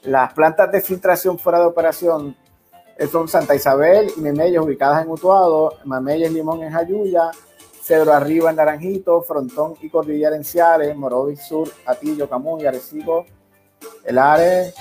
Las 0.04 0.34
plantas 0.34 0.72
de 0.72 0.82
filtración 0.82 1.38
fuera 1.38 1.60
de 1.60 1.66
operación 1.66 2.36
son 3.12 3.28
Santa 3.28 3.54
Isabel 3.54 4.12
y 4.18 4.22
Memeyes 4.22 4.60
ubicadas 4.60 5.04
en 5.04 5.12
Utuado, 5.12 5.74
Mameyes 5.86 6.32
Limón 6.32 6.64
en 6.64 6.72
Jayuya, 6.72 7.30
Cedro 7.88 8.12
Arriba 8.12 8.50
en 8.50 8.58
Naranjito, 8.58 9.22
Frontón 9.22 9.76
y 9.82 9.90
Cordillera 9.90 10.36
en 10.36 10.44
Ciales, 10.44 10.94
Morovis 10.94 11.48
Sur, 11.48 11.72
Atillo, 11.86 12.28
Camuy, 12.28 12.66
Arecibo, 12.66 13.26
El 14.04 14.18
Are, 14.18 14.74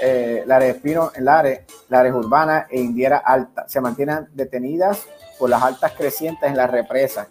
eh, 0.00 0.42
Lares 0.46 0.74
Espino 0.74 1.12
en 1.14 1.26
Lares, 1.26 1.60
Lares 1.88 2.12
Urbana 2.12 2.66
e 2.68 2.80
Indiera 2.80 3.18
Alta. 3.18 3.68
Se 3.68 3.80
mantienen 3.80 4.26
detenidas 4.32 5.06
por 5.38 5.48
las 5.48 5.62
altas 5.62 5.92
crecientes 5.92 6.50
en 6.50 6.56
las 6.56 6.68
represas. 6.68 7.28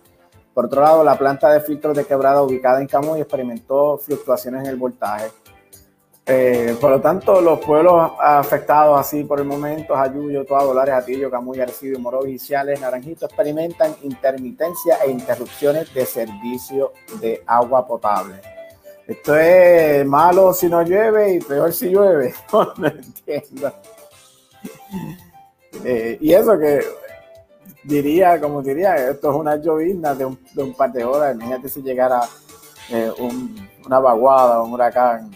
Por 0.54 0.68
otro 0.68 0.82
lado, 0.82 1.04
la 1.04 1.18
planta 1.18 1.52
de 1.52 1.60
filtros 1.60 1.98
de 1.98 2.06
quebrada 2.06 2.42
ubicada 2.42 2.80
en 2.80 2.88
Camuy 2.88 3.20
experimentó 3.20 3.98
fluctuaciones 3.98 4.62
en 4.62 4.68
el 4.68 4.78
voltaje. 4.78 5.32
Eh, 6.32 6.78
por 6.80 6.92
lo 6.92 7.02
tanto, 7.02 7.42
los 7.42 7.60
pueblos 7.60 8.12
afectados 8.20 9.00
así 9.00 9.24
por 9.24 9.40
el 9.40 9.48
momento, 9.48 9.96
Ayuyo, 9.96 10.46
Toa, 10.46 10.72
Lares, 10.76 10.94
Atillo, 10.94 11.32
Camuy, 11.32 11.60
Arecibo, 11.60 11.98
Moro, 12.00 12.22
Ciales, 12.38 12.80
Naranjito, 12.80 13.26
experimentan 13.26 13.96
intermitencia 14.04 14.98
e 15.04 15.10
interrupciones 15.10 15.92
de 15.92 16.06
servicio 16.06 16.94
de 17.20 17.42
agua 17.48 17.88
potable. 17.88 18.36
Esto 19.08 19.36
es 19.36 20.06
malo 20.06 20.54
si 20.54 20.68
no 20.68 20.84
llueve 20.84 21.34
y 21.34 21.40
peor 21.40 21.74
si 21.74 21.90
llueve. 21.90 22.32
No, 22.54 22.88
entiendo. 22.88 23.74
Eh, 25.84 26.20
y 26.22 26.32
eso 26.32 26.60
que 26.60 26.80
diría, 27.84 28.40
como 28.40 28.62
diría, 28.62 29.10
esto 29.10 29.32
es 29.32 29.36
una 29.36 29.56
llovizna 29.56 30.14
de 30.14 30.26
un, 30.26 30.74
par 30.78 30.92
de 30.92 31.04
horas. 31.04 31.34
Imagínate 31.34 31.70
si 31.70 31.82
llegara 31.82 32.22
eh, 32.92 33.12
una 33.84 34.00
vaguada 34.00 34.62
un 34.62 34.74
huracán. 34.74 35.32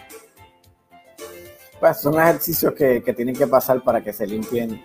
Pues 1.83 1.99
son 1.99 2.17
ejercicios 2.17 2.73
que, 2.73 3.01
tienen 3.13 3.35
que 3.35 3.45
pasar 3.45 3.83
para 3.83 4.01
que 4.01 4.13
se 4.13 4.25
limpien 4.25 4.81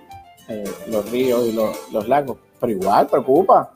eh, 0.48 0.64
los 0.88 1.08
ríos 1.08 1.46
y 1.46 1.52
los, 1.52 2.08
lagos. 2.08 2.38
Pero 2.58 2.72
igual, 2.72 3.06
preocupa. 3.06 3.72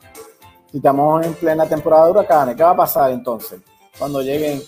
Si 0.69 0.75
estamos 0.75 1.25
en 1.25 1.33
plena 1.35 1.65
temporada 1.65 2.03
de 2.03 2.11
huracanes, 2.11 2.57
¿qué 2.57 2.63
va 2.63 2.71
a 2.71 2.75
pasar 2.75 3.11
entonces? 3.11 3.61
Cuando 3.97 4.21
lleguen 4.21 4.61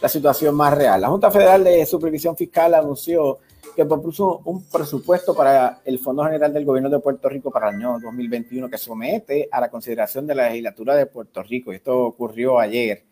la 0.00 0.08
situación 0.08 0.54
más 0.54 0.72
real. 0.72 1.00
La 1.00 1.08
Junta 1.08 1.32
Federal 1.32 1.64
de 1.64 1.84
Supervisión 1.84 2.36
Fiscal 2.36 2.74
anunció 2.74 3.40
que 3.74 3.84
propuso 3.84 4.40
un 4.44 4.62
presupuesto 4.68 5.34
para 5.34 5.80
el 5.84 5.98
Fondo 5.98 6.22
General 6.22 6.52
del 6.52 6.64
Gobierno 6.64 6.88
de 6.88 7.00
Puerto 7.00 7.28
Rico 7.28 7.50
para 7.50 7.70
el 7.70 7.74
año 7.74 7.98
2021 7.98 8.70
que 8.70 8.78
somete 8.78 9.48
a 9.50 9.60
la 9.60 9.68
consideración 9.68 10.28
de 10.28 10.36
la 10.36 10.46
legislatura 10.46 10.94
de 10.94 11.06
Puerto 11.06 11.42
Rico. 11.42 11.72
Esto 11.72 12.04
ocurrió 12.04 12.60
ayer. 12.60 13.02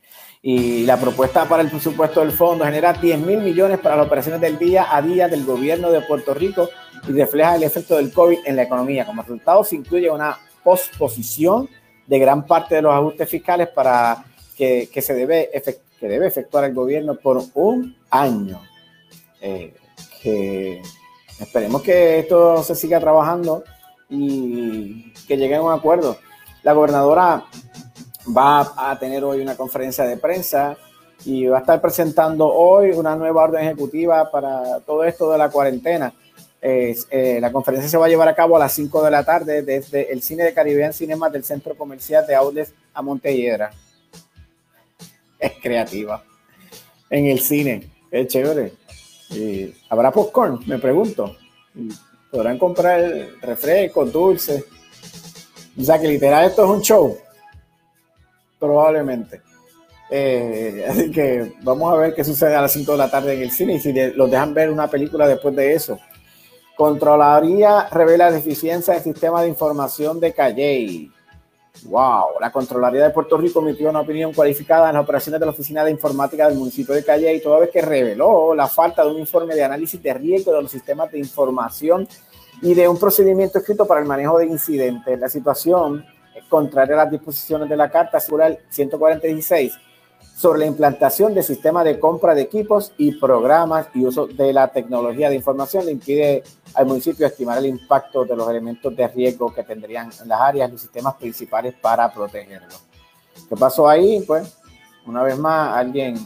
Y 0.46 0.84
la 0.84 0.98
propuesta 0.98 1.48
para 1.48 1.62
el 1.62 1.70
presupuesto 1.70 2.20
del 2.20 2.30
fondo 2.30 2.66
genera 2.66 2.92
10 2.92 3.18
mil 3.20 3.38
millones 3.38 3.78
para 3.78 3.96
las 3.96 4.06
operaciones 4.06 4.42
del 4.42 4.58
día 4.58 4.94
a 4.94 5.00
día 5.00 5.26
del 5.26 5.42
gobierno 5.42 5.90
de 5.90 6.02
Puerto 6.02 6.34
Rico 6.34 6.68
y 7.08 7.12
refleja 7.12 7.56
el 7.56 7.62
efecto 7.62 7.96
del 7.96 8.12
COVID 8.12 8.40
en 8.44 8.56
la 8.56 8.64
economía. 8.64 9.06
Como 9.06 9.22
resultado, 9.22 9.64
se 9.64 9.76
incluye 9.76 10.10
una 10.10 10.38
posposición 10.62 11.66
de 12.06 12.18
gran 12.18 12.46
parte 12.46 12.74
de 12.74 12.82
los 12.82 12.92
ajustes 12.92 13.26
fiscales 13.26 13.68
para 13.68 14.22
que, 14.54 14.90
que 14.92 15.00
se 15.00 15.14
debe 15.14 15.48
que 15.98 16.08
debe 16.08 16.26
efectuar 16.26 16.64
el 16.64 16.74
gobierno 16.74 17.14
por 17.14 17.42
un 17.54 17.96
año. 18.10 18.60
Eh, 19.40 19.72
que 20.20 20.82
esperemos 21.40 21.80
que 21.80 22.18
esto 22.18 22.62
se 22.62 22.74
siga 22.74 23.00
trabajando 23.00 23.64
y 24.10 25.10
que 25.26 25.38
lleguen 25.38 25.60
a 25.60 25.62
un 25.62 25.72
acuerdo. 25.72 26.18
La 26.62 26.74
gobernadora 26.74 27.46
va 28.26 28.72
a 28.76 28.98
tener 28.98 29.24
hoy 29.24 29.40
una 29.40 29.56
conferencia 29.56 30.04
de 30.04 30.16
prensa 30.16 30.76
y 31.24 31.46
va 31.46 31.58
a 31.58 31.60
estar 31.60 31.80
presentando 31.80 32.46
hoy 32.46 32.90
una 32.90 33.16
nueva 33.16 33.44
orden 33.44 33.64
ejecutiva 33.64 34.30
para 34.30 34.80
todo 34.80 35.04
esto 35.04 35.30
de 35.30 35.38
la 35.38 35.50
cuarentena. 35.50 36.12
Eh, 36.60 37.38
la 37.40 37.52
conferencia 37.52 37.90
se 37.90 37.98
va 37.98 38.06
a 38.06 38.08
llevar 38.08 38.28
a 38.28 38.34
cabo 38.34 38.56
a 38.56 38.58
las 38.58 38.72
5 38.72 39.02
de 39.02 39.10
la 39.10 39.24
tarde 39.24 39.62
desde 39.62 40.12
el 40.12 40.22
cine 40.22 40.44
de 40.44 40.54
Caribbean 40.54 40.94
Cinema 40.94 41.28
del 41.28 41.44
Centro 41.44 41.76
Comercial 41.76 42.26
de 42.26 42.34
Aules 42.34 42.72
a 42.94 43.02
Montelledra 43.02 43.70
es 45.44 45.52
creativa. 45.60 46.22
En 47.10 47.26
el 47.26 47.40
cine, 47.40 47.90
es 48.10 48.28
chévere. 48.28 48.72
¿Habrá 49.88 50.10
popcorn? 50.10 50.60
Me 50.66 50.78
pregunto. 50.78 51.36
¿Podrán 52.30 52.58
comprar 52.58 53.00
refrescos, 53.42 54.12
dulces? 54.12 54.64
O 55.78 55.82
sea 55.82 56.00
que 56.00 56.08
literal 56.08 56.46
esto 56.46 56.64
es 56.64 56.70
un 56.70 56.82
show. 56.82 57.18
Probablemente. 58.64 59.42
Eh, 60.10 60.86
así 60.88 61.10
que 61.10 61.52
vamos 61.62 61.92
a 61.92 61.96
ver 61.96 62.14
qué 62.14 62.24
sucede 62.24 62.54
a 62.54 62.62
las 62.62 62.72
5 62.72 62.92
de 62.92 62.98
la 62.98 63.10
tarde 63.10 63.34
en 63.34 63.42
el 63.42 63.50
cine 63.50 63.74
y 63.74 63.80
si 63.80 63.92
los 63.92 64.30
dejan 64.30 64.54
ver 64.54 64.70
una 64.70 64.88
película 64.88 65.26
después 65.26 65.54
de 65.54 65.74
eso. 65.74 65.98
Controlaría 66.76 67.88
revela 67.90 68.30
deficiencia 68.30 68.94
del 68.94 69.02
sistema 69.02 69.42
de 69.42 69.48
información 69.48 70.18
de 70.18 70.32
Calle. 70.32 71.10
Wow, 71.84 72.40
la 72.40 72.50
Contraloría 72.50 73.04
de 73.04 73.10
Puerto 73.10 73.36
Rico 73.36 73.60
emitió 73.60 73.90
una 73.90 74.00
opinión 74.00 74.32
cualificada 74.32 74.88
en 74.88 74.94
las 74.94 75.04
operaciones 75.04 75.40
de 75.40 75.46
la 75.46 75.52
Oficina 75.52 75.84
de 75.84 75.90
Informática 75.90 76.48
del 76.48 76.58
municipio 76.58 76.94
de 76.94 77.04
Calle 77.04 77.34
y 77.34 77.40
toda 77.40 77.60
vez 77.60 77.70
que 77.70 77.82
reveló 77.82 78.54
la 78.54 78.66
falta 78.66 79.04
de 79.04 79.10
un 79.10 79.18
informe 79.18 79.54
de 79.54 79.62
análisis 79.62 80.02
de 80.02 80.14
riesgo 80.14 80.52
de 80.52 80.62
los 80.62 80.70
sistemas 80.70 81.10
de 81.12 81.18
información 81.18 82.08
y 82.62 82.74
de 82.74 82.88
un 82.88 82.98
procedimiento 82.98 83.58
escrito 83.58 83.86
para 83.86 84.00
el 84.00 84.06
manejo 84.06 84.38
de 84.38 84.46
incidentes. 84.46 85.18
La 85.18 85.28
situación, 85.28 86.04
contraria 86.48 86.94
a 86.94 87.04
las 87.04 87.10
disposiciones 87.10 87.68
de 87.68 87.76
la 87.76 87.90
Carta 87.90 88.20
Segural 88.20 88.58
146, 88.68 89.72
sobre 90.36 90.60
la 90.60 90.66
implantación 90.66 91.32
de 91.32 91.42
sistemas 91.42 91.84
de 91.84 92.00
compra 92.00 92.34
de 92.34 92.42
equipos 92.42 92.92
y 92.98 93.12
programas 93.12 93.86
y 93.94 94.04
uso 94.04 94.26
de 94.26 94.52
la 94.52 94.68
tecnología 94.68 95.28
de 95.28 95.36
información 95.36 95.86
le 95.86 95.92
impide 95.92 96.42
al 96.74 96.86
municipio 96.86 97.26
estimar 97.26 97.58
el 97.58 97.66
impacto 97.66 98.24
de 98.24 98.34
los 98.34 98.48
elementos 98.48 98.94
de 98.96 99.06
riesgo 99.06 99.54
que 99.54 99.62
tendrían 99.62 100.10
en 100.20 100.28
las 100.28 100.40
áreas 100.40 100.72
los 100.72 100.80
sistemas 100.80 101.14
principales 101.14 101.74
para 101.80 102.12
protegerlo. 102.12 102.74
¿Qué 103.48 103.56
pasó 103.56 103.88
ahí? 103.88 104.24
Pues, 104.26 104.56
una 105.06 105.22
vez 105.22 105.38
más, 105.38 105.76
alguien 105.76 106.16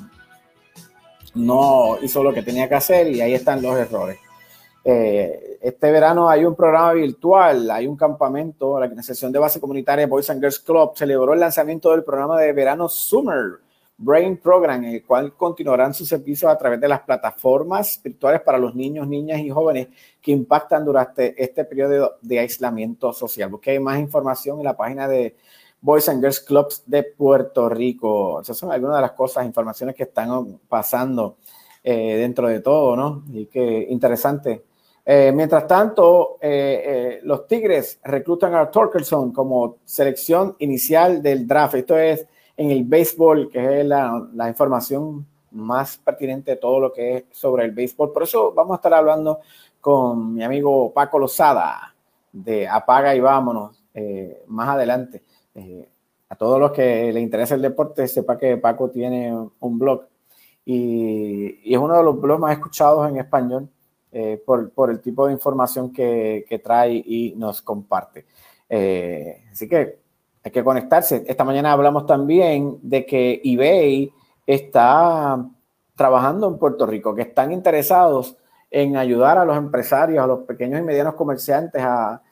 no 1.34 1.98
hizo 2.00 2.22
lo 2.22 2.32
que 2.32 2.42
tenía 2.42 2.68
que 2.68 2.76
hacer 2.76 3.08
y 3.08 3.20
ahí 3.20 3.34
están 3.34 3.60
los 3.60 3.76
errores. 3.76 4.18
Eh, 4.90 5.58
este 5.60 5.92
verano 5.92 6.30
hay 6.30 6.46
un 6.46 6.54
programa 6.54 6.94
virtual, 6.94 7.70
hay 7.70 7.86
un 7.86 7.94
campamento, 7.94 8.78
la 8.78 8.86
organización 8.86 9.30
de 9.30 9.38
base 9.38 9.60
comunitaria 9.60 10.06
Boys 10.06 10.30
and 10.30 10.40
Girls 10.40 10.58
Club 10.60 10.92
celebró 10.96 11.34
el 11.34 11.40
lanzamiento 11.40 11.90
del 11.90 12.04
programa 12.04 12.40
de 12.40 12.54
verano 12.54 12.88
Summer 12.88 13.58
Brain 13.98 14.38
Program, 14.38 14.82
en 14.84 14.94
el 14.94 15.04
cual 15.04 15.34
continuarán 15.34 15.92
sus 15.92 16.08
servicios 16.08 16.50
a 16.50 16.56
través 16.56 16.80
de 16.80 16.88
las 16.88 17.00
plataformas 17.00 18.00
virtuales 18.02 18.40
para 18.40 18.56
los 18.56 18.74
niños, 18.74 19.06
niñas 19.06 19.40
y 19.40 19.50
jóvenes 19.50 19.88
que 20.22 20.32
impactan 20.32 20.86
durante 20.86 21.34
este 21.36 21.66
periodo 21.66 22.16
de 22.22 22.38
aislamiento 22.38 23.12
social. 23.12 23.50
Busque 23.50 23.78
más 23.78 23.98
información 23.98 24.56
en 24.56 24.64
la 24.64 24.74
página 24.74 25.06
de 25.06 25.36
Boys 25.82 26.08
and 26.08 26.22
Girls 26.22 26.40
Clubs 26.40 26.84
de 26.86 27.02
Puerto 27.02 27.68
Rico. 27.68 28.40
Esas 28.40 28.56
son 28.56 28.72
algunas 28.72 28.96
de 28.96 29.02
las 29.02 29.12
cosas, 29.12 29.44
informaciones 29.44 29.94
que 29.94 30.04
están 30.04 30.60
pasando 30.66 31.36
eh, 31.84 32.16
dentro 32.16 32.48
de 32.48 32.60
todo, 32.60 32.96
¿no? 32.96 33.24
Y 33.30 33.44
que 33.44 33.86
interesante. 33.90 34.62
Eh, 35.10 35.32
mientras 35.34 35.66
tanto, 35.66 36.36
eh, 36.38 37.20
los 37.22 37.46
Tigres 37.46 37.98
reclutan 38.04 38.54
a 38.54 38.70
Torkelson 38.70 39.32
como 39.32 39.78
selección 39.86 40.54
inicial 40.58 41.22
del 41.22 41.46
draft. 41.46 41.76
Esto 41.76 41.96
es 41.96 42.26
en 42.58 42.70
el 42.70 42.84
béisbol, 42.84 43.48
que 43.50 43.80
es 43.80 43.86
la, 43.86 44.46
información 44.46 45.26
más 45.52 45.96
pertinente 45.96 46.50
de 46.50 46.56
todo 46.58 46.78
lo 46.78 46.92
que 46.92 47.16
es 47.16 47.24
sobre 47.30 47.64
el 47.64 47.70
béisbol. 47.70 48.12
Por 48.12 48.24
eso 48.24 48.52
vamos 48.52 48.72
a 48.72 48.76
estar 48.76 48.92
hablando 48.92 49.40
con 49.80 50.34
mi 50.34 50.44
amigo 50.44 50.92
Paco 50.92 51.18
Lozada 51.18 51.94
de 52.30 52.68
Apaga 52.68 53.14
y 53.14 53.20
Vámonos 53.20 53.82
eh, 53.94 54.42
más 54.48 54.68
adelante. 54.68 55.22
Eh, 55.54 55.88
a 56.28 56.36
todos 56.36 56.60
los 56.60 56.70
que 56.72 57.10
les 57.14 57.22
interesa 57.22 57.54
el 57.54 57.62
deporte, 57.62 58.06
sepa 58.08 58.36
que 58.36 58.58
Paco 58.58 58.90
tiene 58.90 59.34
un 59.58 59.78
blog 59.78 60.02
y 60.66 61.72
es 61.74 61.78
uno 61.78 61.96
de 61.96 62.04
los 62.04 62.20
blogs 62.20 62.40
más 62.40 62.52
escuchados 62.52 63.08
en 63.08 63.16
español 63.16 63.70
eh, 64.12 64.42
por, 64.44 64.90
el 64.90 65.00
tipo 65.00 65.26
de 65.26 65.32
información 65.32 65.92
que, 65.92 66.60
trae 66.62 66.94
y 66.94 67.34
nos 67.36 67.62
comparte. 67.62 68.26
así 68.68 69.68
que 69.68 69.98
hay 70.44 70.50
que 70.50 70.64
conectarse. 70.64 71.24
Esta 71.26 71.44
mañana 71.44 71.72
hablamos 71.72 72.06
también 72.06 72.78
de 72.82 73.04
que 73.04 73.40
eBay 73.44 74.12
está 74.46 75.44
trabajando 75.94 76.48
en 76.48 76.58
Puerto 76.58 76.86
Rico, 76.86 77.14
que 77.14 77.22
están 77.22 77.52
interesados 77.52 78.36
en 78.70 78.96
ayudar 78.96 79.38
a 79.38 79.44
los 79.44 79.56
empresarios, 79.56 80.22
a 80.22 80.26
los 80.26 80.40
pequeños 80.40 80.80
y 80.80 80.84
medianos 80.84 81.14
comerciantes 81.14 81.82
a, 81.82 82.22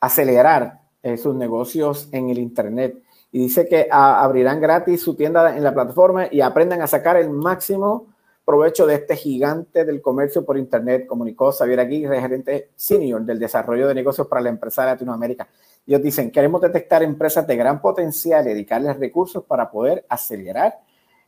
acelerar 0.00 0.80
eh, 1.02 1.16
sus 1.16 1.34
negocios 1.34 2.08
en 2.12 2.28
el 2.28 2.38
Internet. 2.38 3.02
Y 3.30 3.38
dice 3.38 3.66
que 3.66 3.88
abrirán 3.90 4.60
gratis 4.60 5.00
su 5.00 5.14
tienda 5.14 5.56
en 5.56 5.62
la 5.62 5.72
plataforma 5.72 6.26
y 6.30 6.40
aprendan 6.40 6.82
a 6.82 6.86
sacar 6.86 7.16
el 7.16 7.30
máximo 7.30 8.08
provecho 8.44 8.86
de 8.86 8.96
este 8.96 9.16
gigante 9.16 9.84
del 9.84 10.02
comercio 10.02 10.44
por 10.44 10.58
Internet, 10.58 11.06
comunicó 11.06 11.52
Xavier 11.52 11.80
Aguirre, 11.80 12.20
gerente 12.20 12.70
senior 12.74 13.22
del 13.22 13.38
desarrollo 13.38 13.88
de 13.88 13.94
negocios 13.94 14.26
para 14.26 14.40
la 14.42 14.48
empresa 14.48 14.82
de 14.82 14.88
Latinoamérica. 14.88 15.48
Ellos 15.86 16.02
dicen, 16.02 16.30
queremos 16.30 16.60
detectar 16.60 17.02
empresas 17.02 17.46
de 17.46 17.56
gran 17.56 17.80
potencial 17.80 18.44
y 18.46 18.50
dedicarles 18.50 18.98
recursos 18.98 19.44
para 19.44 19.70
poder 19.70 20.04
acelerar 20.08 20.80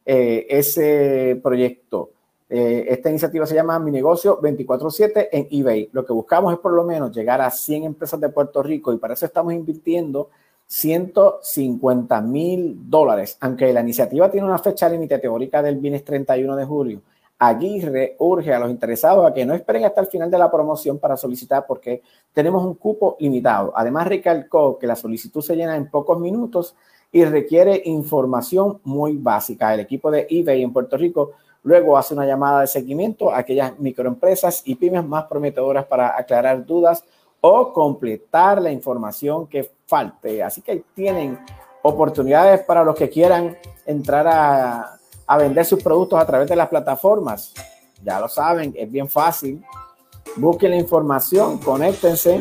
eh, 0.05 0.47
ese 0.49 1.41
proyecto. 1.43 2.11
Eh, 2.49 2.85
esta 2.89 3.11
iniciativa 3.11 3.47
se 3.47 3.55
llama 3.55 3.79
Mi 3.79 3.91
Negocio 3.91 4.39
24/7 4.41 5.29
en 5.33 5.49
eBay. 5.51 5.89
Lo 5.93 6.05
que 6.05 6.13
buscamos 6.13 6.53
es 6.53 6.59
por 6.59 6.73
lo 6.73 6.85
menos 6.85 7.11
llegar 7.11 7.41
a 7.41 7.51
100 7.51 7.85
empresas 7.85 8.21
de 8.21 8.29
Puerto 8.29 8.63
Rico 8.63 8.93
y 8.93 8.99
para 8.99 9.15
eso 9.15 9.27
estamos 9.27 9.55
invirtiendo 9.55 10.31
150 10.67 12.21
mil 12.23 12.77
dólares. 12.89 13.37
Aunque 13.41 13.73
la 13.73 13.81
iniciativa 13.81 14.31
tiene 14.31 14.47
una 14.47 14.59
fecha 14.59 14.89
límite 14.89 15.19
teórica 15.19 15.63
del 15.63 15.77
viernes 15.77 16.05
31 16.05 16.57
de 16.57 16.65
julio, 16.65 17.03
Aguirre 17.39 18.15
urge 18.21 18.55
a 18.55 18.59
los 18.59 18.71
interesados 18.71 19.27
a 19.27 19.35
que 19.35 19.45
no 19.45 19.55
esperen 19.55 19.85
hasta 19.85 20.01
el 20.01 20.07
final 20.07 20.31
de 20.31 20.39
la 20.39 20.51
promoción 20.51 20.99
para 20.99 21.17
solicitar 21.17 21.67
porque 21.67 22.03
tenemos 22.33 22.65
un 22.65 22.75
cupo 22.75 23.17
limitado. 23.19 23.73
Además, 23.75 24.07
recalcó 24.07 24.79
que 24.79 24.87
la 24.87 24.97
solicitud 24.97 25.43
se 25.43 25.57
llena 25.57 25.77
en 25.77 25.91
pocos 25.91 26.19
minutos 26.19 26.75
y 27.11 27.25
requiere 27.25 27.83
información 27.85 28.81
muy 28.85 29.17
básica. 29.17 29.75
El 29.75 29.81
equipo 29.81 30.11
de 30.11 30.27
eBay 30.31 30.63
en 30.63 30.73
Puerto 30.73 30.97
Rico 30.97 31.33
luego 31.65 31.99
hace 31.99 32.15
una 32.15 32.27
llamada 32.27 32.63
de 32.63 32.67
seguimiento 32.67 33.33
a 33.33 33.39
aquellas 33.39 33.79
microempresas 33.79 34.63
y 34.65 34.77
pymes 34.77 35.05
más 35.05 35.25
prometedoras 35.25 35.87
para 35.87 36.17
aclarar 36.17 36.65
dudas 36.65 37.05
o 37.41 37.73
completar 37.73 38.63
la 38.63 38.71
información 38.71 39.47
que 39.49 39.71
falte. 39.87 40.43
Así 40.43 40.63
que 40.63 40.85
tienen 40.95 41.39
oportunidades 41.83 42.63
para 42.65 42.85
los 42.85 42.97
que 42.97 43.09
quieran 43.09 43.57
entrar 43.87 44.27
a 45.27 45.39
vender 45.39 45.65
sus 45.65 45.83
productos 45.83 46.19
a 46.21 46.27
través 46.27 46.49
de 46.49 46.57
las 46.57 46.69
plataformas. 46.69 47.53
Ya 48.03 48.21
lo 48.21 48.29
saben, 48.29 48.75
es 48.77 48.91
bien 48.91 49.09
fácil. 49.09 49.65
Busquen 50.37 50.71
la 50.71 50.77
información, 50.77 51.59
conéctense 51.59 52.41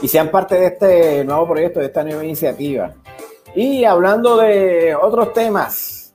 y 0.00 0.08
sean 0.08 0.30
parte 0.30 0.54
de 0.54 0.66
este 0.66 1.24
nuevo 1.24 1.48
proyecto, 1.48 1.80
de 1.80 1.86
esta 1.86 2.04
nueva 2.04 2.24
iniciativa. 2.24 2.94
Y 3.54 3.84
hablando 3.84 4.36
de 4.36 4.94
otros 4.94 5.32
temas, 5.32 6.14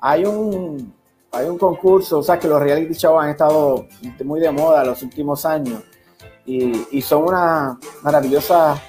hay 0.00 0.24
un, 0.24 0.94
hay 1.30 1.46
un 1.46 1.58
concurso, 1.58 2.18
o 2.18 2.22
sea 2.22 2.38
que 2.38 2.48
los 2.48 2.60
reality 2.60 2.94
shows 2.94 3.22
han 3.22 3.30
estado 3.30 3.86
muy 4.24 4.40
de 4.40 4.50
moda 4.50 4.84
los 4.84 5.02
últimos 5.02 5.44
años 5.44 5.82
y, 6.44 7.02
son 7.02 7.24
una 7.24 7.78
maravillosas 8.02 8.80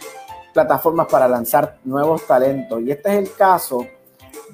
plataformas 0.54 1.08
para 1.08 1.28
lanzar 1.28 1.78
nuevos 1.84 2.26
talentos. 2.26 2.82
Y 2.82 2.92
este 2.92 3.10
es 3.10 3.16
el 3.18 3.34
caso 3.36 3.86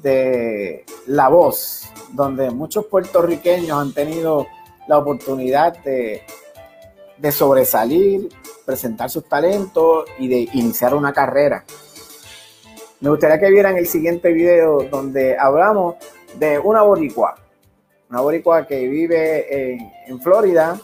de 0.01 0.85
La 1.07 1.30
Voz, 1.30 1.89
donde 2.13 2.49
muchos 2.51 2.85
puertorriqueños 2.85 3.77
han 3.77 3.93
tenido 3.93 4.47
la 4.88 4.97
oportunidad 4.97 5.77
de, 5.84 6.23
de 7.17 7.31
sobresalir, 7.31 8.30
presentar 8.65 9.09
sus 9.09 9.27
talentos 9.27 10.05
y 10.17 10.27
de 10.27 10.49
iniciar 10.53 10.93
una 10.93 11.13
carrera. 11.13 11.65
Me 13.01 13.09
gustaría 13.09 13.39
que 13.39 13.49
vieran 13.49 13.77
el 13.77 13.88
siguiente 13.88 14.31
video 14.34 14.84
donde 14.89 15.38
hablamos 15.38 15.95
de 16.35 16.59
una 16.59 16.81
boricua, 16.81 17.35
una 18.09 18.21
boricua 18.21 18.67
que 18.67 18.88
vive 18.88 19.77
en 20.07 20.21
Florida, 20.21 20.80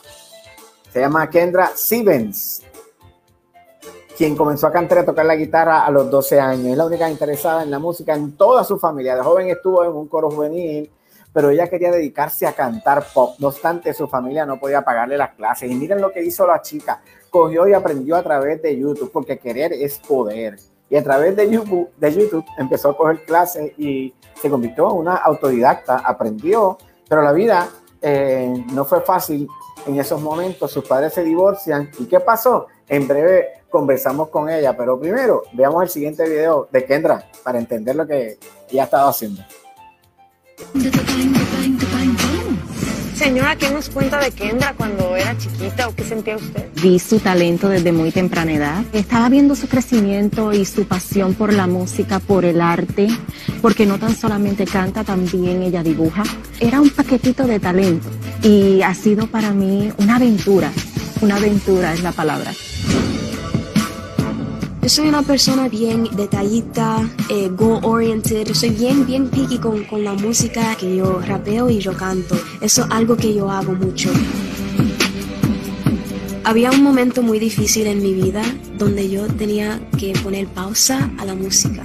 se 0.96 1.02
llama 1.02 1.30
Kendra 1.30 1.74
Stevens 1.76 2.62
quien 4.18 4.34
comenzó 4.34 4.68
a 4.68 4.72
cantar 4.72 5.00
y 5.00 5.02
a 5.02 5.06
tocar 5.06 5.26
la 5.26 5.36
guitarra 5.36 5.86
a 5.86 5.92
los 5.92 6.10
12 6.10 6.40
años. 6.40 6.68
Es 6.68 6.78
la 6.78 6.86
única 6.86 7.10
interesada 7.10 7.64
en 7.64 7.70
la 7.70 7.80
música 7.80 8.14
en 8.14 8.38
toda 8.38 8.64
su 8.64 8.80
familia. 8.80 9.14
De 9.14 9.22
joven 9.22 9.50
estuvo 9.50 9.84
en 9.84 9.92
un 9.92 10.08
coro 10.08 10.32
juvenil, 10.32 10.90
pero 11.34 11.50
ella 11.50 11.68
quería 11.68 11.92
dedicarse 11.92 12.48
a 12.48 12.54
cantar 12.54 13.06
pop. 13.14 13.36
No 13.40 13.50
obstante, 13.50 13.94
su 13.94 14.08
familia 14.08 14.46
no 14.46 14.58
podía 14.58 14.84
pagarle 14.86 15.18
las 15.18 15.34
clases. 15.34 15.70
Y 15.70 15.76
miren 15.76 16.00
lo 16.00 16.14
que 16.14 16.24
hizo 16.24 16.48
la 16.48 16.62
chica. 16.62 17.02
Cogió 17.30 17.68
y 17.68 17.74
aprendió 17.74 18.16
a 18.16 18.24
través 18.24 18.62
de 18.62 18.80
YouTube, 18.80 19.12
porque 19.12 19.38
querer 19.38 19.74
es 19.74 20.00
poder. 20.00 20.56
Y 20.90 20.96
a 20.96 21.04
través 21.04 21.36
de 21.36 21.52
YouTube, 21.52 22.46
empezó 22.58 22.92
a 22.92 22.96
coger 22.96 23.26
clases 23.26 23.78
y 23.78 24.14
se 24.42 24.50
convirtió 24.50 24.90
en 24.92 24.96
una 24.96 25.16
autodidacta. 25.18 25.98
Aprendió, 25.98 26.78
pero 27.10 27.22
la 27.22 27.34
vida 27.34 27.68
eh, 28.02 28.64
no 28.72 28.86
fue 28.86 29.02
fácil 29.02 29.46
en 29.86 30.00
esos 30.00 30.22
momentos. 30.22 30.72
Sus 30.72 30.86
padres 30.86 31.14
se 31.14 31.24
divorcian. 31.24 31.90
¿Y 32.00 32.06
qué 32.06 32.20
pasó? 32.20 32.68
En 32.88 33.08
breve 33.08 33.64
conversamos 33.70 34.30
con 34.30 34.50
ella, 34.50 34.76
pero 34.78 35.00
primero 35.00 35.44
veamos 35.54 35.84
el 35.84 35.90
siguiente 35.90 36.28
video 36.30 36.68
de 36.72 36.86
Kendra 36.86 37.30
para 37.44 37.60
entender 37.60 37.96
lo 37.96 38.08
que 38.08 38.38
ella 38.70 38.84
ha 38.84 38.86
estado 38.86 39.10
haciendo. 39.10 39.44
Señora, 43.16 43.56
¿qué 43.56 43.72
nos 43.72 43.90
cuenta 43.90 44.20
de 44.20 44.30
Kendra 44.32 44.74
cuando 44.74 45.16
era 45.16 45.38
chiquita 45.38 45.88
o 45.88 45.96
qué 45.96 46.04
sentía 46.04 46.36
usted? 46.36 46.68
Vi 46.82 47.00
su 47.00 47.20
talento 47.20 47.70
desde 47.70 47.94
muy 47.94 48.12
temprana 48.12 48.52
edad. 48.52 48.84
Estaba 48.92 49.30
viendo 49.30 49.56
su 49.56 49.70
crecimiento 49.70 50.52
y 50.52 50.66
su 50.66 50.86
pasión 50.86 51.34
por 51.34 51.54
la 51.54 51.66
música, 51.66 52.20
por 52.20 52.44
el 52.44 52.60
arte, 52.60 53.08
porque 53.62 53.86
no 53.86 53.98
tan 54.00 54.16
solamente 54.16 54.66
canta, 54.66 55.06
también 55.06 55.64
ella 55.64 55.82
dibuja. 55.82 56.24
Era 56.60 56.82
un 56.82 56.90
paquetito 56.90 57.48
de 57.48 57.60
talento 57.60 58.10
y 58.44 58.82
ha 58.82 58.94
sido 58.94 59.28
para 59.28 59.52
mí 59.52 59.94
una 59.98 60.18
aventura. 60.18 60.72
Una 61.22 61.38
aventura 61.38 61.94
es 61.94 62.04
la 62.04 62.12
palabra. 62.12 62.52
Yo 64.86 64.90
soy 64.90 65.08
una 65.08 65.24
persona 65.24 65.68
bien 65.68 66.08
detallista, 66.16 67.10
eh, 67.30 67.50
goal-oriented. 67.50 68.54
Soy 68.54 68.70
bien, 68.70 69.04
bien 69.08 69.30
picky 69.32 69.58
con, 69.58 69.84
con 69.86 70.04
la 70.04 70.14
música 70.14 70.76
que 70.76 70.96
yo 70.96 71.22
rapeo 71.22 71.72
y 71.72 71.80
yo 71.80 71.98
canto. 71.98 72.36
Eso 72.62 72.84
es 72.84 72.92
algo 72.92 73.18
que 73.18 73.34
yo 73.34 73.50
hago 73.50 73.74
mucho. 73.74 74.12
Había 76.44 76.70
un 76.70 76.84
momento 76.84 77.24
muy 77.24 77.40
difícil 77.40 77.88
en 77.88 78.04
mi 78.04 78.14
vida 78.14 78.44
donde 78.78 79.10
yo 79.10 79.26
tenía 79.26 79.82
que 79.98 80.14
poner 80.22 80.46
pausa 80.46 81.10
a 81.18 81.26
la 81.26 81.34
música. 81.34 81.84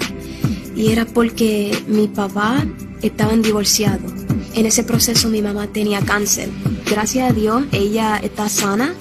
Y 0.76 0.92
era 0.92 1.06
porque 1.06 1.72
mi 1.88 2.06
papá 2.06 2.66
estaban 3.00 3.40
divorciados. 3.40 4.12
En 4.52 4.66
ese 4.66 4.84
proceso 4.84 5.30
mi 5.30 5.40
mamá 5.40 5.68
tenía 5.68 6.02
cáncer. 6.02 6.50
Gracias 6.84 7.30
a 7.30 7.32
Dios 7.32 7.64
ella 7.72 8.18
está 8.22 8.50
sana, 8.50 8.94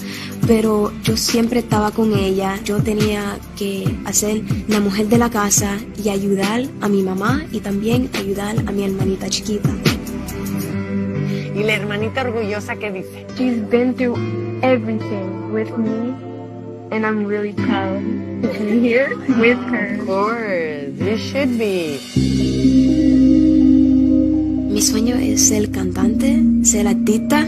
pero 0.49 0.91
yo 1.03 1.15
siempre 1.15 1.59
estaba 1.59 1.91
con 1.91 2.17
ella. 2.17 2.59
Yo 2.65 2.81
tenía 2.81 3.37
que 3.55 3.85
hacer 4.05 4.41
la 4.67 4.79
mujer 4.79 5.07
de 5.07 5.19
la 5.19 5.29
casa 5.29 5.77
y 6.03 6.09
ayudar 6.09 6.63
a 6.81 6.89
mi 6.89 7.03
mamá 7.03 7.45
y 7.51 7.59
también 7.59 8.09
ayudar 8.15 8.55
a 8.65 8.71
mi 8.71 8.83
hermanita 8.83 9.29
chiquita. 9.29 9.69
¿Y 11.55 11.61
la 11.61 11.75
hermanita 11.75 12.21
orgullosa 12.21 12.75
qué 12.77 12.91
dice? 12.91 13.27
She's 13.37 13.61
been 13.69 13.93
through 13.93 14.17
everything 14.63 15.53
with 15.53 15.69
me 15.77 16.15
and 16.89 17.05
I'm 17.05 17.27
really 17.27 17.53
proud 17.53 18.01
to 18.41 18.59
be 18.59 18.79
here 18.79 19.15
with 19.39 19.59
her. 19.69 19.99
Of 19.99 20.07
course, 20.07 20.97
you 20.97 21.17
should 21.17 21.59
be. 21.59 21.99
Mi 24.73 24.81
sueño 24.81 25.15
es 25.15 25.47
ser 25.47 25.69
cantante, 25.69 26.41
ser 26.63 26.87
artista 26.87 27.47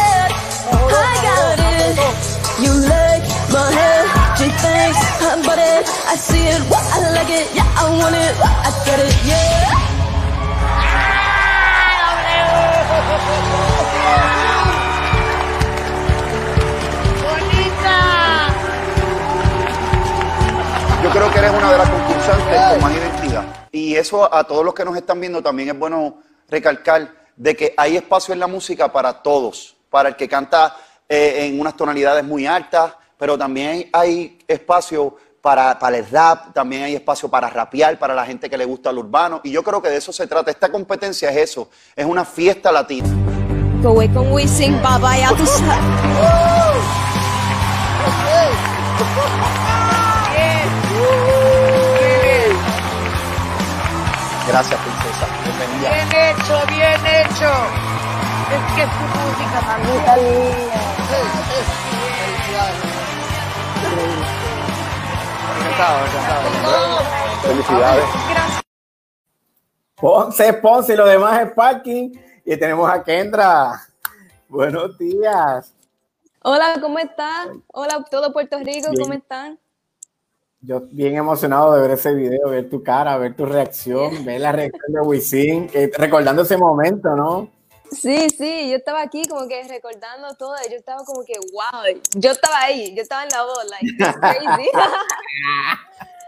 I 5.33 6.15
see 6.17 6.43
it, 6.43 6.59
I 6.59 6.99
like 7.15 7.29
it, 7.29 7.47
yeah, 7.55 7.63
I 7.79 7.87
want 7.87 8.15
it, 8.15 8.35
I 8.35 8.69
it, 8.99 9.15
yeah. 9.25 9.81
Yo 21.01 21.09
creo 21.09 21.31
que 21.31 21.39
eres 21.39 21.51
una 21.51 21.71
de 21.71 21.77
las 21.77 21.89
concursantes 21.89 22.61
con 22.61 22.81
más 22.81 22.91
identidad. 22.91 23.43
Y 23.71 23.95
eso 23.95 24.33
a 24.33 24.43
todos 24.43 24.65
los 24.65 24.73
que 24.73 24.83
nos 24.83 24.97
están 24.97 25.19
viendo 25.21 25.41
también 25.41 25.69
es 25.69 25.79
bueno 25.79 26.17
recalcar 26.49 27.09
de 27.37 27.55
que 27.55 27.73
hay 27.77 27.95
espacio 27.95 28.33
en 28.33 28.39
la 28.39 28.47
música 28.47 28.91
para 28.91 29.23
todos, 29.23 29.77
para 29.89 30.09
el 30.09 30.15
que 30.17 30.27
canta 30.27 30.75
eh, 31.07 31.45
en 31.45 31.59
unas 31.59 31.75
tonalidades 31.77 32.25
muy 32.25 32.45
altas, 32.45 32.93
pero 33.21 33.37
también 33.37 33.87
hay 33.93 34.39
espacio 34.47 35.15
para, 35.43 35.77
para 35.77 35.95
el 35.95 36.09
rap, 36.09 36.53
también 36.55 36.85
hay 36.85 36.95
espacio 36.95 37.29
para 37.29 37.51
rapear, 37.51 37.99
para 37.99 38.15
la 38.15 38.25
gente 38.25 38.49
que 38.49 38.57
le 38.57 38.65
gusta 38.65 38.89
el 38.89 38.97
urbano. 38.97 39.41
Y 39.43 39.51
yo 39.51 39.61
creo 39.61 39.79
que 39.79 39.89
de 39.89 39.97
eso 39.97 40.11
se 40.11 40.25
trata. 40.25 40.49
Esta 40.49 40.71
competencia 40.71 41.29
es 41.29 41.51
eso, 41.51 41.69
es 41.95 42.03
una 42.03 42.25
fiesta 42.25 42.71
latina. 42.71 43.07
Con 43.83 44.31
Wisin, 44.33 44.81
ya 44.81 45.29
tú 45.37 45.45
Gracias, 54.47 54.79
princesa. 54.81 55.27
Bienvenida. 55.43 55.93
Bien 55.93 56.07
hecho, 56.25 56.59
bien 56.69 57.05
hecho. 57.05 57.51
Es 58.49 58.63
que 58.73 58.81
tu 58.81 59.03
música 59.13 59.59
también. 59.67 60.01
Encantado, 65.81 66.05
encantado. 66.05 66.99
Felicidades. 67.41 68.05
Ponce, 69.95 70.53
Ponce 70.53 70.93
y 70.93 70.95
lo 70.95 71.07
demás 71.07 71.41
es 71.41 71.53
parking. 71.53 72.11
Y 72.45 72.55
tenemos 72.55 72.87
a 72.87 73.03
Kendra. 73.03 73.81
Buenos 74.47 74.95
días. 74.99 75.73
Hola, 76.43 76.75
¿cómo 76.79 76.99
están? 76.99 77.63
Hola, 77.73 78.05
todo 78.11 78.31
Puerto 78.31 78.59
Rico, 78.59 78.89
¿cómo 78.95 79.13
están? 79.13 79.57
Yo 80.59 80.81
bien 80.81 81.15
emocionado 81.15 81.73
de 81.73 81.81
ver 81.81 81.91
ese 81.91 82.13
video, 82.13 82.49
ver 82.49 82.69
tu 82.69 82.83
cara, 82.83 83.17
ver 83.17 83.35
tu 83.35 83.47
reacción, 83.47 84.23
ver 84.23 84.41
la 84.41 84.51
reacción 84.51 84.93
de 84.93 85.01
Wisin, 85.01 85.69
eh, 85.73 85.89
recordando 85.97 86.43
ese 86.43 86.57
momento, 86.57 87.15
¿no? 87.15 87.49
Sí, 87.91 88.29
sí, 88.29 88.69
yo 88.69 88.77
estaba 88.77 89.01
aquí 89.01 89.25
como 89.27 89.47
que 89.47 89.63
recordando 89.67 90.33
todo, 90.35 90.55
yo 90.69 90.77
estaba 90.77 91.03
como 91.03 91.25
que, 91.25 91.33
wow, 91.51 91.83
yo 92.15 92.31
estaba 92.31 92.59
ahí, 92.61 92.95
yo 92.95 93.01
estaba 93.01 93.23
en 93.23 93.29
la 93.29 93.43
voz, 93.43 93.65
like, 93.69 93.85
it's 93.85 94.17
crazy. 94.17 94.71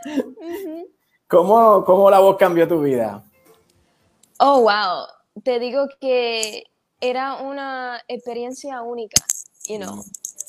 ¿Cómo, 1.27 1.85
¿Cómo 1.85 2.10
la 2.10 2.19
voz 2.19 2.35
cambió 2.38 2.68
tu 2.68 2.81
vida? 2.81 3.23
Oh, 4.40 4.61
wow, 4.61 5.07
te 5.41 5.57
digo 5.60 5.88
que 6.02 6.65
era 6.99 7.35
una 7.35 8.03
experiencia 8.10 8.81
única, 8.81 9.23
you 9.68 9.77
know. 9.77 10.03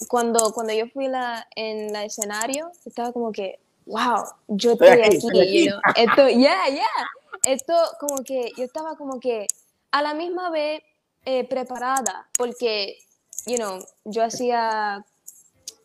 Cuando, 0.08 0.52
cuando 0.52 0.72
yo 0.72 0.88
fui 0.88 1.06
la, 1.06 1.46
en 1.54 1.94
el 1.94 2.06
escenario, 2.06 2.72
estaba 2.84 3.12
como 3.12 3.30
que, 3.30 3.60
wow, 3.86 4.24
yo 4.48 4.72
estoy, 4.72 4.88
aquí, 4.88 5.64
you 5.64 5.70
know. 5.70 5.80
Esto, 5.94 6.28
yeah, 6.28 6.68
yeah. 6.68 7.08
Esto 7.44 7.74
como 8.00 8.24
que, 8.24 8.50
yo 8.56 8.64
estaba 8.64 8.96
como 8.96 9.20
que 9.20 9.46
a 9.92 10.02
la 10.02 10.12
misma 10.12 10.50
vez 10.50 10.82
eh, 11.24 11.44
preparada, 11.48 12.28
porque, 12.36 12.98
you 13.46 13.56
know, 13.56 13.78
yo 14.04 14.24
hacía, 14.24 15.04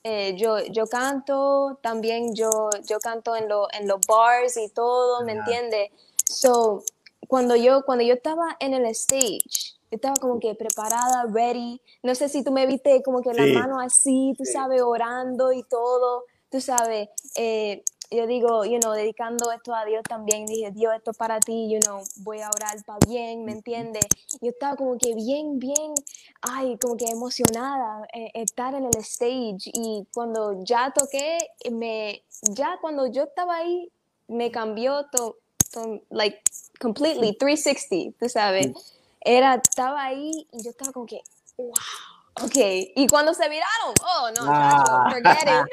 eh, 0.03 0.35
yo, 0.37 0.59
yo 0.65 0.87
canto, 0.87 1.77
también 1.81 2.35
yo, 2.35 2.69
yo 2.85 2.99
canto 2.99 3.35
en, 3.35 3.47
lo, 3.47 3.67
en 3.73 3.87
los 3.87 3.99
bars 4.07 4.57
y 4.57 4.69
todo, 4.69 5.23
¿me 5.23 5.33
entiendes? 5.33 5.91
So, 6.25 6.83
cuando 7.27 7.55
yo, 7.55 7.83
cuando 7.85 8.03
yo 8.03 8.15
estaba 8.15 8.57
en 8.59 8.73
el 8.73 8.85
stage, 8.87 9.39
yo 9.91 9.95
estaba 9.95 10.15
como 10.15 10.39
que 10.39 10.55
preparada, 10.55 11.25
ready. 11.31 11.81
No 12.03 12.13
sé 12.15 12.29
si 12.29 12.43
tú 12.43 12.51
me 12.51 12.65
viste 12.65 13.01
como 13.03 13.21
que 13.21 13.33
la 13.33 13.45
mano 13.59 13.79
así, 13.79 14.33
tú 14.37 14.45
sabes, 14.45 14.81
orando 14.81 15.51
y 15.51 15.63
todo, 15.63 16.25
tú 16.49 16.61
sabes. 16.61 17.09
Eh, 17.35 17.83
yo 18.11 18.25
digo, 18.25 18.65
you 18.65 18.79
know, 18.79 18.93
dedicando 18.93 19.51
esto 19.51 19.73
a 19.73 19.85
Dios 19.85 20.03
también, 20.03 20.45
dije, 20.45 20.71
Dios, 20.71 20.93
esto 20.95 21.11
es 21.11 21.17
para 21.17 21.39
ti, 21.39 21.69
you 21.71 21.79
know, 21.79 22.01
voy 22.17 22.41
a 22.41 22.49
orar 22.49 22.83
para 22.85 22.99
bien, 23.07 23.45
¿me 23.45 23.51
entiendes? 23.51 24.05
Yo 24.41 24.49
estaba 24.49 24.75
como 24.75 24.97
que 24.97 25.13
bien, 25.13 25.59
bien, 25.59 25.93
ay, 26.41 26.77
como 26.77 26.97
que 26.97 27.05
emocionada, 27.05 28.07
eh, 28.13 28.31
estar 28.33 28.73
en 28.73 28.85
el 28.85 28.97
stage 28.97 29.69
y 29.73 30.07
cuando 30.13 30.63
ya 30.63 30.91
toqué, 30.91 31.37
me, 31.71 32.23
ya 32.51 32.77
cuando 32.81 33.05
yo 33.07 33.23
estaba 33.23 33.57
ahí, 33.57 33.91
me 34.27 34.51
cambió 34.51 35.05
todo, 35.11 35.37
like, 36.09 36.39
completely, 36.79 37.33
360, 37.33 38.17
tú 38.19 38.29
sabes. 38.29 38.71
Era, 39.21 39.55
estaba 39.55 40.03
ahí 40.03 40.47
y 40.51 40.63
yo 40.63 40.71
estaba 40.71 40.91
como 40.91 41.05
que, 41.05 41.21
wow 41.57 42.18
Ok, 42.43 42.55
¿y 42.95 43.07
cuando 43.07 43.33
se 43.33 43.49
viraron? 43.49 43.93
Oh, 44.01 44.29
no, 44.37 44.51
ah. 44.51 45.09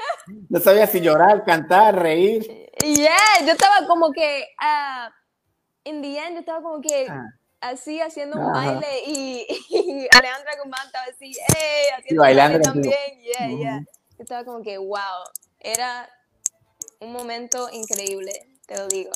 No 0.48 0.60
sabía 0.60 0.86
si 0.86 1.01
llorar, 1.01 1.44
cantar, 1.44 1.97
reír. 1.97 2.43
Yeah, 2.82 3.47
yo 3.47 3.52
estaba 3.52 3.86
como 3.86 4.12
que, 4.12 4.47
uh, 4.60 5.10
in 5.84 6.02
the 6.02 6.18
end, 6.18 6.34
yo 6.34 6.40
estaba 6.40 6.62
como 6.62 6.80
que 6.80 7.06
ah. 7.09 7.24
así 7.60 8.01
haciendo 8.01 8.38
un 8.38 8.52
baile 8.52 8.86
y, 9.06 9.47
Alejandra 10.12 10.52
Guzmán 10.62 10.86
estaba 10.86 11.05
así, 11.05 11.32
hey, 11.55 11.86
haciendo 11.97 12.22
un 12.22 12.26
baile 12.26 12.60
también. 12.60 12.94
Yeah, 13.20 13.48
yeah. 13.48 13.80
Yo 14.16 14.22
estaba 14.22 14.44
como 14.44 14.62
que, 14.62 14.78
wow, 14.78 15.24
era 15.60 16.09
un 17.01 17.12
momento 17.12 17.68
increíble, 17.72 18.32
te 18.66 18.76
lo 18.76 18.88
digo. 18.88 19.12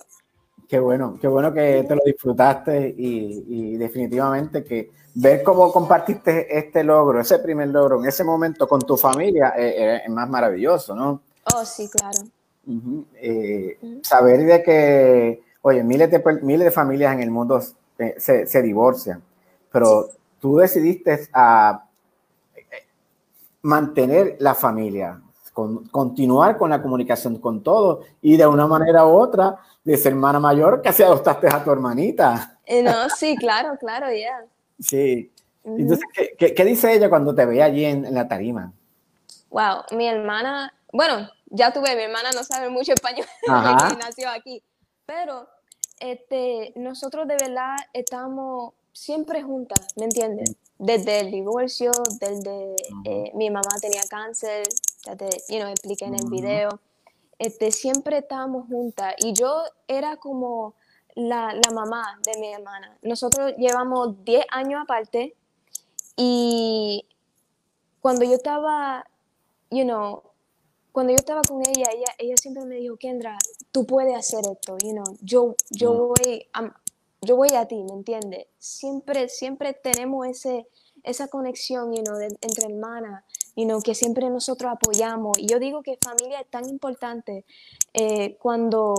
Qué 0.69 0.79
bueno, 0.79 1.19
qué 1.21 1.27
bueno 1.27 1.53
que 1.53 1.85
te 1.89 1.97
lo 1.97 2.03
disfrutaste 2.05 2.95
y, 2.97 3.45
y 3.49 3.77
definitivamente 3.77 4.63
que 4.63 5.00
ver 5.15 5.43
cómo 5.43 5.73
compartiste 5.73 6.57
este 6.57 6.85
logro, 6.85 7.21
ese 7.21 7.39
primer 7.39 7.69
logro 7.69 8.01
en 8.01 8.07
ese 8.07 8.25
momento 8.25 8.69
con 8.69 8.81
tu 8.81 8.97
familia 8.97 9.55
eh, 9.57 9.75
eh, 9.77 10.03
es 10.05 10.11
más 10.11 10.29
maravilloso, 10.29 10.95
¿no? 10.95 11.21
Oh, 11.55 11.65
sí, 11.65 11.89
claro. 11.89 12.19
Eh, 13.15 13.79
saber 14.03 14.45
de 14.45 14.63
que, 14.63 15.43
oye, 15.63 15.83
miles 15.83 16.11
de, 16.11 16.23
miles 16.43 16.67
de 16.67 16.71
familias 16.71 17.15
en 17.15 17.21
el 17.21 17.31
mundo 17.31 17.61
se, 18.17 18.47
se 18.47 18.63
divorcian, 18.63 19.23
pero 19.73 20.09
tú 20.39 20.59
decidiste 20.59 21.29
a 21.33 21.85
mantener 23.63 24.37
la 24.39 24.55
familia, 24.55 25.21
con, 25.53 25.89
continuar 25.89 26.57
con 26.57 26.71
la 26.71 26.81
comunicación 26.81 27.39
con 27.39 27.63
todos 27.63 28.07
y 28.23 28.37
de 28.37 28.47
una 28.47 28.67
manera 28.67 29.07
u 29.07 29.11
otra, 29.11 29.59
de 29.85 29.97
ser 29.97 30.13
hermana 30.13 30.39
mayor, 30.39 30.83
casi 30.83 31.03
adoptaste 31.03 31.49
a 31.49 31.65
tu 31.65 31.71
hermanita. 31.71 32.59
no, 32.83 33.09
sí, 33.17 33.37
claro, 33.37 33.77
claro, 33.79 34.07
ya. 34.13 34.45
Sí. 34.81 35.33
Entonces, 35.65 36.05
¿qué, 36.39 36.55
¿qué, 36.55 36.65
dice 36.65 36.93
ella 36.93 37.09
cuando 37.09 37.35
te 37.35 37.45
ve 37.45 37.63
allí 37.63 37.85
en, 37.85 38.13
la 38.15 38.27
tarima? 38.27 38.73
Wow, 39.51 39.83
mi 39.93 40.07
hermana, 40.07 40.73
bueno, 40.93 41.29
ya 41.47 41.73
tuve, 41.73 41.95
mi 41.97 42.03
hermana 42.03 42.31
no 42.35 42.45
sabe 42.45 42.71
mucho 42.71 42.93
español, 42.93 43.27
nació 43.99 44.31
aquí, 44.31 44.63
pero 45.05 45.49
este, 46.01 46.73
nosotros 46.77 47.29
de 47.29 47.37
verdad 47.37 47.77
estamos 47.93 48.73
siempre 48.93 49.43
juntas, 49.43 49.89
¿me 49.97 50.05
entiendes? 50.05 50.57
Desde 50.79 51.21
el 51.21 51.31
divorcio, 51.31 51.91
desde 52.21 52.77
eh, 53.05 53.31
mi 53.35 53.51
mamá 53.51 53.71
tenía 53.81 54.03
cáncer, 54.09 54.67
ya 55.05 55.15
te 55.15 55.29
you 55.49 55.59
know, 55.59 55.69
expliqué 55.69 56.07
en 56.07 56.15
el 56.15 56.27
video, 56.31 56.81
este, 57.39 57.71
siempre 57.71 58.19
estábamos 58.19 58.67
juntas 58.69 59.15
y 59.19 59.35
yo 59.35 59.63
era 59.89 60.17
como 60.17 60.75
la, 61.15 61.55
la, 61.55 61.71
mamá 61.73 62.19
de 62.23 62.41
mi 62.41 62.53
hermana. 62.53 62.97
Nosotros 63.03 63.55
llevamos 63.57 64.25
10 64.25 64.47
años 64.51 64.83
aparte 64.83 65.35
y 66.17 67.07
cuando 68.01 68.25
yo 68.25 68.35
estaba, 68.35 69.05
you 69.71 69.85
know, 69.85 70.23
cuando 70.93 71.13
yo 71.13 71.17
estaba 71.17 71.43
con 71.43 71.61
ella, 71.61 71.89
ella, 71.93 72.13
ella 72.19 72.37
siempre 72.37 72.65
me 72.65 72.77
dijo, 72.77 72.97
Kendra, 72.97 73.39
tú 73.73 73.87
puedes 73.87 74.17
hacer 74.17 74.41
esto, 74.51 74.77
you 74.83 74.93
know, 74.93 75.05
yo, 75.21 75.55
yo, 75.71 75.93
voy, 75.93 76.47
yo 77.23 77.37
voy 77.37 77.51
a 77.51 77.67
ti, 77.67 77.83
¿me 77.83 77.93
entiendes? 77.93 78.47
Siempre, 78.59 79.29
siempre 79.29 79.73
tenemos 79.73 80.27
ese, 80.27 80.67
esa 81.05 81.29
conexión, 81.29 81.93
you 81.93 82.03
know, 82.03 82.19
entre 82.21 82.67
hermanas, 82.67 83.25
you 83.57 83.65
know, 83.65 83.81
que 83.81 83.95
siempre 83.95 84.29
nosotros 84.31 84.73
apoyamos. 84.73 85.39
Y 85.39 85.47
yo 85.47 85.59
digo 85.59 85.83
que 85.83 85.99
familia 86.03 86.41
es 86.41 86.51
tan 86.51 86.69
importante 86.69 87.45
eh, 87.95 88.37
cuando, 88.39 88.95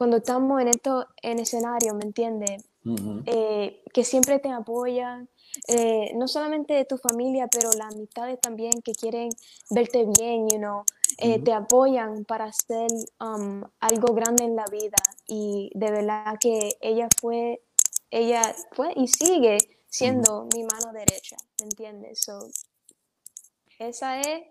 cuando 0.00 0.16
estamos 0.16 0.62
en 0.62 0.68
esto, 0.68 1.06
en 1.20 1.40
escenario, 1.40 1.92
¿me 1.92 2.04
entiendes? 2.04 2.64
Eh, 3.26 3.82
que 3.92 4.02
siempre 4.02 4.38
te 4.38 4.50
apoyan, 4.50 5.28
eh, 5.68 6.12
no 6.14 6.26
solamente 6.26 6.86
tu 6.86 6.96
familia, 6.96 7.48
pero 7.48 7.68
las 7.76 7.94
amistades 7.94 8.40
también 8.40 8.72
que 8.82 8.92
quieren 8.92 9.28
verte 9.68 10.06
bien, 10.06 10.48
you 10.48 10.56
know, 10.56 10.84
eh, 11.18 11.38
te 11.42 11.52
apoyan 11.52 12.24
para 12.24 12.46
hacer 12.46 12.90
um, 13.20 13.62
algo 13.78 14.14
grande 14.14 14.44
en 14.44 14.56
la 14.56 14.64
vida. 14.72 14.96
Y 15.26 15.70
de 15.74 15.90
verdad 15.90 16.38
que 16.40 16.78
ella 16.80 17.08
fue, 17.20 17.62
ella 18.10 18.40
fue 18.72 18.94
y 18.96 19.06
sigue 19.06 19.58
siendo 19.86 20.48
mi 20.54 20.62
mano 20.62 20.94
derecha, 20.94 21.36
¿me 21.60 21.64
entiendes? 21.64 22.22
So, 22.22 22.38
esa 23.78 24.18
es 24.22 24.44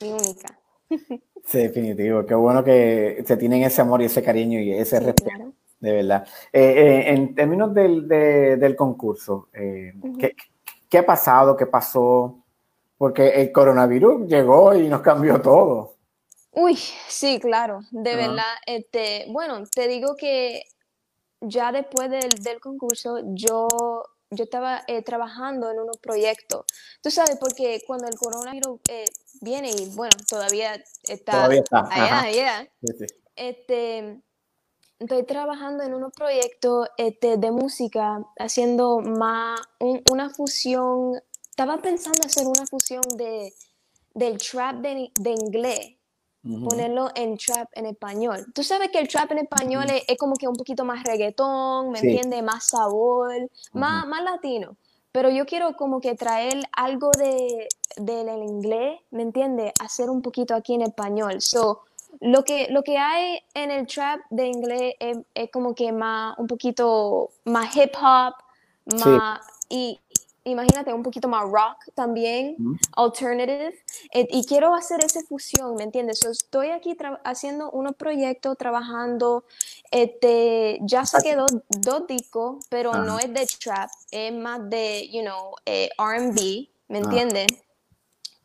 mi 0.00 0.12
única. 0.12 0.60
Sí, 1.48 1.56
definitivo. 1.56 2.26
Qué 2.26 2.34
bueno 2.34 2.62
que 2.62 3.24
se 3.26 3.36
tienen 3.38 3.62
ese 3.62 3.80
amor 3.80 4.02
y 4.02 4.04
ese 4.04 4.22
cariño 4.22 4.60
y 4.60 4.70
ese 4.70 5.00
respeto. 5.00 5.54
De 5.80 5.92
verdad. 5.92 6.26
Eh, 6.52 6.60
eh, 6.60 7.10
en 7.10 7.34
términos 7.34 7.72
del, 7.72 8.06
del 8.06 8.76
concurso, 8.76 9.48
eh, 9.54 9.94
¿qué, 10.90 10.98
ha 10.98 11.06
pasado? 11.06 11.56
¿Qué 11.56 11.64
pasó? 11.64 12.44
Porque 12.98 13.28
el 13.28 13.50
coronavirus 13.50 14.28
llegó 14.28 14.74
y 14.74 14.88
nos 14.88 15.00
cambió 15.00 15.40
todo. 15.40 15.94
Uy, 16.52 16.76
sí, 16.76 17.40
claro, 17.40 17.80
de 17.92 18.14
verdad. 18.14 18.54
Este, 18.66 19.24
bueno, 19.30 19.62
te 19.74 19.88
digo 19.88 20.16
que 20.16 20.64
ya 21.40 21.72
después 21.72 22.10
del, 22.10 22.28
del 22.42 22.60
concurso, 22.60 23.20
yo 23.24 23.68
yo 24.30 24.44
estaba 24.44 24.84
trabajando 25.04 25.70
en 25.70 25.80
unos 25.80 25.96
proyectos. 25.98 26.66
Tú 27.02 27.10
sabes, 27.10 27.36
porque 27.40 27.80
cuando 27.86 28.06
el 28.08 28.16
coronavirus 28.16 28.80
eh, 28.90 29.04
viene 29.40 29.70
y 29.70 29.88
bueno, 29.94 30.16
todavía 30.28 30.82
está, 31.04 31.32
todavía 31.32 31.60
está. 31.60 31.88
allá, 31.90 32.20
allá, 32.20 32.68
este, 33.36 34.20
estoy 34.98 35.22
trabajando 35.24 35.84
en 35.84 35.94
unos 35.94 36.12
proyectos 36.12 36.88
este, 36.96 37.36
de 37.36 37.50
música, 37.50 38.24
haciendo 38.38 38.98
más 39.00 39.60
una 40.10 40.30
fusión, 40.30 41.20
estaba 41.50 41.78
pensando 41.78 42.20
hacer 42.24 42.46
una 42.46 42.66
fusión 42.66 43.02
de, 43.16 43.52
del 44.14 44.38
trap 44.38 44.76
de, 44.76 45.12
de 45.18 45.30
inglés 45.30 45.98
ponerlo 46.42 47.10
en 47.14 47.36
trap 47.36 47.68
en 47.74 47.86
español. 47.86 48.46
Tú 48.54 48.62
sabes 48.62 48.90
que 48.90 48.98
el 48.98 49.08
trap 49.08 49.32
en 49.32 49.38
español 49.38 49.86
es, 49.90 50.16
como 50.16 50.34
que 50.36 50.48
un 50.48 50.54
poquito 50.54 50.84
más 50.84 51.02
reggaetón, 51.04 51.90
¿me 51.90 51.98
entiendes? 51.98 52.42
Más 52.42 52.66
sabor, 52.66 53.50
más, 53.72 54.06
más 54.06 54.22
latino. 54.22 54.76
Pero 55.12 55.30
yo 55.30 55.46
quiero 55.46 55.74
como 55.76 56.00
que 56.00 56.14
traer 56.14 56.62
algo 56.76 57.10
de, 57.18 57.68
del 57.96 58.28
inglés, 58.42 59.00
¿me 59.10 59.22
entiendes? 59.22 59.72
Hacer 59.80 60.10
un 60.10 60.22
poquito 60.22 60.54
aquí 60.54 60.74
en 60.74 60.82
español. 60.82 61.40
So, 61.40 61.80
lo 62.20 62.44
que, 62.44 62.68
lo 62.70 62.82
que 62.82 62.98
hay 62.98 63.40
en 63.54 63.70
el 63.70 63.86
trap 63.86 64.20
de 64.30 64.46
inglés 64.46 64.94
es, 65.00 65.18
es 65.34 65.50
como 65.50 65.74
que 65.74 65.92
más, 65.92 66.38
un 66.38 66.46
poquito 66.46 67.30
más 67.44 67.74
hip 67.76 67.94
hop, 68.00 68.34
Sí. 68.96 69.08
más, 69.10 69.40
y 69.68 70.00
imagínate, 70.48 70.92
un 70.92 71.02
poquito 71.02 71.28
más 71.28 71.44
rock 71.44 71.84
también, 71.94 72.56
alternative, 72.96 73.74
eh, 74.12 74.26
y 74.30 74.44
quiero 74.46 74.74
hacer 74.74 75.04
esa 75.04 75.20
fusión, 75.22 75.74
¿me 75.76 75.84
entiendes? 75.84 76.20
So, 76.20 76.30
estoy 76.30 76.70
aquí 76.70 76.96
haciendo 77.24 77.70
unos 77.70 77.94
proyectos, 77.96 78.56
trabajando, 78.58 79.44
este, 79.90 80.78
ya 80.82 81.04
saqué 81.06 81.36
dos, 81.36 81.50
dos 81.68 82.06
discos, 82.06 82.64
pero 82.68 82.92
no 82.94 83.18
es 83.18 83.32
de 83.32 83.46
trap, 83.62 83.90
es 84.10 84.32
más 84.32 84.68
de, 84.68 85.08
you 85.10 85.22
know, 85.22 85.52
eh, 85.66 85.90
R&B, 85.98 86.68
¿me 86.88 86.98
Ah. 86.98 87.02
entiendes? 87.02 87.46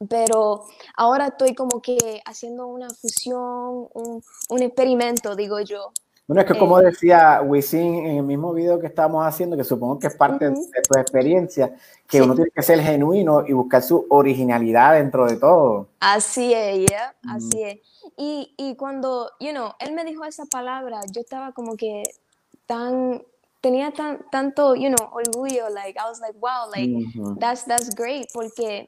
Pero 0.10 0.66
ahora 0.98 1.28
estoy 1.28 1.56
como 1.56 1.82
que 1.82 2.22
haciendo 2.26 2.68
una 2.68 2.90
fusión, 2.90 3.88
un, 3.94 4.22
un 4.50 4.62
experimento, 4.62 5.36
digo 5.36 5.60
yo. 5.62 5.92
Bueno, 6.26 6.42
es 6.42 6.48
que 6.48 6.58
como 6.58 6.80
Eh, 6.80 6.86
decía 6.86 7.42
Wisin 7.44 8.06
en 8.06 8.18
el 8.18 8.24
mismo 8.24 8.54
video 8.54 8.80
que 8.80 8.88
estábamos 8.88 9.26
haciendo, 9.26 9.58
que 9.58 9.66
supongo 9.66 10.00
que 10.00 10.08
es 10.08 10.16
parte 10.16 10.48
Ujú. 10.48 10.72
de 10.72 10.82
tu 10.82 10.98
experiencia, 10.98 11.76
que 12.08 12.18
Sí. 12.18 12.24
uno 12.24 12.34
tiene 12.34 12.50
que 12.52 12.62
ser 12.62 12.80
genuino 12.80 13.46
y 13.46 13.52
buscar 13.52 13.82
su 13.82 14.06
originalidad 14.10 14.94
dentro 14.94 15.26
de 15.26 15.36
todo. 15.36 15.90
Así 16.00 16.54
es, 16.54 16.90
yeah, 16.90 17.14
Mm. 17.24 17.30
así 17.36 17.64
es. 17.64 17.80
Y, 18.16 18.54
y 18.58 18.76
cuando, 18.78 19.32
you 19.42 19.52
know, 19.52 19.72
él 19.80 19.92
me 19.94 20.06
dijo 20.06 20.24
esa 20.24 20.46
palabra, 20.46 21.02
yo 21.12 21.20
estaba 21.22 21.52
como 21.52 21.76
que 21.76 22.04
tan, 22.68 23.22
tenía 23.60 23.92
tan, 23.92 24.26
tanto, 24.32 24.76
you 24.76 24.88
know, 24.96 25.10
orgullo, 25.12 25.70
like, 25.70 26.00
I 26.00 26.08
was 26.08 26.22
like, 26.22 26.38
wow, 26.40 26.70
like, 26.74 26.90
Ujú. 26.90 27.36
that's, 27.38 27.66
that's 27.66 27.94
great, 27.96 28.28
porque, 28.34 28.88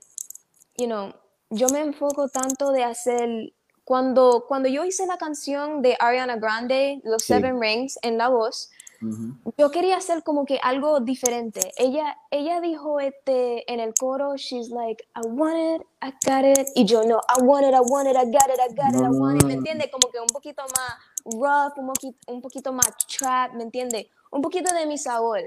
you 0.77 0.85
know, 0.87 1.11
yo 1.49 1.67
me 1.67 1.81
enfoco 1.81 2.29
tanto 2.29 2.71
de 2.71 2.83
hacer, 2.85 3.51
cuando, 3.85 4.45
cuando 4.47 4.67
yo 4.67 4.83
hice 4.83 5.05
la 5.05 5.17
canción 5.17 5.81
de 5.81 5.95
Ariana 5.99 6.35
Grande, 6.37 6.99
Los 7.03 7.23
Sí. 7.23 7.33
Seven 7.33 7.61
Rings, 7.61 7.97
en 8.01 8.17
la 8.17 8.29
voz, 8.29 8.71
Ujú. 9.01 9.35
yo 9.57 9.69
quería 9.69 9.97
hacer 9.97 10.23
como 10.23 10.45
que 10.45 10.59
algo 10.61 10.99
diferente. 11.01 11.71
Ella, 11.77 12.17
ella 12.31 12.59
dijo 12.61 12.99
este 12.99 13.71
en 13.71 13.79
el 13.79 13.93
coro, 13.93 14.35
she's 14.37 14.69
like, 14.69 15.03
I 15.15 15.27
want 15.27 15.55
it, 15.81 15.87
I 16.01 16.11
got 16.27 16.43
it. 16.45 16.67
Y 16.75 16.85
yo 16.85 17.03
no, 17.03 17.19
I 17.37 17.41
want 17.43 17.65
it, 17.67 17.73
I 17.73 17.79
want 17.79 18.07
it, 18.09 18.15
I 18.15 18.25
got 18.25 18.49
it, 18.49 18.59
I 18.59 18.73
got 18.73 18.93
it, 18.95 19.05
I 19.05 19.09
want 19.09 19.37
it. 19.41 19.45
¿Me 19.45 19.53
entiendes? 19.53 19.89
Como 19.91 20.11
que 20.11 20.19
un 20.19 20.27
poquito 20.27 20.63
más 20.63 20.95
rough, 21.25 21.77
un 21.77 21.87
poquito, 21.87 22.17
un 22.33 22.41
poquito 22.41 22.73
más 22.73 22.87
trap, 23.17 23.53
¿me 23.53 23.63
entiendes? 23.63 24.07
Un 24.31 24.41
poquito 24.41 24.73
de 24.73 24.85
mi 24.87 24.97
sabor. 24.97 25.39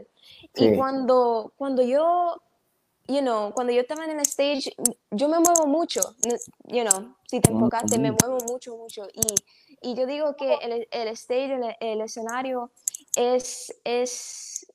Y 0.55 0.69
Sí. 0.69 0.77
cuando, 0.77 1.53
cuando 1.57 1.83
yo, 1.83 2.41
you 3.09 3.23
know, 3.23 3.53
cuando 3.53 3.73
yo 3.73 3.81
estaba 3.81 4.05
en 4.05 4.11
el 4.11 4.21
stage, 4.21 4.75
yo 5.11 5.29
me 5.29 5.39
muevo 5.41 5.67
mucho, 5.67 6.01
you 6.65 6.85
know, 6.85 7.15
si 7.27 7.41
te 7.41 7.51
enfocaste, 7.51 7.99
me 7.99 8.11
Ujú. 8.11 8.19
muevo 8.21 8.45
mucho, 8.47 8.77
mucho. 8.77 9.09
Y, 9.13 9.91
y 9.91 9.95
yo 9.95 10.07
digo 10.07 10.37
que 10.37 10.55
el, 10.57 10.87
el 10.91 11.09
stage, 11.09 11.55
el, 11.55 11.77
el 11.81 12.01
escenario 12.03 12.71
es, 13.17 13.75
es, 13.85 14.71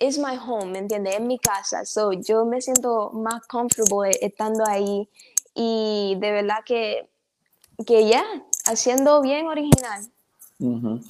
es 0.00 0.18
my 0.18 0.36
home, 0.36 0.72
¿me 0.72 0.78
entiendes? 0.80 1.14
Es 1.14 1.20
mi 1.20 1.38
casa. 1.38 1.84
So, 1.84 2.12
yo 2.12 2.44
me 2.44 2.60
siento 2.60 3.10
más 3.12 3.46
comfortable 3.46 4.10
estando 4.20 4.64
ahí 4.66 5.08
y 5.54 6.16
de 6.18 6.32
verdad 6.32 6.58
que, 6.64 7.08
que 7.86 8.08
ya, 8.08 8.24
haciendo 8.66 9.22
bien 9.22 9.46
original. 9.46 10.04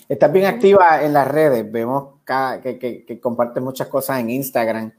Estás 0.09 0.33
bien 0.33 0.45
activa 0.47 1.03
en 1.03 1.13
las 1.15 1.27
redes, 1.27 1.71
vemos 1.71 2.21
que, 2.63 2.79
que, 2.79 3.07
que 3.07 3.21
compartes 3.21 3.63
muchas 3.63 3.89
cosas 3.89 4.21
en 4.21 4.29
Instagram. 4.29 4.93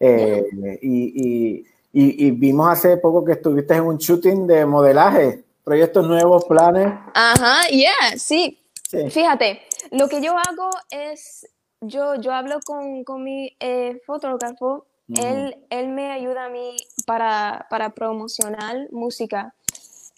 Eh, 0.00 0.44
y, 0.82 1.12
y- 1.14 1.64
y- 1.92 2.26
y 2.26 2.30
vimos 2.32 2.68
hace 2.68 2.96
poco 2.96 3.24
que 3.24 3.32
estuviste 3.32 3.74
en 3.74 3.84
un 3.84 3.98
shooting 3.98 4.46
de 4.46 4.64
modelaje, 4.66 5.44
proyectos 5.64 6.06
nuevos, 6.06 6.44
planes. 6.46 6.86
Ajá, 7.14 7.68
yeah, 7.68 8.16
sí. 8.16 8.58
Sí. 8.88 9.08
Fíjate, 9.10 9.62
lo 9.92 10.08
que 10.08 10.20
yo 10.20 10.32
hago 10.36 10.70
es, 10.90 11.48
yo, 11.80 12.14
yo 12.16 12.32
hablo 12.32 12.58
con, 12.64 13.04
con 13.04 13.22
mi 13.22 13.54
eh, 13.60 14.00
fotógrafo, 14.06 14.86
Ujú. 15.08 15.20
él, 15.22 15.56
él 15.70 15.88
me 15.88 16.10
ayuda 16.10 16.46
a 16.46 16.48
mí 16.48 16.76
para, 17.06 17.66
para 17.70 17.90
promocionar 17.90 18.88
música. 18.90 19.54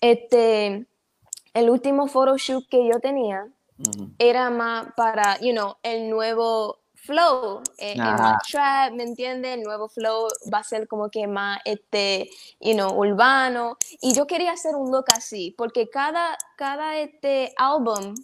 Este, 0.01 0.87
el 1.55 1.71
último 1.71 2.07
photoshoot 2.07 2.67
que 2.69 2.87
yo 2.87 2.99
tenía 3.01 3.47
era 4.19 4.51
más 4.51 4.89
para, 4.97 5.39
you 5.41 5.53
know, 5.53 5.75
el 5.83 6.09
nuevo 6.09 6.79
flow, 7.05 7.63
eh, 7.79 7.93
el 7.93 7.99
más 7.99 8.39
trap, 8.49 8.93
¿me 8.93 9.03
entiendes? 9.03 9.57
El 9.57 9.63
nuevo 9.65 9.89
flow 9.89 10.29
va 10.53 10.59
a 10.59 10.65
ser 10.65 10.87
como 10.87 11.11
que 11.11 11.27
más, 11.27 11.59
este, 11.65 12.31
you 12.61 12.75
know, 12.75 12.93
urbano. 12.97 13.77
Y 14.01 14.15
yo 14.15 14.27
quería 14.27 14.53
hacer 14.53 14.77
un 14.77 14.91
look 14.93 15.07
así, 15.15 15.55
porque 15.59 15.91
cada, 15.91 16.39
cada 16.57 16.97
este 16.99 17.53
álbum 17.57 18.15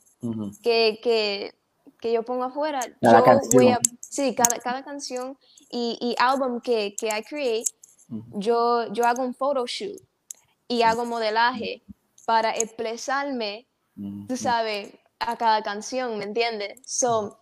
que, 0.63 1.01
que, 1.03 1.55
que 2.01 2.13
yo 2.13 2.23
pongo 2.23 2.45
afuera, 2.45 2.81
Cada 3.03 3.19
yo 3.19 3.25
canción. 3.25 3.63
voy 3.63 3.73
a, 3.73 3.81
sí, 4.01 4.35
cada, 4.35 4.59
cada 4.61 4.85
canción 4.85 5.37
y, 5.71 5.99
y 6.01 6.15
álbum 6.19 6.61
que, 6.61 6.95
que 6.97 7.09
I 7.09 7.23
create, 7.23 7.65
yo, 8.09 8.91
yo 8.93 9.05
hago 9.07 9.23
un 9.23 9.35
photoshoot 9.35 10.01
y 10.69 10.83
hago 10.83 11.05
modelaje 11.05 11.83
para 12.25 12.53
expresarme, 12.53 13.67
tú 14.29 14.37
sabes, 14.37 14.93
a 15.19 15.37
cada 15.37 15.63
canción, 15.63 16.17
¿me 16.19 16.25
entiendes? 16.25 16.81
So, 16.87 17.39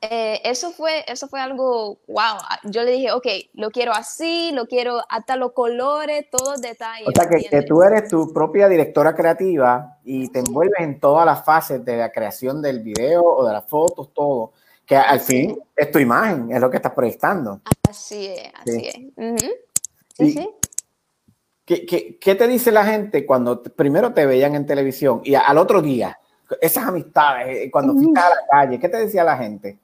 eh, 0.00 0.40
eso 0.44 0.70
fue, 0.70 1.04
eso 1.08 1.26
fue 1.26 1.40
algo, 1.40 1.98
wow, 2.06 2.36
yo 2.64 2.82
le 2.84 2.92
dije, 2.92 3.10
ok, 3.10 3.26
lo 3.54 3.70
quiero 3.70 3.92
así, 3.92 4.52
lo 4.52 4.66
quiero 4.66 5.00
hasta 5.08 5.34
los 5.36 5.52
colores, 5.52 6.26
todos 6.30 6.52
los 6.52 6.60
detalles. 6.60 7.08
O 7.08 7.10
sea, 7.10 7.28
¿me 7.28 7.44
que, 7.44 7.62
tú 7.62 7.82
eres 7.82 8.08
tu 8.08 8.32
propia 8.32 8.68
directora 8.68 9.14
creativa 9.14 9.98
y 10.04 10.28
te 10.28 10.38
envuelves 10.38 10.78
en 10.78 11.00
todas 11.00 11.26
las 11.26 11.44
fases 11.44 11.84
de 11.84 11.96
la 11.96 12.12
creación 12.12 12.62
del 12.62 12.80
video 12.80 13.24
o 13.24 13.44
de 13.44 13.52
las 13.52 13.66
fotos, 13.66 14.12
todo. 14.14 14.52
Que 14.86 14.96
al 14.96 15.18
Así 15.18 15.32
fin 15.48 15.58
es 15.76 15.90
tu 15.90 15.98
imagen, 15.98 16.50
es 16.52 16.60
lo 16.60 16.70
que 16.70 16.76
estás 16.76 16.92
proyectando. 16.92 17.60
Así 17.90 18.28
es, 18.28 18.52
así 18.54 18.80
Sí. 18.80 19.12
es. 19.16 19.42
Sí, 20.16 20.24
Y- 20.24 20.32
sí. 20.32 20.50
¿Qué, 21.64 21.84
qué, 21.84 22.18
qué 22.18 22.34
te 22.34 22.46
dice 22.48 22.72
la 22.72 22.84
gente 22.86 23.26
cuando 23.26 23.62
primero 23.62 24.14
te 24.14 24.24
veían 24.24 24.54
en 24.54 24.64
televisión 24.64 25.20
y 25.24 25.34
al 25.34 25.58
otro 25.58 25.82
día? 25.82 26.18
Esas 26.62 26.86
amistades, 26.86 27.66
eh, 27.66 27.70
cuando 27.70 27.92
fuiste 27.92 28.18
a 28.18 28.30
la 28.30 28.36
calle, 28.50 28.78
¿qué 28.78 28.88
te 28.88 28.96
decía 28.96 29.22
la 29.22 29.36
gente? 29.36 29.78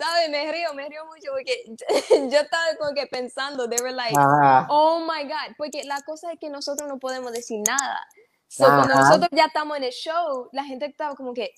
¿Sabes? 0.00 0.30
Me 0.30 0.50
río, 0.50 0.72
me 0.74 0.88
río 0.88 1.04
mucho 1.06 1.30
porque 1.32 1.64
yo 2.30 2.40
estaba 2.40 2.64
como 2.78 2.94
que 2.94 3.06
pensando, 3.06 3.68
they 3.68 3.78
were 3.80 3.92
like, 3.92 4.16
Ajá. 4.16 4.66
oh 4.70 5.00
my 5.00 5.24
God, 5.24 5.54
porque 5.58 5.84
la 5.84 6.00
cosa 6.02 6.32
es 6.32 6.38
que 6.38 6.48
nosotros 6.48 6.88
no 6.88 6.98
podemos 6.98 7.32
decir 7.32 7.60
nada. 7.66 8.00
So, 8.48 8.64
cuando 8.64 8.94
nosotros 8.94 9.28
ya 9.32 9.44
estamos 9.44 9.76
en 9.76 9.84
el 9.84 9.92
show, 9.92 10.48
la 10.52 10.64
gente 10.64 10.86
estaba 10.86 11.14
como 11.14 11.32
que, 11.34 11.52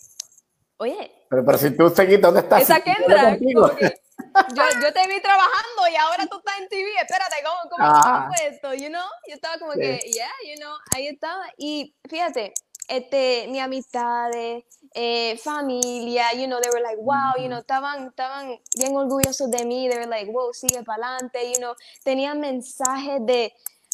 oye, 0.76 1.10
Pero, 1.30 1.44
pero 1.44 1.56
si 1.58 1.70
tú 1.76 1.88
seguís, 1.88 2.20
¿dónde 2.20 2.40
estás? 2.40 2.62
esa 2.62 2.80
Kendra, 2.80 3.36
yo, 3.38 4.64
yo 4.82 4.92
te 4.92 5.06
vi 5.08 5.20
trabajando 5.20 5.88
y 5.90 5.96
ahora 5.96 6.26
tú 6.26 6.38
estás 6.38 6.58
en 6.60 6.68
TV, 6.68 6.90
espérate, 7.00 7.36
¿cómo, 7.44 7.70
cómo, 7.70 7.84
Ah. 7.88 8.00
cómo 8.24 8.34
fue 8.34 8.46
esto? 8.48 8.74
You 8.74 8.88
know? 8.88 9.06
Yo 9.28 9.34
estaba 9.34 9.58
como 9.58 9.72
Sí. 9.72 9.80
que, 9.80 9.98
yeah, 10.12 10.30
you 10.46 10.56
know, 10.60 10.74
ahí 10.94 11.06
estaba. 11.08 11.44
Y 11.56 11.94
fíjate, 12.08 12.52
este, 12.88 13.46
mi 13.48 13.58
amistades, 13.60 14.64
eh, 14.94 15.36
familia, 15.38 16.32
you 16.34 16.46
know, 16.46 16.60
they 16.60 16.70
were 16.70 16.82
like, 16.82 16.98
wow, 16.98 17.34
you 17.36 17.48
know, 17.48 17.58
estaban, 17.58 18.08
estaban 18.08 18.58
bien 18.76 18.94
orgullosos 18.94 19.50
de 19.50 19.64
mí, 19.64 19.88
they 19.88 19.98
were 19.98 20.06
like, 20.06 20.30
wow, 20.30 20.52
sigue 20.52 20.82
para 20.84 21.02
adelante, 21.16 21.50
you 21.52 21.58
know, 21.58 21.74
tenían 22.04 22.40
mensajes 22.40 23.20
de, 23.24 23.52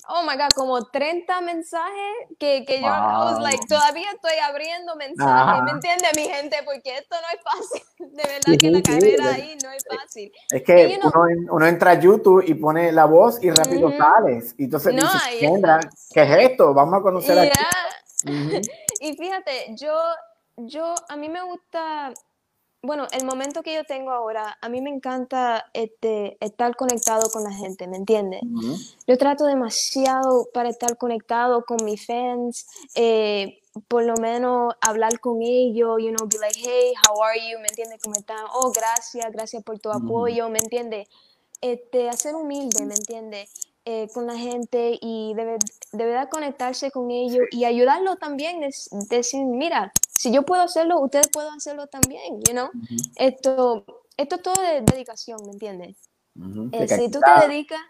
oh 0.08 0.22
my 0.22 0.36
God, 0.36 0.50
como 0.54 0.84
30 0.86 1.40
mensajes 1.42 2.14
que, 2.38 2.64
que 2.64 2.80
yo, 2.80 2.86
I 2.88 3.24
was 3.24 3.40
like, 3.42 3.66
todavía 3.68 4.10
estoy 4.12 4.38
abriendo 4.42 4.96
mensajes, 4.96 5.34
Ajá. 5.34 5.62
¿me 5.64 5.70
entiende 5.72 6.08
mi 6.16 6.22
gente? 6.28 6.56
Porque 6.64 6.96
esto 6.96 7.16
no 7.20 7.28
es 7.34 7.42
fácil, 7.44 7.82
de 8.16 8.22
verdad 8.22 8.52
Sí, 8.52 8.58
que 8.58 8.70
la 8.70 8.78
sí, 8.78 8.84
sí. 8.84 8.92
carrera 8.92 9.34
ahí 9.34 9.58
no 9.62 9.70
es 9.70 9.84
fácil. 9.86 10.32
Es 10.50 10.62
que 10.62 10.88
Y, 10.88 10.92
you 10.94 10.98
know, 10.98 11.10
uno, 11.14 11.28
en- 11.28 11.50
uno 11.50 11.66
entra 11.66 11.90
a 11.92 12.00
YouTube 12.00 12.42
y 12.46 12.54
pone 12.54 12.90
la 12.92 13.04
voz 13.04 13.42
y 13.42 13.50
rápido 13.50 13.92
sales. 13.98 14.54
Y 14.58 14.64
entonces 14.64 14.94
No, 14.94 15.02
dices, 15.02 15.22
¿qué 16.14 16.22
es 16.22 16.50
esto? 16.50 16.72
Vamos 16.74 16.94
a 16.98 17.02
conocer 17.02 17.38
aquí. 17.38 17.48
Yeah. 17.48 18.32
Ujú. 18.32 18.62
Y 19.00 19.16
fíjate, 19.16 19.76
yo, 19.76 19.94
yo, 20.58 20.94
a 21.08 21.16
mí 21.16 21.28
me 21.28 21.42
gusta, 21.42 22.12
bueno, 22.82 23.06
el 23.12 23.24
momento 23.24 23.62
que 23.62 23.74
yo 23.74 23.84
tengo 23.84 24.10
ahora, 24.10 24.58
a 24.60 24.68
mí 24.68 24.80
me 24.80 24.90
encanta 24.90 25.66
este, 25.72 26.36
estar 26.44 26.74
conectado 26.76 27.30
con 27.30 27.44
la 27.44 27.52
gente, 27.52 27.86
¿me 27.86 27.96
entiendes? 27.96 28.40
Yo 29.06 29.18
trato 29.18 29.44
demasiado 29.44 30.48
para 30.52 30.68
estar 30.68 30.96
conectado 30.96 31.64
con 31.64 31.84
mis 31.84 32.06
fans, 32.06 32.66
eh, 32.94 33.60
por 33.86 34.04
lo 34.04 34.14
menos 34.16 34.74
hablar 34.80 35.20
con 35.20 35.40
ellos, 35.42 35.98
you 36.00 36.10
know, 36.10 36.28
be 36.28 36.38
like, 36.38 36.58
hey, 36.58 36.92
how 37.06 37.22
are 37.22 37.38
you? 37.38 37.58
¿Me 37.60 37.68
entiendes? 37.68 38.00
¿Cómo 38.02 38.16
están? 38.16 38.44
Oh, 38.52 38.72
gracias, 38.72 39.30
gracias 39.30 39.62
por 39.62 39.78
tu 39.78 39.90
apoyo, 39.90 40.48
¿me 40.48 40.58
entiendes? 40.58 41.08
Este, 41.60 42.08
hacer 42.08 42.34
humilde, 42.34 42.84
¿me 42.84 42.94
entiendes? 42.94 43.50
Eh, 43.84 44.08
con 44.12 44.26
la 44.26 44.36
gente 44.36 44.98
y 45.00 45.32
de, 45.34 45.56
de 45.92 46.04
verdad 46.04 46.28
conectarse 46.28 46.90
con 46.90 47.10
ellos 47.10 47.46
y 47.50 47.64
ayudarlos 47.64 48.18
también, 48.18 48.62
es 48.62 48.90
decir, 49.08 49.42
mira, 49.46 49.92
si 50.18 50.32
yo 50.32 50.42
puedo 50.42 50.62
hacerlo, 50.62 50.98
ustedes 50.98 51.28
pueden 51.32 51.52
hacerlo 51.54 51.86
también, 51.86 52.40
you 52.44 52.52
know? 52.52 52.68
Esto, 53.14 53.84
esto 54.16 54.34
es 54.34 54.42
todo 54.42 54.60
de 54.60 54.80
dedicación, 54.80 55.38
¿me 55.46 55.52
entiendes? 55.52 55.96
Eh, 56.72 56.88
si 56.88 57.08
tú 57.08 57.20
te 57.20 57.46
dedicas, 57.46 57.80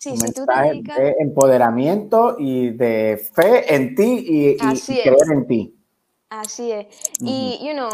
sí, 0.00 0.16
si 0.16 0.32
tú 0.32 0.44
te 0.44 0.60
dedicas, 0.60 0.98
de 0.98 1.14
empoderamiento 1.20 2.34
y 2.36 2.70
de 2.70 3.24
fe 3.32 3.72
en 3.72 3.94
ti 3.94 4.24
y, 4.28 4.48
y- 4.60 4.80
creer 4.80 5.32
en 5.32 5.46
ti. 5.46 5.74
Así 6.30 6.72
es. 6.72 6.88
Y, 7.24 7.60
you 7.64 7.74
know, 7.74 7.90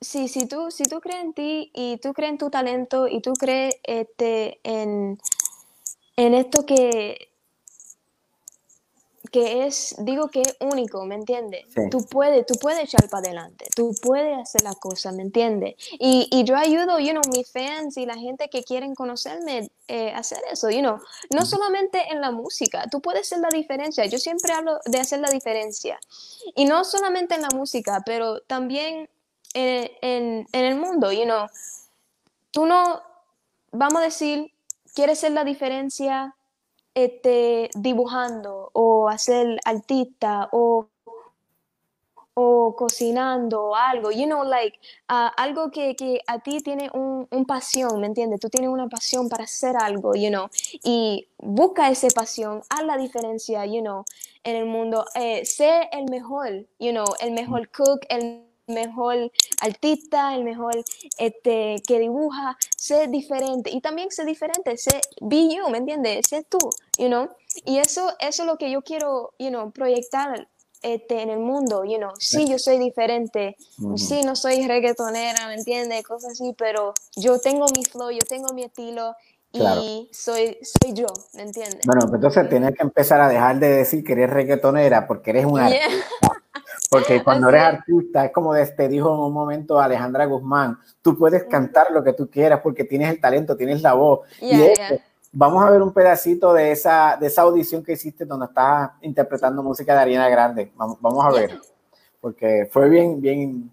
si, 0.00 0.26
si, 0.28 0.48
tú, 0.48 0.70
si 0.70 0.84
tú 0.84 0.98
crees 1.02 1.22
en 1.22 1.34
ti 1.34 1.70
y 1.74 1.98
tú 1.98 2.14
crees 2.14 2.32
en 2.32 2.38
tu 2.38 2.48
talento 2.48 3.08
y 3.08 3.20
tú 3.20 3.34
crees 3.34 3.74
este, 3.82 4.58
en, 4.64 5.18
en 6.16 6.32
esto 6.32 6.64
que, 6.64 7.31
que 9.32 9.64
es, 9.64 9.96
digo 9.98 10.28
que 10.28 10.42
es 10.42 10.56
único, 10.60 11.06
¿me 11.06 11.14
entiendes? 11.14 11.64
Sí. 11.74 11.88
Tú 11.90 12.04
puedes, 12.04 12.44
tú 12.44 12.54
puedes 12.60 12.84
echar 12.84 13.08
para 13.08 13.26
adelante, 13.26 13.64
tú 13.74 13.94
puedes 14.02 14.38
hacer 14.38 14.62
las 14.62 14.76
cosas, 14.76 15.14
¿me 15.14 15.22
entiendes? 15.22 15.74
Y, 15.98 16.28
y 16.30 16.44
yo 16.44 16.54
ayudo, 16.54 16.98
you 16.98 17.12
know, 17.12 17.22
mis 17.32 17.50
fans 17.50 17.96
y 17.96 18.04
la 18.04 18.14
gente 18.14 18.50
que 18.50 18.62
quieren 18.62 18.94
conocerme 18.94 19.70
eh, 19.88 20.12
hacer 20.12 20.38
eso, 20.50 20.68
you 20.70 20.80
know, 20.80 20.98
no 21.30 21.46
solamente 21.46 22.12
en 22.12 22.20
la 22.20 22.30
música, 22.30 22.86
tú 22.90 23.00
puedes 23.00 23.22
hacer 23.22 23.38
la 23.38 23.48
diferencia, 23.48 24.04
yo 24.04 24.18
siempre 24.18 24.52
hablo 24.52 24.78
de 24.84 25.00
hacer 25.00 25.20
la 25.20 25.30
diferencia, 25.30 25.98
y 26.54 26.66
no 26.66 26.84
solamente 26.84 27.34
en 27.34 27.40
la 27.40 27.50
música, 27.54 28.02
pero 28.04 28.42
también 28.42 29.08
en, 29.54 29.90
en, 30.02 30.46
en 30.52 30.64
el 30.64 30.76
mundo, 30.76 31.10
you 31.10 31.24
know, 31.24 31.46
tú 32.50 32.66
no, 32.66 33.00
vamos 33.70 34.02
a 34.02 34.04
decir, 34.04 34.52
quieres 34.94 35.20
ser 35.20 35.32
la 35.32 35.44
diferencia 35.44 36.36
este, 36.94 37.70
dibujando 37.74 38.70
o 38.72 39.08
hacer 39.08 39.58
artista 39.64 40.48
o, 40.52 40.88
o 42.34 42.74
cocinando 42.76 43.64
o 43.70 43.74
algo, 43.74 44.10
you 44.10 44.26
know, 44.26 44.44
like, 44.44 44.78
ah, 45.08 45.32
algo 45.36 45.70
que, 45.70 45.94
que 45.96 46.20
a 46.26 46.38
ti 46.38 46.60
tiene 46.60 46.90
un, 46.94 47.26
un 47.30 47.44
pasión, 47.44 48.00
¿me 48.00 48.06
entiendes? 48.06 48.40
Tú 48.40 48.48
tienes 48.48 48.70
una 48.70 48.88
pasión 48.88 49.28
para 49.28 49.44
hacer 49.44 49.76
algo, 49.76 50.14
you 50.14 50.28
know, 50.28 50.48
y 50.82 51.28
busca 51.38 51.90
esa 51.90 52.08
pasión, 52.08 52.62
haz 52.70 52.84
la 52.84 52.96
diferencia, 52.96 53.64
you 53.66 53.80
know, 53.80 54.04
en 54.44 54.56
el 54.56 54.66
mundo, 54.66 55.04
eh, 55.14 55.44
sé 55.44 55.88
el 55.92 56.06
mejor, 56.10 56.66
you 56.78 56.90
know, 56.90 57.06
el 57.20 57.32
mejor 57.32 57.68
cook, 57.70 58.00
el 58.08 58.51
mejor 58.66 59.30
artista, 59.60 60.34
el 60.34 60.44
mejor 60.44 60.74
este, 61.18 61.76
que 61.86 61.98
dibuja, 61.98 62.56
sé 62.76 63.08
diferente 63.08 63.70
y 63.70 63.80
también 63.80 64.10
sé 64.10 64.24
diferente, 64.24 64.76
sé 64.76 65.00
be 65.20 65.54
you, 65.54 65.68
¿me 65.70 65.78
entiendes? 65.78 66.28
Sé 66.28 66.44
tú, 66.48 66.58
you 66.98 67.06
know, 67.06 67.28
y 67.64 67.78
eso, 67.78 68.12
eso 68.20 68.42
es 68.42 68.46
lo 68.46 68.56
que 68.56 68.70
yo 68.70 68.82
quiero, 68.82 69.34
you 69.38 69.48
know, 69.48 69.70
proyectar 69.70 70.48
este, 70.82 71.22
en 71.22 71.30
el 71.30 71.38
mundo, 71.38 71.84
you 71.84 71.96
know, 71.96 72.12
sí, 72.18 72.46
yo 72.48 72.58
soy 72.58 72.78
diferente, 72.78 73.56
Ujú. 73.80 73.98
sí, 73.98 74.22
no 74.22 74.34
soy 74.34 74.66
reggaetonera, 74.66 75.46
¿me 75.48 75.54
entiendes? 75.54 76.02
Cosas 76.04 76.32
así, 76.32 76.54
pero 76.56 76.94
yo 77.16 77.38
tengo 77.38 77.66
mi 77.76 77.84
flow, 77.84 78.10
yo 78.10 78.24
tengo 78.28 78.52
mi 78.52 78.64
estilo 78.64 79.14
y 79.52 79.58
Claro. 79.58 79.82
soy, 80.12 80.58
soy 80.62 80.94
yo, 80.94 81.06
¿me 81.34 81.42
entiendes? 81.42 81.80
Bueno, 81.84 82.02
pues 82.08 82.14
entonces 82.14 82.48
tienes 82.48 82.74
que 82.74 82.82
empezar 82.82 83.20
a 83.20 83.28
dejar 83.28 83.58
de 83.58 83.68
decir 83.68 84.02
que 84.02 84.14
eres 84.14 84.30
reggaetonera 84.30 85.06
porque 85.06 85.30
eres 85.30 85.44
una 85.44 85.68
Yeah. 85.68 85.86
Porque 86.92 87.22
cuando 87.24 87.48
Así 87.48 87.56
eres 87.56 87.68
es. 87.68 87.78
artista, 87.78 88.24
es 88.26 88.32
como 88.32 88.52
te 88.54 88.88
dijo 88.88 89.14
en 89.14 89.20
un 89.20 89.32
momento 89.32 89.80
Alejandra 89.80 90.26
Guzmán, 90.26 90.78
tú 91.00 91.16
puedes 91.16 91.44
cantar 91.44 91.90
lo 91.90 92.04
que 92.04 92.12
tú 92.12 92.28
quieras 92.28 92.60
porque 92.62 92.84
tienes 92.84 93.08
el 93.08 93.18
talento, 93.18 93.56
tienes 93.56 93.80
la 93.80 93.94
voz. 93.94 94.20
y 94.40 94.50
Yeah, 94.50 94.66
esto, 94.66 94.88
yeah. 94.96 95.04
vamos 95.32 95.64
a 95.64 95.70
ver 95.70 95.80
un 95.80 95.94
pedacito 95.94 96.52
de 96.52 96.70
esa, 96.70 97.16
de 97.18 97.28
esa 97.28 97.42
audición 97.42 97.82
que 97.82 97.92
hiciste 97.92 98.26
donde 98.26 98.44
estás 98.44 98.90
interpretando 99.00 99.62
música 99.62 99.94
de 99.94 100.00
Ariana 100.02 100.28
Grande. 100.28 100.70
Vamos, 100.76 100.98
vamos 101.00 101.24
a 101.24 101.30
ver, 101.30 101.58
porque 102.20 102.68
fue 102.70 102.90
bien, 102.90 103.22
bien, 103.22 103.70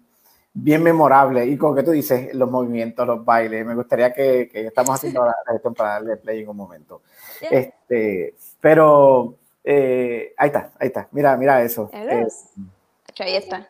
bien 0.54 0.82
memorable. 0.82 1.44
Y 1.44 1.58
como 1.58 1.74
que 1.74 1.82
tú 1.82 1.90
dices, 1.90 2.34
los 2.34 2.50
movimientos, 2.50 3.06
los 3.06 3.22
bailes, 3.22 3.66
me 3.66 3.74
gustaría 3.74 4.14
que, 4.14 4.48
que 4.50 4.68
estamos 4.68 4.94
haciendo 4.94 5.24
la 5.26 5.34
gestión 5.46 5.74
para 5.74 5.90
darle 5.90 6.16
play 6.16 6.40
en 6.40 6.48
un 6.48 6.56
momento. 6.56 7.02
Este, 7.50 8.34
pero 8.60 9.34
eh, 9.62 10.32
ahí 10.38 10.46
está, 10.46 10.72
ahí 10.78 10.86
está. 10.86 11.06
Mira, 11.12 11.36
mira 11.36 11.62
eso. 11.62 11.90
Eh, 11.92 12.26
es. 13.20 13.26
Ahí 13.26 13.36
está. 13.36 13.68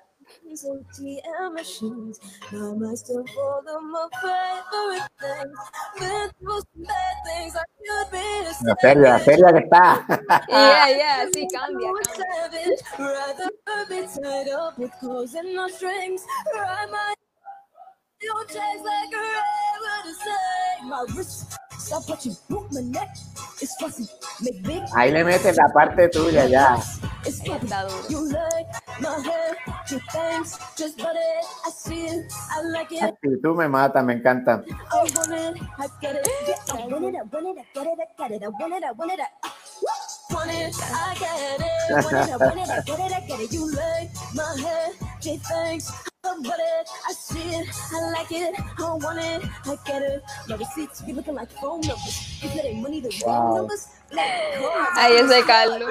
la 8.63 8.77
seria, 8.77 9.11
la 9.13 9.19
seria 9.19 9.53
que 9.53 9.59
está. 9.59 10.07
Yeah, 10.49 10.89
yeah, 10.89 11.29
sí, 11.33 11.47
cambia, 11.53 11.91
Ahí 24.95 25.11
le 25.13 25.25
metes 25.25 25.57
la 25.57 25.69
parte 25.73 26.09
tuya 26.09 26.47
ya. 26.47 26.79
Está 27.25 27.83
duro. 27.85 28.07
Tú 33.43 33.55
me 33.55 33.69
matas, 33.69 34.05
me 34.05 34.15
encanta. 34.15 34.63
Wow. 53.25 53.69
Ahí 54.97 55.15
ese 55.17 55.45
Carlos. 55.45 55.89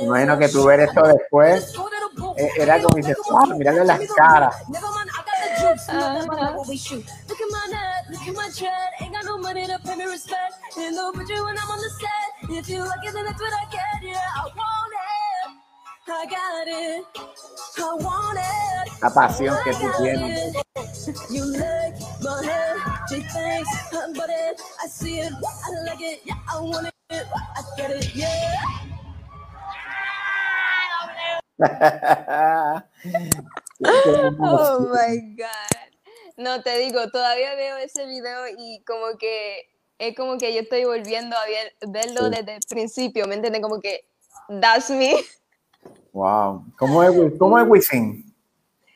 Imagino 0.00 0.38
que 0.38 0.48
tú 0.48 0.64
ver 0.64 0.80
esto 0.80 1.02
después. 1.02 1.74
Eh, 2.36 2.50
era 2.58 2.80
como 2.82 2.96
dices, 2.96 3.16
wow, 3.28 3.56
mirarle 3.58 3.84
las 3.84 4.00
caras. 4.16 4.54
juice. 5.60 5.88
Uh-huh. 5.88 6.00
Mother, 6.00 6.26
mother, 6.26 6.56
what 6.58 6.68
we 6.68 6.76
shoot. 6.76 7.04
Look 7.28 7.40
at 7.40 7.48
my 7.50 7.66
neck, 7.70 8.04
look 8.10 8.28
at 8.28 8.34
my 8.34 8.50
tread. 8.56 8.90
Ain't 9.00 9.12
got 9.12 9.24
no 9.24 9.38
money 9.38 9.66
to 9.66 9.78
pay 9.84 9.96
me 9.96 10.04
respect. 10.04 10.54
In 10.76 10.94
the 10.94 11.12
picture 11.16 11.44
when 11.44 11.58
I'm 11.58 11.70
on 11.70 11.78
the 11.78 11.90
set. 12.00 12.50
If 12.50 12.68
you 12.68 12.80
like 12.80 13.04
it, 13.04 13.12
then 13.14 13.24
that's 13.24 13.40
what 13.40 13.52
I 13.52 13.70
get. 13.70 14.02
Yeah, 14.02 14.18
I 14.36 14.44
want 14.56 14.92
it. 14.94 15.50
I 16.06 16.26
got 16.26 16.68
it. 16.68 17.04
I 17.78 17.94
want 17.94 18.38
it. 18.38 18.92
La 19.02 19.10
pasión 19.10 19.56
que 19.64 19.72
tú 19.72 19.90
tienes. 19.98 20.54
You 21.30 21.44
like 21.44 21.94
my 22.22 22.42
head, 22.44 22.76
she 23.08 23.20
thinks 23.20 23.68
I'm 23.92 24.12
but 24.14 24.30
it. 24.30 24.60
I 24.82 24.86
see 24.88 25.20
it, 25.20 25.32
I 25.34 25.70
like 25.84 26.00
it, 26.00 26.20
yeah, 26.24 26.34
I 26.50 26.60
want 26.60 26.86
it, 26.88 26.94
I 27.10 27.62
get 27.76 27.90
it, 27.90 28.14
yeah. 28.14 28.54
Oh 34.40 34.80
my 34.80 35.36
God. 35.36 35.92
No, 36.36 36.62
te 36.62 36.78
digo, 36.78 37.08
todavía 37.10 37.54
veo 37.54 37.76
ese 37.78 38.06
video 38.06 38.46
y 38.58 38.82
como 38.84 39.16
que 39.18 39.68
es 39.98 40.16
como 40.16 40.36
que 40.36 40.52
yo 40.52 40.60
estoy 40.60 40.84
volviendo 40.84 41.36
a 41.36 41.44
ver- 41.46 41.74
verlo 41.88 42.24
Sí. 42.28 42.30
desde 42.30 42.54
el 42.56 42.60
principio, 42.68 43.26
¿me 43.26 43.36
entiendes? 43.36 43.62
Como 43.62 43.80
que 43.80 44.04
that's 44.60 44.90
me. 44.90 45.14
Wow. 46.12 46.64
¿Cómo 46.78 47.02
es, 47.02 47.12
cómo 47.38 47.58
es 47.58 47.68
Wisin? 47.68 48.34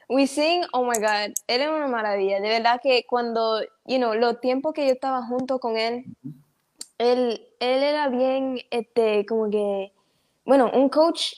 Wisin, 0.09 0.63
oh 0.73 0.85
my 0.85 0.99
God, 0.99 1.33
él 1.47 1.61
es 1.61 1.69
una 1.69 1.87
maravilla. 1.87 2.41
De 2.41 2.49
verdad 2.49 2.81
que 2.83 3.05
cuando, 3.07 3.61
you 3.85 3.99
know, 3.99 4.15
los 4.15 4.41
tiempos 4.41 4.73
que 4.73 4.87
yo 4.87 4.93
estaba 4.93 5.23
junto 5.27 5.59
con 5.61 5.77
él, 5.77 6.05
él, 6.99 7.47
él 7.61 7.83
era 7.83 8.09
bien, 8.09 8.59
este, 8.71 9.27
como 9.27 9.51
que, 9.51 9.93
bueno, 10.45 10.71
un 10.73 10.89
coach 10.89 11.35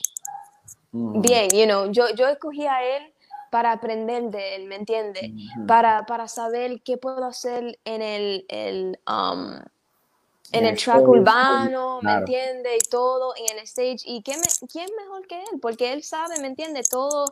bien, 0.93 1.49
you 1.51 1.65
know, 1.65 1.91
yo, 1.91 2.09
yo 2.15 2.27
escogí 2.27 2.65
a 2.65 2.83
él 2.83 3.10
para 3.51 3.73
aprender 3.73 4.23
de 4.31 4.55
él, 4.55 4.65
¿me 4.65 4.75
entiendes? 4.77 5.29
Para, 5.67 6.05
para 6.07 6.27
saber 6.27 6.81
qué 6.83 6.97
puedo 6.97 7.23
hacer 7.25 7.77
en 7.85 8.01
el, 8.01 8.45
el, 8.47 8.99
um, 9.07 9.59
en 10.53 10.65
el 10.65 10.77
track 10.77 11.07
urbano, 11.07 11.97
¿me 11.97 12.01
claro. 12.01 12.19
entiendes? 12.21 12.73
Y 12.83 12.89
todo 12.89 13.33
en 13.35 13.57
el 13.57 13.63
stage. 13.65 13.99
¿Y 14.05 14.23
quién, 14.23 14.39
me- 14.39 14.67
quién 14.67 14.89
mejor 14.97 15.27
que 15.27 15.35
él? 15.39 15.59
Porque 15.61 15.93
él 15.93 16.01
sabe, 16.01 16.39
¿me 16.39 16.47
entiendes? 16.47 16.89
Todo, 16.89 17.25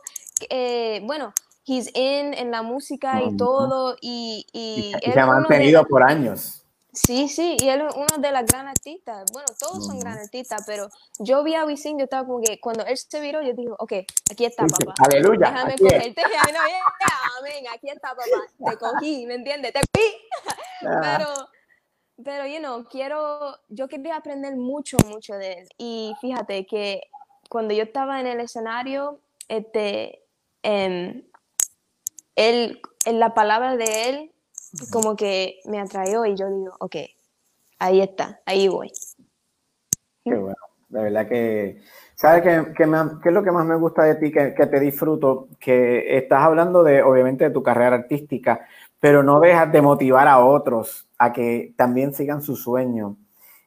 eh, 0.50 1.00
bueno, 1.04 1.32
he's 1.66 1.88
in, 1.94 2.34
en 2.34 2.50
la 2.50 2.62
música 2.62 3.22
y 3.22 3.36
todo, 3.36 3.96
y, 4.00 4.46
y, 4.52 4.92
Y 4.94 5.00
se 5.00 5.18
ha 5.18 5.24
de 5.24 5.26
mantenido 5.26 5.84
por 5.86 6.02
años. 6.02 6.59
Sí, 6.92 7.28
sí, 7.28 7.56
y 7.60 7.68
él 7.68 7.82
es 7.82 7.94
uno 7.94 8.06
de 8.18 8.32
las 8.32 8.44
gran 8.46 8.66
artistas. 8.66 9.24
Bueno, 9.32 9.46
todos 9.58 9.86
son 9.86 9.98
gran 10.00 10.18
artistas, 10.18 10.62
pero 10.66 10.88
yo 11.18 11.44
vi 11.44 11.54
a 11.54 11.64
Wisin, 11.64 11.98
yo 11.98 12.04
estaba 12.04 12.26
como 12.26 12.40
que 12.42 12.58
cuando 12.60 12.84
él 12.84 12.96
se 12.96 13.20
viró, 13.20 13.40
yo 13.42 13.52
dije, 13.52 13.70
ok, 13.78 13.92
aquí 14.30 14.44
está, 14.44 14.66
papá. 14.66 14.94
"Aleluya, 15.06 15.50
Déjame 15.52 15.72
aquí 15.74 15.86
es". 15.86 15.92
cogerte. 15.92 16.22
Ya, 16.22 16.42
no, 16.52 16.66
yeah, 16.66 16.84
amén, 17.38 17.64
aquí 17.72 17.88
está, 17.90 18.08
papá. 18.10 18.70
Te 18.70 18.76
cogí, 18.76 19.26
¿me 19.26 19.34
entiendes? 19.34 19.72
Te 19.72 19.80
cogí. 19.80 20.06
Ah. 20.82 21.18
Pero, 21.18 21.48
pero, 22.24 22.46
you 22.46 22.58
know, 22.58 22.84
quiero, 22.88 23.54
yo 23.68 23.86
quería 23.86 24.16
aprender 24.16 24.56
mucho, 24.56 24.96
mucho 25.06 25.34
de 25.34 25.52
él. 25.52 25.68
Y 25.76 26.14
fíjate 26.22 26.64
que 26.66 27.02
cuando 27.50 27.74
yo 27.74 27.82
estaba 27.82 28.18
en 28.18 28.26
el 28.26 28.40
escenario, 28.40 29.20
este, 29.48 30.22
em, 30.62 31.22
él, 32.34 32.80
en 33.04 33.20
la 33.20 33.34
palabra 33.34 33.76
de 33.76 34.08
él, 34.08 34.32
como 34.90 35.16
que 35.16 35.60
me 35.66 35.80
atrajo 35.80 36.26
y 36.26 36.36
yo 36.36 36.48
digo, 36.48 36.74
ok, 36.78 36.96
ahí 37.78 38.00
está, 38.00 38.40
ahí 38.46 38.68
voy. 38.68 38.90
Qué 40.24 40.34
bueno, 40.34 40.56
de 40.88 41.02
verdad 41.02 41.28
que, 41.28 41.82
¿sabes 42.14 42.42
qué, 42.42 42.72
qué, 42.76 42.84
qué 43.22 43.28
es 43.28 43.34
lo 43.34 43.42
que 43.42 43.50
más 43.50 43.64
me 43.64 43.76
gusta 43.76 44.04
de 44.04 44.16
ti, 44.16 44.30
que, 44.30 44.54
que, 44.54 44.66
te 44.66 44.80
disfruto? 44.80 45.48
Que 45.58 46.18
estás 46.18 46.42
hablando 46.42 46.82
de, 46.82 47.02
obviamente, 47.02 47.44
de 47.44 47.50
tu 47.50 47.62
carrera 47.62 47.96
artística, 47.96 48.66
pero 49.00 49.22
no 49.22 49.40
dejas 49.40 49.72
de 49.72 49.82
motivar 49.82 50.28
a 50.28 50.44
otros 50.44 51.08
a 51.18 51.32
que 51.32 51.74
también 51.76 52.12
sigan 52.14 52.42
su 52.42 52.56
sueño. 52.56 53.16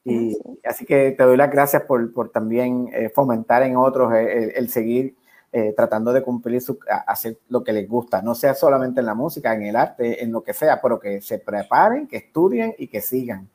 Y 0.05 0.37
así 0.65 0.85
que 0.85 1.11
te 1.11 1.23
doy 1.23 1.37
las 1.37 1.49
gracias 1.49 1.83
por, 1.83 2.11
por 2.13 2.29
también 2.29 2.89
eh, 2.93 3.09
fomentar 3.09 3.63
en 3.63 3.77
otros 3.77 4.13
el, 4.13 4.51
el 4.53 4.69
seguir 4.69 5.15
eh, 5.55 5.71
tratando 5.77 6.11
de 6.11 6.23
cumplir, 6.23 6.59
su, 6.61 6.79
hacer 7.05 7.37
lo 7.47 7.63
que 7.63 7.73
les 7.73 7.87
gusta, 7.87 8.23
no 8.23 8.33
sea 8.33 8.55
solamente 8.55 9.01
en 9.01 9.05
la 9.05 9.13
música, 9.13 9.53
en 9.53 9.61
el 9.61 9.75
arte, 9.75 10.23
en 10.23 10.31
lo 10.31 10.43
que 10.43 10.51
sea, 10.51 10.81
pero 10.81 10.99
que 10.99 11.21
se 11.21 11.37
preparen, 11.37 12.07
que 12.07 12.17
estudien 12.17 12.73
y 12.75 12.87
que 12.87 13.01
sigan. 13.01 13.47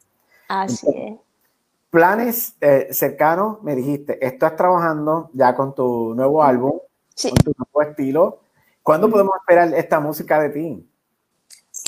Así 0.46 0.86
es. 0.94 1.14
Planes 1.90 2.54
eh, 2.60 2.86
cercanos, 2.92 3.60
me 3.64 3.74
dijiste, 3.74 4.24
estás 4.24 4.54
trabajando 4.54 5.28
ya 5.32 5.56
con 5.56 5.74
tu 5.74 6.14
nuevo 6.14 6.40
álbum, 6.40 6.78
con 7.20 7.34
tu 7.34 7.52
nuevo 7.58 7.90
estilo. 7.90 8.40
¿Cuándo 8.84 9.10
podemos 9.10 9.34
esperar 9.40 9.74
esta 9.74 9.98
música 9.98 10.40
de 10.40 10.50
ti? 10.50 10.88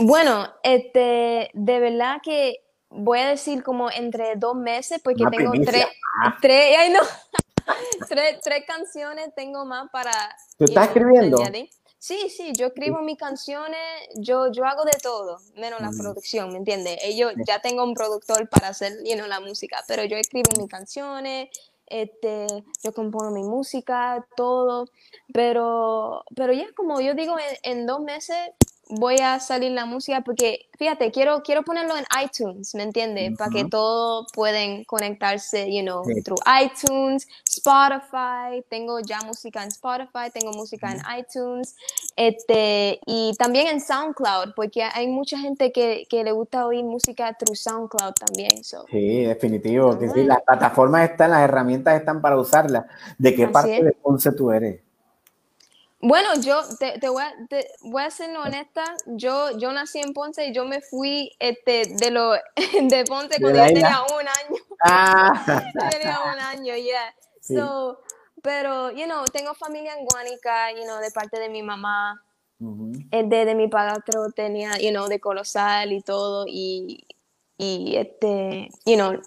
Bueno, 0.03 0.49
este, 0.65 1.51
de 1.55 1.81
verdad 1.81 2.21
que 2.21 2.65
voy 2.89 3.21
a 3.21 3.29
decir 3.29 3.63
como 3.63 3.91
entre 3.93 4.35
dos 4.35 4.57
meses, 4.57 5.01
porque 5.05 5.25
tengo 5.31 5.53
tres, 5.53 5.87
tres, 6.41 6.77
ay 6.79 6.93
no, 6.93 7.01
tres, 8.09 8.41
tres, 8.43 8.65
canciones 8.67 9.31
tengo 9.35 9.65
más 9.65 9.91
para... 9.91 10.13
¿Tú 10.59 10.65
estás 10.65 10.89
escribiendo? 10.89 11.39
Sí, 11.99 12.31
sí, 12.31 12.53
yo 12.57 12.69
escribo 12.69 13.03
mis 13.03 13.19
canciones, 13.19 13.79
yo, 14.17 14.51
yo 14.51 14.65
hago 14.65 14.85
de 14.85 14.97
todo, 15.03 15.39
menos 15.57 15.83
la 15.83 15.91
mm. 15.91 15.99
producción, 15.99 16.51
¿me 16.51 16.57
entiendes? 16.57 16.99
Yo 17.15 17.29
ya 17.47 17.61
tengo 17.61 17.85
un 17.85 17.93
productor 17.93 18.49
para 18.49 18.69
hacer 18.69 18.95
you 19.05 19.17
know, 19.17 19.27
la 19.27 19.39
música, 19.39 19.85
pero 19.87 20.05
yo 20.05 20.17
escribo 20.17 20.49
mis 20.59 20.71
canciones, 20.71 21.51
este, 21.87 22.47
yo 22.83 22.95
compongo 22.95 23.31
mi 23.33 23.43
música, 23.43 24.27
todo, 24.35 24.87
pero, 25.35 26.25
pero 26.35 26.55
ya 26.55 26.73
como 26.75 27.03
yo 27.03 27.13
digo, 27.13 27.37
en 27.65 27.87
dos 27.87 28.01
meses 28.01 28.51
voy 28.91 29.17
a 29.23 29.39
salir 29.41 29.73
la 29.73 29.87
música 29.87 30.23
porque, 30.23 30.67
fíjate, 30.79 31.11
quiero, 31.11 31.43
quiero 31.43 31.63
ponerlo 31.63 31.95
en 31.97 32.05
iTunes, 32.25 32.75
¿me 32.75 32.83
entiendes? 32.83 33.37
Para 33.37 33.51
que 33.51 33.65
todos 33.65 34.27
pueden 34.33 34.85
conectarse, 34.85 35.73
you 35.73 35.83
know, 35.83 36.03
through 36.25 36.41
iTunes, 36.63 37.27
Spotify, 37.45 38.65
tengo 38.69 39.01
ya 39.01 39.21
música 39.23 39.63
en 39.63 39.69
Spotify, 39.69 40.31
tengo 40.33 40.53
música 40.53 40.93
en 40.93 41.01
iTunes, 41.19 41.77
este, 42.17 43.01
y 43.07 43.35
también 43.39 43.69
en 43.69 43.81
SoundCloud, 43.81 44.55
porque 44.55 44.83
hay 44.83 45.07
mucha 45.09 45.39
gente 45.39 45.73
que, 45.73 46.07
que 46.09 46.25
le 46.25 46.33
gusta 46.33 46.67
oír 46.67 46.85
música 46.85 47.35
through 47.35 47.57
SoundCloud 47.57 48.15
también. 48.15 48.65
So. 48.65 48.85
Sí, 48.91 49.25
definitivo, 49.25 49.99
que 49.99 50.09
sí, 50.11 50.25
las 50.25 50.43
plataformas 50.43 51.11
están, 51.11 51.31
las 51.31 51.43
herramientas 51.43 51.99
están 51.99 52.21
para 52.21 52.39
usarlas. 52.39 52.87
¿De 53.19 53.35
qué 53.35 53.49
parte 53.49 53.83
de 53.83 53.93
Ponce 53.93 54.33
tú 54.33 54.51
eres? 54.51 54.81
Bueno, 56.03 56.29
yo 56.41 56.63
te, 56.79 56.99
te, 56.99 57.09
voy 57.11 57.23
a, 57.23 57.35
te, 57.49 57.69
voy 57.83 58.03
a 58.03 58.11
ser 58.11 58.35
honesta, 58.35 58.85
yo, 59.07 59.57
yo 59.59 59.71
nací 59.73 59.99
en 59.99 60.15
Ponce 60.15 60.47
y 60.47 60.55
yo 60.55 60.65
me 60.65 60.81
fui 60.81 61.33
este, 61.39 61.95
de, 61.95 62.11
lo, 62.11 62.33
de 62.57 63.05
Ponce 63.07 63.39
cuando 63.39 63.59
yo 63.67 63.67
tenía 63.67 64.01
un 64.03 64.27
año. 64.27 64.63
Ah. 64.83 65.63
tenía 65.91 66.19
un 66.33 66.41
año, 66.41 66.75
yeah. 66.77 67.15
So, 67.43 68.01
pero, 68.43 68.91
you 68.93 69.05
know, 69.05 69.25
tengo 69.27 69.55
familia 69.55 69.95
en 69.99 70.07
Guánica, 70.07 70.73
you 70.73 70.85
know, 70.85 70.99
de 71.01 71.11
parte 71.11 71.39
de 71.39 71.51
mi 71.51 71.63
mamá. 71.63 72.23
el 73.11 73.29
de, 73.29 73.45
de 73.45 73.55
mi 73.55 73.69
padrastro 73.69 74.31
tenía, 74.31 74.79
you 74.79 74.91
know, 74.91 75.07
de 75.07 75.21
Colosal 75.21 75.93
y 75.93 76.01
todo, 76.01 76.47
y, 76.47 77.07
y 77.59 77.97
este, 77.97 78.71
you 78.87 78.95
know, 78.95 79.21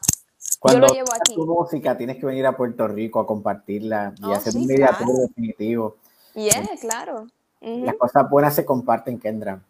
cuando 0.60 0.88
yo 0.88 0.88
lo 0.88 0.94
llevo 0.94 1.14
aquí. 1.14 1.36
tu 1.36 1.46
música 1.46 1.98
tienes 1.98 2.18
que 2.18 2.26
venir 2.26 2.46
a 2.46 2.56
Puerto 2.56 2.88
Rico 2.88 3.20
a 3.20 3.28
compartirla 3.28 4.14
y 4.18 4.26
oh, 4.26 4.34
hacer 4.34 4.56
un 4.56 4.66
media 4.66 4.98
definitivo. 5.28 5.98
Yeah, 6.36 6.68
claro. 6.82 7.28
Las 7.62 7.96
cosas 7.96 8.30
buenas 8.30 8.56
se 8.56 8.66
comparten, 8.66 9.20
Kendra. 9.20 9.62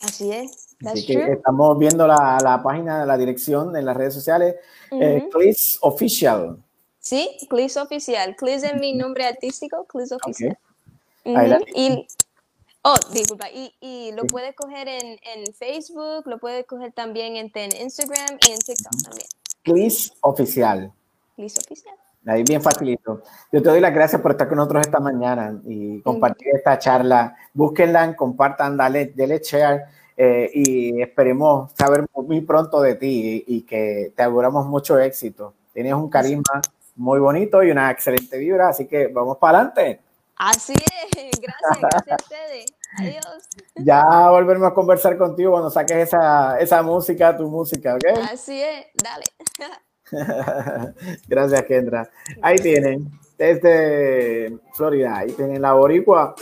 Así 0.00 0.32
es. 0.32 0.76
Así 0.86 1.04
que 1.04 1.32
estamos 1.32 1.78
viendo 1.78 2.06
la, 2.06 2.38
la, 2.42 2.62
página, 2.62 3.04
la 3.04 3.18
dirección 3.18 3.76
en 3.76 3.84
las 3.84 3.96
redes 3.96 4.14
sociales. 4.14 4.56
Uh 4.90 5.28
Official. 5.82 6.56
Sí, 6.98 7.36
Clis 7.48 7.76
Oficial. 7.76 8.36
Clis 8.36 8.62
es 8.62 8.74
mi 8.74 8.94
nombre 8.94 9.26
artístico, 9.26 9.84
Clis 9.84 10.12
Oficial. 10.12 10.56
y, 11.24 12.06
oh, 12.82 12.96
disculpa. 13.12 13.50
Y, 13.50 13.74
y 13.80 14.12
lo 14.12 14.24
puedes 14.24 14.54
coger 14.54 14.88
en, 14.88 15.18
en, 15.22 15.52
Facebook, 15.52 16.26
lo 16.26 16.38
puedes 16.38 16.66
coger 16.66 16.92
también 16.92 17.36
en, 17.36 17.50
en 17.54 17.76
Instagram 17.76 18.38
y 18.48 18.52
en 18.52 18.58
TikTok 18.58 19.02
también. 19.02 19.28
Clis 19.62 20.12
Oficial. 20.20 20.92
Clis 21.36 21.58
Oficial. 21.58 21.99
Ahí 22.26 22.42
bien 22.42 22.60
facilito. 22.60 23.22
Yo 23.50 23.62
te 23.62 23.70
doy 23.70 23.80
las 23.80 23.94
gracias 23.94 24.20
por 24.20 24.32
estar 24.32 24.46
con 24.46 24.58
nosotros 24.58 24.86
esta 24.86 25.00
mañana 25.00 25.58
y 25.64 26.00
compartir 26.02 26.48
esta 26.54 26.78
charla. 26.78 27.34
Búsquenla, 27.54 28.14
compartan, 28.14 28.76
dale, 28.76 29.12
dale 29.16 29.38
share 29.38 29.84
eh, 30.16 30.50
y 30.52 31.00
esperemos 31.00 31.72
saber 31.72 32.04
muy 32.14 32.42
pronto 32.42 32.82
de 32.82 32.96
ti 32.96 33.42
y, 33.46 33.62
que 33.62 34.12
te 34.14 34.22
auguramos 34.22 34.66
mucho 34.66 34.98
éxito. 34.98 35.54
Tienes 35.72 35.94
un 35.94 36.10
carisma 36.10 36.60
muy 36.96 37.18
bonito 37.20 37.62
y 37.62 37.70
una 37.70 37.90
excelente 37.90 38.36
vibra, 38.36 38.68
así 38.68 38.86
que 38.86 39.06
vamos 39.06 39.38
para 39.38 39.58
adelante. 39.58 40.00
Así 40.36 40.74
es, 40.74 41.30
gracias, 41.40 41.80
gracias 41.80 42.12
a 42.12 42.22
ustedes. 42.22 42.66
Adiós. 42.98 43.48
Ya 43.76 44.04
volveremos 44.28 44.70
a 44.70 44.74
conversar 44.74 45.16
contigo 45.16 45.52
cuando 45.52 45.70
saques 45.70 45.96
esa, 45.96 46.58
esa 46.58 46.82
música, 46.82 47.34
tu 47.34 47.48
música, 47.48 47.94
¿ok? 47.94 48.18
Así 48.30 48.60
es, 48.60 48.86
dale. 49.02 49.24
Gracias, 51.28 51.62
Kendra. 51.64 52.10
Ahí 52.42 52.56
tienen, 52.56 53.10
desde 53.38 54.58
Florida, 54.74 55.18
ahí 55.18 55.32
tienen 55.32 55.62
la 55.62 55.72
boricua 55.72 56.34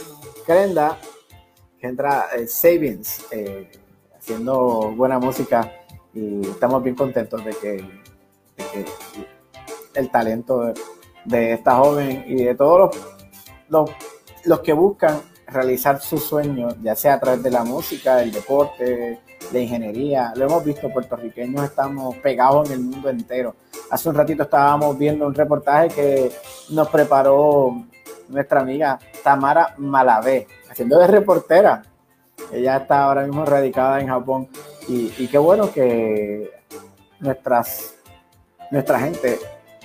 Kendra, 0.46 0.96
Kendra 1.78 2.26
eh, 2.36 2.46
Savings, 2.46 3.26
eh, 3.30 3.70
haciendo 4.16 4.92
buena 4.96 5.18
música 5.18 5.72
y 6.14 6.40
estamos 6.48 6.82
bien 6.82 6.96
contentos 6.96 7.44
de 7.44 7.50
que, 7.52 7.84
el 9.94 10.10
talento 10.10 10.72
de, 11.24 11.52
esta 11.52 11.76
joven 11.76 12.24
y 12.26 12.44
de 12.44 12.54
todos 12.54 12.96
los, 13.68 13.90
los 14.44 14.60
que 14.60 14.72
buscan 14.72 15.20
realizar 15.46 16.00
sus 16.00 16.24
sueños, 16.24 16.76
ya 16.82 16.94
sea 16.94 17.14
a 17.14 17.20
través 17.20 17.42
de 17.42 17.50
la 17.50 17.64
música, 17.64 18.22
el 18.22 18.32
deporte, 18.32 19.20
de 19.50 19.62
ingeniería. 19.62 20.32
Lo 20.36 20.46
hemos 20.46 20.64
visto, 20.64 20.90
puertorriqueños 20.90 21.64
estamos 21.64 22.16
pegados 22.16 22.68
en 22.70 22.74
el 22.74 22.80
mundo 22.80 23.08
entero. 23.08 23.54
Hace 23.90 24.08
un 24.08 24.14
ratito 24.14 24.42
estábamos 24.42 24.98
viendo 24.98 25.26
un 25.26 25.34
reportaje 25.34 25.88
que 25.88 26.32
nos 26.70 26.88
preparó 26.88 27.84
nuestra 28.28 28.60
amiga 28.60 28.98
Tamara 29.22 29.74
Malavé, 29.78 30.46
haciendo 30.70 30.98
de 30.98 31.06
reportera. 31.06 31.82
Ella 32.52 32.76
está 32.78 33.04
ahora 33.04 33.22
mismo 33.22 33.44
radicada 33.44 34.00
en 34.00 34.08
Japón 34.08 34.48
y, 34.86 35.26
qué 35.26 35.38
bueno 35.38 35.70
que 35.72 36.50
nuestras, 37.20 37.94
nuestra 38.70 39.00
gente 39.00 39.38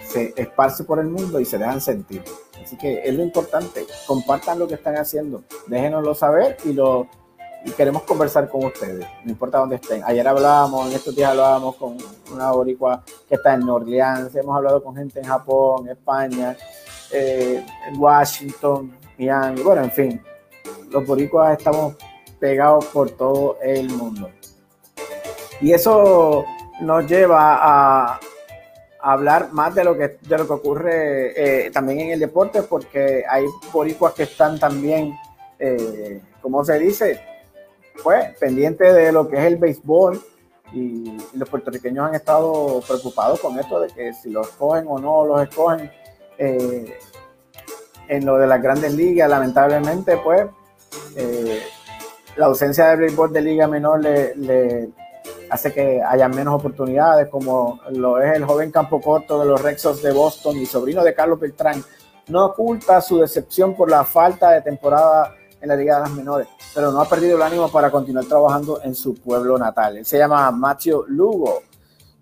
se 0.05 0.33
esparce 0.35 0.83
por 0.83 0.99
el 0.99 1.07
mundo 1.07 1.39
y 1.39 1.45
se 1.45 1.57
dejan 1.57 1.81
sentir. 1.81 2.23
Así 2.63 2.77
que 2.77 3.01
es 3.03 3.13
lo 3.13 3.23
importante, 3.23 3.85
compartan 4.07 4.59
lo 4.59 4.67
que 4.67 4.75
están 4.75 4.95
haciendo, 4.95 5.43
déjenoslo 5.67 6.15
saber 6.15 6.57
y 6.63 6.73
lo 6.73 7.07
y 7.65 7.71
queremos 7.71 8.03
conversar 8.03 8.49
con 8.49 8.65
ustedes, 8.65 9.07
no 9.23 9.31
importa 9.31 9.59
dónde 9.59 9.77
estén. 9.77 10.03
Ayer 10.03 10.27
hablábamos, 10.27 10.89
en 10.89 10.93
estos 10.93 11.15
días 11.15 11.31
hablábamos 11.31 11.75
con 11.75 11.97
una 12.31 12.51
boricua 12.51 13.03
que 13.27 13.35
está 13.35 13.53
en 13.53 13.67
Orleans, 13.69 14.35
hemos 14.35 14.55
hablado 14.55 14.83
con 14.83 14.95
gente 14.95 15.19
en 15.19 15.25
Japón, 15.25 15.87
España, 15.87 16.57
eh, 17.11 17.65
Washington, 17.97 18.93
Miami, 19.17 19.61
bueno, 19.61 19.83
en 19.83 19.91
fin, 19.91 20.21
los 20.89 21.05
boricuas 21.05 21.57
estamos 21.57 21.95
pegados 22.39 22.85
por 22.85 23.11
todo 23.11 23.57
el 23.61 23.89
mundo. 23.89 24.29
Y 25.61 25.71
eso 25.71 26.43
nos 26.81 27.07
lleva 27.07 27.57
a, 27.61 28.19
hablar 28.99 29.51
más 29.51 29.75
de 29.75 29.83
lo 29.83 29.97
que, 29.97 30.17
de 30.21 30.37
lo 30.37 30.47
que 30.47 30.53
ocurre 30.53 31.65
eh, 31.67 31.71
también 31.71 31.99
en 31.99 32.11
el 32.11 32.19
deporte, 32.19 32.63
porque 32.63 33.23
hay 33.29 33.45
boricuas 33.71 34.13
que 34.13 34.23
están 34.23 34.57
también, 34.57 35.13
eh, 35.59 36.21
como 36.41 36.63
se 36.63 36.79
dice, 36.79 37.21
pues 38.01 38.37
pendiente 38.39 38.91
de 38.91 39.11
lo 39.11 39.27
que 39.27 39.37
es 39.37 39.43
el 39.43 39.57
béisbol 39.57 40.21
y, 40.73 41.17
los 41.33 41.49
puertorriqueños 41.49 42.07
han 42.07 42.15
estado 42.15 42.81
preocupados 42.87 43.39
con 43.39 43.59
esto 43.59 43.79
de 43.79 43.89
que 43.89 44.13
si 44.13 44.29
los 44.29 44.47
escogen 44.47 44.85
o 44.87 44.99
no 44.99 45.25
los 45.25 45.43
escogen 45.43 45.91
eh, 46.37 46.97
en 48.07 48.25
lo 48.25 48.37
de 48.37 48.47
las 48.47 48.61
grandes 48.61 48.93
ligas, 48.93 49.29
lamentablemente 49.29 50.17
pues 50.17 50.47
eh, 51.15 51.61
la 52.35 52.47
ausencia 52.47 52.87
del 52.87 52.99
béisbol 52.99 53.31
de 53.31 53.41
liga 53.41 53.67
menor 53.67 54.01
le, 54.01 54.89
hace 55.49 55.71
que 55.71 56.01
haya 56.01 56.27
menos 56.27 56.55
oportunidades, 56.55 57.29
como 57.29 57.79
lo 57.91 58.19
es 58.19 58.35
el 58.35 58.45
joven 58.45 58.71
campo 58.71 58.99
corto 58.99 59.39
de 59.39 59.45
los 59.45 59.61
Rexos 59.61 60.01
de 60.01 60.11
Boston 60.11 60.57
y 60.57 60.65
sobrino 60.65 61.03
de 61.03 61.13
Carlos 61.13 61.39
Beltrán, 61.39 61.83
no 62.27 62.45
oculta 62.45 63.01
su 63.01 63.19
decepción 63.19 63.75
por 63.75 63.89
la 63.89 64.03
falta 64.03 64.51
de 64.51 64.61
temporada 64.61 65.35
en 65.63 65.69
la 65.69 65.77
Liga 65.77 65.95
de 65.95 66.01
las 66.01 66.11
Menores, 66.11 66.47
pero 66.75 66.91
no 66.91 66.99
ha 66.99 67.05
perdido 67.05 67.37
el 67.37 67.41
ánimo 67.41 67.71
para 67.71 67.89
continuar 67.89 68.25
trabajando 68.25 68.81
en 68.83 68.93
su 68.93 69.15
pueblo 69.15 69.57
natal. 69.57 69.97
Él 69.97 70.05
se 70.05 70.17
llama 70.17 70.51
Matthew 70.51 71.05
Lugo 71.07 71.61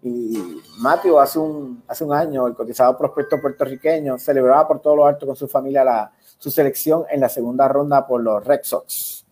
Y 0.03 0.61
Matthew 0.79 1.19
hace 1.19 1.39
un, 1.39 1.83
hace 1.87 2.03
un 2.03 2.13
año, 2.13 2.45
el 2.45 2.53
cotizado 2.53 2.95
prospecto 2.95 3.41
puertorriqueño, 3.41 4.19
celebraba 4.19 4.67
por 4.67 4.79
todo 4.79 4.95
lo 4.95 5.05
alto 5.07 5.25
con 5.25 5.35
su 5.35 5.47
familia 5.47 5.83
la, 5.83 6.11
su 6.37 6.51
selección 6.51 7.03
en 7.09 7.19
la 7.19 7.29
segunda 7.29 7.67
ronda 7.67 8.05
por 8.05 8.21
los 8.21 8.45
Red 8.45 8.61
Sox. 8.63 9.25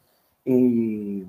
Y 0.44 1.24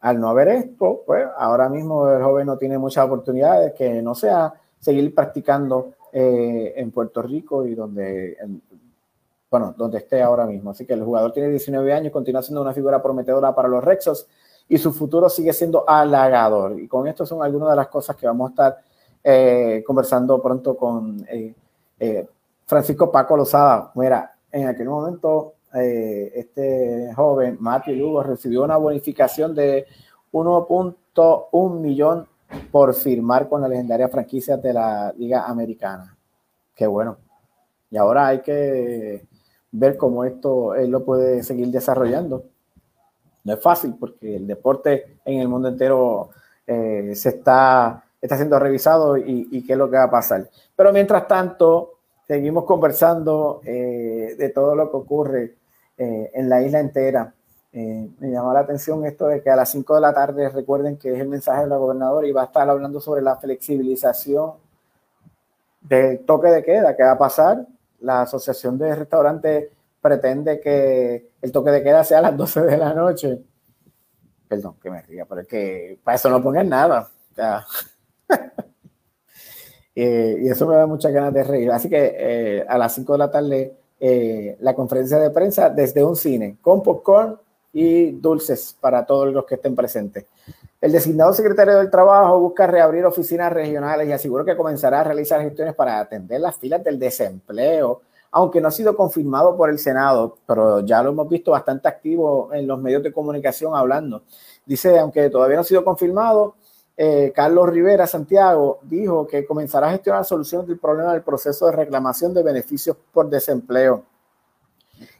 al 0.00 0.18
no 0.18 0.30
haber 0.30 0.48
esto, 0.48 1.02
pues 1.04 1.26
ahora 1.36 1.68
mismo 1.68 2.08
el 2.08 2.22
joven 2.22 2.46
no 2.46 2.56
tiene 2.56 2.78
muchas 2.78 3.04
oportunidades 3.04 3.74
que 3.74 4.00
no 4.00 4.14
sea 4.14 4.52
seguir 4.80 5.14
practicando 5.14 5.92
eh, 6.10 6.72
en 6.76 6.90
Puerto 6.90 7.20
Rico 7.20 7.66
y 7.66 7.74
donde, 7.74 8.36
bueno, 9.50 9.74
donde 9.76 9.98
esté 9.98 10.22
ahora 10.22 10.46
mismo. 10.46 10.70
Así 10.70 10.86
que 10.86 10.94
el 10.94 11.04
jugador 11.04 11.32
tiene 11.32 11.48
19 11.48 11.92
años, 11.92 12.12
continúa 12.12 12.42
siendo 12.42 12.62
una 12.62 12.72
figura 12.72 13.02
prometedora 13.02 13.54
para 13.54 13.68
los 13.68 13.82
Rexos 13.84 14.26
y 14.68 14.78
su 14.78 14.92
futuro 14.92 15.28
sigue 15.28 15.52
siendo 15.52 15.88
halagador. 15.88 16.80
Y 16.80 16.88
con 16.88 17.06
esto 17.06 17.26
son 17.26 17.42
algunas 17.42 17.70
de 17.70 17.76
las 17.76 17.88
cosas 17.88 18.16
que 18.16 18.26
vamos 18.26 18.48
a 18.48 18.50
estar 18.50 18.78
eh, 19.22 19.82
conversando 19.86 20.40
pronto 20.42 20.76
con 20.76 21.24
eh, 21.28 22.26
Francisco 22.66 23.10
Paco 23.10 23.36
Lozada. 23.36 23.92
Mira, 23.94 24.36
en 24.50 24.68
aquel 24.68 24.88
momento 24.88 25.54
eh, 25.74 26.32
este 26.34 27.12
joven, 27.14 27.56
Matthew 27.60 27.96
Lugo, 27.96 28.22
recibió 28.22 28.64
una 28.64 28.76
bonificación 28.76 29.54
de 29.54 29.86
1.1 30.32 31.80
millón 31.80 32.28
por 32.70 32.94
firmar 32.94 33.48
con 33.48 33.60
la 33.60 33.68
legendaria 33.68 34.08
franquicia 34.08 34.56
de 34.56 34.72
la 34.72 35.12
Liga 35.16 35.44
Americana. 35.46 36.16
Qué 36.74 36.86
bueno. 36.86 37.18
Y 37.90 37.96
ahora 37.96 38.28
hay 38.28 38.40
que 38.40 39.26
ver 39.76 39.96
cómo 39.96 40.24
esto 40.24 40.74
él 40.74 40.90
lo 40.90 41.04
puede 41.04 41.42
seguir 41.42 41.68
desarrollando. 41.68 42.44
No 43.44 43.54
es 43.54 43.60
fácil 43.60 43.94
porque 43.98 44.36
el 44.36 44.46
deporte 44.46 45.18
en 45.24 45.40
el 45.40 45.48
mundo 45.48 45.68
entero 45.68 46.30
eh, 46.66 47.12
se 47.14 47.30
está, 47.30 48.04
está 48.20 48.36
siendo 48.36 48.58
revisado 48.58 49.18
y, 49.18 49.48
y, 49.50 49.66
qué 49.66 49.72
es 49.72 49.78
lo 49.78 49.90
que 49.90 49.96
va 49.96 50.04
a 50.04 50.10
pasar. 50.10 50.48
Pero 50.74 50.92
mientras 50.92 51.28
tanto, 51.28 51.94
seguimos 52.26 52.64
conversando 52.64 53.60
eh, 53.64 54.34
de 54.38 54.48
todo 54.50 54.74
lo 54.74 54.90
que 54.90 54.96
ocurre 54.96 55.54
eh, 55.96 56.30
en 56.34 56.48
la 56.48 56.62
isla 56.62 56.80
entera. 56.80 57.34
Eh, 57.72 58.08
me 58.20 58.30
llamó 58.30 58.52
la 58.52 58.60
atención 58.60 59.04
esto 59.04 59.26
de 59.26 59.42
que 59.42 59.50
a 59.50 59.56
las 59.56 59.70
5 59.70 59.96
de 59.96 60.00
la 60.00 60.14
tarde, 60.14 60.48
recuerden 60.48 60.96
que 60.96 61.12
es 61.12 61.20
el 61.20 61.28
mensaje 61.28 61.62
de 61.62 61.68
la 61.68 61.76
gobernadora 61.76 62.26
y 62.26 62.32
va 62.32 62.42
a 62.42 62.46
estar 62.46 62.68
hablando 62.68 63.00
sobre 63.00 63.20
la 63.20 63.36
flexibilización 63.36 64.52
del 65.80 66.20
toque 66.24 66.48
de 66.48 66.62
queda 66.62 66.96
que 66.96 67.02
va 67.02 67.12
a 67.12 67.18
pasar. 67.18 67.66
La 68.00 68.22
Asociación 68.22 68.78
de 68.78 68.94
Restaurantes 68.94 69.68
pretende 70.00 70.60
que 70.60 71.30
el 71.40 71.52
toque 71.52 71.70
de 71.70 71.82
queda 71.82 72.04
sea 72.04 72.18
a 72.18 72.22
las 72.22 72.36
12 72.36 72.62
de 72.62 72.76
la 72.76 72.94
noche. 72.94 73.40
Perdón, 74.48 74.76
que 74.82 74.90
me 74.90 75.02
ría, 75.02 75.24
pero 75.24 75.40
es 75.40 75.48
que 75.48 75.98
para 76.02 76.16
eso 76.16 76.28
no 76.30 76.42
pongan 76.42 76.68
nada. 76.68 77.08
Eh, 79.96 80.38
y 80.40 80.48
eso 80.48 80.66
me 80.66 80.74
da 80.74 80.88
muchas 80.88 81.12
ganas 81.12 81.32
de 81.32 81.44
reír. 81.44 81.70
Así 81.70 81.88
que 81.88 82.66
a 82.68 82.76
las 82.76 82.96
5 82.96 83.12
de 83.12 83.18
la 83.18 83.30
tarde 83.30 83.76
eh, 84.06 84.56
la 84.60 84.74
conferencia 84.74 85.18
de 85.18 85.30
prensa 85.30 85.70
desde 85.70 86.04
un 86.04 86.14
cine 86.14 86.58
con 86.60 86.82
popcorn 86.82 87.38
y 87.72 88.10
dulces 88.10 88.76
para 88.78 89.06
todos 89.06 89.32
los 89.32 89.46
que 89.46 89.54
estén 89.54 89.74
presentes. 89.74 90.26
El 90.84 90.92
designado 90.92 91.32
secretario 91.32 91.78
del 91.78 91.88
Trabajo 91.88 92.38
busca 92.38 92.66
reabrir 92.66 93.06
oficinas 93.06 93.50
regionales 93.50 94.06
y 94.06 94.12
aseguró 94.12 94.44
que 94.44 94.54
comenzará 94.54 95.00
a 95.00 95.04
realizar 95.04 95.40
gestiones 95.40 95.74
para 95.74 95.98
atender 95.98 96.38
las 96.42 96.58
filas 96.58 96.84
del 96.84 96.98
desempleo, 96.98 98.02
aunque 98.30 98.60
no 98.60 98.68
ha 98.68 98.70
sido 98.70 98.94
confirmado 98.94 99.56
por 99.56 99.70
el 99.70 99.78
Senado, 99.78 100.36
pero 100.46 100.80
ya 100.80 101.02
lo 101.02 101.08
hemos 101.08 101.26
visto 101.26 101.52
bastante 101.52 101.88
activo 101.88 102.52
en 102.52 102.66
los 102.66 102.78
medios 102.78 103.02
de 103.02 103.14
comunicación 103.14 103.74
hablando. 103.74 104.24
Dice, 104.66 104.98
aunque 104.98 105.30
todavía 105.30 105.56
no 105.56 105.62
ha 105.62 105.64
sido 105.64 105.82
confirmado, 105.86 106.56
eh, 106.98 107.32
Carlos 107.34 107.70
Rivera 107.70 108.06
Santiago 108.06 108.80
dijo 108.82 109.26
que 109.26 109.46
comenzará 109.46 109.86
a 109.86 109.92
gestionar 109.92 110.26
soluciones 110.26 110.68
del 110.68 110.78
problema 110.78 111.14
del 111.14 111.22
proceso 111.22 111.64
de 111.64 111.72
reclamación 111.72 112.34
de 112.34 112.42
beneficios 112.42 112.94
por 113.10 113.30
desempleo. 113.30 114.04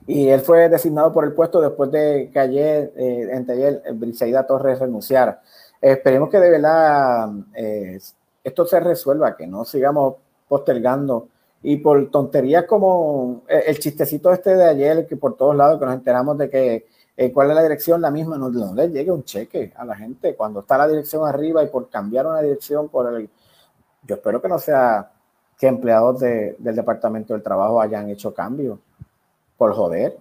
Y 0.06 0.28
él 0.28 0.40
fue 0.40 0.68
designado 0.68 1.12
por 1.12 1.24
el 1.24 1.32
puesto 1.32 1.60
después 1.60 1.90
de 1.90 2.30
que 2.32 2.38
ayer, 2.38 2.92
eh, 2.96 3.28
entre 3.32 3.54
ayer, 3.54 3.82
Briseida 3.94 4.46
Torres 4.46 4.78
renunciara. 4.78 5.40
esperemos 5.80 6.28
que 6.30 6.38
de 6.40 6.50
verdad 6.50 7.30
eh, 7.54 7.98
esto 8.42 8.66
se 8.66 8.80
resuelva, 8.80 9.36
que 9.36 9.46
no 9.46 9.64
sigamos 9.64 10.16
postergando. 10.48 11.28
Y 11.62 11.78
por 11.78 12.10
tonterías 12.10 12.64
como 12.64 13.42
el 13.48 13.78
chistecito 13.78 14.30
este 14.30 14.54
de 14.54 14.64
ayer, 14.64 15.06
que 15.06 15.16
por 15.16 15.34
todos 15.36 15.56
lados 15.56 15.78
que 15.78 15.86
nos 15.86 15.94
enteramos 15.94 16.36
de 16.36 16.50
que 16.50 16.86
eh, 17.16 17.32
¿Cuál 17.32 17.50
es 17.50 17.54
la 17.54 17.62
dirección? 17.62 18.00
La 18.00 18.10
misma, 18.10 18.36
no, 18.36 18.50
no 18.50 18.74
le 18.74 18.90
llegue 18.90 19.10
un 19.12 19.22
cheque 19.24 19.72
a 19.76 19.84
la 19.84 19.94
gente 19.96 20.34
cuando 20.34 20.60
está 20.60 20.76
la 20.76 20.88
dirección 20.88 21.26
arriba 21.26 21.62
y 21.62 21.68
por 21.68 21.88
cambiar 21.88 22.26
una 22.26 22.40
dirección 22.40 22.88
por 22.88 23.14
el... 23.14 23.30
Yo 24.02 24.16
espero 24.16 24.42
que 24.42 24.48
no 24.48 24.58
sea 24.58 25.12
que 25.56 25.68
empleados 25.68 26.20
del 26.20 26.56
Departamento 26.58 27.32
del 27.32 27.42
Trabajo 27.42 27.80
hayan 27.80 28.10
hecho 28.10 28.34
cambio 28.34 28.80
por 29.56 29.74
joder 29.74 30.16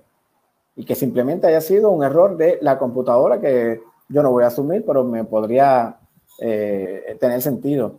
y 0.75 0.85
que 0.85 0.95
simplemente 0.95 1.47
haya 1.47 1.61
sido 1.61 1.91
un 1.91 2.03
error 2.03 2.35
de 2.37 2.57
la 2.61 2.77
computadora 2.77 3.39
que 3.39 3.81
yo 4.09 4.23
no 4.23 4.31
voy 4.31 4.43
a 4.43 4.47
asumir, 4.47 4.83
pero 4.85 5.03
me 5.03 5.23
podría 5.23 5.97
eh, 6.39 7.17
tener 7.19 7.41
sentido. 7.41 7.95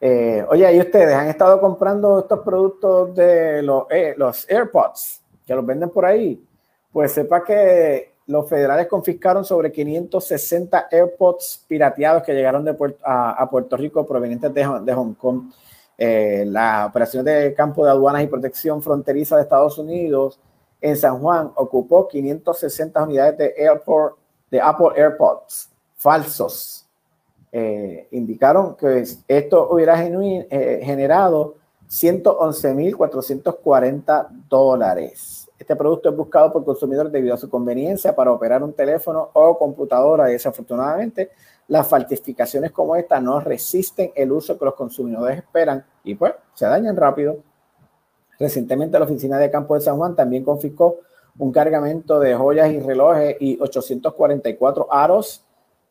Eh, 0.00 0.44
oye, 0.48 0.74
¿y 0.74 0.80
ustedes 0.80 1.14
han 1.14 1.28
estado 1.28 1.60
comprando 1.60 2.20
estos 2.20 2.40
productos 2.40 3.14
de 3.14 3.62
los, 3.62 3.84
los 4.16 4.50
AirPods 4.50 5.22
que 5.46 5.54
los 5.54 5.64
venden 5.64 5.90
por 5.90 6.04
ahí? 6.04 6.44
Pues 6.92 7.12
sepa 7.12 7.42
que 7.44 8.16
los 8.26 8.48
federales 8.48 8.88
confiscaron 8.88 9.44
sobre 9.44 9.70
560 9.70 10.88
AirPods 10.90 11.64
pirateados 11.68 12.22
que 12.24 12.34
llegaron 12.34 12.64
de 12.64 12.76
a, 13.04 13.48
Puerto 13.50 13.76
Rico 13.76 14.04
provenientes 14.04 14.52
de, 14.52 14.64
Hong 14.64 15.14
Kong. 15.14 15.50
Eh, 15.98 16.44
la 16.46 16.86
operación 16.86 17.24
de 17.24 17.54
campo 17.54 17.84
de 17.84 17.90
aduanas 17.90 18.22
y 18.22 18.26
protección 18.26 18.82
fronteriza 18.82 19.36
de 19.36 19.42
Estados 19.42 19.78
Unidos 19.78 20.38
en 20.80 20.96
San 20.96 21.20
Juan 21.20 21.52
ocupó 21.54 22.08
560 22.08 23.00
unidades 23.02 23.36
de, 23.38 23.54
Airport, 23.56 24.16
de 24.50 24.60
Apple 24.60 24.88
AirPods 24.96 25.70
falsos. 25.96 26.84
Eh, 27.52 28.08
indicaron 28.10 28.74
que 28.76 29.04
esto 29.28 29.68
hubiera 29.70 30.04
eh, 30.04 30.80
generado 30.82 31.54
111.440 31.88 34.28
dólares. 34.48 35.48
Este 35.58 35.74
producto 35.74 36.10
es 36.10 36.16
buscado 36.16 36.52
por 36.52 36.62
consumidores 36.64 37.10
debido 37.10 37.34
a 37.34 37.38
su 37.38 37.48
conveniencia 37.48 38.14
para 38.14 38.30
operar 38.30 38.62
un 38.62 38.74
teléfono 38.74 39.30
o 39.32 39.58
computadora 39.58 40.26
desafortunadamente 40.26 41.30
las 41.68 41.86
falsificaciones 41.86 42.70
como 42.70 42.96
esta 42.96 43.20
no 43.20 43.40
resisten 43.40 44.12
el 44.14 44.32
uso 44.32 44.58
que 44.58 44.64
los 44.64 44.74
consumidores 44.74 45.38
esperan 45.38 45.84
y 46.04 46.14
pues 46.14 46.34
se 46.54 46.66
dañan 46.66 46.96
rápido. 46.96 47.38
Recientemente 48.38 48.98
la 48.98 49.04
oficina 49.04 49.38
de 49.38 49.50
campo 49.50 49.74
de 49.74 49.80
San 49.80 49.96
Juan 49.96 50.14
también 50.14 50.44
confiscó 50.44 50.98
un 51.38 51.52
cargamento 51.52 52.18
de 52.18 52.34
joyas 52.34 52.70
y 52.70 52.80
relojes 52.80 53.36
y 53.40 53.58
844 53.60 54.88
aros 54.90 55.42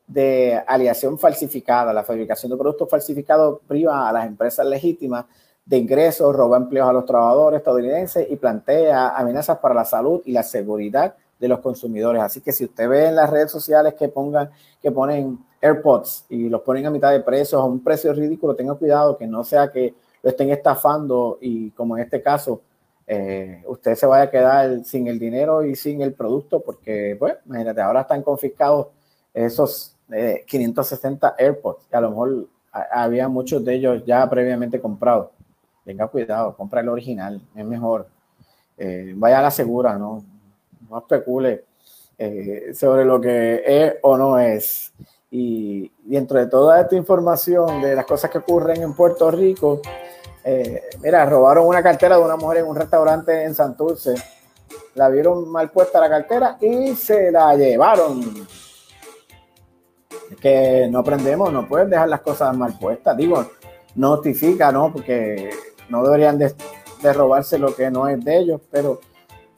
de 0.06 0.62
aliación 0.66 1.18
falsificada. 1.18 1.92
La 1.92 2.04
fabricación 2.04 2.50
de 2.50 2.58
productos 2.58 2.88
falsificados 2.88 3.60
priva 3.66 4.08
a 4.08 4.12
las 4.12 4.26
empresas 4.26 4.66
legítimas 4.66 5.24
de 5.64 5.78
ingresos, 5.78 6.34
roba 6.34 6.56
empleos 6.56 6.88
a 6.88 6.92
los 6.92 7.04
trabajadores 7.04 7.58
estadounidenses 7.58 8.26
y 8.30 8.36
plantea 8.36 9.08
amenazas 9.10 9.58
para 9.58 9.74
la 9.74 9.84
salud 9.84 10.22
y 10.24 10.32
la 10.32 10.44
seguridad 10.44 11.16
de 11.38 11.48
los 11.48 11.58
consumidores. 11.58 12.22
Así 12.22 12.40
que 12.40 12.52
si 12.52 12.64
usted 12.64 12.88
ve 12.88 13.06
en 13.06 13.16
las 13.16 13.28
redes 13.30 13.50
sociales 13.50 13.94
que 13.94 14.08
pongan, 14.08 14.50
que 14.80 14.92
ponen 14.92 15.38
AirPods 15.60 16.26
y 16.28 16.48
los 16.48 16.62
ponen 16.62 16.86
a 16.86 16.90
mitad 16.90 17.10
de 17.10 17.20
precio, 17.20 17.58
a 17.58 17.64
un 17.64 17.82
precio 17.82 18.12
ridículo, 18.12 18.54
tenga 18.54 18.74
cuidado 18.74 19.18
que 19.18 19.26
no 19.26 19.42
sea 19.42 19.70
que 19.72 19.94
estén 20.30 20.50
estafando 20.50 21.38
y 21.40 21.70
como 21.70 21.96
en 21.96 22.04
este 22.04 22.22
caso, 22.22 22.62
eh, 23.06 23.62
usted 23.66 23.94
se 23.94 24.06
vaya 24.06 24.24
a 24.24 24.30
quedar 24.30 24.84
sin 24.84 25.06
el 25.06 25.18
dinero 25.18 25.64
y 25.64 25.76
sin 25.76 26.02
el 26.02 26.12
producto 26.14 26.60
porque, 26.60 27.16
pues, 27.18 27.36
imagínate, 27.46 27.80
ahora 27.80 28.02
están 28.02 28.22
confiscados 28.22 28.88
esos 29.32 29.96
560 30.46 31.28
eh, 31.38 31.44
AirPods 31.44 31.86
y 31.92 31.96
a 31.96 32.00
lo 32.00 32.10
mejor 32.10 32.46
había 32.92 33.28
muchos 33.28 33.64
de 33.64 33.74
ellos 33.74 34.02
ya 34.04 34.28
previamente 34.28 34.80
comprados 34.80 35.28
tenga 35.86 36.08
cuidado, 36.08 36.54
compra 36.56 36.80
el 36.80 36.88
original, 36.88 37.40
es 37.54 37.64
mejor. 37.64 38.08
Eh, 38.76 39.14
vaya 39.16 39.38
a 39.38 39.42
la 39.42 39.50
segura, 39.52 39.96
no, 39.96 40.22
no 40.90 40.98
especule 40.98 41.64
eh, 42.18 42.72
sobre 42.74 43.04
lo 43.04 43.20
que 43.20 43.62
es 43.64 43.94
o 44.02 44.18
no 44.18 44.38
es. 44.38 44.92
Y 45.30 45.90
dentro 46.02 46.40
de 46.40 46.46
toda 46.46 46.80
esta 46.80 46.96
información 46.96 47.80
de 47.80 47.94
las 47.94 48.04
cosas 48.04 48.30
que 48.30 48.38
ocurren 48.38 48.82
en 48.82 48.94
Puerto 48.94 49.30
Rico, 49.30 49.80
eh, 50.48 50.80
mira, 51.02 51.26
robaron 51.26 51.66
una 51.66 51.82
cartera 51.82 52.16
de 52.16 52.22
una 52.22 52.36
mujer 52.36 52.58
en 52.58 52.66
un 52.66 52.76
restaurante 52.76 53.42
en 53.42 53.52
Santurce. 53.52 54.14
La 54.94 55.08
vieron 55.08 55.50
mal 55.50 55.72
puesta 55.72 55.98
la 55.98 56.08
cartera 56.08 56.56
y 56.60 56.94
se 56.94 57.32
la 57.32 57.56
llevaron. 57.56 58.46
Es 60.30 60.36
que 60.40 60.86
no 60.88 61.00
aprendemos, 61.00 61.52
no 61.52 61.66
puedes 61.66 61.90
dejar 61.90 62.08
las 62.08 62.20
cosas 62.20 62.56
mal 62.56 62.78
puestas. 62.78 63.16
Digo, 63.16 63.44
notifica, 63.96 64.70
¿no? 64.70 64.92
Porque 64.92 65.50
no 65.88 66.04
deberían 66.04 66.38
de, 66.38 66.54
robarse 67.12 67.58
lo 67.58 67.74
que 67.74 67.90
no 67.90 68.06
es 68.06 68.24
de 68.24 68.38
ellos, 68.38 68.60
pero 68.70 69.00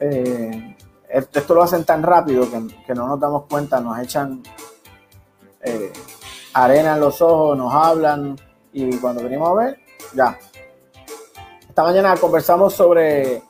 eh, 0.00 0.74
esto 1.10 1.54
lo 1.54 1.62
hacen 1.62 1.84
tan 1.84 2.02
rápido 2.02 2.46
que, 2.50 2.94
no 2.94 3.06
nos 3.06 3.20
damos 3.20 3.44
cuenta, 3.44 3.78
nos 3.80 3.98
echan 3.98 4.42
eh, 5.62 5.92
arena 6.54 6.94
en 6.94 7.00
los 7.00 7.20
ojos, 7.20 7.58
nos 7.58 7.74
hablan 7.74 8.36
y 8.72 8.96
cuando 8.96 9.22
venimos 9.22 9.50
a 9.50 9.54
ver, 9.54 9.78
ya. 10.14 10.38
Esta 11.78 11.86
mañana 11.86 12.16
conversamos 12.16 12.74
sobre 12.74 13.40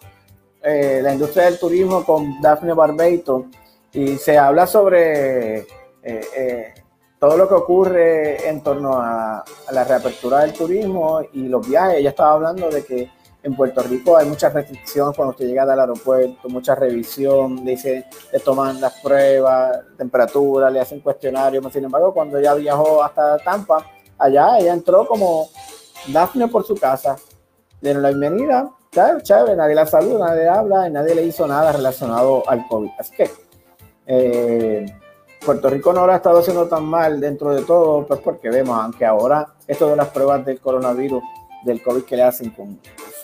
eh, 0.63 1.01
la 1.03 1.15
industria 1.15 1.47
del 1.47 1.59
turismo 1.59 2.05
con 2.05 2.43
Daphne 2.43 2.75
Barbeito 2.75 3.47
y 3.91 4.19
se 4.19 4.37
habla 4.37 4.67
sobre 4.67 5.61
eh, 5.61 5.65
eh, 6.03 6.75
todo 7.19 7.39
lo 7.39 7.49
que 7.49 7.55
ocurre 7.55 8.47
en 8.47 8.63
torno 8.63 9.01
a, 9.01 9.43
la 9.71 9.85
reapertura 9.85 10.41
del 10.41 10.53
turismo 10.53 11.23
y 11.33 11.49
los 11.49 11.67
viajes. 11.67 12.01
Ella 12.01 12.11
estaba 12.11 12.35
hablando 12.35 12.69
de 12.69 12.85
que 12.85 13.11
en 13.43 13.57
Puerto 13.57 13.83
Rico 13.85 14.19
hay 14.19 14.27
muchas 14.27 14.53
restricciones 14.53 15.17
cuando 15.17 15.31
usted 15.31 15.47
llega 15.47 15.63
al 15.63 15.81
aeropuerto, 15.81 16.51
mucha 16.51 16.75
revisión, 16.75 17.65
dice, 17.65 18.05
le 18.31 18.41
toman 18.41 18.79
las 18.79 19.01
pruebas, 19.01 19.75
temperatura, 19.97 20.69
le 20.69 20.81
hacen 20.81 21.01
cuestionarios. 21.01 21.65
Sin 21.73 21.85
embargo, 21.85 22.13
cuando 22.13 22.37
ella 22.37 22.53
viajó 22.53 23.03
hasta 23.03 23.39
Tampa, 23.39 23.87
allá 24.19 24.59
ella 24.59 24.75
entró 24.75 25.07
como 25.07 25.49
Daphne 26.13 26.49
por 26.49 26.67
su 26.67 26.75
casa, 26.75 27.17
dieron 27.81 28.03
la 28.03 28.09
bienvenida, 28.11 28.71
chévere, 29.23 29.57
nadie 29.57 29.75
la 29.75 29.87
saluda, 29.87 30.29
nadie 30.29 30.49
habla 30.49 30.89
y 30.89 30.91
nadie 30.91 31.15
le 31.15 31.25
hizo 31.25 31.47
nada 31.47 31.73
relacionado 31.73 32.49
al 32.49 32.67
COVID. 32.67 32.91
Así 32.99 33.15
que 33.15 33.31
eh, 34.07 34.87
Puerto 35.45 35.71
Rico 35.71 35.93
no 35.93 36.07
lo 36.07 36.13
ha 36.13 36.17
estado 36.17 36.39
haciendo 36.39 36.67
tan 36.67 36.85
mal 36.85 37.21
dentro 37.21 37.55
de 37.55 37.63
todo, 37.63 38.07
pues 38.07 38.21
porque 38.21 38.51
vemos, 38.51 38.77
aunque 38.81 39.05
ahora 39.05 39.55
esto 39.67 39.89
de 39.91 39.97
las 39.97 40.09
pruebas 40.09 40.45
del 40.45 40.61
coronavirus, 40.61 41.23
del 41.65 41.83
COVID 41.83 42.03
que 42.03 42.17
le 42.17 42.23
hacen 42.23 42.55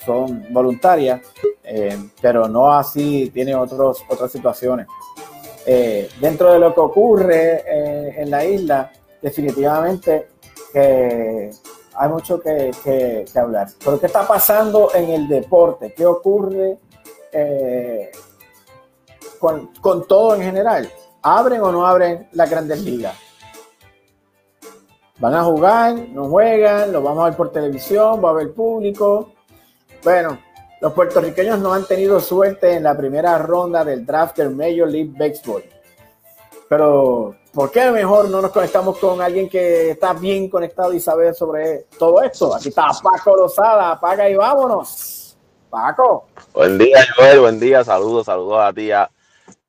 son 0.04 0.46
voluntarias, 0.52 1.20
eh, 1.62 1.98
pero 2.20 2.46
no 2.46 2.72
así 2.72 3.30
tiene 3.32 3.54
otros, 3.54 4.04
otras 4.08 4.30
situaciones. 4.30 4.86
Eh, 5.66 6.08
dentro 6.20 6.52
de 6.52 6.58
lo 6.58 6.74
que 6.74 6.80
ocurre 6.80 8.20
en 8.20 8.30
la 8.30 8.44
isla, 8.44 8.92
definitivamente 9.22 10.28
hay 11.96 12.08
mucho 12.08 12.40
que, 12.40 12.70
que, 12.82 13.38
hablar. 13.38 13.68
Pero 13.84 14.00
¿qué 14.00 14.06
está 14.06 14.26
pasando 14.26 14.90
en 14.94 15.10
el 15.10 15.28
deporte? 15.28 15.94
¿Qué 15.94 16.06
ocurre 16.06 16.78
con, 19.38 19.68
con 19.80 20.06
todo 20.06 20.34
en 20.34 20.42
general? 20.42 20.90
¿Abren 21.22 21.60
o 21.62 21.72
no 21.72 21.86
abren 21.86 22.28
las 22.32 22.50
grandes 22.50 22.80
ligas? 22.82 23.16
van 25.18 25.34
a 25.34 25.44
jugar, 25.44 25.94
no 26.10 26.28
juegan, 26.28 26.92
lo 26.92 27.02
vamos 27.02 27.22
a 27.22 27.28
ver 27.28 27.36
por 27.36 27.52
televisión, 27.52 28.22
va 28.22 28.28
a 28.28 28.32
haber 28.32 28.52
público. 28.52 29.32
Bueno, 30.02 30.38
los 30.80 30.92
puertorriqueños 30.92 31.58
no 31.60 31.72
han 31.72 31.86
tenido 31.86 32.20
suerte 32.20 32.74
en 32.74 32.82
la 32.82 32.96
primera 32.96 33.38
ronda 33.38 33.84
del 33.84 34.04
draft 34.04 34.36
del 34.36 34.50
Major 34.50 34.88
League 34.88 35.12
Baseball. 35.16 35.62
Pero, 36.68 37.36
¿por 37.54 37.70
qué 37.70 37.90
mejor 37.90 38.28
no 38.28 38.42
nos 38.42 38.50
conectamos 38.50 38.98
con 38.98 39.22
alguien 39.22 39.48
que 39.48 39.90
está 39.90 40.12
bien 40.12 40.50
conectado 40.50 40.92
y 40.92 41.00
sabe 41.00 41.32
sobre 41.32 41.86
todo 41.98 42.20
esto? 42.22 42.54
Aquí 42.54 42.68
está 42.68 42.88
Paco 43.02 43.36
Rosada, 43.36 43.92
apaga 43.92 44.28
y 44.28 44.34
vámonos. 44.34 45.36
Paco. 45.70 46.26
Buen 46.52 46.78
día, 46.78 47.04
Joel, 47.16 47.40
buen 47.40 47.60
día, 47.60 47.82
saludos, 47.82 48.26
saludos 48.26 48.60
a 48.60 48.72
ti 48.72 48.82
y 48.82 48.90
a, 48.92 49.10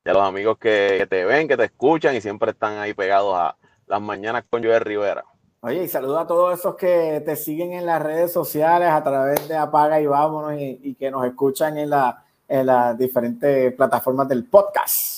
los 0.03 0.21
amigos 0.21 0.57
que, 0.59 0.97
que, 0.99 1.07
te 1.07 1.25
ven, 1.25 1.47
que 1.47 1.57
te 1.57 1.63
escuchan 1.63 2.15
y 2.15 2.21
siempre 2.21 2.51
están 2.51 2.77
ahí 2.77 2.93
pegados 2.93 3.35
a 3.35 3.55
las 3.87 4.01
mañanas 4.01 4.43
con 4.49 4.63
Joel 4.63 4.81
Rivera. 4.81 5.23
Oye, 5.61 5.83
y 5.83 5.87
saludo 5.87 6.19
a 6.19 6.27
todos 6.27 6.59
esos 6.59 6.75
que 6.75 7.23
te 7.25 7.35
siguen 7.35 7.73
en 7.73 7.87
las 7.87 7.99
redes 7.99 8.31
sociales 8.31 8.89
a 8.91 9.03
través 9.03 9.47
de 9.47 9.57
Apaga 9.57 9.99
y 9.99 10.05
Vámonos 10.05 10.53
y, 10.59 10.93
que 10.93 11.09
nos 11.09 11.25
escuchan 11.25 11.75
en, 11.79 11.89
la, 11.89 12.23
en 12.47 12.67
las 12.67 12.95
diferentes 12.95 13.73
plataformas 13.73 14.27
del 14.27 14.45
podcast. 14.45 15.14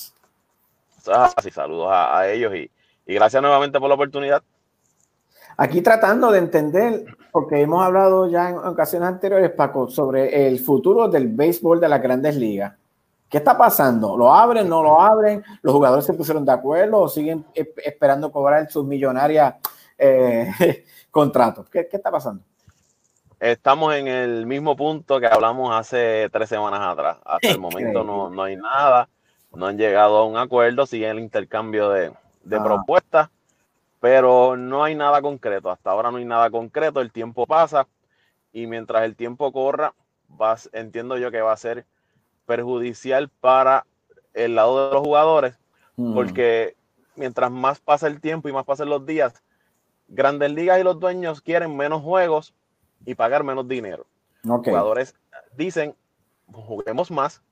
Así, 1.08 1.50
saludos 1.50 1.88
a, 1.90 2.28
ellos 2.28 2.54
y, 2.54 2.70
y, 3.06 3.14
gracias 3.14 3.42
nuevamente 3.42 3.78
por 3.78 3.88
la 3.88 3.94
oportunidad. 3.94 4.42
Aquí 5.56 5.80
tratando 5.80 6.30
de 6.30 6.38
entender, 6.38 7.04
porque 7.32 7.60
hemos 7.60 7.84
hablado 7.84 8.28
ya 8.28 8.50
en 8.50 8.58
ocasiones 8.58 9.08
anteriores, 9.08 9.50
Paco, 9.50 9.88
sobre 9.88 10.46
el 10.46 10.60
futuro 10.60 11.08
del 11.08 11.28
béisbol 11.28 11.80
de 11.80 11.88
las 11.88 12.00
grandes 12.00 12.36
ligas. 12.36 12.74
¿Qué 13.28 13.38
está 13.38 13.58
pasando? 13.58 14.16
¿Lo 14.16 14.32
abren? 14.32 14.68
¿No 14.68 14.82
lo 14.82 15.00
abren? 15.00 15.42
¿Los 15.62 15.74
jugadores 15.74 16.06
se 16.06 16.14
pusieron 16.14 16.44
de 16.44 16.52
acuerdo 16.52 16.98
o 16.98 17.08
siguen 17.08 17.44
esperando 17.54 18.32
cobrar 18.32 18.70
sus 18.70 18.86
millonarias 18.86 19.54
eh, 19.98 20.84
contratos. 21.10 21.68
¿Qué, 21.68 21.88
¿Qué, 21.88 21.96
está 21.96 22.10
pasando? 22.10 22.42
Estamos 23.40 23.94
en 23.94 24.08
el 24.08 24.46
mismo 24.46 24.76
punto 24.76 25.20
que 25.20 25.26
hablamos 25.26 25.74
hace 25.74 26.28
tres 26.32 26.48
semanas 26.48 26.80
atrás. 26.80 27.18
Hasta 27.24 27.50
el 27.50 27.60
momento 27.60 28.02
no, 28.04 28.30
no 28.30 28.42
hay 28.42 28.56
nada, 28.56 29.08
no 29.52 29.66
han 29.66 29.78
llegado 29.78 30.18
a 30.18 30.24
un 30.24 30.36
acuerdo, 30.36 30.86
sigue 30.86 31.08
el 31.08 31.18
intercambio 31.18 31.90
de, 31.90 32.12
de 32.44 32.56
ah. 32.56 32.64
propuestas, 32.64 33.30
pero 34.00 34.56
no 34.56 34.84
hay 34.84 34.94
nada 34.94 35.20
concreto. 35.22 35.70
Hasta 35.70 35.90
ahora 35.90 36.10
no 36.10 36.18
hay 36.18 36.24
nada 36.24 36.50
concreto, 36.50 37.00
el 37.00 37.12
tiempo 37.12 37.46
pasa 37.46 37.86
y 38.52 38.66
mientras 38.66 39.02
el 39.02 39.16
tiempo 39.16 39.52
corra, 39.52 39.94
vas, 40.28 40.68
entiendo 40.72 41.16
yo 41.18 41.30
que 41.30 41.40
va 41.40 41.52
a 41.52 41.56
ser 41.56 41.86
perjudicial 42.46 43.28
para 43.28 43.86
el 44.34 44.54
lado 44.54 44.88
de 44.88 44.94
los 44.94 45.02
jugadores, 45.02 45.58
mm. 45.96 46.14
porque 46.14 46.76
mientras 47.16 47.50
más 47.50 47.80
pasa 47.80 48.06
el 48.06 48.20
tiempo 48.20 48.48
y 48.48 48.52
más 48.52 48.64
pasan 48.64 48.88
los 48.88 49.04
días, 49.04 49.42
Grandes 50.08 50.50
Ligas 50.52 50.80
y 50.80 50.84
los 50.84 50.98
dueños 50.98 51.42
quieren 51.42 51.76
menos 51.76 52.02
juegos 52.02 52.54
y 53.04 53.14
pagar 53.14 53.44
menos 53.44 53.68
dinero. 53.68 54.06
Los 54.42 54.62
jugadores 54.62 55.14
dicen, 55.56 55.94
juguemos 56.50 57.10
más, 57.10 57.42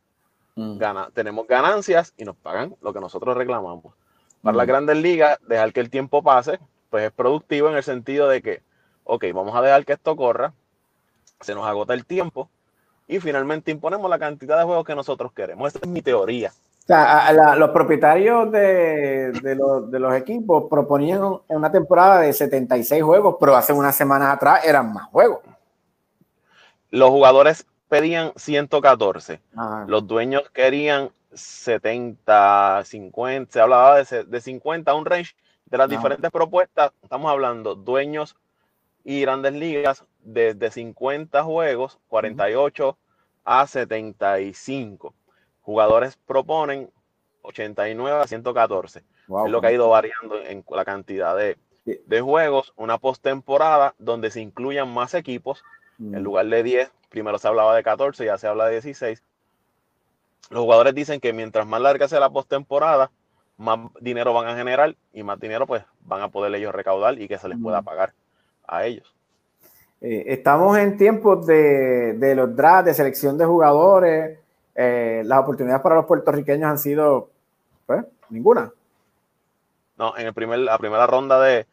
mm. 0.56 0.78
gana, 0.78 1.10
tenemos 1.14 1.46
ganancias 1.46 2.12
y 2.16 2.24
nos 2.24 2.36
pagan 2.36 2.74
lo 2.82 2.92
que 2.92 3.00
nosotros 3.00 3.36
reclamamos. 3.36 3.94
Para 4.42 4.56
las 4.56 4.66
grandes 4.66 4.96
ligas, 4.96 5.38
dejar 5.48 5.72
que 5.72 5.80
el 5.80 5.90
tiempo 5.90 6.22
pase, 6.22 6.58
pues 6.90 7.04
es 7.04 7.12
productivo 7.12 7.68
en 7.68 7.76
el 7.76 7.82
sentido 7.82 8.28
de 8.28 8.42
que, 8.42 8.62
ok, 9.04 9.24
vamos 9.34 9.54
a 9.54 9.62
dejar 9.62 9.84
que 9.84 9.94
esto 9.94 10.16
corra, 10.16 10.52
se 11.40 11.54
nos 11.54 11.66
agota 11.66 11.94
el 11.94 12.04
tiempo 12.04 12.48
y 13.06 13.20
finalmente 13.20 13.70
imponemos 13.70 14.08
la 14.10 14.18
cantidad 14.18 14.58
de 14.58 14.64
juegos 14.64 14.84
que 14.84 14.94
nosotros 14.94 15.32
queremos. 15.32 15.68
Esa 15.68 15.80
es 15.82 15.88
mi 15.88 16.02
teoría. 16.02 16.50
O 16.50 16.86
sea, 16.86 17.32
los 17.56 17.70
propietarios 17.70 18.52
de, 18.52 19.56
los, 19.56 20.14
equipos 20.14 20.66
proponían 20.70 21.20
una 21.48 21.72
temporada 21.72 22.20
de 22.20 22.32
76 22.32 23.02
juegos, 23.02 23.36
pero 23.40 23.56
hace 23.56 23.72
unas 23.72 23.96
semanas 23.96 24.32
atrás 24.32 24.64
eran 24.64 24.92
más 24.92 25.06
juegos. 25.06 25.40
Los 26.90 27.10
jugadores 27.10 27.66
pedían 27.88 28.32
114. 28.36 29.40
Los 29.86 30.06
dueños 30.06 30.48
querían 30.50 31.10
70, 31.32 32.82
50. 32.84 33.52
Se 33.52 33.60
hablaba 33.60 34.02
de, 34.02 34.24
de 34.24 34.40
50, 34.40 34.94
un 34.94 35.04
range 35.04 35.34
de 35.66 35.78
las 35.78 35.88
diferentes 35.88 36.30
propuestas. 36.30 36.92
Estamos 37.02 37.30
hablando 37.30 37.74
dueños 37.74 38.36
y 39.04 39.20
grandes 39.20 39.52
ligas 39.52 40.04
desde 40.20 40.70
50 40.70 41.42
juegos, 41.44 41.98
48 42.08 42.98
a 43.44 43.66
75 43.66 45.14
jugadores 45.66 46.16
proponen 46.26 46.90
89 47.42 48.20
a 48.22 48.26
114. 48.26 49.00
es 49.00 49.04
lo 49.26 49.60
que 49.60 49.66
ha 49.66 49.72
ido 49.72 49.88
variando 49.88 50.40
en 50.40 50.64
la 50.70 50.84
cantidad 50.84 51.36
de, 51.36 51.56
juegos. 52.20 52.72
Una 52.76 52.98
postemporada 52.98 53.94
donde 53.98 54.30
se 54.30 54.40
incluyan 54.40 54.88
más 54.88 55.14
equipos. 55.14 55.64
En 55.98 56.10
mm. 56.10 56.24
lugar 56.24 56.46
de 56.46 56.62
10, 56.62 56.90
primero 57.08 57.38
se 57.38 57.48
hablaba 57.48 57.74
de 57.74 57.82
14, 57.82 58.24
ya 58.24 58.38
se 58.38 58.46
habla 58.46 58.66
de 58.66 58.72
16. 58.72 59.22
Los 60.50 60.60
jugadores 60.60 60.94
dicen 60.94 61.20
que 61.20 61.32
mientras 61.32 61.66
más 61.66 61.80
larga 61.80 62.08
sea 62.08 62.20
la 62.20 62.30
postemporada, 62.30 63.10
más 63.56 63.78
dinero 64.00 64.32
van 64.34 64.48
a 64.48 64.56
generar 64.56 64.94
y 65.12 65.22
más 65.22 65.40
dinero 65.40 65.66
pues 65.66 65.82
van 66.02 66.22
a 66.22 66.28
poder 66.28 66.54
ellos 66.54 66.74
recaudar 66.74 67.20
y 67.20 67.26
que 67.26 67.38
se 67.38 67.48
les 67.48 67.58
pueda 67.58 67.80
mm. 67.80 67.84
pagar 67.84 68.12
a 68.66 68.84
ellos. 68.84 69.14
Eh, 70.00 70.24
estamos 70.26 70.76
en 70.78 70.98
tiempos 70.98 71.46
de, 71.46 72.14
de 72.14 72.34
los 72.34 72.54
drafts, 72.54 72.86
de 72.86 72.94
selección 72.94 73.38
de 73.38 73.46
jugadores, 73.46 74.38
eh, 74.76 75.22
las 75.24 75.40
oportunidades 75.40 75.82
para 75.82 75.94
los 75.94 76.04
puertorriqueños 76.04 76.70
han 76.70 76.78
sido, 76.78 77.30
pues, 77.86 78.04
ninguna. 78.28 78.70
No, 79.96 80.16
en 80.18 80.26
el 80.26 80.34
primer, 80.34 80.58
la 80.58 80.76
primera 80.76 81.06
ronda 81.06 81.40
de, 81.40 81.66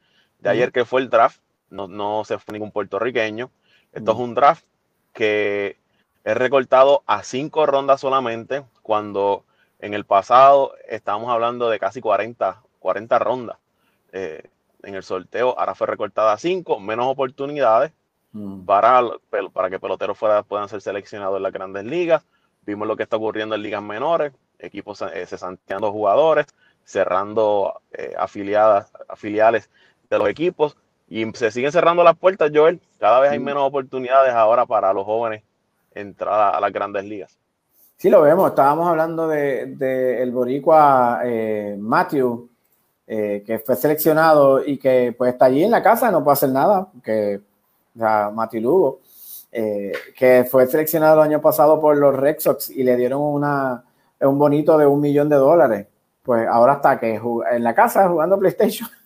ayer 0.45 0.71
que 0.71 0.85
fue 0.85 1.01
el 1.01 1.09
draft, 1.09 1.41
no, 1.69 1.89
no, 1.89 2.23
se 2.23 2.39
fue 2.39 2.53
ningún 2.53 2.71
puertorriqueño. 2.71 3.51
Esto 3.93 4.11
es 4.11 4.17
un 4.17 4.33
draft 4.33 4.65
que 5.13 5.77
es 6.23 6.37
recortado 6.37 7.03
a 7.05 7.23
cinco 7.23 7.65
rondas 7.67 8.01
solamente, 8.01 8.65
cuando 8.81 9.45
en 9.79 9.93
el 9.93 10.03
pasado 10.05 10.73
estábamos 10.87 11.29
hablando 11.29 11.69
de 11.69 11.79
casi 11.79 12.01
40, 12.01 12.63
40 12.79 13.19
rondas 13.19 13.57
eh, 14.11 14.49
en 14.81 14.95
el 14.95 15.03
sorteo. 15.03 15.57
Ahora 15.59 15.75
fue 15.75 15.85
recortada 15.85 16.33
a 16.33 16.37
cinco, 16.37 16.79
menos 16.79 17.05
oportunidades 17.05 17.91
para, 18.65 19.03
para 19.53 19.69
que 19.69 19.79
peloteros 19.79 20.17
fuera, 20.17 20.41
puedan 20.41 20.69
ser 20.69 20.81
seleccionados 20.81 21.37
en 21.37 21.43
las 21.43 21.53
grandes 21.53 21.85
ligas. 21.85 22.25
Vimos 22.65 22.87
lo 22.87 22.95
que 22.95 23.03
está 23.03 23.17
ocurriendo 23.17 23.53
en 23.53 23.61
ligas 23.61 23.83
menores, 23.83 24.33
equipos 24.57 25.03
eh, 25.03 25.27
cesanteando 25.27 25.91
jugadores, 25.91 26.47
cerrando 26.83 27.81
eh, 27.91 28.15
afiliadas, 28.17 28.91
afiliales 29.07 29.69
de 30.09 30.17
los 30.17 30.27
equipos 30.29 30.77
y 31.07 31.29
se 31.33 31.51
siguen 31.51 31.71
cerrando 31.71 32.03
las 32.03 32.17
puertas, 32.17 32.51
Joel. 32.53 32.81
Cada 32.99 33.19
vez 33.19 33.31
hay 33.31 33.39
menos 33.39 33.63
oportunidades 33.63 34.33
ahora 34.33 34.65
para 34.65 34.93
los 34.93 35.05
jóvenes 35.05 35.43
entrar 35.93 36.55
a, 36.55 36.59
las 36.59 36.73
grandes 36.73 37.05
ligas. 37.05 37.37
Sí, 37.97 38.09
lo 38.09 38.21
vemos. 38.21 38.49
Estábamos 38.49 38.87
hablando 38.87 39.27
de, 39.27 40.21
el 40.21 40.31
boricua 40.31 41.21
eh, 41.23 41.75
Matthew, 41.79 42.49
que 43.05 43.61
fue 43.63 43.75
seleccionado 43.75 44.65
y 44.65 44.77
que 44.77 45.13
pues 45.15 45.33
está 45.33 45.45
allí 45.45 45.63
en 45.63 45.71
la 45.71 45.83
casa, 45.83 46.09
no 46.09 46.23
puede 46.23 46.33
hacer 46.33 46.49
nada, 46.49 46.87
que 47.03 47.41
o 47.95 47.99
sea, 47.99 48.31
Mati 48.33 48.59
Lugo, 48.59 49.01
eh, 49.51 49.91
que 50.17 50.45
fue 50.49 50.65
seleccionado 50.67 51.21
el 51.21 51.29
año 51.29 51.41
pasado 51.41 51.79
por 51.79 51.95
los 51.97 52.15
Red 52.15 52.39
Sox 52.39 52.69
y 52.71 52.83
le 52.83 52.95
dieron 52.97 53.21
una, 53.21 53.83
un 54.19 54.39
bonito 54.39 54.77
de 54.77 54.85
un 54.85 54.99
millón 54.99 55.29
de 55.29 55.35
dólares. 55.35 55.87
Pues 56.23 56.47
ahora 56.47 56.73
está 56.73 56.99
que 56.99 57.19
en 57.51 57.63
la 57.63 57.75
casa 57.75 58.07
jugando 58.07 58.39
PlayStation. 58.39 58.89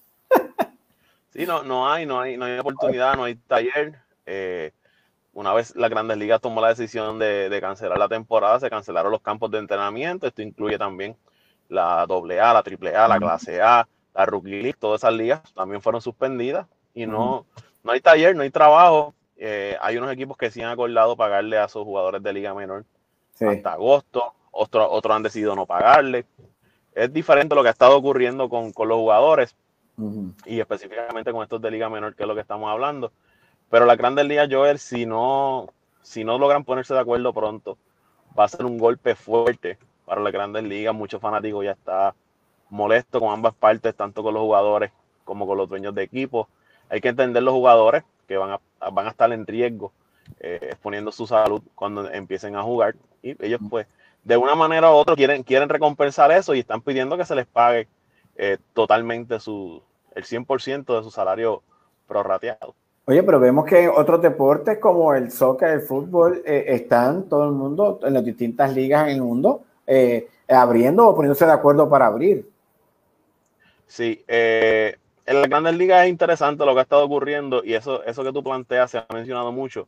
Sí, 1.37 1.45
no, 1.45 1.61
no 1.61 1.87
hay, 1.87 2.07
no 2.07 2.19
hay, 2.19 2.35
no 2.35 2.45
hay 2.45 2.57
oportunidad, 2.57 3.15
no 3.15 3.25
hay 3.25 3.35
taller. 3.35 3.93
Eh, 4.25 4.71
una 5.33 5.53
vez 5.53 5.75
las 5.75 5.87
grandes 5.91 6.17
ligas 6.17 6.41
tomó 6.41 6.61
la 6.61 6.69
decisión 6.69 7.19
de, 7.19 7.55
cancelar 7.61 7.99
la 7.99 8.07
temporada, 8.09 8.59
se 8.59 8.71
cancelaron 8.71 9.11
los 9.11 9.21
campos 9.21 9.51
de 9.51 9.59
entrenamiento. 9.59 10.25
Esto 10.25 10.41
incluye 10.41 10.79
también 10.79 11.15
la 11.69 12.01
AA, 12.01 12.53
la 12.53 12.63
AAA, 12.65 13.07
la 13.07 13.19
clase 13.19 13.61
A, 13.61 13.87
la 14.15 14.25
Rookie 14.25 14.63
League, 14.63 14.77
todas 14.79 15.01
esas 15.01 15.13
ligas 15.13 15.43
también 15.53 15.79
fueron 15.79 16.01
suspendidas 16.01 16.65
y 16.95 17.05
no, 17.05 17.45
no 17.83 17.91
hay 17.91 18.01
taller, 18.01 18.35
no 18.35 18.41
hay 18.41 18.49
trabajo. 18.49 19.13
Eh, 19.35 19.77
hay 19.79 19.95
unos 19.97 20.11
equipos 20.11 20.37
que 20.37 20.49
sí 20.49 20.63
han 20.63 20.71
acordado 20.71 21.15
pagarle 21.15 21.59
a 21.59 21.67
sus 21.67 21.83
jugadores 21.83 22.23
de 22.23 22.33
liga 22.33 22.55
menor 22.55 22.83
hasta 23.39 23.73
agosto, 23.73 24.33
otros, 24.49 24.87
otros 24.89 25.15
han 25.15 25.21
decidido 25.21 25.55
no 25.55 25.67
pagarle. 25.67 26.25
Es 26.95 27.13
diferente 27.13 27.53
lo 27.53 27.61
que 27.61 27.69
ha 27.69 27.73
estado 27.73 27.95
ocurriendo 27.95 28.49
con, 28.49 28.73
con 28.73 28.87
los 28.87 28.97
jugadores 28.97 29.55
y 30.45 30.59
específicamente 30.59 31.31
con 31.31 31.43
estos 31.43 31.61
de 31.61 31.71
liga 31.71 31.89
menor, 31.89 32.15
que 32.15 32.23
es 32.23 32.27
lo 32.27 32.35
que 32.35 32.41
estamos 32.41 32.69
hablando. 32.69 33.11
Pero 33.69 33.85
la 33.85 33.95
Grandes 33.95 34.25
Ligas, 34.25 34.47
Joel, 34.49 34.79
si 34.79 35.05
no, 35.05 35.73
si 36.01 36.23
no 36.23 36.37
logran 36.37 36.63
ponerse 36.63 36.93
de 36.93 36.99
acuerdo 36.99 37.33
pronto, 37.33 37.77
va 38.37 38.45
a 38.45 38.47
ser 38.47 38.65
un 38.65 38.77
golpe 38.77 39.15
fuerte 39.15 39.77
para 40.05 40.21
las 40.21 40.31
Grandes 40.31 40.63
Ligas. 40.63 40.93
Muchos 40.93 41.19
fanáticos 41.19 41.65
ya 41.65 41.71
están 41.71 42.13
molestos 42.69 43.21
con 43.21 43.33
ambas 43.33 43.55
partes, 43.55 43.95
tanto 43.95 44.23
con 44.23 44.33
los 44.33 44.43
jugadores 44.43 44.91
como 45.23 45.47
con 45.47 45.57
los 45.57 45.67
dueños 45.67 45.93
de 45.95 46.03
equipos. 46.03 46.47
Hay 46.89 47.01
que 47.01 47.09
entender 47.09 47.43
los 47.43 47.53
jugadores 47.53 48.03
que 48.27 48.37
van 48.37 48.51
a, 48.51 48.89
van 48.89 49.07
a 49.07 49.09
estar 49.09 49.31
en 49.33 49.45
riesgo, 49.45 49.91
eh, 50.39 50.59
exponiendo 50.61 51.11
su 51.11 51.27
salud 51.27 51.61
cuando 51.75 52.09
empiecen 52.09 52.55
a 52.55 52.63
jugar. 52.63 52.95
Y 53.21 53.35
ellos, 53.43 53.59
pues, 53.69 53.87
de 54.23 54.37
una 54.37 54.55
manera 54.55 54.91
u 54.91 54.95
otra 54.95 55.15
quieren, 55.15 55.43
quieren 55.43 55.67
recompensar 55.67 56.31
eso 56.31 56.53
y 56.53 56.59
están 56.59 56.81
pidiendo 56.81 57.17
que 57.17 57.25
se 57.25 57.35
les 57.35 57.47
pague 57.47 57.87
eh, 58.35 58.57
totalmente 58.73 59.39
su, 59.39 59.81
el 60.17 60.23
100% 60.23 60.97
de 60.97 61.03
su 61.03 61.11
salario 61.11 61.61
prorrateado. 62.07 62.75
Oye, 63.05 63.23
pero 63.23 63.39
vemos 63.39 63.65
que 63.65 63.87
otros 63.87 64.21
deportes 64.21 64.79
como 64.79 65.13
el 65.13 65.31
soccer, 65.31 65.69
el 65.69 65.81
fútbol, 65.81 66.41
eh, 66.45 66.65
están 66.67 67.29
todo 67.29 67.45
el 67.45 67.53
mundo, 67.53 67.99
en 68.03 68.13
las 68.13 68.25
distintas 68.25 68.73
ligas 68.73 69.07
en 69.07 69.15
el 69.15 69.21
mundo, 69.21 69.63
eh, 69.85 70.27
abriendo 70.49 71.07
o 71.07 71.15
poniéndose 71.15 71.45
de 71.45 71.53
acuerdo 71.53 71.89
para 71.89 72.07
abrir. 72.07 72.49
Sí, 73.85 74.25
eh, 74.27 74.97
en 75.25 75.41
las 75.41 75.49
grandes 75.49 75.77
ligas 75.77 76.03
es 76.03 76.09
interesante 76.09 76.65
lo 76.65 76.73
que 76.73 76.79
ha 76.79 76.83
estado 76.83 77.05
ocurriendo 77.05 77.63
y 77.63 77.75
eso, 77.75 78.03
eso 78.03 78.23
que 78.23 78.33
tú 78.33 78.43
planteas 78.43 78.91
se 78.91 78.97
ha 78.97 79.05
mencionado 79.13 79.53
mucho. 79.53 79.87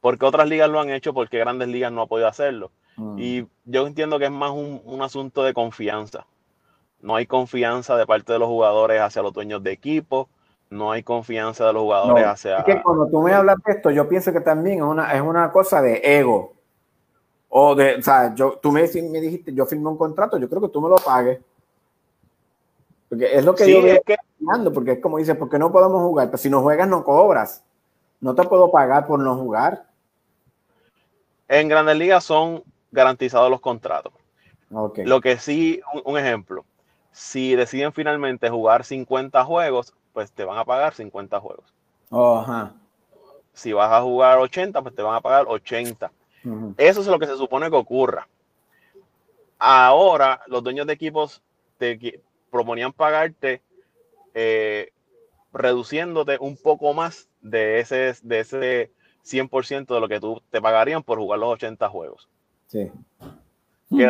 Porque 0.00 0.24
otras 0.24 0.48
ligas 0.48 0.68
lo 0.68 0.80
han 0.80 0.90
hecho, 0.90 1.14
porque 1.14 1.38
grandes 1.38 1.68
ligas 1.68 1.92
no 1.92 2.02
ha 2.02 2.06
podido 2.06 2.26
hacerlo. 2.26 2.72
Mm. 2.96 3.18
Y 3.18 3.46
yo 3.66 3.86
entiendo 3.86 4.18
que 4.18 4.24
es 4.24 4.30
más 4.32 4.50
un, 4.50 4.80
un 4.84 5.02
asunto 5.02 5.44
de 5.44 5.54
confianza. 5.54 6.26
No 7.00 7.16
hay 7.16 7.26
confianza 7.26 7.96
de 7.96 8.06
parte 8.06 8.32
de 8.32 8.38
los 8.38 8.48
jugadores 8.48 9.00
hacia 9.00 9.22
los 9.22 9.32
dueños 9.32 9.62
de 9.62 9.72
equipo 9.72 10.28
no 10.70 10.92
hay 10.92 11.02
confianza 11.02 11.66
de 11.66 11.72
los 11.72 11.82
jugadores 11.82 12.26
hacia. 12.26 12.58
Es 12.58 12.64
que 12.64 12.82
cuando 12.82 13.08
tú 13.08 13.22
me 13.22 13.32
hablas 13.32 13.56
de 13.64 13.72
esto, 13.72 13.90
yo 13.90 14.08
pienso 14.08 14.32
que 14.32 14.40
también 14.40 14.78
es 14.78 14.84
una, 14.84 15.14
es 15.14 15.20
una 15.20 15.50
cosa 15.50 15.80
de 15.80 16.00
ego. 16.02 16.54
O 17.48 17.74
de, 17.74 17.96
o 17.96 18.02
sea, 18.02 18.34
yo, 18.34 18.58
tú 18.60 18.70
me, 18.70 18.82
me 18.82 19.20
dijiste, 19.20 19.54
yo 19.54 19.64
firmé 19.64 19.88
un 19.88 19.96
contrato, 19.96 20.38
yo 20.38 20.48
creo 20.48 20.60
que 20.60 20.68
tú 20.68 20.82
me 20.82 20.88
lo 20.88 20.96
pagues. 20.96 21.40
Porque 23.08 23.34
es 23.34 23.44
lo 23.44 23.54
que 23.54 23.72
yo 23.72 23.82
veo 23.82 24.02
que... 24.04 24.16
porque 24.74 24.92
es 24.92 25.00
como 25.00 25.16
dices, 25.16 25.36
porque 25.36 25.58
no 25.58 25.72
podemos 25.72 26.02
jugar? 26.02 26.26
Pero 26.26 26.38
si 26.38 26.50
no 26.50 26.60
juegas, 26.60 26.86
no 26.86 27.02
cobras. 27.04 27.64
No 28.20 28.34
te 28.34 28.44
puedo 28.44 28.70
pagar 28.70 29.06
por 29.06 29.18
no 29.18 29.36
jugar. 29.36 29.86
En 31.48 31.68
Grandes 31.68 31.96
Ligas 31.96 32.24
son 32.24 32.62
garantizados 32.92 33.50
los 33.50 33.60
contratos. 33.60 34.12
Lo 34.68 35.22
que 35.22 35.38
sí, 35.38 35.80
un, 36.04 36.18
ejemplo, 36.18 36.66
si 37.12 37.54
deciden 37.54 37.92
finalmente 37.92 38.48
jugar 38.48 38.84
50 38.84 39.44
juegos, 39.44 39.94
pues 40.12 40.32
te 40.32 40.44
van 40.44 40.58
a 40.58 40.64
pagar 40.64 40.94
50 40.94 41.40
juegos. 41.40 41.64
Si 43.52 43.72
vas 43.72 43.90
a 43.92 44.02
jugar 44.02 44.38
80, 44.38 44.82
pues 44.82 44.94
te 44.94 45.02
van 45.02 45.16
a 45.16 45.20
pagar 45.20 45.46
80. 45.48 46.10
Eso 46.76 47.00
es 47.00 47.06
lo 47.06 47.18
que 47.18 47.26
se 47.26 47.36
supone 47.36 47.68
que 47.68 47.76
ocurra. 47.76 48.28
Ahora, 49.58 50.40
los 50.46 50.62
dueños 50.62 50.86
de 50.86 50.92
equipos 50.92 51.42
te 51.76 52.20
proponían 52.50 52.92
pagarte 52.92 53.60
eh, 54.34 54.92
reduciéndote 55.52 56.38
un 56.38 56.56
poco 56.56 56.94
más 56.94 57.28
de 57.40 57.80
ese, 57.80 58.14
de 58.22 58.40
ese 58.40 58.90
100% 59.24 59.86
de 59.86 60.00
lo 60.00 60.08
que 60.08 60.20
tú 60.20 60.40
te 60.50 60.60
pagarían 60.60 61.02
por 61.02 61.18
jugar 61.18 61.40
los 61.40 61.50
80 61.50 61.88
juegos. 61.88 62.28
Sí. 62.68 62.90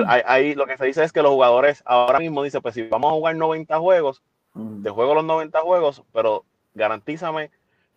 Ahí, 0.07 0.55
lo 0.55 0.67
que 0.67 0.77
se 0.77 0.87
dice 0.87 1.05
es 1.05 1.13
que 1.13 1.23
los 1.23 1.33
jugadores 1.33 1.83
ahora 1.87 2.19
mismo 2.19 2.43
dicen, 2.43 2.63
pues 2.63 2.75
si 2.75 2.83
vamos 2.83 3.13
a 3.13 3.15
jugar 3.15 3.37
90 3.37 3.79
juegos, 3.79 4.23
te 4.83 4.91
juego 4.91 5.15
los 5.15 5.25
90 5.25 5.61
juegos, 5.61 6.03
pero 6.13 6.45
garantízame 6.75 7.51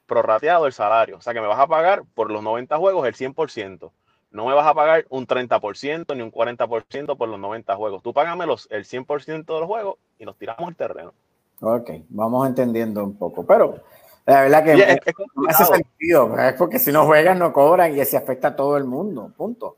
prorrateado 0.05 0.67
el 0.67 0.73
salario. 0.73 1.17
O 1.17 1.21
sea 1.21 1.33
que 1.33 1.41
me 1.41 1.47
vas 1.47 1.59
a 1.59 1.67
pagar 1.67 2.03
por 2.13 2.29
los 2.29 2.43
90 2.43 2.77
juegos 2.77 3.07
el 3.07 3.15
100%. 3.15 3.91
No 4.31 4.45
me 4.45 4.53
vas 4.53 4.67
a 4.67 4.73
pagar 4.73 5.05
un 5.09 5.27
30% 5.27 6.15
ni 6.15 6.21
un 6.21 6.31
40% 6.31 7.17
por 7.17 7.29
los 7.29 7.39
90 7.39 7.75
juegos. 7.75 8.03
Tú 8.03 8.13
págame 8.13 8.45
los, 8.45 8.67
el 8.71 8.85
100% 8.85 9.45
de 9.45 9.59
los 9.59 9.65
juegos 9.65 9.95
y 10.19 10.25
nos 10.25 10.37
tiramos 10.37 10.69
el 10.69 10.75
terreno. 10.75 11.13
Ok, 11.61 11.91
vamos 12.09 12.47
entendiendo 12.47 13.03
un 13.03 13.17
poco. 13.17 13.45
Pero 13.45 13.81
la 14.25 14.41
verdad 14.41 14.63
que 14.63 14.73
es, 14.73 14.99
no 15.35 15.49
hace 15.49 15.65
sentido. 15.65 16.37
Es 16.37 16.53
porque 16.53 16.79
si 16.79 16.91
no 16.91 17.05
juegan, 17.05 17.39
no 17.39 17.51
cobran 17.51 17.97
y 17.97 18.05
se 18.05 18.17
afecta 18.17 18.49
a 18.49 18.55
todo 18.55 18.77
el 18.77 18.85
mundo. 18.85 19.31
Punto. 19.35 19.77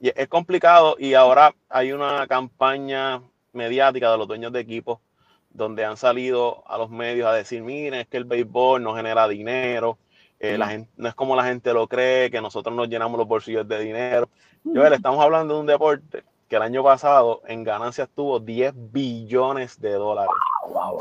Es 0.00 0.28
complicado 0.28 0.96
y 0.98 1.14
ahora 1.14 1.54
hay 1.68 1.92
una 1.92 2.26
campaña 2.26 3.20
mediática 3.52 4.10
de 4.12 4.18
los 4.18 4.28
dueños 4.28 4.52
de 4.52 4.60
equipos 4.60 5.00
donde 5.50 5.84
han 5.84 5.96
salido 5.96 6.62
a 6.68 6.78
los 6.78 6.90
medios 6.90 7.26
a 7.26 7.32
decir, 7.32 7.62
miren, 7.62 8.00
es 8.00 8.06
que 8.06 8.16
el 8.16 8.24
béisbol 8.24 8.82
no 8.82 8.94
genera 8.94 9.26
dinero, 9.26 9.98
eh, 10.38 10.56
la 10.56 10.68
gente, 10.68 10.90
no 10.96 11.08
es 11.08 11.14
como 11.14 11.34
la 11.34 11.44
gente 11.44 11.72
lo 11.72 11.88
cree, 11.88 12.30
que 12.30 12.40
nosotros 12.40 12.74
nos 12.74 12.88
llenamos 12.88 13.18
los 13.18 13.26
bolsillos 13.26 13.66
de 13.66 13.80
dinero. 13.80 14.28
Yo, 14.62 14.88
le 14.88 14.94
estamos 14.94 15.20
hablando 15.20 15.54
de 15.54 15.60
un 15.60 15.66
deporte 15.66 16.22
que 16.48 16.56
el 16.56 16.62
año 16.62 16.84
pasado 16.84 17.42
en 17.46 17.64
ganancias 17.64 18.08
tuvo 18.14 18.38
10 18.38 18.72
billones 18.92 19.80
de 19.80 19.92
dólares. 19.92 20.30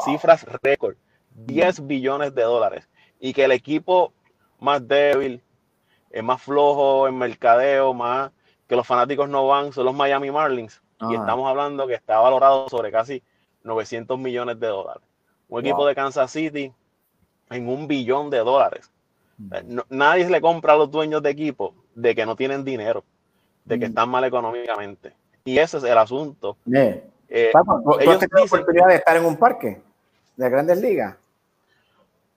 Cifras 0.05 0.43
récord, 0.63 0.95
10 1.31 1.85
billones 1.85 2.33
de 2.33 2.41
dólares. 2.41 2.89
Y 3.19 3.33
que 3.33 3.45
el 3.45 3.51
equipo 3.51 4.13
más 4.59 4.85
débil, 4.87 5.43
es 6.09 6.23
más 6.23 6.41
flojo 6.41 7.07
en 7.07 7.17
mercadeo, 7.17 7.93
más 7.93 8.31
que 8.67 8.75
los 8.75 8.85
fanáticos 8.85 9.29
no 9.29 9.47
van, 9.47 9.71
son 9.71 9.85
los 9.85 9.95
Miami 9.95 10.31
Marlins. 10.31 10.81
Y 10.99 11.13
estamos 11.13 11.47
hablando 11.47 11.85
que 11.85 11.93
está 11.93 12.19
valorado 12.19 12.67
sobre 12.69 12.91
casi 12.91 13.21
900 13.63 14.17
millones 14.17 14.59
de 14.59 14.67
dólares. 14.67 15.03
Un 15.47 15.61
equipo 15.61 15.85
de 15.85 15.95
Kansas 15.95 16.31
City 16.31 16.73
en 17.49 17.69
un 17.69 17.87
billón 17.87 18.29
de 18.29 18.39
dólares. 18.39 18.91
Mm. 19.37 19.81
nadie 19.89 20.27
le 20.27 20.41
compra 20.41 20.73
a 20.73 20.77
los 20.77 20.89
dueños 20.89 21.21
de 21.21 21.29
equipo 21.29 21.75
de 21.93 22.15
que 22.15 22.25
no 22.25 22.35
tienen 22.35 22.65
dinero, 22.65 23.03
de 23.65 23.77
que 23.77 23.85
están 23.85 24.09
mal 24.09 24.23
económicamente. 24.23 25.13
Y 25.45 25.59
ese 25.59 25.77
es 25.77 25.83
el 25.83 25.97
asunto. 25.97 26.57
Eh, 27.29 27.51
¿Tú 27.51 28.09
has 28.09 28.19
tenido 28.19 28.39
la 28.39 28.43
oportunidad 28.43 28.87
de 28.87 28.95
estar 28.95 29.15
en 29.15 29.25
un 29.25 29.37
parque 29.37 29.81
de 30.35 30.49
grandes 30.49 30.81
ligas? 30.81 31.15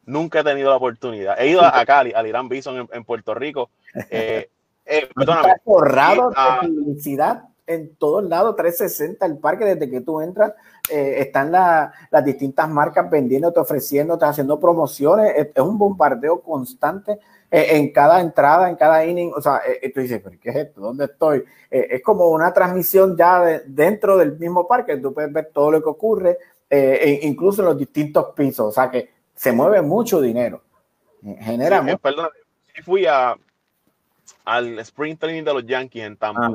Nunca 0.05 0.40
he 0.40 0.44
tenido 0.44 0.70
la 0.70 0.77
oportunidad. 0.77 1.40
He 1.40 1.48
ido 1.48 1.65
a 1.65 1.85
Cali, 1.86 2.12
al 2.12 2.27
Irán 2.27 2.48
Bison 2.48 2.89
en, 2.93 3.05
Puerto 3.05 3.35
Rico. 3.35 3.70
Eh, 4.11 4.48
eh, 4.90 5.08
perdóname. 5.14 5.54
forrado 5.64 6.30
de 6.30 6.68
publicidad 6.68 7.44
en 7.70 7.94
todos 7.94 8.24
lados, 8.24 8.56
360 8.56 9.24
el 9.24 9.38
parque, 9.38 9.64
desde 9.64 9.88
que 9.88 10.00
tú 10.00 10.20
entras, 10.20 10.54
eh, 10.90 11.16
están 11.18 11.52
las 11.52 12.24
distintas 12.24 12.68
marcas 12.68 13.08
vendiéndote, 13.08 13.60
ofreciéndote, 13.60 14.24
haciendo 14.24 14.58
promociones, 14.58 15.32
es, 15.36 15.62
un 15.62 15.78
bombardeo 15.78 16.40
constante 16.40 17.20
eh, 17.48 17.76
en 17.76 17.92
cada 17.92 18.20
entrada, 18.20 18.68
en 18.68 18.74
cada 18.74 19.06
inning, 19.06 19.32
o 19.36 19.40
sea, 19.40 19.60
eh, 19.64 19.88
tú 19.94 20.00
dices, 20.00 20.20
pero 20.22 20.36
¿qué 20.40 20.50
es 20.50 20.56
esto? 20.56 20.80
¿Dónde 20.80 21.04
estoy? 21.04 21.44
es 21.70 22.02
como 22.02 22.30
una 22.30 22.52
transmisión 22.52 23.16
ya 23.16 23.60
dentro 23.64 24.16
del 24.16 24.36
mismo 24.36 24.66
parque, 24.66 24.96
tú 24.96 25.14
puedes 25.14 25.32
ver 25.32 25.50
todo 25.54 25.70
lo 25.70 25.80
que 25.80 25.88
ocurre, 25.88 26.38
e 26.68 27.20
incluso 27.22 27.62
en 27.62 27.66
los 27.66 27.78
distintos 27.78 28.32
pisos, 28.34 28.66
o 28.66 28.72
sea 28.72 28.90
que 28.90 29.10
se 29.36 29.52
mueve 29.52 29.80
mucho 29.80 30.20
dinero, 30.20 30.62
genera 31.22 31.84
Perdón, 32.02 32.30
fui 32.82 33.06
a, 33.06 33.36
al 34.44 34.78
Spring 34.81 35.16
Training 35.16 35.44
de 35.44 35.55
los 35.55 35.66
Yankees 35.66 36.05
en 36.05 36.16
Tampa 36.16 36.52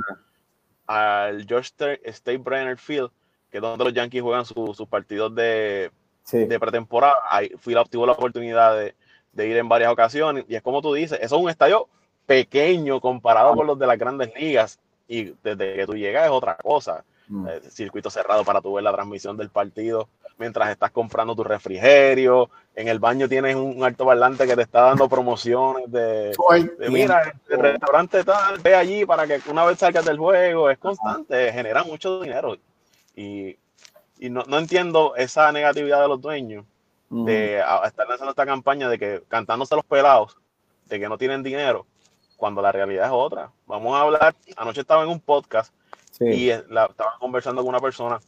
al 0.88 1.46
George 1.48 1.72
State 2.04 2.38
Brenner 2.38 2.78
Field, 2.78 3.10
que 3.50 3.58
es 3.58 3.62
donde 3.62 3.84
los 3.84 3.94
Yankees 3.94 4.22
juegan 4.22 4.46
sus 4.46 4.88
partidos 4.88 5.34
de, 5.34 5.92
de 6.32 6.60
pretemporada. 6.60 7.16
Ahí 7.30 7.52
fui 7.58 7.74
la, 7.74 7.84
tuve 7.86 8.06
la 8.06 8.14
oportunidad 8.14 8.78
de, 8.78 8.96
de, 9.32 9.48
ir 9.48 9.58
en 9.58 9.70
varias 9.70 9.92
ocasiones. 9.92 10.46
Y 10.48 10.56
es 10.56 10.62
como 10.62 10.82
tú 10.82 10.94
dices, 10.94 11.18
eso 11.22 11.38
es 11.38 11.42
un 11.42 11.50
estadio 11.50 11.88
pequeño 12.26 13.00
comparado 13.02 13.56
con 13.56 13.68
los 13.68 13.80
de 13.80 13.88
las 13.88 13.98
grandes 13.98 14.32
ligas. 14.36 14.80
Y 15.08 15.34
desde 15.44 15.76
que 15.76 15.86
tú 15.86 15.94
llegas 15.94 16.26
es 16.26 16.32
otra 16.32 16.56
cosa. 16.56 17.04
Mm. 17.28 17.48
Eh, 17.48 17.62
circuito 17.70 18.10
cerrado 18.10 18.44
para 18.44 18.62
tu 18.62 18.74
ver 18.74 18.84
la 18.84 18.94
transmisión 18.94 19.38
del 19.38 19.50
partido 19.50 20.08
mientras 20.38 20.70
estás 20.70 20.92
comprando 20.92 21.36
tu 21.36 21.44
refrigerio, 21.44 22.50
en 22.76 22.88
el 22.88 23.00
baño 23.00 23.30
tienes 23.30 23.56
un 23.56 23.84
altoparlante 23.84 24.46
que 24.46 24.56
te 24.56 24.64
está 24.64 24.82
dando 24.82 25.08
promociones 25.08 25.92
de, 25.92 26.36
de, 26.78 26.90
mira, 26.90 27.34
el 27.50 27.60
restaurante 27.60 28.24
tal, 28.24 28.60
ve 28.60 28.76
allí 28.76 29.06
para 29.06 29.26
que 29.26 29.40
una 29.50 29.66
vez 29.66 29.80
salgas 29.80 30.06
del 30.06 30.18
juego, 30.18 30.70
es 30.70 30.78
constante, 30.78 31.52
genera 31.54 31.84
mucho 31.84 32.22
dinero. 32.22 32.58
Y, 33.16 33.58
y 34.20 34.30
no, 34.30 34.44
no, 34.48 34.60
entiendo 34.60 35.16
esa 35.16 35.52
negatividad 35.52 36.02
de 36.02 36.08
los 36.08 36.22
dueños 36.22 36.66
de 37.10 37.60
estar 37.60 38.08
lanzando 38.08 38.32
esta 38.32 38.46
campaña 38.46 38.90
de 38.90 39.00
que 39.00 39.24
cantándose 39.28 39.76
los 39.76 39.86
pelados, 39.86 40.38
de 40.88 41.00
que 41.00 41.08
no 41.08 41.18
tienen 41.18 41.44
dinero, 41.44 41.86
cuando 42.36 42.62
la 42.62 42.72
realidad 42.72 43.06
es 43.06 43.12
otra. 43.14 43.52
Vamos 43.66 43.96
a 43.96 44.02
hablar, 44.02 44.36
anoche 44.58 44.82
estaba 44.82 45.04
en 45.04 45.10
un 45.10 45.20
podcast 45.20 45.74
y 46.20 46.48
la, 46.70 46.86
estaba 46.86 47.18
conversando 47.20 47.62
con 47.62 47.70
una 47.70 47.80
persona 47.80 48.20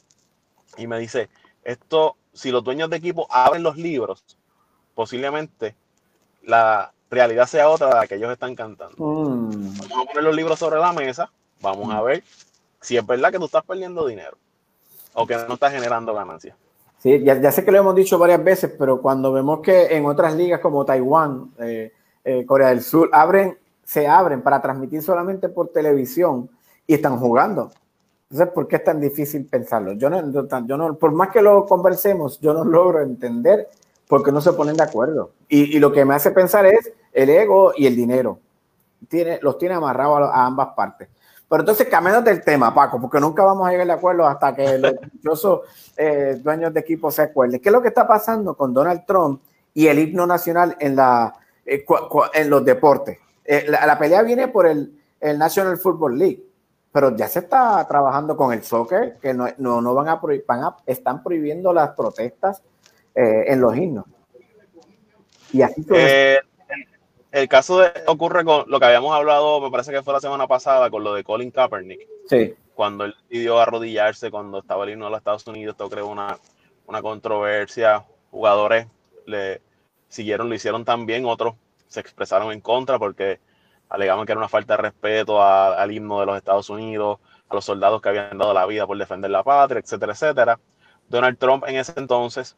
y 0.77 0.87
me 0.87 0.99
dice, 0.99 1.29
esto, 1.67 2.15
si 2.31 2.49
los 2.49 2.63
dueños 2.63 2.89
de 2.89 2.95
equipo 2.95 3.27
abren 3.29 3.61
los 3.61 3.75
libros, 3.75 4.23
posiblemente 4.95 5.75
la 6.43 6.93
realidad 7.11 7.45
sea 7.45 7.69
otra 7.69 7.89
de 7.89 7.95
la 7.95 8.07
que 8.07 8.15
ellos 8.15 8.31
están 8.31 8.55
cantando. 8.55 8.95
Mm. 8.97 9.77
Vamos 9.89 9.91
a 9.91 10.05
poner 10.05 10.23
los 10.23 10.35
libros 10.35 10.57
sobre 10.57 10.79
la 10.79 10.93
mesa, 10.93 11.29
vamos 11.61 11.93
a 11.93 12.01
ver 12.01 12.23
si 12.79 12.95
es 12.95 13.05
verdad 13.05 13.31
que 13.31 13.37
tú 13.37 13.45
estás 13.45 13.65
perdiendo 13.65 14.07
dinero 14.07 14.37
o 15.13 15.27
que 15.27 15.35
no 15.35 15.55
estás 15.55 15.73
generando 15.73 16.13
ganancias. 16.13 16.55
Sí, 16.99 17.21
ya, 17.21 17.51
sé 17.51 17.65
que 17.65 17.71
lo 17.71 17.79
hemos 17.79 17.95
dicho 17.95 18.17
varias 18.17 18.41
veces, 18.41 18.73
pero 18.79 19.01
cuando 19.01 19.33
vemos 19.33 19.59
que 19.59 19.95
en 19.97 20.05
otras 20.05 20.35
ligas 20.35 20.61
como 20.61 20.85
Taiwán, 20.85 21.51
eh, 21.59 21.91
eh, 22.23 22.45
Corea 22.45 22.69
del 22.69 22.81
Sur, 22.81 23.09
abren, 23.11 23.57
se 23.83 24.07
abren 24.07 24.41
para 24.41 24.61
transmitir 24.61 25.01
solamente 25.01 25.49
por 25.49 25.67
televisión 25.67 26.49
y 26.87 26.93
están 26.93 27.17
jugando. 27.17 27.71
Entonces, 28.29 28.53
¿por 28.53 28.67
qué 28.67 28.75
es 28.75 28.83
tan 28.83 28.99
difícil 28.99 29.45
pensarlo? 29.45 29.93
Yo 29.93 30.09
no, 30.09 30.19
yo 30.65 30.77
no, 30.77 30.95
por 30.95 31.13
más 31.13 31.29
que 31.29 31.41
lo 31.41 31.65
conversemos, 31.65 32.39
yo 32.41 32.53
no 32.53 32.65
logro 32.65 33.01
entender 33.01 33.69
por 34.07 34.21
qué 34.21 34.33
no 34.33 34.41
se 34.41 34.51
ponen 34.51 34.75
de 34.75 34.83
acuerdo. 34.83 35.31
Y, 35.47 35.79
lo 35.79 35.93
que 35.93 36.03
me 36.03 36.13
hace 36.13 36.31
pensar 36.31 36.65
es 36.65 36.91
el 37.13 37.29
ego 37.29 37.71
y 37.75 37.87
el 37.87 37.95
dinero. 37.95 38.39
Tiene, 39.07 39.39
los 39.41 39.57
tiene 39.57 39.75
amarrados 39.75 40.29
a, 40.33 40.45
ambas 40.45 40.69
partes. 40.75 41.07
Pero 41.47 41.61
entonces, 41.61 41.87
cambiando 41.87 42.21
del 42.21 42.43
tema, 42.43 42.73
Paco, 42.75 42.99
porque 42.99 43.21
nunca 43.21 43.45
vamos 43.45 43.65
a 43.65 43.71
llegar 43.71 43.87
de 43.87 43.93
acuerdo 43.93 44.25
hasta 44.25 44.53
que 44.53 44.77
los 44.77 44.95
dichosos 45.13 45.61
eh, 45.95 46.37
dueños 46.43 46.73
de 46.73 46.81
equipo 46.81 47.09
se 47.09 47.21
acuerden. 47.21 47.61
¿Qué 47.61 47.69
es 47.69 47.73
lo 47.73 47.81
que 47.81 47.87
está 47.87 48.05
pasando 48.05 48.55
con 48.55 48.73
Donald 48.73 49.05
Trump 49.05 49.41
y 49.73 49.87
el 49.87 49.99
himno 49.99 50.27
nacional 50.27 50.75
en, 50.81 50.97
la, 50.97 51.33
eh, 51.65 51.85
en 52.33 52.49
los 52.49 52.65
deportes? 52.65 53.19
Eh, 53.45 53.67
la, 53.69 53.97
pelea 53.97 54.23
viene 54.23 54.49
por 54.49 54.67
el, 54.67 54.99
el 55.21 55.39
National 55.39 55.77
Football 55.77 56.17
League 56.19 56.46
pero 56.97 57.15
ya 57.15 57.27
se 57.27 57.37
está 57.37 57.87
trabajando 57.87 58.35
con 58.35 58.51
el 58.51 58.63
soccer, 58.63 59.19
que 59.21 59.31
no, 59.31 59.45
no, 59.59 59.93
van, 59.93 60.07
a 60.07 60.15
van 60.15 60.63
a, 60.63 60.77
están 60.87 61.21
prohibiendo 61.21 61.71
las 61.71 61.91
protestas 61.91 62.63
eh, 63.13 63.43
en 63.49 63.61
los 63.61 63.77
himnos. 63.77 64.05
Y 65.53 65.61
así 65.61 65.85
eh, 65.93 66.39
el, 67.31 67.47
caso 67.47 67.77
de, 67.77 67.91
ocurre 68.07 68.43
con 68.43 68.67
lo 68.67 68.79
que 68.79 68.85
habíamos 68.87 69.15
hablado, 69.15 69.61
me 69.61 69.69
parece 69.69 69.91
que 69.91 70.01
fue 70.01 70.11
la 70.11 70.19
semana 70.19 70.47
pasada, 70.47 70.89
con 70.89 71.03
lo 71.03 71.13
de 71.13 71.23
Colin 71.23 71.51
Kaepernick. 71.51 71.99
Sí. 72.27 72.55
Cuando 72.73 73.05
él 73.05 73.13
pidió 73.29 73.59
arrodillarse 73.59 74.31
cuando 74.31 74.57
estaba 74.57 74.83
el 74.83 74.93
himno 74.93 75.05
de 75.05 75.11
los 75.11 75.19
Estados 75.19 75.45
Unidos, 75.45 75.73
esto 75.73 75.91
creó 75.91 76.07
una, 76.07 76.39
una 76.87 77.03
controversia. 77.03 78.05
Jugadores 78.31 78.87
le 79.27 79.61
siguieron, 80.09 80.49
lo 80.49 80.55
hicieron 80.55 80.83
también, 80.83 81.27
otros 81.27 81.53
se 81.89 81.99
expresaron 81.99 82.51
en 82.51 82.59
contra 82.59 82.97
porque 82.97 83.39
alegaban 83.89 84.25
que 84.25 84.31
era 84.31 84.39
una 84.39 84.49
falta 84.49 84.75
de 84.75 84.83
respeto 84.83 85.41
al 85.41 85.91
himno 85.91 86.19
de 86.19 86.25
los 86.25 86.37
Estados 86.37 86.69
Unidos, 86.69 87.19
a 87.49 87.55
los 87.55 87.65
soldados 87.65 88.01
que 88.01 88.09
habían 88.09 88.37
dado 88.37 88.53
la 88.53 88.65
vida 88.65 88.85
por 88.85 88.97
defender 88.97 89.31
la 89.31 89.43
patria, 89.43 89.79
etcétera, 89.79 90.13
etcétera. 90.13 90.59
Donald 91.09 91.37
Trump 91.37 91.63
en 91.67 91.77
ese 91.77 91.93
entonces 91.95 92.57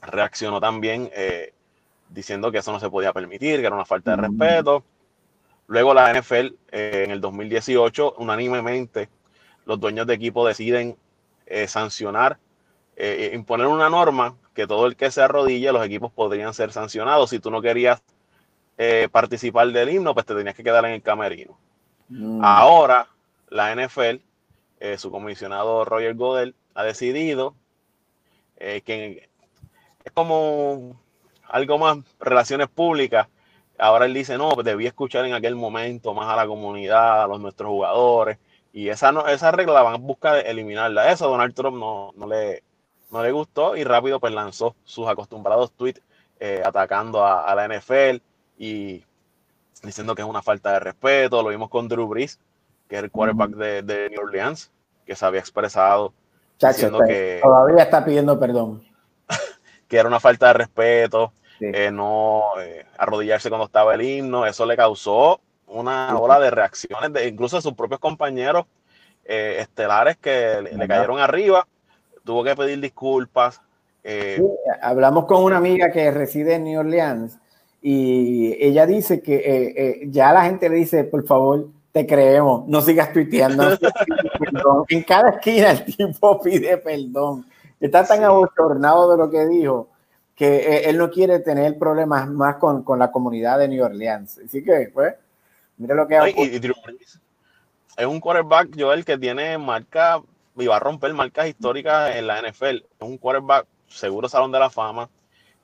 reaccionó 0.00 0.60
también 0.60 1.10
eh, 1.14 1.52
diciendo 2.08 2.50
que 2.50 2.58
eso 2.58 2.72
no 2.72 2.80
se 2.80 2.88
podía 2.88 3.12
permitir, 3.12 3.60
que 3.60 3.66
era 3.66 3.74
una 3.74 3.84
falta 3.84 4.12
de 4.12 4.28
respeto. 4.28 4.84
Luego 5.66 5.92
la 5.92 6.12
NFL 6.14 6.54
eh, 6.72 7.02
en 7.04 7.10
el 7.10 7.20
2018, 7.20 8.14
unánimemente, 8.18 9.10
los 9.66 9.78
dueños 9.78 10.06
de 10.06 10.14
equipo 10.14 10.46
deciden 10.46 10.96
eh, 11.46 11.68
sancionar, 11.68 12.38
imponer 13.32 13.68
una 13.68 13.88
norma 13.88 14.34
que 14.54 14.66
todo 14.66 14.86
el 14.86 14.96
que 14.96 15.12
se 15.12 15.22
arrodille, 15.22 15.70
los 15.70 15.86
equipos 15.86 16.10
podrían 16.10 16.52
ser 16.52 16.72
sancionados. 16.72 17.30
Si 17.30 17.38
tú 17.38 17.48
no 17.48 17.62
querías 17.62 18.02
eh, 18.80 19.08
participar 19.10 19.72
del 19.72 19.88
himno, 19.88 20.14
pues 20.14 20.24
te 20.24 20.36
tenías 20.36 20.54
que 20.54 20.62
quedar 20.62 20.84
en 20.84 20.92
el 20.92 21.02
camerino. 21.02 21.58
Mm. 22.08 22.40
Ahora, 22.44 23.08
la 23.48 23.74
NFL, 23.74 24.22
eh, 24.78 24.96
su 24.98 25.10
comisionado 25.10 25.84
Roger 25.84 26.14
Godel, 26.14 26.54
ha 26.74 26.84
decidido 26.84 27.56
eh, 28.56 28.82
que 28.82 29.28
es 30.04 30.12
como 30.12 30.96
algo 31.48 31.78
más 31.78 31.98
relaciones 32.20 32.68
públicas. 32.68 33.26
Ahora 33.78 34.06
él 34.06 34.14
dice, 34.14 34.38
no, 34.38 34.50
pues 34.50 34.64
debí 34.64 34.86
escuchar 34.86 35.24
en 35.24 35.34
aquel 35.34 35.56
momento 35.56 36.14
más 36.14 36.28
a 36.28 36.36
la 36.36 36.46
comunidad, 36.46 37.24
a 37.24 37.26
los 37.26 37.40
nuestros 37.40 37.70
jugadores. 37.70 38.38
Y 38.72 38.90
esa, 38.90 39.10
no, 39.10 39.26
esa 39.26 39.50
regla 39.50 39.74
la 39.74 39.82
van 39.82 39.94
a 39.94 39.98
buscar 39.98 40.46
eliminarla. 40.46 41.10
Eso 41.10 41.24
a 41.24 41.28
Donald 41.30 41.52
Trump 41.52 41.78
no, 41.78 42.12
no, 42.14 42.28
le, 42.28 42.62
no 43.10 43.24
le 43.24 43.32
gustó 43.32 43.76
y 43.76 43.82
rápido 43.82 44.20
pues 44.20 44.32
lanzó 44.32 44.76
sus 44.84 45.08
acostumbrados 45.08 45.72
tweets 45.72 46.00
atacando 46.64 47.24
a, 47.24 47.42
a, 47.42 47.54
la 47.56 47.66
NFL 47.66 48.22
y 48.58 49.04
diciendo 49.82 50.14
que 50.14 50.22
es 50.22 50.28
una 50.28 50.42
falta 50.42 50.72
de 50.72 50.80
respeto. 50.80 51.42
Lo 51.42 51.50
vimos 51.50 51.70
con 51.70 51.88
Drew 51.88 52.06
Brees, 52.08 52.38
que 52.88 52.96
es 52.96 53.02
el 53.02 53.10
quarterback 53.10 53.50
de, 53.50 54.10
New 54.10 54.20
Orleans, 54.20 54.70
que 55.06 55.14
se 55.14 55.24
había 55.24 55.40
expresado 55.40 56.12
diciendo 56.60 56.98
que 57.06 57.38
todavía 57.40 57.84
está 57.84 58.04
pidiendo 58.04 58.38
perdón. 58.38 58.82
que 59.88 59.96
era 59.96 60.08
una 60.08 60.18
falta 60.18 60.48
de 60.48 60.52
respeto, 60.54 61.32
eh, 61.60 61.90
no 61.90 62.42
eh, 62.60 62.84
arrodillarse 62.98 63.48
cuando 63.48 63.66
estaba 63.66 63.94
el 63.94 64.02
himno. 64.02 64.44
Eso 64.44 64.66
le 64.66 64.76
causó 64.76 65.40
una 65.68 66.18
ola 66.18 66.40
de 66.40 66.50
reacciones, 66.50 67.12
de, 67.12 67.28
incluso 67.28 67.56
de 67.56 67.62
sus 67.62 67.74
propios 67.74 68.00
compañeros 68.00 68.66
eh, 69.24 69.58
estelares 69.60 70.16
que 70.16 70.60
le, 70.62 70.88
cayeron 70.88 71.20
arriba. 71.20 71.66
Tuvo 72.24 72.42
que 72.42 72.56
pedir 72.56 72.80
disculpas. 72.80 73.60
hablamos 74.82 75.26
con 75.26 75.44
una 75.44 75.58
amiga 75.58 75.90
que 75.92 76.10
reside 76.10 76.54
en 76.54 76.64
New 76.64 76.80
Orleans 76.80 77.38
y 77.80 78.56
ella 78.60 78.86
dice 78.86 79.22
que 79.22 79.36
eh, 79.36 79.74
eh, 79.76 80.00
ya 80.08 80.32
la 80.32 80.44
gente 80.44 80.68
le 80.68 80.76
dice, 80.76 81.04
por 81.04 81.24
favor, 81.26 81.68
te 81.92 82.06
creemos, 82.06 82.66
no 82.66 82.80
sigas 82.80 83.12
tuiteando. 83.12 83.64
en 84.88 85.02
cada 85.04 85.30
esquina 85.30 85.70
el 85.70 85.84
tipo 85.84 86.40
pide 86.40 86.76
perdón. 86.78 87.46
Está 87.80 88.04
tan 88.04 88.24
abochornado 88.24 89.12
de 89.12 89.18
lo 89.18 89.30
que 89.30 89.46
dijo 89.46 89.88
que 90.34 90.56
eh, 90.56 90.90
él 90.90 90.98
no 90.98 91.10
quiere 91.10 91.38
tener 91.40 91.78
problemas 91.78 92.28
más 92.28 92.56
con, 92.56 92.82
con, 92.82 92.98
la 92.98 93.10
comunidad 93.10 93.58
de 93.58 93.68
New 93.68 93.84
Orleans. 93.84 94.40
Así 94.44 94.62
que, 94.62 94.90
pues, 94.92 95.14
mire 95.76 95.94
lo 95.94 96.06
que 96.06 96.16
ha 96.16 96.26
Es 96.28 98.06
un 98.06 98.20
quarterback, 98.20 98.70
Joel, 98.76 99.04
que 99.04 99.18
tiene 99.18 99.58
marca 99.58 100.20
y 100.56 100.66
va 100.66 100.76
a 100.76 100.80
romper 100.80 101.14
marcas 101.14 101.48
históricas 101.48 102.16
en 102.16 102.26
la 102.26 102.40
NFL. 102.40 102.76
Es 102.76 102.84
un 103.00 103.18
quarterback 103.18 103.66
seguro 103.86 104.28
salón 104.28 104.50
de 104.50 104.58
la 104.58 104.70
fama 104.70 105.08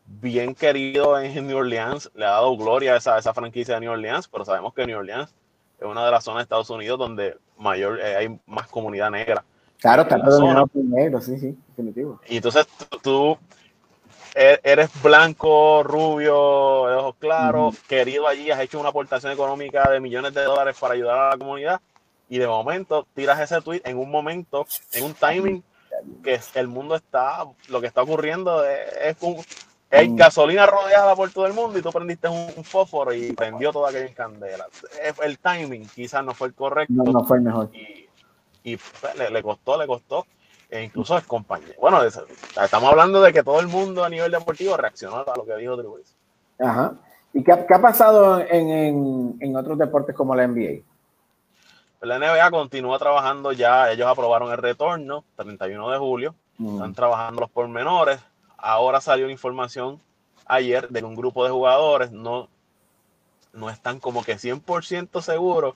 bien 0.06 0.54
querido 0.54 1.18
en 1.18 1.46
New 1.46 1.58
Orleans, 1.58 2.10
le 2.14 2.24
ha 2.24 2.30
dado 2.30 2.56
gloria 2.56 2.94
a 2.94 2.96
esa, 2.96 3.18
esa 3.18 3.34
franquicia 3.34 3.74
de 3.74 3.80
New 3.80 3.92
Orleans, 3.92 4.28
pero 4.28 4.44
sabemos 4.44 4.74
que 4.74 4.86
New 4.86 4.98
Orleans 4.98 5.34
es 5.78 5.86
una 5.86 6.04
de 6.04 6.10
las 6.10 6.24
zonas 6.24 6.40
de 6.40 6.42
Estados 6.44 6.70
Unidos 6.70 6.98
donde 6.98 7.36
mayor 7.58 8.00
eh, 8.00 8.16
hay 8.16 8.40
más 8.46 8.68
comunidad 8.68 9.10
negra. 9.10 9.44
Claro, 9.80 10.02
está 10.02 10.18
por 10.18 10.84
negro, 10.84 11.20
sí, 11.20 11.38
sí, 11.38 11.56
definitivo. 11.68 12.20
Y 12.26 12.36
entonces 12.36 12.66
tú, 13.02 13.36
e, 14.34 14.58
eres 14.62 14.90
blanco, 15.02 15.82
rubio, 15.82 16.86
de 16.86 16.94
ojos 16.94 17.16
claros, 17.18 17.78
querido 17.80 18.26
allí, 18.26 18.50
has 18.50 18.60
hecho 18.60 18.80
una 18.80 18.90
aportación 18.90 19.32
económica 19.32 19.90
de 19.90 20.00
millones 20.00 20.32
de 20.32 20.42
dólares 20.42 20.76
para 20.78 20.94
ayudar 20.94 21.18
a 21.18 21.30
la 21.30 21.38
comunidad 21.38 21.80
y 22.28 22.38
de 22.38 22.46
momento 22.46 23.06
tiras 23.14 23.40
ese 23.40 23.60
tweet 23.60 23.82
en 23.84 23.98
un 23.98 24.10
momento, 24.10 24.66
en 24.92 25.04
un 25.04 25.14
timing 25.14 25.62
que 26.22 26.40
el 26.54 26.68
mundo 26.68 26.96
está, 26.96 27.44
lo 27.68 27.80
que 27.80 27.86
está 27.86 28.02
ocurriendo 28.02 28.64
es, 28.64 28.80
es 29.02 29.16
un, 29.20 29.36
hay 29.94 30.08
mm. 30.08 30.16
gasolina 30.16 30.66
rodeada 30.66 31.14
por 31.14 31.30
todo 31.30 31.46
el 31.46 31.52
mundo 31.52 31.78
y 31.78 31.82
tú 31.82 31.90
prendiste 31.90 32.28
un, 32.28 32.64
fósforo 32.64 33.12
y 33.12 33.32
prendió 33.32 33.72
toda 33.72 33.90
aquella 33.90 34.12
candela. 34.14 34.66
El 35.22 35.38
timing 35.38 35.86
quizás 35.88 36.24
no 36.24 36.34
fue 36.34 36.48
el 36.48 36.54
correcto. 36.54 36.92
No, 36.94 37.24
fue 37.24 37.38
el 37.38 37.42
mejor. 37.42 37.70
Y, 38.62 38.76
pues, 38.76 39.30
le, 39.30 39.42
costó, 39.42 39.78
le 39.78 39.86
costó. 39.86 40.26
E 40.70 40.82
incluso 40.82 41.16
es 41.16 41.24
compañero. 41.24 41.74
Bueno, 41.80 42.02
estamos 42.02 42.90
hablando 42.90 43.20
de 43.20 43.32
que 43.32 43.42
todo 43.42 43.60
el 43.60 43.68
mundo 43.68 44.02
a 44.02 44.08
nivel 44.08 44.32
deportivo 44.32 44.76
reaccionó 44.76 45.18
a 45.18 45.36
lo 45.36 45.44
que 45.44 45.56
dijo 45.56 45.76
Drew 45.76 46.00
Ajá. 46.58 46.94
¿Y 47.32 47.42
qué, 47.42 47.52
ha 47.52 47.82
pasado 47.82 48.40
en, 48.40 49.56
otros 49.56 49.76
deportes 49.76 50.14
como 50.14 50.34
la 50.34 50.46
NBA? 50.46 50.82
Pues 51.98 52.08
la 52.08 52.18
NBA 52.18 52.50
continúa 52.50 52.98
trabajando 52.98 53.52
ya, 53.52 53.90
ellos 53.90 54.06
aprobaron 54.06 54.52
el 54.52 54.58
retorno, 54.58 55.24
31 55.36 55.90
de 55.90 55.98
julio, 55.98 56.34
mm. 56.58 56.74
están 56.74 56.94
trabajando 56.94 57.40
los 57.40 57.50
pormenores, 57.50 58.20
ahora 58.64 59.00
salió 59.00 59.26
una 59.26 59.32
información 59.32 60.00
ayer 60.46 60.88
de 60.88 61.02
un 61.04 61.14
grupo 61.14 61.44
de 61.44 61.50
jugadores 61.50 62.10
no, 62.10 62.48
no 63.52 63.68
están 63.68 64.00
como 64.00 64.24
que 64.24 64.36
100% 64.36 65.20
seguros 65.20 65.74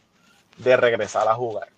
de 0.57 0.77
regresar 0.77 1.29
a 1.29 1.35
jugar. 1.35 1.69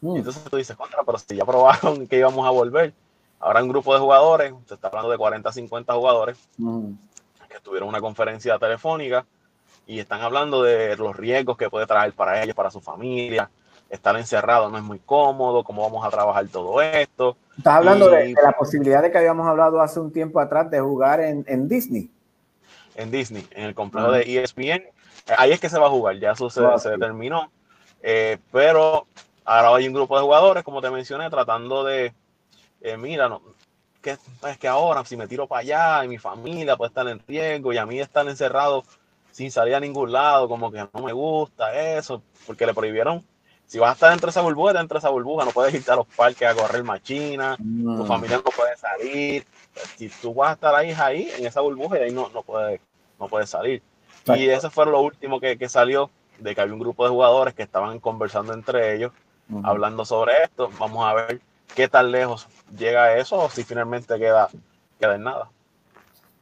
Mm. 0.00 0.16
Entonces 0.16 0.42
tú 0.44 0.56
dices, 0.56 0.76
contra, 0.76 1.02
pero 1.04 1.18
si 1.18 1.36
ya 1.36 1.44
probaron 1.44 2.06
que 2.08 2.18
íbamos 2.18 2.46
a 2.46 2.50
volver. 2.50 2.94
Ahora 3.40 3.60
un 3.60 3.68
grupo 3.68 3.92
de 3.92 3.98
jugadores, 3.98 4.54
se 4.66 4.74
está 4.74 4.86
hablando 4.86 5.10
de 5.10 5.18
40, 5.18 5.52
50 5.52 5.94
jugadores, 5.94 6.38
que 6.56 7.58
tuvieron 7.60 7.88
una 7.88 8.00
conferencia 8.00 8.56
telefónica 8.56 9.26
y 9.84 9.98
están 9.98 10.20
hablando 10.20 10.62
de 10.62 10.96
los 10.96 11.16
riesgos 11.16 11.56
que 11.56 11.68
puede 11.68 11.86
traer 11.86 12.12
para 12.12 12.40
ellos, 12.40 12.54
para 12.54 12.70
su 12.70 12.80
familia. 12.80 13.50
Estar 13.92 14.16
encerrado 14.16 14.70
no 14.70 14.78
es 14.78 14.82
muy 14.82 14.98
cómodo, 14.98 15.62
cómo 15.62 15.82
vamos 15.82 16.04
a 16.04 16.08
trabajar 16.08 16.48
todo 16.48 16.80
esto. 16.80 17.36
Estás 17.58 17.74
hablando 17.74 18.08
de, 18.08 18.34
la 18.42 18.52
posibilidad 18.52 19.02
de 19.02 19.12
que 19.12 19.18
habíamos 19.18 19.46
hablado 19.46 19.82
hace 19.82 20.00
un 20.00 20.10
tiempo 20.10 20.40
atrás 20.40 20.70
de 20.70 20.80
jugar 20.80 21.20
en, 21.20 21.44
en 21.46 21.68
Disney. 21.68 22.10
En 22.94 23.10
Disney, 23.10 23.46
en 23.50 23.64
el 23.64 23.74
complejo 23.74 24.10
de 24.10 24.42
ESPN. 24.42 24.82
Ahí 25.36 25.52
es 25.52 25.60
que 25.60 25.68
se 25.68 25.78
va 25.78 25.88
a 25.88 25.90
jugar, 25.90 26.18
ya 26.18 26.32
eso 26.32 26.48
se, 26.48 26.62
se 26.78 26.88
determinó. 26.88 27.52
Eh, 28.02 28.38
pero 28.50 29.06
ahora 29.44 29.76
hay 29.76 29.86
un 29.86 29.94
grupo 29.94 30.16
de 30.16 30.22
jugadores, 30.22 30.64
como 30.64 30.80
te 30.80 30.90
mencioné, 30.90 31.28
tratando 31.28 31.84
de, 31.84 32.14
eh, 32.80 32.96
mira, 32.96 33.28
no, 33.28 33.42
que, 34.00 34.12
es 34.48 34.58
que 34.58 34.68
ahora 34.68 35.04
si 35.04 35.16
me 35.16 35.28
tiro 35.28 35.46
para 35.46 35.60
allá 35.60 36.04
y 36.04 36.08
mi 36.08 36.18
familia 36.18 36.76
puede 36.76 36.88
estar 36.88 37.06
en 37.08 37.20
riesgo 37.28 37.74
y 37.74 37.78
a 37.78 37.86
mí 37.86 38.00
estar 38.00 38.26
encerrado 38.26 38.84
sin 39.30 39.50
salir 39.50 39.74
a 39.74 39.80
ningún 39.80 40.12
lado, 40.12 40.48
como 40.48 40.70
que 40.70 40.86
no 40.92 41.02
me 41.02 41.12
gusta 41.12 41.72
eso, 41.96 42.22
porque 42.46 42.66
le 42.66 42.74
prohibieron. 42.74 43.24
Si 43.72 43.78
vas 43.78 43.88
a 43.88 43.92
estar 43.94 44.12
entre 44.12 44.28
esa 44.28 44.42
burbuja, 44.42 44.78
entre 44.78 44.98
esa 44.98 45.08
burbuja, 45.08 45.46
no 45.46 45.50
puedes 45.50 45.72
irte 45.72 45.90
a 45.90 45.96
los 45.96 46.06
parques 46.06 46.46
a 46.46 46.54
correr 46.54 46.84
machina, 46.84 47.56
tu 47.56 48.04
familia 48.04 48.36
no 48.36 48.50
puede 48.50 48.76
salir. 48.76 49.46
Si 49.96 50.10
tú 50.10 50.34
vas 50.34 50.50
a 50.50 50.52
estar 50.52 50.74
ahí, 50.74 50.90
ahí, 50.90 51.30
en 51.38 51.46
esa 51.46 51.62
burbuja, 51.62 51.98
y 51.98 52.02
ahí 52.02 52.12
no, 52.12 52.28
no 52.34 52.42
puedes 52.42 52.82
no 53.18 53.28
puede 53.28 53.46
salir. 53.46 53.82
Y 54.26 54.46
eso 54.50 54.70
fue 54.70 54.84
lo 54.84 55.00
último 55.00 55.40
que, 55.40 55.56
que, 55.56 55.70
salió, 55.70 56.10
de 56.38 56.54
que 56.54 56.60
había 56.60 56.74
un 56.74 56.80
grupo 56.80 57.04
de 57.04 57.12
jugadores 57.12 57.54
que 57.54 57.62
estaban 57.62 57.98
conversando 57.98 58.52
entre 58.52 58.94
ellos, 58.94 59.10
hablando 59.62 60.04
sobre 60.04 60.42
esto. 60.42 60.70
Vamos 60.78 61.06
a 61.06 61.14
ver 61.14 61.40
qué 61.74 61.88
tan 61.88 62.10
lejos 62.10 62.48
llega 62.76 63.16
eso 63.16 63.38
o 63.38 63.48
si 63.48 63.64
finalmente 63.64 64.18
queda, 64.18 64.50
queda 65.00 65.14
en 65.14 65.22
nada. 65.22 65.48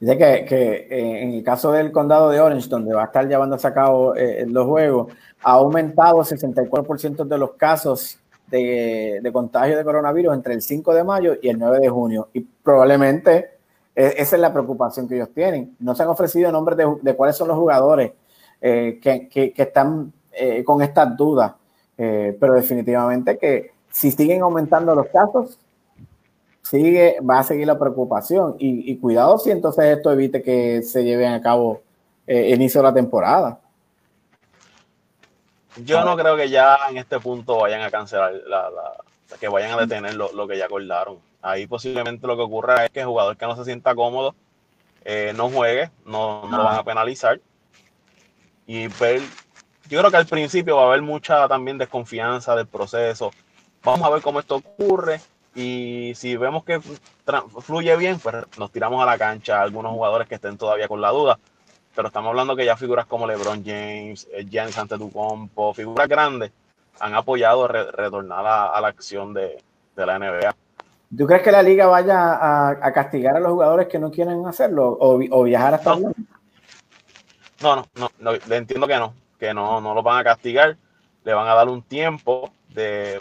Dice 0.01 0.17
que, 0.17 0.45
que 0.47 0.73
eh, 0.91 1.23
en 1.23 1.35
el 1.35 1.45
caso 1.45 1.73
del 1.73 1.93
condado 1.93 2.31
de 2.31 2.41
Orange, 2.41 2.71
donde 2.71 2.95
va 2.95 3.03
a 3.03 3.07
estar 3.07 3.29
llevándose 3.29 3.67
a 3.67 3.75
cabo 3.75 4.15
eh, 4.17 4.47
los 4.49 4.67
juegos, 4.67 5.13
ha 5.43 5.53
aumentado 5.53 6.21
64% 6.21 7.25
de 7.27 7.39
los 7.39 7.53
casos 7.53 8.19
de, 8.47 9.21
de, 9.23 9.33
contagio 9.33 9.77
de 9.77 9.85
coronavirus 9.85 10.33
entre 10.35 10.55
el 10.55 10.63
5 10.63 10.95
de 10.95 11.05
mayo 11.05 11.37
y 11.43 11.51
el 11.51 11.59
9 11.59 11.81
de 11.81 11.89
junio. 11.91 12.29
Y 12.33 12.41
probablemente 12.41 13.51
e, 13.95 14.15
esa 14.17 14.37
es 14.37 14.41
la 14.41 14.51
preocupación 14.55 15.07
que 15.07 15.17
ellos 15.17 15.29
tienen. 15.35 15.77
No 15.81 15.95
se 15.95 16.03
han 16.03 16.09
ofrecido 16.09 16.51
nombres 16.51 16.79
de, 16.79 16.87
de 17.03 17.15
cuáles 17.15 17.37
son 17.37 17.49
los 17.49 17.59
jugadores 17.59 18.13
eh, 18.63 18.99
que, 19.03 19.29
que, 19.29 19.53
que, 19.53 19.63
están 19.63 20.13
con 20.65 20.81
estas 20.81 21.15
dudas, 21.19 21.53
pero 21.97 22.55
definitivamente 22.55 23.37
que 23.37 23.73
si 23.91 24.11
siguen 24.11 24.41
aumentando 24.41 24.95
los 24.95 25.09
casos, 25.09 25.59
sigue, 26.71 27.17
va 27.21 27.41
a 27.41 27.43
seguir 27.43 27.67
la 27.67 27.79
preocupación. 27.79 28.55
Y, 28.59 28.97
cuidado 28.99 29.39
si 29.39 29.51
entonces 29.51 29.97
esto 29.97 30.13
evite 30.13 30.43
que 30.43 30.83
se 30.83 31.03
lleven 31.03 31.33
a 31.33 31.43
cabo 31.43 31.83
eh, 32.27 32.53
inicio 32.55 32.81
de 32.81 32.89
la 32.89 32.95
temporada. 32.95 33.59
Yo 35.85 36.05
no 36.05 36.17
creo 36.17 36.37
que 36.37 36.49
ya 36.49 36.79
en 36.89 36.99
este 36.99 37.19
punto 37.19 37.59
vayan 37.59 37.83
a 37.83 37.91
cancelar, 37.91 38.35
la, 38.47 38.71
que 39.41 39.49
vayan 39.49 39.73
a 39.73 39.81
detener 39.81 40.15
lo, 40.15 40.47
que 40.47 40.59
ya 40.59 40.67
acordaron. 40.67 41.19
Ahí 41.43 41.67
posiblemente 41.67 42.27
lo 42.27 42.37
que 42.37 42.43
ocurra 42.43 42.85
es 42.85 42.91
que 42.91 43.01
el 43.01 43.07
jugador 43.07 43.37
que 43.37 43.47
no 43.47 43.57
se 43.57 43.65
sienta 43.65 43.95
cómodo 43.95 44.35
eh, 45.05 45.33
no 45.35 45.49
juegue, 45.49 45.91
no, 46.05 46.47
no 46.49 46.57
lo 46.57 46.65
van 46.65 46.77
a 46.77 46.85
penalizar. 46.85 47.41
Y 48.67 48.89
yo 48.89 49.99
creo 49.99 50.11
que 50.11 50.17
al 50.17 50.27
principio 50.27 50.77
va 50.77 50.83
a 50.83 50.87
haber 50.87 51.03
mucha 51.03 51.49
también 51.49 51.79
desconfianza 51.79 52.55
del 52.55 52.67
proceso. 52.67 53.33
Vamos 53.83 54.07
a 54.07 54.11
ver 54.11 54.23
cómo 54.23 54.39
esto 54.39 54.57
ocurre 54.57 55.21
y 55.55 56.13
si 56.15 56.37
vemos 56.37 56.65
que 56.65 56.81
fluye 57.61 57.97
bien, 57.97 58.19
pues 58.21 58.37
nos 58.59 58.71
tiramos 58.71 59.03
a 59.03 59.07
la 59.07 59.19
cancha 59.19 59.61
algunos 59.61 59.93
jugadores 59.93 60.29
que 60.29 60.37
estén 60.37 60.57
todavía 60.57 60.89
con 60.89 61.01
la 61.01 61.11
duda. 61.11 61.39
Pero 61.95 62.09
estamos 62.09 62.31
hablando 62.31 62.55
que 62.55 62.65
ya 62.65 62.77
figuras 62.77 63.07
como 63.07 63.27
LeBron 63.27 63.65
James, 63.65 64.29
eh, 64.33 64.47
Giannis 64.49 64.79
Antetokounmpo, 64.79 65.75
figuras 65.75 66.09
grandes, 66.09 66.53
han 67.01 67.15
apoyado 67.15 67.67
retornar 67.67 68.47
a, 68.47 68.81
la 68.81 68.89
acción 68.89 69.35
de, 69.35 69.61
la 69.97 70.19
NBA. 70.19 70.55
¿Tú 71.17 71.27
crees 71.27 71.43
que 71.43 71.51
la 71.51 71.63
liga 71.63 71.87
vaya 71.87 72.77
a, 72.81 72.93
castigar 72.93 73.37
a 73.37 73.41
los 73.41 73.51
jugadores 73.53 73.89
que 73.89 73.99
no 73.99 74.11
quieren 74.11 74.47
hacerlo 74.47 74.97
o, 75.01 75.43
viajar 75.43 75.75
hasta 75.75 75.97
no. 75.97 76.13
no, 77.61 77.87
no, 77.97 78.11
no, 78.21 78.33
le 78.33 78.57
entiendo 78.57 78.87
que 78.87 78.97
no, 78.97 79.15
que 79.39 79.53
no, 79.53 79.81
no 79.81 79.95
lo 79.95 80.03
van 80.03 80.19
a 80.19 80.25
castigar, 80.25 80.77
le 81.25 81.35
van 81.35 81.49
a 81.49 81.55
dar 81.55 81.69
un 81.69 81.83
tiempo 81.83 82.53
de, 82.69 83.17
eh, 83.17 83.21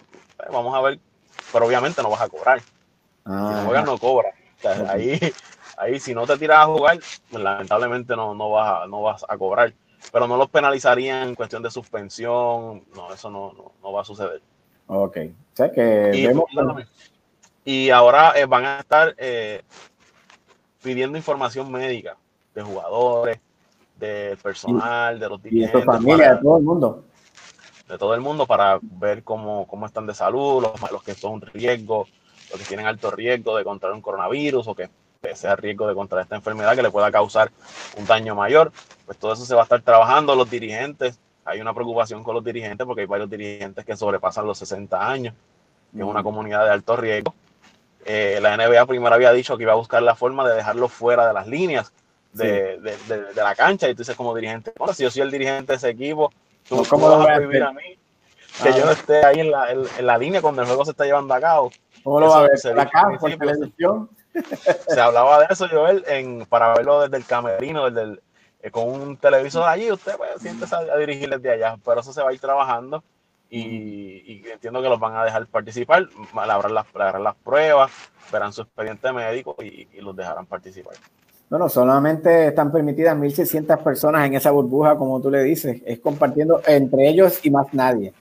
vamos 0.52 0.74
a 0.74 0.80
ver 0.80 1.00
pero 1.52 1.66
obviamente 1.66 2.02
no 2.02 2.10
vas 2.10 2.22
a 2.22 2.28
cobrar. 2.28 2.60
si 2.60 2.66
no 3.26 3.34
ah. 3.34 3.62
juegas, 3.64 3.84
no 3.84 3.98
cobras. 3.98 4.34
ahí, 4.88 5.18
ahí, 5.76 6.00
si 6.00 6.14
no 6.14 6.26
te 6.26 6.36
tiras 6.36 6.58
a 6.58 6.66
jugar, 6.66 6.98
lamentablemente 7.32 8.16
no, 8.16 8.34
no, 8.34 8.50
vas 8.50 8.82
a, 8.82 8.86
no 8.86 9.02
vas 9.02 9.24
a 9.28 9.36
cobrar. 9.36 9.72
Pero 10.12 10.26
no 10.26 10.36
los 10.36 10.48
penalizarían 10.48 11.28
en 11.28 11.34
cuestión 11.34 11.62
de 11.62 11.70
suspensión. 11.70 12.84
No, 12.94 13.12
eso 13.12 13.30
no, 13.30 13.72
no, 13.82 13.92
va 13.92 14.00
a 14.00 14.04
suceder. 14.04 14.40
Ok. 14.86 15.18
O 15.18 15.56
sea 15.56 15.70
que 15.70 16.34
y, 17.62 17.90
ahora 17.90 18.32
eh, 18.36 18.46
van 18.46 18.64
a 18.64 18.80
estar 18.80 19.14
eh, 19.18 19.62
pidiendo 20.82 21.18
información 21.18 21.70
médica 21.70 22.16
de 22.54 22.62
jugadores, 22.62 23.38
del 23.96 24.38
personal, 24.38 25.20
de 25.20 25.28
los 25.28 25.42
dirigentes. 25.42 25.74
Y 25.74 25.78
de 25.78 25.84
familia, 25.84 26.34
de 26.34 26.40
todo 26.40 26.56
el 26.56 26.64
mundo 26.64 27.04
de 27.90 27.98
todo 27.98 28.14
el 28.14 28.20
mundo 28.20 28.46
para 28.46 28.78
ver 28.80 29.24
cómo, 29.24 29.66
cómo 29.66 29.86
están 29.86 30.06
de 30.06 30.14
salud, 30.14 30.62
los, 30.62 30.92
los 30.92 31.02
que 31.02 31.14
son 31.14 31.32
un 31.32 31.40
riesgo, 31.40 32.06
los 32.50 32.60
que 32.60 32.66
tienen 32.66 32.86
alto 32.86 33.10
riesgo 33.10 33.56
de 33.56 33.64
contraer 33.64 33.94
un 33.94 34.00
coronavirus 34.00 34.68
o 34.68 34.74
que 34.74 34.88
sea 35.34 35.56
riesgo 35.56 35.86
de 35.86 35.94
contraer 35.94 36.24
esta 36.24 36.36
enfermedad 36.36 36.74
que 36.74 36.82
le 36.82 36.90
pueda 36.90 37.10
causar 37.10 37.50
un 37.96 38.06
daño 38.06 38.34
mayor. 38.34 38.72
Pues 39.06 39.18
todo 39.18 39.32
eso 39.32 39.44
se 39.44 39.54
va 39.54 39.62
a 39.62 39.64
estar 39.64 39.82
trabajando. 39.82 40.34
Los 40.34 40.48
dirigentes, 40.48 41.18
hay 41.44 41.60
una 41.60 41.74
preocupación 41.74 42.22
con 42.22 42.34
los 42.34 42.44
dirigentes 42.44 42.86
porque 42.86 43.02
hay 43.02 43.06
varios 43.06 43.28
dirigentes 43.28 43.84
que 43.84 43.96
sobrepasan 43.96 44.46
los 44.46 44.58
60 44.58 45.10
años, 45.10 45.34
que 45.92 45.98
es 45.98 46.04
una 46.04 46.22
comunidad 46.22 46.64
de 46.64 46.70
alto 46.70 46.96
riesgo. 46.96 47.34
Eh, 48.06 48.38
la 48.40 48.56
NBA 48.56 48.86
primero 48.86 49.14
había 49.14 49.32
dicho 49.32 49.56
que 49.56 49.64
iba 49.64 49.72
a 49.72 49.76
buscar 49.76 50.02
la 50.02 50.14
forma 50.14 50.48
de 50.48 50.54
dejarlo 50.54 50.88
fuera 50.88 51.26
de 51.26 51.34
las 51.34 51.46
líneas 51.46 51.92
de, 52.32 52.78
de, 52.78 52.96
de, 53.08 53.24
de 53.34 53.42
la 53.42 53.54
cancha. 53.54 53.88
Y 53.88 53.94
tú 53.94 53.98
dices 53.98 54.16
como 54.16 54.34
dirigente, 54.34 54.72
bueno, 54.78 54.94
si 54.94 55.02
yo 55.02 55.10
soy 55.10 55.22
el 55.22 55.30
dirigente 55.30 55.72
de 55.72 55.76
ese 55.76 55.90
equipo, 55.90 56.32
¿Cómo 56.70 57.08
lo 57.08 57.18
vas 57.18 57.28
a 57.28 57.38
vivir 57.38 57.62
a 57.62 57.72
mí? 57.72 57.98
Que 58.62 58.72
yo 58.72 58.84
no 58.84 58.92
esté 58.92 59.24
ahí 59.24 59.40
en 59.40 59.50
la, 59.50 59.70
en, 59.72 60.06
la, 60.06 60.18
línea 60.18 60.42
cuando 60.42 60.62
el 60.62 60.68
juego 60.68 60.84
se 60.84 60.90
está 60.92 61.04
llevando 61.04 61.34
a 61.34 61.40
cabo. 61.40 61.70
¿Cómo 62.02 62.20
lo 62.20 62.28
va 62.28 62.40
a 62.40 62.42
ver? 62.42 62.78
Acá, 62.78 63.16
por 63.18 63.36
televisión. 63.36 64.10
Se 64.88 65.00
hablaba 65.00 65.40
de 65.40 65.46
eso, 65.50 65.68
Joel, 65.68 66.04
en, 66.06 66.46
para 66.46 66.72
verlo 66.74 67.00
desde 67.02 67.16
el 67.16 67.24
camerino, 67.24 67.90
desde 67.90 68.02
el, 68.02 68.22
eh, 68.62 68.70
con 68.70 68.88
un 68.88 69.16
televisor 69.16 69.68
allí, 69.68 69.90
usted 69.90 70.16
pues, 70.16 70.40
siente 70.40 70.66
a, 70.74 70.96
dirigir 70.96 71.30
desde 71.30 71.50
allá, 71.50 71.76
pero 71.84 72.00
eso 72.00 72.12
se 72.12 72.22
va 72.22 72.30
a 72.30 72.32
ir 72.32 72.40
trabajando 72.40 73.02
y, 73.48 74.22
y 74.32 74.42
entiendo 74.52 74.82
que 74.82 74.88
los 74.88 75.00
van 75.00 75.16
a 75.16 75.24
dejar 75.24 75.46
participar, 75.46 76.08
harán 76.34 76.74
las, 76.74 76.86
las 76.94 77.34
pruebas, 77.36 77.90
verán 78.30 78.52
su 78.52 78.62
expediente 78.62 79.12
médico 79.12 79.56
y, 79.60 79.88
y 79.92 80.00
los 80.00 80.14
dejarán 80.14 80.46
participar. 80.46 80.94
No, 81.50 81.58
no, 81.58 81.68
solamente 81.68 82.46
están 82.46 82.70
permitidas 82.70 83.16
1.600 83.16 83.82
personas 83.82 84.24
en 84.24 84.34
esa 84.34 84.52
burbuja, 84.52 84.96
como 84.96 85.20
tú 85.20 85.30
le 85.32 85.42
dices. 85.42 85.82
Es 85.84 85.98
compartiendo 85.98 86.62
entre 86.64 87.08
ellos 87.08 87.44
y 87.44 87.50
más 87.50 87.74
nadie. 87.74 88.14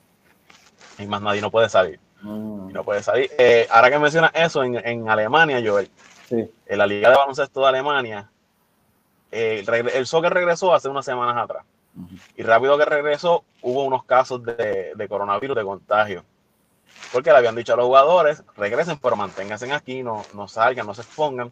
Y 0.97 1.06
más 1.06 1.22
nadie 1.22 1.39
no 1.39 1.51
puede 1.51 1.69
salir. 1.69 1.99
Mm. 2.23 2.73
No 2.73 2.84
puede 2.84 3.03
salir. 3.03 3.30
Eh, 3.38 3.68
ahora 3.69 3.91
que 3.91 3.99
mencionas 3.99 4.31
eso, 4.34 4.64
en, 4.64 4.76
en 4.77 5.07
Alemania, 5.07 5.61
Joel, 5.64 5.91
sí. 6.27 6.49
en 6.65 6.77
la 6.77 6.88
Liga 6.88 7.11
de 7.11 7.18
Baloncesto 7.18 7.61
de 7.61 7.68
Alemania, 7.68 8.31
eh, 9.31 9.64
el 9.93 10.07
soccer 10.07 10.34
regresó 10.34 10.73
hace 10.73 10.89
unas 10.89 11.06
semanas 11.06 11.38
atrás. 11.38 11.64
Y 12.35 12.41
rápido 12.41 12.77
que 12.80 12.85
regresó, 12.85 13.43
hubo 13.61 13.84
unos 13.84 14.06
casos 14.06 14.43
de, 14.43 14.93
de 14.95 15.07
coronavirus, 15.07 15.56
de 15.56 15.64
contagio 15.64 16.23
porque 17.11 17.31
le 17.31 17.38
habían 17.38 17.55
dicho 17.55 17.73
a 17.73 17.77
los 17.77 17.85
jugadores, 17.85 18.43
regresen, 18.55 18.97
pero 18.99 19.15
manténganse 19.15 19.71
aquí, 19.73 20.03
no, 20.03 20.23
no 20.34 20.47
salgan, 20.47 20.85
no 20.85 20.93
se 20.93 21.01
expongan. 21.01 21.51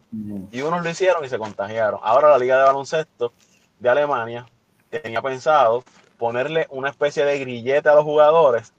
Y 0.52 0.62
unos 0.62 0.82
lo 0.82 0.90
hicieron 0.90 1.24
y 1.24 1.28
se 1.28 1.38
contagiaron. 1.38 2.00
Ahora 2.02 2.30
la 2.30 2.38
Liga 2.38 2.58
de 2.58 2.64
Baloncesto 2.64 3.32
de 3.78 3.88
Alemania 3.88 4.46
tenía 4.90 5.20
pensado 5.20 5.84
ponerle 6.16 6.66
una 6.70 6.90
especie 6.90 7.24
de 7.24 7.38
grillete 7.38 7.88
a 7.88 7.94
los 7.94 8.04
jugadores 8.04 8.72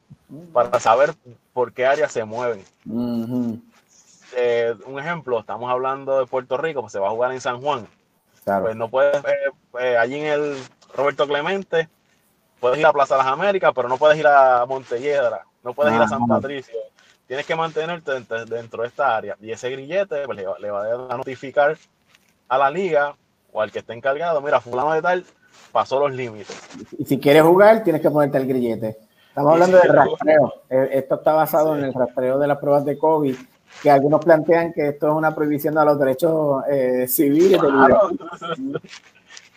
para 0.54 0.80
saber 0.80 1.14
por 1.54 1.74
qué 1.74 1.86
áreas 1.86 2.12
se 2.12 2.24
mueven. 2.24 2.64
Eh, 4.36 4.76
un 4.86 5.00
ejemplo, 5.00 5.40
estamos 5.40 5.70
hablando 5.70 6.20
de 6.20 6.28
Puerto 6.28 6.58
Rico, 6.58 6.82
pues 6.82 6.94
se 6.94 7.00
va 7.00 7.08
a 7.08 7.12
jugar 7.12 7.32
en 7.32 7.42
San 7.42 7.62
Juan. 7.62 7.88
Pues 8.46 8.76
no 8.76 8.90
puedes, 8.90 9.24
eh, 9.26 9.52
eh, 9.80 9.98
allí 9.98 10.16
en 10.16 10.26
el 10.26 10.58
Roberto 10.96 11.28
Clemente, 11.28 11.90
puedes 12.60 12.80
ir 12.80 12.86
a 12.86 12.94
Plaza 12.94 13.16
de 13.16 13.24
las 13.24 13.32
Américas, 13.32 13.72
pero 13.76 13.88
no 13.88 13.98
puedes 13.98 14.18
ir 14.18 14.28
a 14.28 14.66
Montelledra 14.66 15.46
no 15.64 15.74
puedes 15.74 15.94
ir 15.94 16.02
a 16.02 16.08
San 16.08 16.26
Patricio. 16.28 16.78
Tienes 17.28 17.46
que 17.46 17.56
mantenerte 17.56 18.12
dentro 18.46 18.82
de 18.82 18.88
esta 18.88 19.16
área. 19.16 19.38
Y 19.42 19.52
ese 19.52 19.70
grillete 19.70 20.26
pues, 20.26 20.38
le, 20.38 20.72
va, 20.72 20.84
a 21.10 21.18
notificar 21.18 21.78
a 22.48 22.58
la 22.58 22.72
liga 22.72 23.16
o 23.52 23.62
al 23.62 23.72
que 23.72 23.80
esté 23.80 23.94
encargado, 23.94 24.42
mira, 24.42 24.60
fulano 24.60 24.94
de 24.94 25.02
tal 25.02 25.26
pasó 25.72 26.00
los 26.00 26.16
límites. 26.16 26.58
Y 26.98 27.06
si 27.06 27.20
quieres 27.20 27.44
jugar, 27.44 27.84
tienes 27.84 28.02
que 28.02 28.10
ponerte 28.10 28.38
el 28.38 28.48
grillete. 28.48 28.98
Estamos 29.30 29.54
hablando 29.54 29.78
de 29.78 29.88
rastreo. 29.88 30.54
Eh, 30.70 30.90
esto 30.94 31.16
está 31.16 31.34
basado 31.34 31.78
en 31.78 31.84
el 31.84 31.94
rastreo 31.94 32.40
de 32.40 32.48
las 32.48 32.58
pruebas 32.58 32.86
de 32.86 32.98
COVID 32.98 33.36
que 33.82 33.90
algunos 33.90 34.24
plantean 34.24 34.74
que 34.74 34.90
esto 34.90 35.08
es 35.08 35.14
una 35.14 35.34
prohibición 35.34 35.76
de 35.76 35.86
los 35.86 36.00
derechos 36.00 36.64
eh, 36.70 37.08
civiles. 37.08 37.60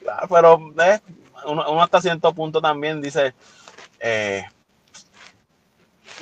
Claro. 0.03 0.27
pero 0.29 0.73
eh, 0.85 0.99
uno, 1.47 1.81
hasta 1.81 2.01
cierto 2.01 2.33
punto 2.33 2.61
también 2.61 3.01
dice, 3.01 3.35
eh, 4.01 4.45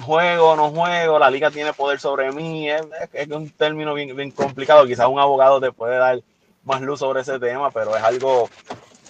juego, 0.01 0.57
no 0.57 0.71
juego, 0.71 1.19
la 1.19 1.31
liga 1.31 1.51
tiene 1.51 1.73
poder 1.73 2.01
sobre 2.01 2.33
mí, 2.33 2.69
es, 2.69 2.83
un 3.31 3.51
término 3.51 3.95
bien, 3.95 4.15
bien, 4.17 4.31
complicado, 4.31 4.87
quizás 4.87 5.07
un 5.07 5.19
abogado 5.19 5.61
te 5.61 5.73
puede 5.73 5.97
dar 5.97 6.21
más 6.65 6.81
luz 6.81 7.01
sobre 7.01 7.21
ese 7.21 7.39
tema, 7.39 7.71
pero 7.71 7.97
es 7.97 8.03
algo 8.03 8.49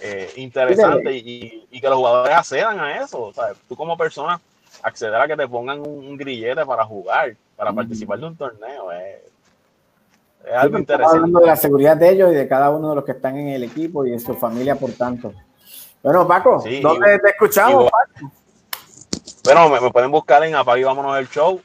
eh, 0.01 0.31
interesante 0.37 1.13
y, 1.13 1.67
que 1.71 1.89
los 1.89 1.97
jugadores 1.97 2.35
accedan 2.35 2.79
a 2.79 3.03
eso, 3.03 3.31
tú 3.67 3.75
como 3.75 3.97
persona 3.97 4.39
acceder 4.83 5.15
a 5.15 5.27
que 5.27 5.35
te 5.35 5.47
pongan 5.47 5.79
un, 5.79 6.17
grillete 6.17 6.65
para 6.65 6.85
jugar, 6.85 7.35
para 7.55 7.73
participar 7.73 8.19
de 8.19 8.25
un 8.27 8.35
torneo, 8.35 8.91
es, 8.91 9.31
algo 10.55 10.79
interesante. 10.79 11.17
Hablando 11.17 11.39
de 11.39 11.45
la 11.45 11.55
seguridad 11.55 11.97
de 11.97 12.09
ellos 12.09 12.31
y 12.31 12.35
de 12.35 12.47
cada 12.47 12.71
uno 12.71 12.89
de 12.89 12.95
los 12.95 13.05
que 13.05 13.11
están 13.11 13.37
en 13.37 13.49
el 13.49 13.63
equipo 13.63 14.05
y 14.05 14.11
de 14.11 14.19
su 14.19 14.33
familia, 14.33 14.75
por 14.75 14.91
tanto. 14.93 15.33
Bueno, 16.01 16.27
Paco, 16.27 16.63
¿dónde 16.81 17.19
te 17.19 17.29
escuchamos, 17.29 17.91
Paco? 17.91 18.31
Bueno, 19.43 19.69
me, 19.69 19.91
pueden 19.91 20.11
buscar 20.11 20.43
en 20.43 20.53
Apague 20.53 20.85
Vámonos 20.85 21.17
el 21.17 21.27
Show, 21.27 21.61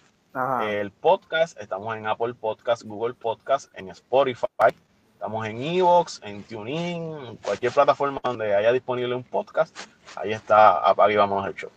el 0.67 0.91
podcast. 0.91 1.61
Estamos 1.61 1.95
en 1.95 2.07
Apple 2.07 2.33
Podcast, 2.33 2.83
Google 2.85 3.13
Podcast, 3.13 3.71
en 3.75 3.91
Spotify. 3.91 4.47
Estamos 5.13 5.47
en 5.47 5.61
Evox, 5.61 6.23
en 6.25 6.43
TuneIn, 6.43 7.37
cualquier 7.45 7.73
plataforma 7.73 8.19
donde 8.25 8.55
haya 8.55 8.73
disponible 8.73 9.15
un 9.15 9.25
podcast. 9.25 9.77
Ahí 10.17 10.33
está 10.33 10.79
Apague 10.79 11.13
y 11.13 11.17
Vámonos 11.19 11.47
el 11.49 11.55
Show. 11.55 11.71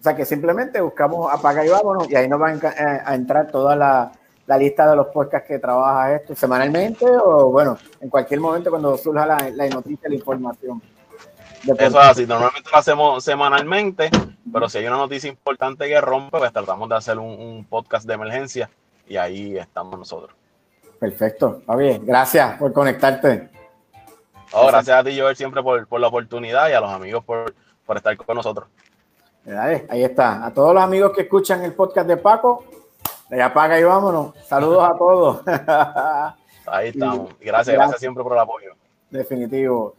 O 0.00 0.02
sea 0.02 0.16
que 0.16 0.24
simplemente 0.24 0.80
buscamos 0.80 1.32
Apaga 1.32 1.64
y 1.64 1.68
Vámonos 1.68 2.10
y 2.10 2.16
ahí 2.16 2.28
nos 2.28 2.42
va 2.42 2.48
a, 2.48 3.14
entrar 3.14 3.48
toda 3.48 3.76
la, 3.76 4.10
lista 4.58 4.90
de 4.90 4.96
los 4.96 5.06
podcasts 5.06 5.46
que 5.46 5.60
trabaja 5.60 6.16
esto 6.16 6.34
semanalmente 6.34 7.06
o 7.08 7.52
bueno, 7.52 7.78
en 8.00 8.08
cualquier 8.08 8.40
momento 8.40 8.70
cuando 8.70 8.96
surja 8.96 9.24
la, 9.24 9.50
la 9.50 9.68
noticia, 9.68 10.08
la 10.08 10.16
información. 10.16 10.82
Eso 11.66 12.00
es 12.00 12.08
así, 12.08 12.26
normalmente 12.26 12.70
lo 12.70 12.78
hacemos 12.78 13.24
semanalmente, 13.24 14.10
pero 14.52 14.68
si 14.68 14.78
hay 14.78 14.86
una 14.86 14.96
noticia 14.96 15.28
importante 15.28 15.88
que 15.88 16.00
rompe, 16.00 16.38
pues 16.38 16.52
tratamos 16.52 16.88
de 16.88 16.94
hacer 16.94 17.18
un, 17.18 17.66
podcast 17.68 18.06
de 18.06 18.14
emergencia 18.14 18.70
y 19.08 19.16
ahí 19.16 19.56
estamos 19.56 19.98
nosotros. 19.98 20.36
Perfecto, 20.98 21.62
bien, 21.76 22.06
gracias 22.06 22.56
por 22.58 22.72
conectarte. 22.72 23.50
Oh, 24.52 24.66
gracias 24.68 24.96
a 24.96 25.04
ti, 25.04 25.18
Joel, 25.18 25.36
siempre 25.36 25.62
por, 25.62 26.00
la 26.00 26.06
oportunidad 26.06 26.68
y 26.68 26.72
a 26.72 26.80
los 26.80 26.90
amigos 26.90 27.24
por, 27.24 27.52
estar 27.96 28.16
con 28.16 28.36
nosotros. 28.36 28.68
ahí 29.58 30.04
está. 30.04 30.46
A 30.46 30.54
todos 30.54 30.72
los 30.72 30.82
amigos 30.82 31.12
que 31.14 31.22
escuchan 31.22 31.62
el 31.64 31.74
podcast 31.74 32.06
de 32.06 32.16
Paco, 32.16 32.64
le 33.28 33.42
apaga 33.42 33.78
y 33.78 33.82
vámonos. 33.82 34.34
Saludos 34.46 34.88
a 34.88 34.96
todos. 34.96 35.40
Ahí 36.66 36.88
estamos. 36.88 37.30
Gracias, 37.40 37.76
gracias 37.76 38.00
siempre 38.00 38.22
por 38.22 38.32
el 38.32 38.38
apoyo. 38.38 38.74
Definitivo. 39.10 39.94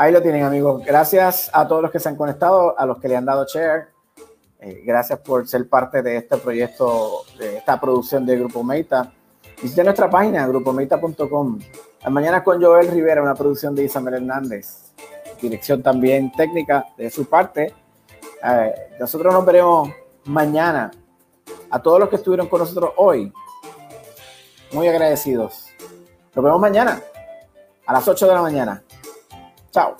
Ahí 0.00 0.12
lo 0.12 0.22
tienen, 0.22 0.44
amigos. 0.44 0.82
Gracias 0.82 1.50
a 1.52 1.68
todos 1.68 1.82
los 1.82 1.90
que 1.90 2.00
se 2.00 2.08
han 2.08 2.16
conectado, 2.16 2.74
a 2.78 2.86
los 2.86 2.98
que 2.98 3.06
le 3.06 3.16
han 3.16 3.26
dado 3.26 3.44
share. 3.44 3.88
Eh, 4.58 4.80
gracias 4.82 5.18
por 5.18 5.46
ser 5.46 5.68
parte 5.68 6.00
de 6.00 6.16
este 6.16 6.38
proyecto, 6.38 7.24
de 7.38 7.58
esta 7.58 7.78
producción 7.78 8.24
de 8.24 8.38
Grupo 8.38 8.64
Meita. 8.64 9.12
Visiten 9.60 9.84
nuestra 9.84 10.08
página, 10.08 10.46
grupomeita.com. 10.46 11.58
Mañana 12.08 12.42
con 12.42 12.62
Joel 12.62 12.90
Rivera, 12.90 13.22
una 13.22 13.34
producción 13.34 13.74
de 13.74 13.84
Isabel 13.84 14.14
Hernández. 14.14 14.90
Dirección 15.38 15.82
también 15.82 16.32
técnica 16.32 16.86
de 16.96 17.10
su 17.10 17.26
parte. 17.26 17.74
Eh, 18.42 18.74
nosotros 18.98 19.34
nos 19.34 19.44
veremos 19.44 19.90
mañana. 20.24 20.90
A 21.70 21.78
todos 21.78 22.00
los 22.00 22.08
que 22.08 22.16
estuvieron 22.16 22.48
con 22.48 22.60
nosotros 22.60 22.92
hoy, 22.96 23.30
muy 24.72 24.88
agradecidos. 24.88 25.66
Nos 26.34 26.42
vemos 26.42 26.58
mañana 26.58 27.02
a 27.84 27.92
las 27.92 28.08
8 28.08 28.26
de 28.26 28.32
la 28.32 28.40
mañana. 28.40 28.82
Chao. 29.72 29.96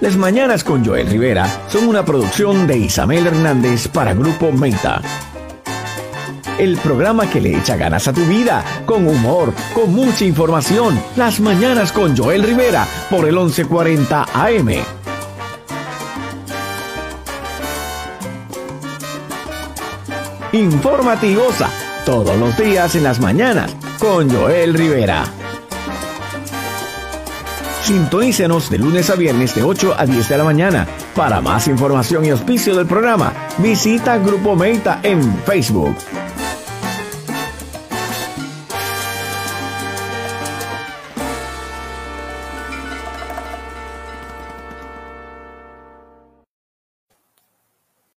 Las 0.00 0.16
Mañanas 0.16 0.64
con 0.64 0.84
Joel 0.84 1.08
Rivera 1.08 1.46
son 1.68 1.88
una 1.88 2.04
producción 2.04 2.66
de 2.66 2.76
Isabel 2.76 3.26
Hernández 3.26 3.88
para 3.88 4.12
Grupo 4.12 4.52
Meta. 4.52 5.00
El 6.58 6.76
programa 6.76 7.28
que 7.28 7.40
le 7.40 7.56
echa 7.56 7.76
ganas 7.76 8.06
a 8.06 8.12
tu 8.12 8.22
vida, 8.26 8.62
con 8.84 9.08
humor, 9.08 9.54
con 9.74 9.94
mucha 9.94 10.24
información. 10.24 11.00
Las 11.16 11.40
Mañanas 11.40 11.90
con 11.90 12.16
Joel 12.16 12.42
Rivera 12.42 12.86
por 13.10 13.26
el 13.26 13.34
1140 13.34 14.26
AM. 14.34 15.03
Informativosa, 20.54 21.68
todos 22.06 22.38
los 22.38 22.56
días 22.56 22.94
en 22.94 23.02
las 23.02 23.18
mañanas 23.20 23.74
con 23.98 24.30
Joel 24.30 24.74
Rivera. 24.74 25.24
Sintonícenos 27.82 28.70
de 28.70 28.78
lunes 28.78 29.10
a 29.10 29.16
viernes 29.16 29.54
de 29.54 29.62
8 29.62 29.94
a 29.98 30.06
10 30.06 30.28
de 30.28 30.38
la 30.38 30.44
mañana. 30.44 30.86
Para 31.14 31.40
más 31.40 31.68
información 31.68 32.24
y 32.24 32.30
auspicio 32.30 32.76
del 32.76 32.86
programa, 32.86 33.32
visita 33.58 34.16
Grupo 34.18 34.56
Meita 34.56 35.00
en 35.02 35.36
Facebook. 35.44 35.94